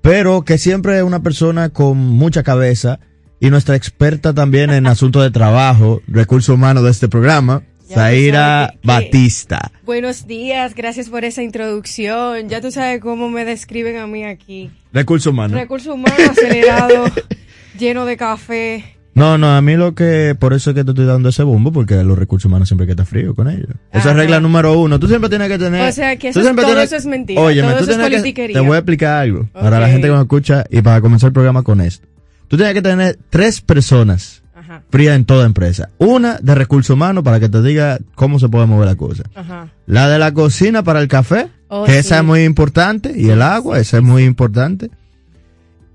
pero 0.00 0.42
que 0.42 0.56
siempre 0.58 0.96
es 0.96 1.02
una 1.02 1.22
persona 1.22 1.68
con 1.68 1.98
mucha 1.98 2.42
cabeza 2.42 2.98
y 3.40 3.50
nuestra 3.50 3.76
experta 3.76 4.32
también 4.32 4.70
en 4.70 4.86
asuntos 4.86 5.22
de 5.22 5.30
trabajo, 5.30 6.02
recursos 6.08 6.54
humanos 6.54 6.84
de 6.84 6.90
este 6.90 7.08
programa, 7.08 7.62
Zaira 7.88 8.74
Batista. 8.82 9.70
Buenos 9.84 10.26
días, 10.26 10.74
gracias 10.74 11.08
por 11.08 11.24
esa 11.24 11.42
introducción. 11.42 12.48
Ya 12.48 12.60
tú 12.60 12.70
sabes 12.70 13.00
cómo 13.00 13.28
me 13.28 13.44
describen 13.44 13.96
a 13.98 14.06
mí 14.06 14.24
aquí. 14.24 14.70
Recursos 14.92 15.32
humanos. 15.32 15.58
Recursos 15.60 15.94
humanos 15.94 16.18
acelerado, 16.30 17.04
lleno 17.78 18.04
de 18.04 18.16
café. 18.16 18.84
No, 19.14 19.38
no, 19.38 19.54
a 19.56 19.62
mí 19.62 19.76
lo 19.76 19.94
que, 19.94 20.36
por 20.38 20.52
eso 20.52 20.70
es 20.70 20.76
que 20.76 20.84
te 20.84 20.90
estoy 20.90 21.06
dando 21.06 21.30
ese 21.30 21.42
bombo, 21.42 21.72
porque 21.72 21.94
los 22.02 22.18
recursos 22.18 22.46
humanos 22.46 22.68
siempre 22.68 22.86
que 22.86 22.92
estar 22.92 23.06
frío 23.06 23.34
con 23.34 23.48
ellos. 23.48 23.68
Esa 23.90 24.10
es 24.10 24.16
regla 24.16 24.40
número 24.40 24.78
uno. 24.78 24.98
Tú 24.98 25.08
siempre 25.08 25.30
tienes 25.30 25.48
que 25.48 25.58
tener. 25.58 25.88
O 25.88 25.92
sea, 25.92 26.16
que 26.16 26.28
eso 26.28 26.40
es, 26.40 26.44
siempre 26.44 26.64
todo 26.64 26.74
tienes- 26.74 26.86
eso 26.88 26.96
es 26.96 27.06
mentira. 27.06 27.40
Óyeme, 27.40 27.68
todo 27.68 27.78
tú 27.78 27.84
eso 27.84 27.92
es 27.92 27.96
tienes 27.96 28.10
que- 28.10 28.16
politiquería. 28.18 28.60
Te 28.60 28.66
voy 28.66 28.74
a 28.74 28.78
explicar 28.78 29.22
algo 29.22 29.48
para 29.54 29.80
la 29.80 29.88
gente 29.88 30.08
que 30.08 30.12
nos 30.12 30.20
escucha 30.22 30.64
y 30.70 30.82
para 30.82 31.00
comenzar 31.00 31.28
el 31.28 31.32
programa 31.32 31.62
con 31.62 31.80
esto. 31.80 32.06
Tú 32.48 32.56
tienes 32.56 32.74
que 32.74 32.82
tener 32.82 33.18
tres 33.30 33.60
personas 33.60 34.42
Ajá. 34.54 34.82
frías 34.90 35.16
en 35.16 35.24
toda 35.24 35.46
empresa. 35.46 35.90
Una 35.98 36.38
de 36.40 36.54
recursos 36.54 36.90
humanos 36.94 37.24
para 37.24 37.40
que 37.40 37.48
te 37.48 37.62
diga 37.62 37.98
cómo 38.14 38.38
se 38.38 38.48
puede 38.48 38.66
mover 38.66 38.86
la 38.86 38.96
cosa. 38.96 39.24
Ajá. 39.34 39.68
La 39.86 40.08
de 40.08 40.18
la 40.18 40.32
cocina 40.32 40.82
para 40.82 41.00
el 41.00 41.08
café, 41.08 41.48
Oh, 41.68 41.82
que 41.84 41.98
esa 41.98 42.18
es 42.18 42.24
muy 42.24 42.44
importante, 42.44 43.12
y 43.16 43.28
el 43.30 43.42
agua, 43.42 43.80
esa 43.80 43.96
es 43.96 44.02
muy 44.04 44.22
importante. 44.24 44.88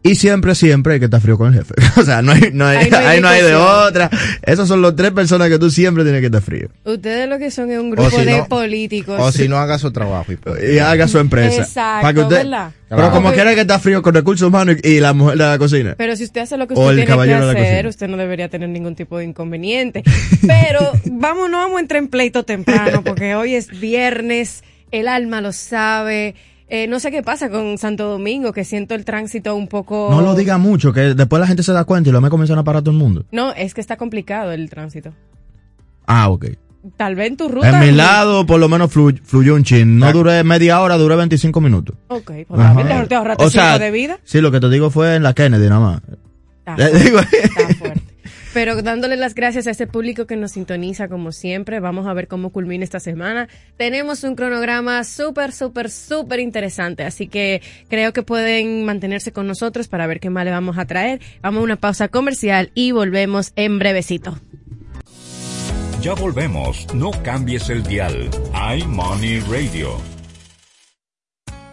Y 0.04 0.16
siempre, 0.16 0.56
siempre 0.56 0.94
hay 0.94 1.00
que 1.00 1.06
estar 1.06 1.22
frío 1.22 1.38
con 1.38 1.54
el 1.54 1.60
jefe. 1.60 1.76
o 2.00 2.04
sea, 2.04 2.24
no 2.24 2.32
hay, 2.32 2.50
no 2.54 2.66
hay, 2.66 2.78
Ahí 2.78 2.90
no 2.90 2.98
hay 2.98 3.06
ahí 3.06 3.22
no 3.22 3.28
hay 3.28 3.44
de 3.44 3.56
otra. 3.56 4.10
Esas 4.42 4.68
son 4.68 4.82
las 4.82 4.96
tres 4.96 5.12
personas 5.12 5.48
que 5.50 5.60
tú 5.60 5.70
siempre 5.70 6.04
tienes 6.04 6.22
que 6.22 6.26
estar 6.26 6.42
frío. 6.42 6.70
Ustedes 6.84 7.30
lo 7.30 7.38
que 7.38 7.52
son 7.52 7.70
es 7.70 7.78
un 7.78 7.92
grupo 7.92 8.10
si 8.10 8.26
de 8.26 8.38
no- 8.40 8.48
políticos. 8.48 9.16
O 9.20 9.32
si 9.32 9.48
no 9.48 9.58
haga 9.58 9.78
su 9.78 9.92
trabajo. 9.92 10.32
Y, 10.32 10.76
Y 10.76 10.80
haga 10.80 11.08
su 11.08 11.20
empresa. 11.20 11.62
Exacto, 11.62 12.02
Para 12.02 12.14
que 12.16 12.20
usted- 12.22 12.36
¿verdad? 12.38 12.72
Pero 12.90 12.98
Claro. 13.04 13.14
como 13.16 13.32
quiera 13.32 13.54
que 13.56 13.62
está 13.62 13.80
frío 13.80 14.02
con 14.02 14.14
recursos 14.14 14.48
humanos 14.48 14.76
y, 14.84 14.88
y 14.90 15.00
la 15.00 15.14
mujer 15.14 15.38
de 15.38 15.44
la 15.46 15.58
cocina. 15.58 15.94
Pero 15.98 16.16
si 16.16 16.24
usted 16.26 16.42
hace 16.42 16.58
lo 16.58 16.68
que 16.68 16.74
usted 16.74 17.06
tiene 17.06 17.06
que 17.06 17.34
hacer, 17.36 17.88
usted 17.88 18.08
no 18.08 18.18
debería 18.18 18.50
tener 18.50 18.70
ningún 18.70 18.96
tipo 18.96 19.18
de 19.20 19.26
inconveniente. 19.26 20.04
Pero 20.48 20.92
vamos, 21.06 21.50
no 21.50 21.58
vamos 21.60 21.78
a 21.78 21.80
entrar 21.82 22.02
en 22.02 22.10
pleito 22.10 22.44
temprano, 22.44 23.02
porque 23.04 23.36
hoy 23.36 23.54
es 23.56 23.68
viernes, 23.80 24.64
el 24.92 25.08
alma 25.08 25.42
lo 25.42 25.54
sabe. 25.54 26.36
Eh, 26.74 26.88
no 26.88 27.01
sé 27.01 27.11
qué 27.11 27.22
pasa 27.22 27.50
con 27.50 27.77
Santo 27.77 28.08
Domingo, 28.09 28.53
que 28.53 28.64
siento 28.64 28.95
el 28.95 29.03
tránsito 29.03 29.56
un 29.58 29.67
poco... 29.67 30.08
No 30.09 30.22
lo 30.22 30.35
diga 30.35 30.58
mucho, 30.58 30.93
que 30.93 31.14
después 31.16 31.40
la 31.41 31.45
gente 31.48 31.64
se 31.64 31.74
da 31.74 31.83
cuenta 31.83 32.09
y 32.09 32.14
lo 32.14 32.22
me 32.22 32.30
comienzan 32.30 32.58
a 32.59 32.64
parar 32.64 32.82
todo 32.82 32.91
el 32.93 32.98
mundo. 32.98 33.25
No, 33.32 33.51
es 33.51 33.74
que 33.74 33.82
está 33.82 33.98
complicado 33.98 34.53
el 34.53 34.69
tránsito. 34.69 35.11
Ah, 36.08 36.30
ok. 36.30 36.45
Tal 36.95 37.16
vez 37.16 37.27
en 37.27 37.35
tu 37.38 37.50
ruta... 37.50 37.69
En 37.69 37.80
mi 37.80 37.91
lado, 37.91 38.45
por 38.45 38.58
lo 38.59 38.69
menos, 38.69 38.90
flu- 38.90 39.19
fluyó 39.22 39.56
un 39.56 39.64
chin. 39.66 40.00
No 40.00 40.14
duré 40.14 40.43
media 40.45 40.82
hora, 40.82 40.95
duré 40.98 41.17
25 41.17 41.59
minutos. 41.59 41.95
Ok, 42.08 42.32
pues 42.48 42.59
también 42.61 42.88
te, 42.88 43.08
te 43.08 43.16
ahorraste 43.16 43.43
O 43.43 43.50
sea, 43.50 43.74
cinco 43.74 43.83
de 43.83 43.91
vida. 43.91 44.19
Sí, 44.24 44.40
lo 44.40 44.50
que 44.51 44.61
te 44.61 44.69
digo 44.69 44.90
fue 44.90 45.16
en 45.17 45.24
la 45.24 45.33
Kennedy 45.33 45.67
nada 45.67 45.80
más. 45.82 46.01
Está 46.59 46.77
Le 46.77 46.88
fuerte, 46.88 47.03
digo- 47.03 47.19
está 47.19 47.74
fuerte. 47.80 48.10
Pero 48.54 48.82
dándole 48.82 49.16
las 49.16 49.34
gracias 49.34 49.68
a 49.68 49.72
ese 49.72 49.88
público 49.88 50.26
que 50.28 50.36
nos 50.36 50.52
sintoniza 50.52 51.08
como 51.08 51.32
siempre, 51.32 51.80
vamos 51.80 52.06
a 52.06 52.14
ver 52.14 52.28
cómo 52.28 52.52
culmina 52.52 52.84
esta 52.84 53.00
semana. 53.00 53.48
Tenemos 53.78 54.26
un 54.26 54.36
cronograma 54.36 55.04
súper, 55.06 55.54
súper, 55.54 55.90
súper 55.90 56.42
interesante, 56.42 57.04
así 57.04 57.28
que 57.28 57.62
creo 57.88 58.12
que 58.12 58.24
pueden 58.24 58.84
mantenerse 58.84 59.32
con 59.32 59.48
nosotros 59.48 59.88
para 59.88 60.06
ver 60.06 60.20
qué 60.20 60.30
más 60.30 60.44
le 60.44 60.52
vamos 60.52 60.78
a 60.78 60.86
traer. 60.86 61.22
Vamos 61.42 61.62
a 61.62 61.64
una 61.64 61.76
pausa 61.78 62.10
comercial 62.10 62.72
y 62.76 62.92
volvemos 62.92 63.54
en 63.56 63.80
brevecito. 63.80 64.38
Ya 66.02 66.14
volvemos, 66.16 66.94
no 66.94 67.12
cambies 67.24 67.70
el 67.70 67.84
dial. 67.84 68.30
iMoney 68.76 69.40
Radio. 69.42 70.10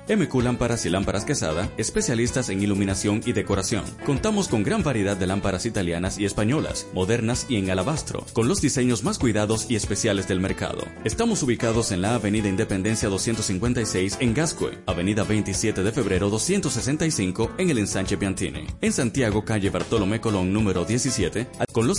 MQ 0.09 0.43
Lámparas 0.43 0.87
y 0.87 0.91
Lámparas 0.91 1.25
Quesada, 1.25 1.70
especialistas 1.77 2.49
en 2.49 2.62
iluminación 2.62 3.20
y 3.25 3.33
decoración. 3.33 3.85
Contamos 4.05 4.49
con 4.49 4.62
gran 4.62 4.83
variedad 4.83 5.17
de 5.17 5.27
lámparas 5.27 5.67
italianas 5.67 6.19
y 6.19 6.27
españolas, 6.27 6.87
modernas 6.93 7.47
y 7.49 7.57
en 7.57 7.70
alabastro, 7.70 8.27
con 8.33 8.49
los 8.49 8.61
diseños 8.61 9.03
más 9.05 9.19
cuidados 9.19 9.70
y 9.70 9.77
especiales 9.77 10.28
del 10.28 10.41
mercado. 10.41 10.85
Estamos 11.05 11.43
ubicados 11.43 11.91
en 11.91 12.03
la 12.03 12.15
Avenida 12.15 12.49
Independencia 12.49 13.09
256 13.09 14.19
en 14.20 14.35
Gascue, 14.35 14.78
Avenida 14.87 15.25
27 15.25 15.83
de 15.83 15.93
Febrero 15.93 16.31
265 16.31 17.53
en 17.59 17.70
el 17.70 17.78
Ensanche 17.78 18.19
Piantini. 18.19 18.67
En 18.81 18.93
Santiago, 18.93 19.45
calle 19.45 19.70
Bartolomé 19.70 20.20
Colón 20.20 20.53
número 20.53 20.85
17, 20.85 21.47
con 21.73 21.87
los 21.87 21.97